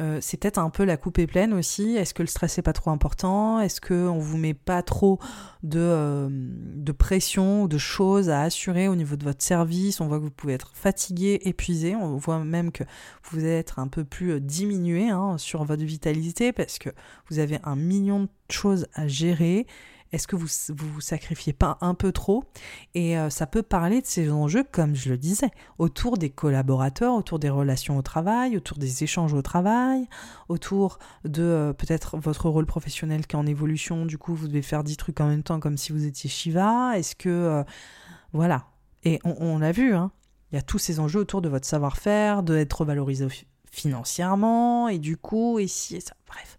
euh, 0.00 0.18
c'est 0.22 0.38
peut-être 0.38 0.58
un 0.58 0.70
peu 0.70 0.84
la 0.84 0.96
coupe 0.96 1.18
est 1.18 1.26
pleine 1.26 1.52
aussi. 1.52 1.96
Est-ce 1.96 2.14
que 2.14 2.22
le 2.22 2.26
stress 2.26 2.56
n'est 2.56 2.62
pas 2.62 2.72
trop 2.72 2.90
important? 2.90 3.60
Est-ce 3.60 3.80
qu'on 3.80 4.16
ne 4.16 4.20
vous 4.20 4.38
met 4.38 4.54
pas 4.54 4.82
trop 4.82 5.18
de, 5.62 5.78
euh, 5.78 6.28
de 6.30 6.92
pression 6.92 7.64
ou 7.64 7.68
de 7.68 7.78
choses 7.78 8.30
à 8.30 8.42
assurer 8.42 8.88
au 8.88 8.96
niveau 8.96 9.16
de 9.16 9.24
votre 9.24 9.42
service? 9.42 10.00
On 10.00 10.06
voit 10.06 10.18
que 10.18 10.24
vous 10.24 10.30
pouvez 10.30 10.54
être 10.54 10.72
fatigué, 10.74 11.40
épuisé. 11.44 11.94
On 11.94 12.16
voit 12.16 12.42
même 12.42 12.72
que 12.72 12.84
vous 13.30 13.44
êtes 13.44 13.74
un 13.76 13.88
peu 13.88 14.04
plus 14.04 14.32
euh, 14.32 14.40
diminué 14.40 15.10
hein, 15.10 15.36
sur 15.36 15.64
votre 15.64 15.84
vitalité 15.84 16.52
parce 16.52 16.78
que 16.78 16.90
vous 17.28 17.38
avez 17.38 17.58
un 17.64 17.76
million 17.76 18.20
de 18.20 18.28
choses 18.50 18.86
à 18.94 19.06
gérer 19.06 19.66
est-ce 20.12 20.26
que 20.26 20.36
vous, 20.36 20.46
vous 20.74 21.00
sacrifiez 21.00 21.54
pas 21.54 21.78
un 21.80 21.94
peu 21.94 22.12
trop? 22.12 22.44
Et 22.94 23.18
euh, 23.18 23.30
ça 23.30 23.46
peut 23.46 23.62
parler 23.62 24.02
de 24.02 24.06
ces 24.06 24.30
enjeux, 24.30 24.62
comme 24.70 24.94
je 24.94 25.08
le 25.08 25.16
disais, 25.16 25.50
autour 25.78 26.18
des 26.18 26.28
collaborateurs, 26.28 27.14
autour 27.14 27.38
des 27.38 27.48
relations 27.48 27.96
au 27.96 28.02
travail, 28.02 28.56
autour 28.56 28.76
des 28.76 29.04
échanges 29.04 29.32
au 29.32 29.40
travail, 29.40 30.06
autour 30.50 30.98
de 31.24 31.42
euh, 31.42 31.72
peut-être 31.72 32.18
votre 32.18 32.50
rôle 32.50 32.66
professionnel 32.66 33.26
qui 33.26 33.36
est 33.36 33.38
en 33.38 33.46
évolution. 33.46 34.04
Du 34.04 34.18
coup, 34.18 34.34
vous 34.34 34.48
devez 34.48 34.62
faire 34.62 34.84
10 34.84 34.98
trucs 34.98 35.20
en 35.20 35.28
même 35.28 35.42
temps 35.42 35.60
comme 35.60 35.78
si 35.78 35.92
vous 35.92 36.04
étiez 36.04 36.28
Shiva. 36.28 36.98
Est-ce 36.98 37.16
que... 37.16 37.30
Euh, 37.30 37.64
voilà. 38.34 38.66
Et 39.04 39.18
on, 39.24 39.58
l'a 39.58 39.72
vu, 39.72 39.94
hein, 39.94 40.12
il 40.50 40.56
y 40.56 40.58
a 40.58 40.62
tous 40.62 40.78
ces 40.78 41.00
enjeux 41.00 41.20
autour 41.20 41.42
de 41.42 41.48
votre 41.48 41.66
savoir-faire, 41.66 42.42
d'être 42.42 42.84
valorisé 42.84 43.26
financièrement, 43.70 44.86
et 44.88 44.98
du 44.98 45.16
coup, 45.16 45.58
ici 45.58 45.96
et 45.96 46.00
ça. 46.00 46.14
Bref, 46.28 46.58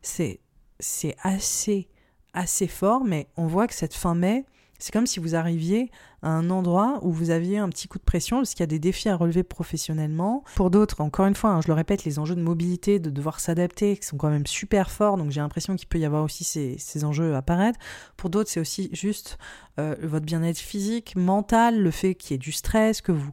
c'est 0.00 1.16
assez 1.22 1.91
assez 2.34 2.66
fort, 2.66 3.04
mais 3.04 3.28
on 3.36 3.46
voit 3.46 3.66
que 3.66 3.74
cette 3.74 3.94
fin 3.94 4.14
mai, 4.14 4.44
c'est 4.78 4.92
comme 4.92 5.06
si 5.06 5.20
vous 5.20 5.36
arriviez 5.36 5.92
à 6.22 6.30
un 6.30 6.50
endroit 6.50 6.98
où 7.02 7.12
vous 7.12 7.30
aviez 7.30 7.58
un 7.58 7.68
petit 7.68 7.86
coup 7.86 7.98
de 7.98 8.04
pression 8.04 8.38
parce 8.38 8.50
qu'il 8.50 8.60
y 8.60 8.64
a 8.64 8.66
des 8.66 8.80
défis 8.80 9.08
à 9.08 9.14
relever 9.14 9.44
professionnellement. 9.44 10.42
Pour 10.56 10.70
d'autres, 10.70 11.00
encore 11.00 11.26
une 11.26 11.36
fois, 11.36 11.50
hein, 11.50 11.60
je 11.60 11.68
le 11.68 11.74
répète, 11.74 12.04
les 12.04 12.18
enjeux 12.18 12.34
de 12.34 12.42
mobilité, 12.42 12.98
de 12.98 13.08
devoir 13.08 13.38
s'adapter, 13.38 13.96
qui 13.96 14.04
sont 14.04 14.16
quand 14.16 14.30
même 14.30 14.46
super 14.46 14.90
forts, 14.90 15.18
donc 15.18 15.30
j'ai 15.30 15.40
l'impression 15.40 15.76
qu'il 15.76 15.86
peut 15.86 16.00
y 16.00 16.04
avoir 16.04 16.24
aussi 16.24 16.42
ces, 16.42 16.76
ces 16.78 17.04
enjeux 17.04 17.36
apparaître. 17.36 17.78
Pour 18.16 18.28
d'autres, 18.28 18.50
c'est 18.50 18.58
aussi 18.58 18.88
juste 18.92 19.38
euh, 19.78 19.94
votre 20.02 20.26
bien-être 20.26 20.58
physique, 20.58 21.14
mental, 21.14 21.80
le 21.80 21.90
fait 21.92 22.16
qu'il 22.16 22.32
y 22.32 22.34
ait 22.34 22.38
du 22.38 22.52
stress, 22.52 23.02
que 23.02 23.12
vous 23.12 23.30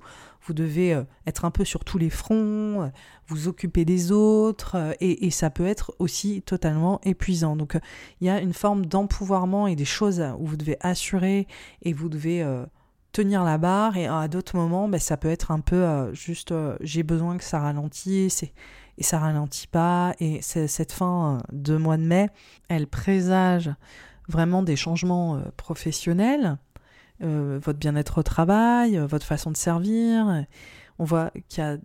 vous 0.50 0.54
devez 0.56 0.96
euh, 0.96 1.04
être 1.28 1.46
un 1.46 1.52
peu 1.52 1.64
sur 1.64 1.86
tous 1.86 2.00
les 2.00 2.10
fronts, 2.10 2.82
euh, 2.82 2.88
vous 3.28 3.48
occuper 3.48 3.86
des 3.86 4.12
autres, 4.12 4.76
euh, 4.76 4.94
et, 5.00 5.30
ça 5.30 5.52
peut 5.52 5.68
être 5.68 5.94
aussi 6.00 6.42
totalement 6.42 7.00
épuisant. 7.04 7.56
Donc 7.56 7.78
il 8.20 8.26
y 8.28 8.30
a 8.32 8.42
une 8.42 8.54
forme 8.54 8.88
d'empouvoirment 8.88 9.68
et 9.68 9.76
des 9.76 9.86
choses 9.86 10.24
où 10.40 10.48
vous 10.48 10.58
devez 10.58 10.76
assurer 10.82 11.48
et 11.84 11.94
vous 11.94 12.10
devez 12.10 12.44
tenir 13.12 13.44
la 13.44 13.60
barre, 13.60 13.96
et 13.96 14.08
à 14.08 14.28
d'autres 14.28 14.58
moments, 14.58 14.90
ben, 14.90 15.00
ça 15.00 15.18
peut 15.18 15.30
être 15.30 15.52
un 15.52 15.60
peu 15.60 16.12
juste 16.14 16.54
j'ai 16.82 17.04
besoin 17.04 17.38
que 17.38 17.44
ça 17.44 17.60
ralentisse, 17.60 18.44
et, 18.44 18.54
et 18.98 19.04
ça 19.04 19.20
ralentit 19.20 19.68
pas, 19.68 20.16
et 20.20 20.42
cette 20.42 20.92
fin 20.92 21.38
de 21.52 21.78
mois 21.78 21.98
de 21.98 22.04
mai, 22.04 22.30
elle 22.68 22.88
présage 22.88 23.72
vraiment 24.28 24.64
des 24.64 24.76
changements 24.76 25.42
professionnels 25.56 26.58
euh, 27.22 27.60
votre 27.62 27.80
bien-être 27.80 28.20
au 28.20 28.24
travail, 28.24 28.98
euh, 28.98 29.06
votre 29.06 29.26
façon 29.26 29.52
de 29.52 29.58
servir. 29.58 30.46
On 31.00 31.04
voit 31.04 31.32
qu'il 31.50 31.64
y 31.64 31.68
a 31.68 31.78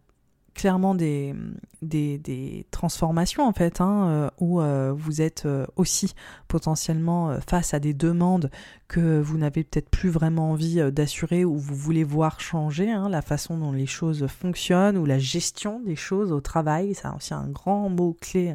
clairement 0.54 0.94
des, 0.94 1.34
des, 1.82 2.64
transformations 2.70 3.44
en 3.44 3.52
fait, 3.52 3.80
hein, 3.80 4.06
euh, 4.08 4.30
où 4.38 4.60
vous 4.96 5.20
êtes 5.20 5.48
aussi 5.74 6.14
potentiellement 6.46 7.36
face 7.44 7.74
à 7.74 7.80
des 7.80 7.92
demandes 7.92 8.52
que 8.86 9.20
vous 9.20 9.36
n'avez 9.36 9.64
peut-être 9.64 9.90
plus 9.90 10.10
vraiment 10.10 10.52
envie 10.52 10.80
d'assurer 10.92 11.44
ou 11.44 11.56
vous 11.56 11.74
voulez 11.74 12.04
voir 12.04 12.40
changer, 12.40 12.92
hein, 12.92 13.08
la 13.08 13.20
façon 13.20 13.58
dont 13.58 13.72
les 13.72 13.86
choses 13.86 14.28
fonctionnent 14.28 14.96
ou 14.96 15.06
la 15.06 15.18
gestion 15.18 15.80
des 15.80 15.96
choses 15.96 16.30
au 16.30 16.40
travail, 16.40 16.94
c'est 16.94 17.08
aussi 17.08 17.34
un 17.34 17.48
grand 17.48 17.88
mot 17.88 18.16
clé 18.20 18.54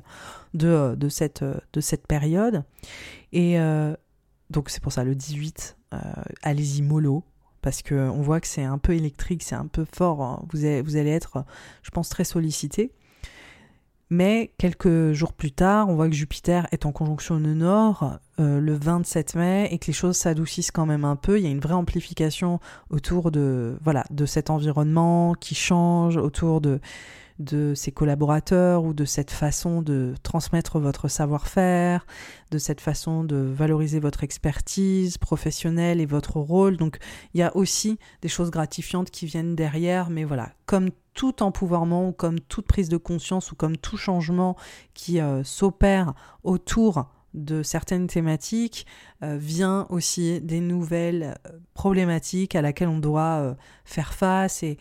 de, 0.53 0.95
de, 0.95 1.09
cette, 1.09 1.43
de 1.43 1.81
cette 1.81 2.07
période. 2.07 2.63
Et 3.33 3.59
donc 4.49 4.69
c'est 4.69 4.81
pour 4.81 4.91
ça 4.91 5.03
le 5.03 5.15
18 5.15 5.77
euh, 5.93 5.97
allez-y 6.43 6.81
mollo, 6.81 7.23
parce 7.61 7.81
qu'on 7.81 8.21
voit 8.21 8.39
que 8.39 8.47
c'est 8.47 8.63
un 8.63 8.77
peu 8.77 8.93
électrique, 8.93 9.43
c'est 9.43 9.55
un 9.55 9.67
peu 9.67 9.85
fort, 9.91 10.21
hein. 10.21 10.45
vous, 10.51 10.65
allez, 10.65 10.81
vous 10.81 10.97
être, 10.97 11.43
je 11.83 11.89
pense, 11.91 12.09
très 12.09 12.23
sollicité. 12.23 12.91
Mais 14.11 14.51
quelques 14.57 15.13
jours 15.13 15.33
plus 15.33 15.51
tard, 15.51 15.87
on 15.87 15.95
voit 15.95 16.09
que 16.09 16.15
Jupiter 16.15 16.67
est 16.71 16.87
en 16.87 16.91
conjonction 16.91 17.35
au 17.35 17.39
nord, 17.39 18.17
le 18.39 18.73
27 18.73 19.35
mai 19.35 19.67
et 19.71 19.77
que 19.77 19.85
les 19.85 19.93
choses 19.93 20.17
s'adoucissent 20.17 20.71
quand 20.71 20.87
même 20.87 21.05
un 21.05 21.15
peu. 21.15 21.37
Il 21.37 21.43
y 21.43 21.47
a 21.47 21.51
une 21.51 21.59
vraie 21.59 21.75
amplification 21.75 22.59
autour 22.89 23.29
de, 23.29 23.77
voilà, 23.83 24.05
de 24.09 24.25
cet 24.25 24.49
environnement 24.49 25.35
qui 25.35 25.53
change, 25.53 26.17
autour 26.17 26.59
de 26.59 26.79
de 27.39 27.73
ses 27.73 27.91
collaborateurs 27.91 28.83
ou 28.83 28.93
de 28.93 29.05
cette 29.05 29.31
façon 29.31 29.81
de 29.81 30.13
transmettre 30.23 30.79
votre 30.79 31.07
savoir-faire, 31.07 32.05
de 32.51 32.57
cette 32.57 32.81
façon 32.81 33.23
de 33.23 33.37
valoriser 33.37 33.99
votre 33.99 34.23
expertise 34.23 35.17
professionnelle 35.17 36.01
et 36.01 36.05
votre 36.05 36.37
rôle. 36.37 36.77
Donc 36.77 36.97
il 37.33 37.39
y 37.39 37.43
a 37.43 37.55
aussi 37.55 37.97
des 38.21 38.27
choses 38.27 38.51
gratifiantes 38.51 39.09
qui 39.09 39.25
viennent 39.25 39.55
derrière, 39.55 40.09
mais 40.09 40.25
voilà, 40.25 40.51
comme 40.65 40.89
tout 41.13 41.41
empouvoirment 41.41 42.09
ou 42.09 42.11
comme 42.11 42.39
toute 42.39 42.67
prise 42.67 42.89
de 42.89 42.97
conscience 42.97 43.51
ou 43.51 43.55
comme 43.55 43.77
tout 43.77 43.97
changement 43.97 44.55
qui 44.93 45.19
euh, 45.19 45.43
s'opère 45.43 46.13
autour 46.43 47.07
de 47.33 47.63
certaines 47.63 48.07
thématiques 48.07 48.85
euh, 49.23 49.37
vient 49.37 49.85
aussi 49.89 50.41
des 50.41 50.59
nouvelles 50.59 51.37
euh, 51.47 51.59
problématiques 51.73 52.55
à 52.55 52.61
laquelle 52.61 52.87
on 52.87 52.99
doit 52.99 53.39
euh, 53.41 53.53
faire 53.85 54.13
face 54.13 54.63
et, 54.63 54.77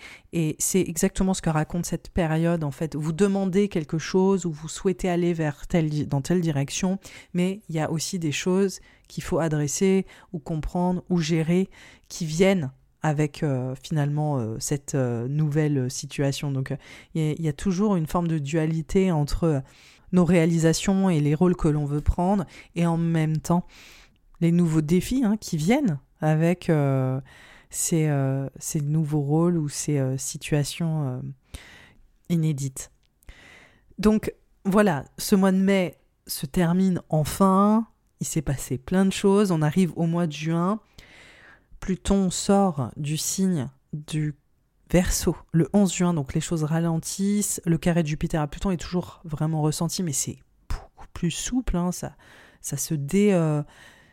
c'est 0.59 0.81
exactement 0.81 1.35
ce 1.35 1.43
que 1.43 1.51
raconte 1.51 1.87
cette 1.87 2.11
période 2.11 2.62
en 2.62 2.70
fait. 2.70 2.95
Vous 2.95 3.12
demandez 3.12 3.69
quelque 3.69 3.99
chose 3.99 4.47
ou 4.47 4.53
vous 4.53 4.69
souhaitez 4.69 5.09
aller 5.09 5.33
vers 5.33 5.66
telle 5.66 6.07
dans 6.07 6.20
telle 6.20 6.41
direction 6.41 6.99
mais 7.35 7.61
il 7.69 7.75
y 7.75 7.81
a 7.81 7.91
aussi 7.91 8.19
des 8.19 8.33
choses 8.33 8.81
qu'il 9.09 9.25
faut 9.25 9.39
adresser 9.39 10.07
ou 10.33 10.39
comprendre 10.39 11.03
ou 11.09 11.19
gérer 11.19 11.70
qui 12.09 12.27
viennent 12.27 12.70
avec 13.03 13.45
finalement 13.81 14.59
cette 14.59 14.95
nouvelle 14.95 15.89
situation. 15.89 16.51
Donc 16.51 16.75
il 17.15 17.41
y, 17.41 17.49
a 17.49 17.53
toujours 17.53 17.97
une 17.97 18.07
forme 18.07 18.27
de 18.27 18.39
dualité 18.39 19.12
entre 19.12 19.62
nos 20.12 20.24
réalisations 20.24 21.10
et 21.10 21.20
les 21.20 21.35
rôles 21.35 21.56
que 21.56 21.68
l'on 21.68 21.85
veut 21.85 22.01
prendre, 22.01 22.44
et 22.74 22.86
en 22.86 22.97
même 22.97 23.39
temps 23.39 23.66
les 24.40 24.52
nouveaux 24.52 24.80
défis 24.80 25.24
hein, 25.24 25.36
qui 25.36 25.56
viennent 25.56 25.98
avec 26.20 26.70
euh, 26.70 27.20
euh, 27.93 28.51
ces, 28.59 28.80
nouveaux 28.80 29.20
rôles 29.20 29.59
ou 29.59 29.68
ces 29.68 29.98
euh, 29.98 30.16
situations 30.16 31.22
inédites. 32.28 32.90
Donc 33.98 34.32
voilà, 34.64 35.05
ce 35.18 35.35
mois 35.35 35.52
de 35.52 35.56
mai 35.56 35.97
se 36.26 36.47
termine 36.47 37.01
enfin, 37.09 37.86
il 38.20 38.26
s'est 38.26 38.43
passé 38.43 38.78
plein 38.78 39.05
de 39.05 39.12
choses, 39.12 39.51
on 39.51 39.62
arrive 39.62 39.93
au 39.97 40.06
mois 40.06 40.26
de 40.26 40.32
juin, 40.32 40.80
Pluton 41.80 42.30
sort 42.30 42.90
du 42.97 43.16
signe 43.16 43.68
du 43.93 44.35
Verseau, 44.90 45.36
le 45.52 45.69
11 45.74 45.93
juin, 45.93 46.15
donc 46.15 46.32
les 46.35 46.40
choses 46.40 46.65
ralentissent. 46.65 47.60
Le 47.66 47.77
carré 47.77 48.02
de 48.02 48.09
Jupiter 48.09 48.40
à 48.40 48.47
Pluton 48.47 48.70
est 48.70 48.78
toujours 48.78 49.20
vraiment 49.24 49.60
ressenti, 49.60 50.02
mais 50.02 50.12
c'est 50.12 50.39
beaucoup 50.69 51.06
plus 51.12 51.31
souple. 51.31 51.77
Hein, 51.77 51.93
ça, 51.93 52.12
ça, 52.62 52.78
se 52.78 52.94
dé, 52.94 53.32
euh, 53.32 53.62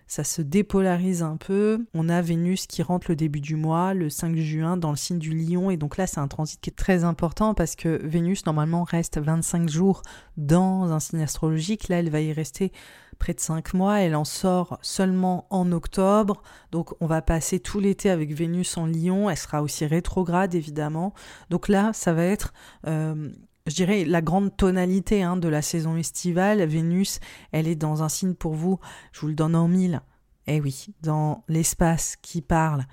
ça 0.05 0.25
se 0.25 0.41
dépolarise 0.41 1.23
un 1.23 1.37
peu. 1.37 1.85
On 1.93 2.09
a 2.09 2.21
Vénus 2.21 2.67
qui 2.67 2.83
rentre 2.83 3.07
le 3.09 3.15
début 3.15 3.39
du 3.39 3.55
mois, 3.55 3.93
le 3.93 4.09
5 4.09 4.35
juin, 4.35 4.75
dans 4.75 4.89
le 4.89 4.97
signe 4.97 5.17
du 5.17 5.33
lion. 5.33 5.71
Et 5.71 5.77
donc 5.77 5.95
là, 5.95 6.07
c'est 6.07 6.19
un 6.19 6.27
transit 6.27 6.59
qui 6.59 6.69
est 6.71 6.75
très 6.75 7.05
important 7.05 7.53
parce 7.53 7.77
que 7.77 8.05
Vénus, 8.05 8.45
normalement, 8.45 8.83
reste 8.83 9.17
25 9.17 9.69
jours 9.69 10.01
dans 10.35 10.91
un 10.91 10.99
signe 10.99 11.21
astrologique. 11.21 11.87
Là, 11.87 11.99
elle 11.99 12.09
va 12.09 12.19
y 12.19 12.33
rester 12.33 12.73
près 13.15 13.33
de 13.33 13.39
5 13.39 13.73
mois. 13.73 14.01
Elle 14.01 14.15
en 14.15 14.25
sort 14.25 14.77
seulement 14.81 15.47
en 15.49 15.71
octobre. 15.71 16.41
Donc 16.71 16.93
on 17.01 17.07
va 17.07 17.21
passer 17.21 17.59
tout 17.59 17.79
l'été 17.79 18.09
avec 18.09 18.33
Vénus 18.33 18.77
en 18.77 18.85
Lion. 18.85 19.29
Elle 19.29 19.37
sera 19.37 19.61
aussi 19.61 19.85
rétrograde 19.85 20.55
évidemment. 20.55 21.13
Donc 21.49 21.67
là, 21.67 21.91
ça 21.93 22.13
va 22.13 22.23
être... 22.23 22.53
Euh, 22.87 23.29
je 23.67 23.73
dirais 23.73 24.05
la 24.05 24.21
grande 24.21 24.55
tonalité 24.55 25.23
hein, 25.23 25.37
de 25.37 25.47
la 25.47 25.61
saison 25.61 25.97
estivale. 25.97 26.63
Vénus, 26.65 27.19
elle 27.51 27.67
est 27.67 27.75
dans 27.75 28.03
un 28.03 28.09
signe 28.09 28.35
pour 28.35 28.53
vous, 28.53 28.79
je 29.11 29.21
vous 29.21 29.27
le 29.27 29.33
donne 29.33 29.55
en 29.55 29.67
mille. 29.67 30.01
Eh 30.47 30.61
oui, 30.61 30.87
dans 31.01 31.43
l'espace 31.47 32.15
qui 32.21 32.41
parle 32.41 32.85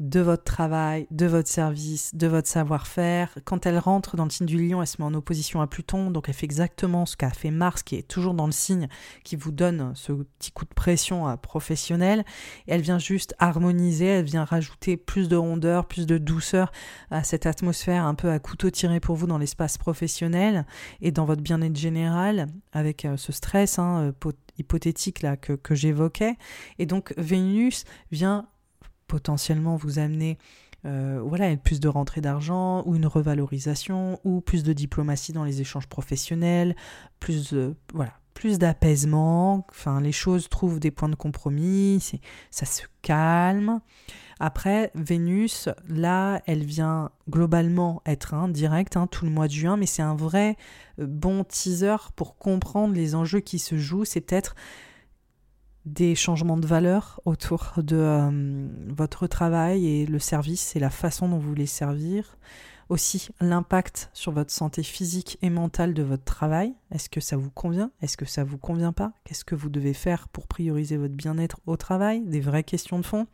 de 0.00 0.20
votre 0.20 0.44
travail, 0.44 1.06
de 1.10 1.26
votre 1.26 1.48
service, 1.48 2.14
de 2.14 2.26
votre 2.26 2.48
savoir-faire. 2.48 3.36
Quand 3.44 3.66
elle 3.66 3.78
rentre 3.78 4.16
dans 4.16 4.24
le 4.24 4.30
signe 4.30 4.46
du 4.46 4.56
lion, 4.56 4.80
elle 4.80 4.88
se 4.88 4.96
met 4.98 5.04
en 5.04 5.12
opposition 5.12 5.60
à 5.60 5.66
Pluton, 5.66 6.10
donc 6.10 6.28
elle 6.28 6.34
fait 6.34 6.46
exactement 6.46 7.04
ce 7.04 7.18
qu'a 7.18 7.28
fait 7.28 7.50
Mars, 7.50 7.82
qui 7.82 7.96
est 7.96 8.08
toujours 8.08 8.32
dans 8.32 8.46
le 8.46 8.52
signe, 8.52 8.88
qui 9.24 9.36
vous 9.36 9.52
donne 9.52 9.92
ce 9.94 10.12
petit 10.12 10.52
coup 10.52 10.64
de 10.64 10.72
pression 10.74 11.28
euh, 11.28 11.36
professionnel. 11.36 12.24
Elle 12.66 12.80
vient 12.80 12.98
juste 12.98 13.34
harmoniser, 13.38 14.06
elle 14.06 14.24
vient 14.24 14.44
rajouter 14.44 14.96
plus 14.96 15.28
de 15.28 15.36
rondeur, 15.36 15.86
plus 15.86 16.06
de 16.06 16.16
douceur 16.16 16.72
à 17.10 17.22
cette 17.22 17.44
atmosphère 17.44 18.06
un 18.06 18.14
peu 18.14 18.30
à 18.30 18.38
couteau 18.38 18.70
tiré 18.70 19.00
pour 19.00 19.16
vous 19.16 19.26
dans 19.26 19.38
l'espace 19.38 19.76
professionnel 19.76 20.64
et 21.02 21.10
dans 21.10 21.26
votre 21.26 21.42
bien-être 21.42 21.76
général, 21.76 22.46
avec 22.72 23.04
euh, 23.04 23.18
ce 23.18 23.32
stress 23.32 23.78
hein, 23.78 24.14
euh, 24.24 24.32
hypothétique 24.56 25.20
là 25.20 25.36
que 25.36 25.74
j'évoquais. 25.74 26.36
Et 26.78 26.86
donc 26.86 27.12
Vénus 27.18 27.84
vient 28.10 28.46
potentiellement 29.10 29.74
vous 29.74 29.98
amener 29.98 30.38
euh, 30.86 31.20
voilà, 31.24 31.56
plus 31.56 31.80
de 31.80 31.88
rentrée 31.88 32.20
d'argent 32.20 32.84
ou 32.86 32.94
une 32.94 33.06
revalorisation 33.06 34.20
ou 34.22 34.40
plus 34.40 34.62
de 34.62 34.72
diplomatie 34.72 35.32
dans 35.32 35.42
les 35.42 35.60
échanges 35.60 35.88
professionnels, 35.88 36.76
plus 37.18 37.52
voilà, 37.92 38.12
plus 38.34 38.58
d'apaisement, 38.58 39.66
enfin 39.70 40.00
les 40.00 40.12
choses 40.12 40.48
trouvent 40.48 40.78
des 40.78 40.92
points 40.92 41.08
de 41.08 41.16
compromis, 41.16 42.20
ça 42.52 42.66
se 42.66 42.82
calme. 43.02 43.80
Après, 44.38 44.90
Vénus, 44.94 45.68
là, 45.88 46.40
elle 46.46 46.64
vient 46.64 47.10
globalement 47.28 48.00
être 48.06 48.32
hein, 48.32 48.48
directe 48.48 48.96
hein, 48.96 49.06
tout 49.08 49.26
le 49.26 49.30
mois 49.30 49.48
de 49.48 49.52
juin, 49.52 49.76
mais 49.76 49.84
c'est 49.86 50.02
un 50.02 50.14
vrai 50.14 50.56
euh, 51.00 51.06
bon 51.06 51.44
teaser 51.44 51.96
pour 52.16 52.36
comprendre 52.36 52.94
les 52.94 53.14
enjeux 53.14 53.40
qui 53.40 53.58
se 53.58 53.76
jouent. 53.76 54.06
C'est 54.06 54.22
peut-être 54.22 54.54
des 55.92 56.14
changements 56.14 56.56
de 56.56 56.66
valeur 56.66 57.20
autour 57.24 57.72
de 57.78 57.96
euh, 57.96 58.68
votre 58.88 59.26
travail 59.26 59.86
et 59.86 60.06
le 60.06 60.18
service 60.18 60.76
et 60.76 60.80
la 60.80 60.90
façon 60.90 61.28
dont 61.28 61.38
vous 61.38 61.48
voulez 61.48 61.66
servir. 61.66 62.36
Aussi 62.88 63.28
l'impact 63.40 64.10
sur 64.12 64.32
votre 64.32 64.50
santé 64.50 64.82
physique 64.82 65.38
et 65.42 65.50
mentale 65.50 65.94
de 65.94 66.02
votre 66.02 66.24
travail. 66.24 66.74
Est-ce 66.90 67.08
que 67.08 67.20
ça 67.20 67.36
vous 67.36 67.50
convient? 67.50 67.92
Est-ce 68.02 68.16
que 68.16 68.24
ça 68.24 68.42
vous 68.42 68.58
convient 68.58 68.92
pas? 68.92 69.12
Qu'est-ce 69.24 69.44
que 69.44 69.54
vous 69.54 69.68
devez 69.68 69.94
faire 69.94 70.26
pour 70.28 70.48
prioriser 70.48 70.96
votre 70.96 71.14
bien-être 71.14 71.60
au 71.66 71.76
travail? 71.76 72.22
Des 72.22 72.40
vraies 72.40 72.64
questions 72.64 72.98
de 72.98 73.06
fond. 73.06 73.28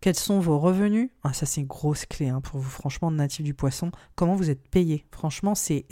Quels 0.00 0.16
sont 0.16 0.40
vos 0.40 0.58
revenus? 0.58 1.10
Ah, 1.24 1.34
Ça, 1.34 1.44
c'est 1.44 1.60
une 1.60 1.66
grosse 1.66 2.06
clé 2.06 2.30
hein, 2.30 2.40
pour 2.40 2.58
vous, 2.58 2.70
franchement, 2.70 3.10
natif 3.10 3.44
du 3.44 3.52
poisson. 3.52 3.90
Comment 4.14 4.34
vous 4.34 4.48
êtes 4.48 4.66
payé 4.68 5.04
Franchement, 5.10 5.54
c'est 5.54 5.86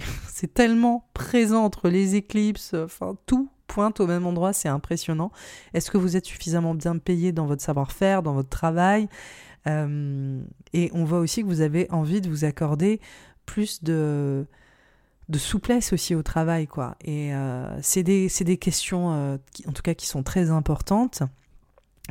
tellement 0.55 1.10
présent 1.12 1.65
entre 1.65 1.90
les 1.90 2.15
éclipses, 2.15 2.73
enfin 2.73 3.19
tout 3.27 3.51
pointe 3.68 4.00
au 4.00 4.08
même 4.08 4.26
endroit, 4.26 4.52
c'est 4.52 4.68
impressionnant. 4.68 5.30
Est-ce 5.74 5.92
que 5.92 5.98
vous 5.98 6.16
êtes 6.16 6.26
suffisamment 6.26 6.74
bien 6.74 6.98
payé 6.98 7.30
dans 7.30 7.46
votre 7.46 7.62
savoir-faire, 7.62 8.24
dans 8.24 8.32
votre 8.32 8.48
travail 8.48 9.08
euh, 9.68 10.40
Et 10.72 10.90
on 10.92 11.04
voit 11.04 11.20
aussi 11.20 11.42
que 11.42 11.46
vous 11.46 11.60
avez 11.60 11.88
envie 11.90 12.20
de 12.20 12.28
vous 12.28 12.44
accorder 12.44 13.00
plus 13.46 13.84
de, 13.84 14.46
souplesse 15.34 15.92
aussi 15.92 16.16
au 16.16 16.22
travail, 16.22 16.66
quoi. 16.66 16.96
Et 17.02 17.32
euh, 17.34 17.78
c'est 17.82 18.02
des, 18.02 18.56
questions, 18.56 19.12
euh, 19.12 19.36
en 19.66 19.72
tout 19.72 19.82
cas, 19.82 19.94
qui 19.94 20.06
sont 20.06 20.24
très 20.24 20.50
importantes 20.50 21.22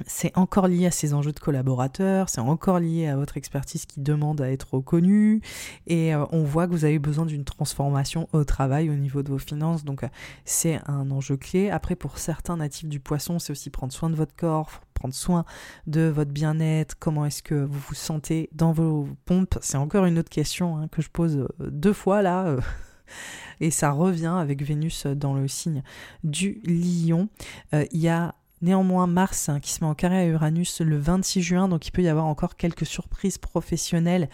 c'est 0.05 0.37
encore 0.37 0.67
lié 0.67 0.85
à 0.85 0.91
ces 0.91 1.13
enjeux 1.13 1.31
de 1.31 1.39
collaborateurs, 1.39 2.29
c'est 2.29 2.41
encore 2.41 2.79
lié 2.79 3.07
à 3.07 3.15
votre 3.15 3.37
expertise 3.37 3.85
qui 3.85 3.99
demande 3.99 4.41
à 4.41 4.51
être 4.51 4.75
reconnue, 4.75 5.41
et 5.87 6.13
euh, 6.13 6.25
on 6.31 6.43
voit 6.43 6.67
que 6.67 6.71
vous 6.71 6.85
avez 6.85 6.99
besoin 6.99 7.25
d'une 7.25 7.43
transformation 7.43 8.29
au 8.33 8.43
travail 8.43 8.89
au 8.89 8.95
niveau 8.95 9.23
de 9.23 9.29
vos 9.29 9.39
finances, 9.39 9.83
donc 9.83 10.03
euh, 10.03 10.09
c'est 10.45 10.79
un 10.87 11.09
enjeu 11.09 11.37
clé. 11.37 11.69
Après, 11.69 11.95
pour 11.95 12.19
certains 12.19 12.57
natifs 12.57 12.89
du 12.89 12.99
poisson, 12.99 13.39
c'est 13.39 13.51
aussi 13.51 13.69
prendre 13.69 13.91
soin 13.91 14.09
de 14.09 14.15
votre 14.15 14.35
corps, 14.35 14.81
prendre 14.93 15.15
soin 15.15 15.45
de 15.87 16.01
votre 16.01 16.31
bien-être, 16.31 16.95
comment 16.99 17.25
est-ce 17.25 17.41
que 17.41 17.55
vous 17.55 17.79
vous 17.79 17.95
sentez 17.95 18.49
dans 18.53 18.71
vos 18.71 19.07
pompes, 19.25 19.57
c'est 19.61 19.77
encore 19.77 20.05
une 20.05 20.19
autre 20.19 20.29
question 20.29 20.77
hein, 20.77 20.87
que 20.89 21.01
je 21.01 21.09
pose 21.09 21.37
euh, 21.37 21.69
deux 21.71 21.93
fois 21.93 22.21
là. 22.21 22.55
et 23.59 23.71
ça 23.71 23.91
revient 23.91 24.35
avec 24.37 24.61
Vénus 24.61 25.07
dans 25.07 25.33
le 25.33 25.47
signe 25.47 25.81
du 26.23 26.61
lion. 26.65 27.29
Il 27.73 27.99
y 27.99 28.09
a 28.09 28.35
Néanmoins, 28.61 29.05
Mars, 29.05 29.49
hein, 29.49 29.59
qui 29.59 29.71
se 29.71 29.83
met 29.83 29.89
en 29.89 29.93
carré 29.93 30.17
à 30.17 30.25
Uranus 30.25 30.81
le 30.81 30.97
26 30.97 31.41
juin, 31.43 31.67
donc 31.67 31.85
il 31.87 31.91
peut 31.91 32.01
y 32.01 32.07
avoir 32.07 32.25
encore 32.25 32.55
quelques 32.55 32.87
surprises 32.87 33.37
professionnelles 33.37 34.29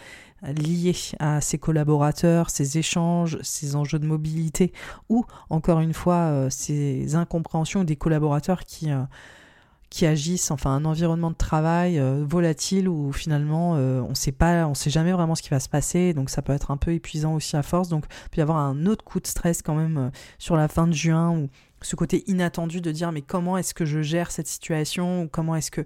euh, 0.46 0.54
liées 0.54 0.96
à 1.20 1.42
ses 1.42 1.58
collaborateurs, 1.58 2.50
ses 2.50 2.78
échanges, 2.78 3.38
ses 3.42 3.76
enjeux 3.76 4.00
de 4.00 4.08
mobilité, 4.08 4.72
ou 5.10 5.26
encore 5.50 5.82
une 5.82 5.94
fois, 5.94 6.16
euh, 6.16 6.50
ces 6.50 7.16
incompréhensions 7.16 7.84
des 7.84 7.98
collaborateurs 7.98 8.64
qui, 8.64 8.92
euh, 8.92 9.04
qui 9.90 10.06
agissent, 10.06 10.52
enfin 10.52 10.72
un 10.72 10.86
environnement 10.86 11.30
de 11.30 11.36
travail 11.36 12.02
volatile 12.24 12.90
où 12.90 13.12
finalement 13.12 13.74
on 13.74 14.16
sait 14.16 14.32
pas, 14.32 14.66
on 14.66 14.74
sait 14.74 14.90
jamais 14.90 15.12
vraiment 15.12 15.36
ce 15.36 15.44
qui 15.44 15.52
va 15.52 15.60
se 15.60 15.70
passer, 15.70 16.16
donc 16.16 16.32
ça 16.32 16.42
peut 16.42 16.52
être 16.52 16.72
un 16.72 16.78
peu 16.78 16.94
épuisant 16.94 17.36
aussi 17.36 17.56
à 17.56 17.62
force, 17.62 17.90
donc 17.90 18.06
il 18.26 18.30
peut 18.32 18.40
y 18.40 18.42
avoir 18.42 18.58
un 18.58 18.88
autre 18.88 19.06
coup 19.06 19.20
de 19.20 19.28
stress 19.28 19.62
quand 19.62 19.76
même 19.76 20.10
sur 20.40 20.56
la 20.56 20.68
fin 20.68 20.88
de 20.88 20.94
juin 20.94 21.48
ce 21.84 21.96
côté 21.96 22.24
inattendu 22.28 22.82
de 22.82 22.92
dire 22.92 23.12
mais 23.12 23.22
comment 23.22 23.58
est-ce 23.58 23.74
que 23.74 23.86
je 23.86 24.02
gère 24.02 24.32
cette 24.32 24.48
situation 24.48 25.24
ou 25.24 25.28
comment 25.28 25.56
est-ce 25.56 25.72
que 25.72 25.86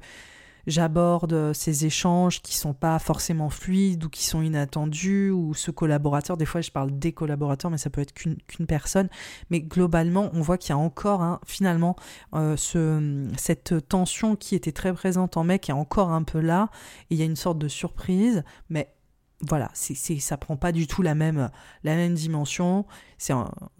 j'aborde 0.67 1.53
ces 1.53 1.85
échanges 1.85 2.41
qui 2.41 2.55
sont 2.55 2.73
pas 2.73 2.99
forcément 2.99 3.49
fluides 3.49 4.03
ou 4.03 4.09
qui 4.09 4.25
sont 4.25 4.41
inattendus 4.41 5.31
ou 5.31 5.53
ce 5.53 5.71
collaborateur, 5.71 6.35
des 6.35 6.45
fois 6.45 6.61
je 6.61 6.71
parle 6.71 6.97
des 6.99 7.13
collaborateurs 7.13 7.71
mais 7.71 7.77
ça 7.77 7.89
peut 7.89 8.01
être 8.01 8.13
qu'une 8.13 8.67
personne, 8.67 9.09
mais 9.49 9.61
globalement 9.61 10.29
on 10.33 10.41
voit 10.41 10.57
qu'il 10.57 10.71
y 10.71 10.73
a 10.73 10.77
encore 10.77 11.21
hein, 11.21 11.39
finalement 11.45 11.95
ce, 12.33 13.29
cette 13.37 13.87
tension 13.87 14.35
qui 14.35 14.55
était 14.55 14.73
très 14.73 14.93
présente 14.93 15.37
en 15.37 15.45
mai 15.45 15.59
qui 15.59 15.71
est 15.71 15.75
encore 15.75 16.11
un 16.11 16.23
peu 16.23 16.41
là. 16.41 16.69
Et 17.09 17.15
il 17.15 17.17
y 17.17 17.21
a 17.21 17.25
une 17.25 17.37
sorte 17.37 17.57
de 17.57 17.69
surprise 17.69 18.43
mais 18.69 18.93
voilà, 19.41 19.69
c'est, 19.73 19.93
c'est, 19.93 20.17
ça 20.17 20.35
prend 20.35 20.57
pas 20.57 20.71
du 20.71 20.87
tout 20.87 21.03
la 21.03 21.13
même, 21.13 21.49
la 21.83 21.95
même 21.95 22.15
dimension. 22.15 22.85
C'est, 23.19 23.33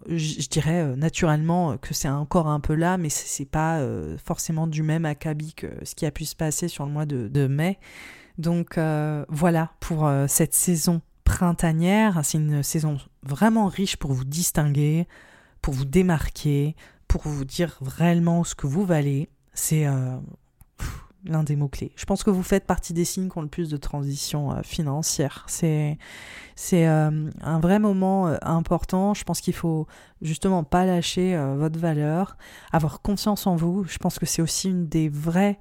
je, 0.08 0.48
dirais 0.48 0.82
euh, 0.82 0.96
naturellement 0.96 1.78
que 1.78 1.94
c'est 1.94 2.10
encore 2.10 2.48
un 2.48 2.60
peu 2.60 2.76
là, 2.76 2.98
mais 2.98 3.10
c'est, 3.10 3.46
pas 3.46 3.80
euh, 3.80 4.18
forcément 4.24 4.68
du 4.68 4.84
même 4.84 5.06
acabit 5.06 5.54
que 5.54 5.68
ce 5.84 5.96
qui 5.96 6.06
a 6.06 6.12
pu 6.12 6.26
se 6.26 6.36
passer 6.36 6.68
sur 6.68 6.86
le 6.86 6.92
mois 6.92 7.06
de, 7.06 7.48
mai. 7.48 7.80
Donc 8.38 8.78
euh, 8.78 9.26
voilà 9.30 9.72
pour 9.80 10.10
cette 10.28 10.54
saison 10.54 11.02
printanière. 11.24 12.22
C'est 12.24 12.38
une 12.38 12.62
saison 12.62 12.98
vraiment 13.24 13.66
riche 13.66 13.98
pour 13.98 14.14
vous 14.14 14.26
distinguer, 14.26 15.08
pour 15.64 15.74
vous 15.74 15.86
démarquer, 15.86 16.76
pour 17.08 17.24
vous 17.24 17.46
dire 17.46 17.80
réellement 17.82 18.44
ce 18.44 18.54
que 18.54 18.68
vous 18.68 18.86
valez. 18.86 19.30
C'est 19.56 19.88
l'un 21.26 21.44
des 21.44 21.56
mots-clés. 21.56 21.92
Je 21.96 22.06
pense 22.06 22.24
que 22.24 22.30
vous 22.30 22.44
faites 22.44 22.66
partie 22.66 22.94
des 22.94 23.06
signes 23.06 23.30
qui 23.30 23.38
ont 23.38 23.42
le 23.42 23.48
plus 23.48 23.70
de 23.70 23.78
transition 23.78 24.52
euh, 24.52 24.62
financière. 24.64 25.46
C'est, 25.48 25.98
c'est 26.56 26.88
euh, 26.88 27.30
un 27.42 27.60
vrai 27.60 27.80
moment 27.80 28.28
euh, 28.28 28.38
important. 28.42 29.14
Je 29.14 29.24
pense 29.24 29.42
qu'il 29.42 29.54
faut 29.54 29.88
justement 30.22 30.64
pas 30.64 30.86
lâcher 30.86 31.38
votre 31.58 31.80
valeur, 31.80 32.38
avoir 32.72 33.02
confiance 33.02 33.48
en 33.48 33.56
vous. 33.56 33.84
Je 33.86 33.98
pense 33.98 34.20
que 34.20 34.26
c'est 34.26 34.42
aussi 34.42 34.70
une 34.70 34.88
des 34.88 35.10
vraies 35.10 35.60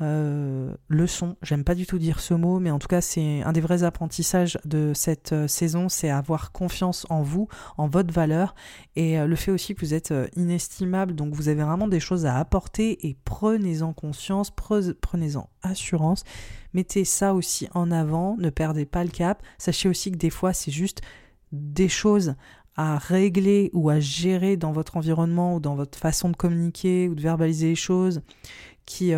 euh, 0.00 0.74
leçon, 0.88 1.36
j'aime 1.42 1.62
pas 1.62 1.76
du 1.76 1.86
tout 1.86 1.98
dire 1.98 2.18
ce 2.18 2.34
mot, 2.34 2.58
mais 2.58 2.72
en 2.72 2.80
tout 2.80 2.88
cas 2.88 3.00
c'est 3.00 3.42
un 3.42 3.52
des 3.52 3.60
vrais 3.60 3.84
apprentissages 3.84 4.58
de 4.64 4.92
cette 4.92 5.32
euh, 5.32 5.46
saison, 5.46 5.88
c'est 5.88 6.10
avoir 6.10 6.50
confiance 6.50 7.06
en 7.10 7.22
vous, 7.22 7.48
en 7.76 7.86
votre 7.86 8.12
valeur, 8.12 8.56
et 8.96 9.20
euh, 9.20 9.26
le 9.26 9.36
fait 9.36 9.52
aussi 9.52 9.74
que 9.74 9.80
vous 9.80 9.94
êtes 9.94 10.12
inestimable, 10.34 11.14
donc 11.14 11.32
vous 11.32 11.48
avez 11.48 11.62
vraiment 11.62 11.86
des 11.86 12.00
choses 12.00 12.26
à 12.26 12.38
apporter, 12.38 13.06
et 13.06 13.16
prenez-en 13.24 13.92
conscience, 13.92 14.50
prenez-en 14.50 15.48
assurance, 15.62 16.24
mettez 16.72 17.04
ça 17.04 17.32
aussi 17.32 17.68
en 17.72 17.92
avant, 17.92 18.36
ne 18.36 18.50
perdez 18.50 18.86
pas 18.86 19.04
le 19.04 19.10
cap, 19.10 19.44
sachez 19.58 19.88
aussi 19.88 20.10
que 20.10 20.16
des 20.16 20.30
fois 20.30 20.52
c'est 20.52 20.72
juste 20.72 21.02
des 21.52 21.88
choses 21.88 22.34
à 22.76 22.98
régler 22.98 23.70
ou 23.72 23.90
à 23.90 24.00
gérer 24.00 24.56
dans 24.56 24.72
votre 24.72 24.96
environnement 24.96 25.54
ou 25.54 25.60
dans 25.60 25.76
votre 25.76 25.96
façon 25.96 26.30
de 26.30 26.36
communiquer 26.36 27.08
ou 27.08 27.14
de 27.14 27.20
verbaliser 27.20 27.68
les 27.68 27.74
choses 27.76 28.22
qui 28.84 29.14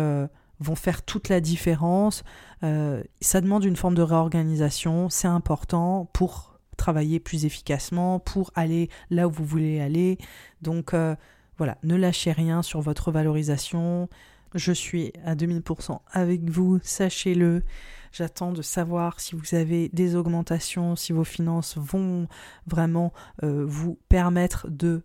vont 0.59 0.75
faire 0.75 1.03
toute 1.03 1.29
la 1.29 1.39
différence. 1.39 2.23
Euh, 2.63 3.03
ça 3.21 3.41
demande 3.41 3.63
une 3.63 3.75
forme 3.75 3.95
de 3.95 4.01
réorganisation, 4.01 5.09
c'est 5.09 5.27
important 5.27 6.09
pour 6.13 6.59
travailler 6.77 7.19
plus 7.19 7.45
efficacement, 7.45 8.19
pour 8.19 8.51
aller 8.55 8.89
là 9.09 9.27
où 9.27 9.31
vous 9.31 9.45
voulez 9.45 9.81
aller. 9.81 10.17
Donc 10.61 10.93
euh, 10.93 11.15
voilà, 11.57 11.77
ne 11.83 11.95
lâchez 11.95 12.31
rien 12.31 12.61
sur 12.61 12.81
votre 12.81 13.11
valorisation. 13.11 14.09
Je 14.55 14.71
suis 14.71 15.11
à 15.25 15.35
2000% 15.35 15.99
avec 16.11 16.49
vous, 16.49 16.79
sachez-le. 16.83 17.63
J'attends 18.11 18.53
de 18.53 18.61
savoir 18.61 19.19
si 19.19 19.35
vous 19.35 19.55
avez 19.55 19.89
des 19.89 20.15
augmentations, 20.15 20.95
si 20.95 21.11
vos 21.11 21.25
finances 21.25 21.77
vont 21.77 22.27
vraiment 22.65 23.11
euh, 23.43 23.65
vous 23.67 23.99
permettre 24.07 24.67
de 24.69 25.03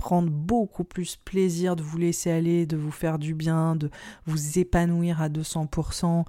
prendre 0.00 0.30
beaucoup 0.30 0.84
plus 0.84 1.16
plaisir 1.16 1.76
de 1.76 1.82
vous 1.82 1.98
laisser 1.98 2.30
aller, 2.30 2.64
de 2.64 2.78
vous 2.78 2.90
faire 2.90 3.18
du 3.18 3.34
bien, 3.34 3.76
de 3.76 3.90
vous 4.24 4.58
épanouir 4.58 5.20
à 5.20 5.28
200% 5.28 6.24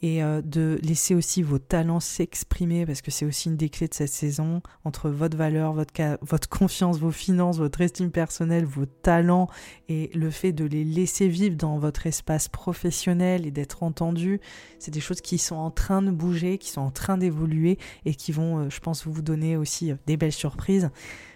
et 0.00 0.22
euh, 0.22 0.40
de 0.42 0.78
laisser 0.82 1.16
aussi 1.16 1.42
vos 1.42 1.58
talents 1.58 1.98
s'exprimer 1.98 2.86
parce 2.86 3.02
que 3.02 3.10
c'est 3.10 3.26
aussi 3.26 3.48
une 3.48 3.56
des 3.56 3.68
clés 3.68 3.88
de 3.88 3.94
cette 3.94 4.12
saison 4.12 4.62
entre 4.84 5.10
votre 5.10 5.36
valeur, 5.36 5.72
votre, 5.72 5.92
votre 6.22 6.48
confiance, 6.48 6.98
vos 6.98 7.10
finances, 7.10 7.58
votre 7.58 7.80
estime 7.80 8.12
personnelle, 8.12 8.64
vos 8.64 8.86
talents 8.86 9.48
et 9.88 10.10
le 10.14 10.30
fait 10.30 10.52
de 10.52 10.64
les 10.64 10.84
laisser 10.84 11.26
vivre 11.26 11.56
dans 11.56 11.78
votre 11.78 12.06
espace 12.06 12.48
professionnel 12.48 13.44
et 13.44 13.50
d'être 13.50 13.82
entendu. 13.82 14.40
C'est 14.78 14.92
des 14.92 15.00
choses 15.00 15.20
qui 15.20 15.36
sont 15.36 15.56
en 15.56 15.72
train 15.72 16.00
de 16.00 16.12
bouger, 16.12 16.58
qui 16.58 16.70
sont 16.70 16.80
en 16.80 16.92
train 16.92 17.18
d'évoluer 17.18 17.76
et 18.04 18.14
qui 18.14 18.30
vont, 18.30 18.60
euh, 18.60 18.70
je 18.70 18.78
pense, 18.78 19.04
vous 19.04 19.20
donner 19.20 19.56
aussi 19.56 19.90
euh, 19.90 19.96
des 20.06 20.16
belles 20.16 20.32
surprises. 20.32 20.90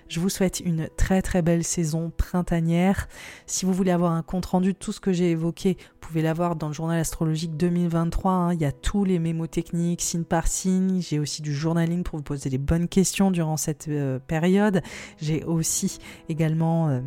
Je 0.09 0.21
vous 0.21 0.29
souhaite 0.29 0.61
une 0.61 0.89
très 0.97 1.23
très 1.23 1.43
belle 1.43 1.65
saison 1.65 2.13
printanière. 2.17 3.09
Si 3.47 3.65
vous 3.65 3.73
voulez 3.73 3.91
avoir 3.91 4.13
un 4.13 4.23
compte 4.23 4.47
rendu 4.47 4.73
de 4.73 4.79
tout 4.79 4.93
ce 4.93 5.01
que 5.01 5.13
j'ai 5.13 5.31
évoqué, 5.31 5.77
vous 5.79 6.09
pouvez 6.09 6.23
l'avoir 6.23 6.57
dans 6.57 6.69
le 6.69 6.75
journal 6.75 6.99
astrologique 6.99 7.57
2023. 7.57 8.33
Hein. 8.33 8.55
Il 8.55 8.61
y 8.61 8.67
a 8.67 8.73
tous 8.73 9.05
les 9.05 9.19
mémos 9.19 9.49
techniques, 9.51 10.03
signe 10.03 10.25
par 10.25 10.47
signe. 10.47 11.01
J'ai 11.01 11.19
aussi 11.19 11.43
du 11.43 11.55
journaling 11.55 12.03
pour 12.03 12.19
vous 12.19 12.23
poser 12.23 12.51
les 12.51 12.59
bonnes 12.59 12.89
questions 12.89 13.31
durant 13.31 13.57
cette 13.57 13.89
euh, 13.89 14.19
période. 14.19 14.83
J'ai 15.21 15.43
aussi 15.45 15.99
également 16.29 16.89
euh, 16.89 17.01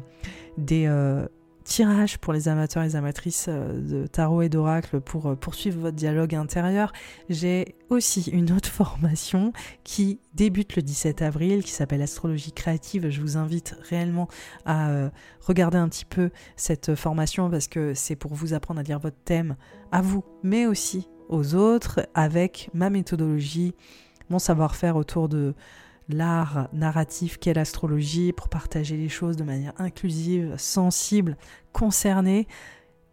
des 0.58 0.86
euh, 0.88 1.28
tirage 1.68 2.18
pour 2.18 2.32
les 2.32 2.48
amateurs 2.48 2.84
et 2.84 2.88
les 2.88 2.96
amatrices 2.96 3.48
euh, 3.50 3.80
de 3.82 4.08
tarot 4.08 4.42
et 4.42 4.50
d'oracle 4.50 5.02
pour 5.02 5.28
euh, 5.28 5.36
poursuivre 5.36 5.82
votre 5.82 5.98
dialogue 5.98 6.34
intérieur. 6.34 6.94
J'ai 7.30 7.76
aussi 7.90 8.30
une 8.32 8.52
autre 8.54 8.70
formation 8.72 9.52
qui 9.84 10.20
débute 10.34 10.78
le 10.78 10.82
17 10.82 11.22
avril 11.22 11.64
qui 11.64 11.72
s'appelle 11.72 12.02
Astrologie 12.02 12.54
créative. 12.54 13.10
Je 13.10 13.22
vous 13.22 13.36
invite 13.36 13.76
réellement 13.82 14.30
à 14.66 14.90
euh, 14.90 15.10
regarder 15.42 15.78
un 15.78 15.90
petit 15.90 16.06
peu 16.06 16.32
cette 16.56 16.96
formation 16.96 17.50
parce 17.50 17.68
que 17.68 17.94
c'est 17.94 18.16
pour 18.16 18.34
vous 18.34 18.54
apprendre 18.54 18.80
à 18.80 18.84
lire 18.84 19.00
votre 19.00 19.22
thème 19.26 19.58
à 19.92 20.02
vous, 20.02 20.24
mais 20.44 20.66
aussi 20.66 21.10
aux 21.28 21.54
autres 21.56 22.08
avec 22.14 22.70
ma 22.74 22.90
méthodologie, 22.90 23.76
mon 24.30 24.40
savoir-faire 24.40 24.96
autour 24.96 25.28
de 25.28 25.54
l'art 26.10 26.70
narratif 26.74 27.38
qu'est 27.38 27.54
l'astrologie 27.54 28.34
pour 28.34 28.50
partager 28.50 28.98
les 28.98 29.10
choses 29.10 29.36
de 29.36 29.44
manière 29.44 29.74
inclusive, 29.78 30.56
sensible, 30.58 31.38
concernée. 31.74 32.48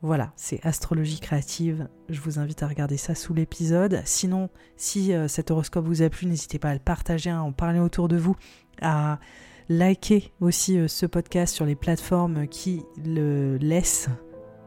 Voilà, 0.02 0.32
c'est 0.36 0.64
astrologie 0.66 1.18
créative. 1.18 1.88
Je 2.10 2.20
vous 2.20 2.38
invite 2.38 2.62
à 2.62 2.68
regarder 2.68 2.98
ça 2.98 3.14
sous 3.14 3.32
l'épisode. 3.32 4.02
Sinon, 4.04 4.50
si 4.76 5.14
euh, 5.14 5.28
cet 5.28 5.50
horoscope 5.50 5.86
vous 5.86 6.02
a 6.02 6.10
plu, 6.10 6.26
n'hésitez 6.26 6.58
pas 6.58 6.70
à 6.70 6.74
le 6.74 6.80
partager, 6.80 7.30
à 7.30 7.42
en 7.42 7.52
parler 7.52 7.80
autour 7.80 8.08
de 8.08 8.16
vous, 8.16 8.36
à 8.82 9.18
liker 9.70 10.32
aussi 10.40 10.78
euh, 10.78 10.88
ce 10.88 11.06
podcast 11.06 11.54
sur 11.54 11.64
les 11.64 11.74
plateformes 11.74 12.46
qui 12.48 12.82
le 13.02 13.56
laissent 13.56 14.10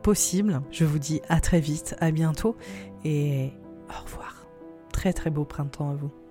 possible. 0.01 0.61
Je 0.71 0.85
vous 0.85 0.99
dis 0.99 1.21
à 1.29 1.39
très 1.39 1.59
vite, 1.59 1.95
à 1.99 2.09
bientôt 2.11 2.55
et 3.05 3.51
au 3.89 4.03
revoir. 4.03 4.47
Très 4.91 5.13
très 5.13 5.29
beau 5.29 5.45
printemps 5.45 5.91
à 5.91 5.95
vous. 5.95 6.26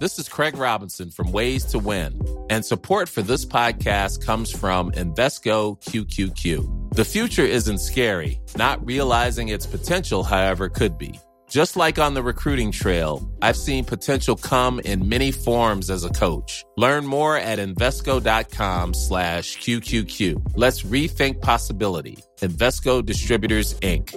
This 0.00 0.20
is 0.20 0.28
Craig 0.28 0.56
Robinson 0.56 1.10
from 1.10 1.32
Ways 1.32 1.64
to 1.66 1.80
Win, 1.80 2.22
and 2.50 2.64
support 2.64 3.08
for 3.08 3.20
this 3.20 3.44
podcast 3.44 4.24
comes 4.24 4.48
from 4.48 4.92
Invesco 4.92 5.76
QQQ. 5.82 6.94
The 6.94 7.04
future 7.04 7.42
isn't 7.42 7.78
scary, 7.78 8.40
not 8.56 8.84
realizing 8.86 9.48
its 9.48 9.66
potential, 9.66 10.22
however, 10.22 10.68
could 10.68 10.98
be. 10.98 11.18
Just 11.50 11.76
like 11.76 11.98
on 11.98 12.14
the 12.14 12.22
recruiting 12.22 12.70
trail, 12.70 13.28
I've 13.42 13.56
seen 13.56 13.84
potential 13.84 14.36
come 14.36 14.78
in 14.78 15.08
many 15.08 15.32
forms 15.32 15.90
as 15.90 16.04
a 16.04 16.10
coach. 16.10 16.64
Learn 16.76 17.04
more 17.04 17.36
at 17.36 17.58
Invesco.com 17.58 18.94
slash 18.94 19.58
QQQ. 19.58 20.52
Let's 20.54 20.84
rethink 20.84 21.40
possibility. 21.40 22.18
Invesco 22.40 23.04
Distributors, 23.04 23.74
Inc. 23.80 24.14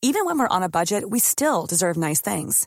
Even 0.00 0.24
when 0.24 0.38
we're 0.38 0.48
on 0.48 0.62
a 0.62 0.70
budget, 0.70 1.10
we 1.10 1.18
still 1.18 1.66
deserve 1.66 1.98
nice 1.98 2.22
things. 2.22 2.66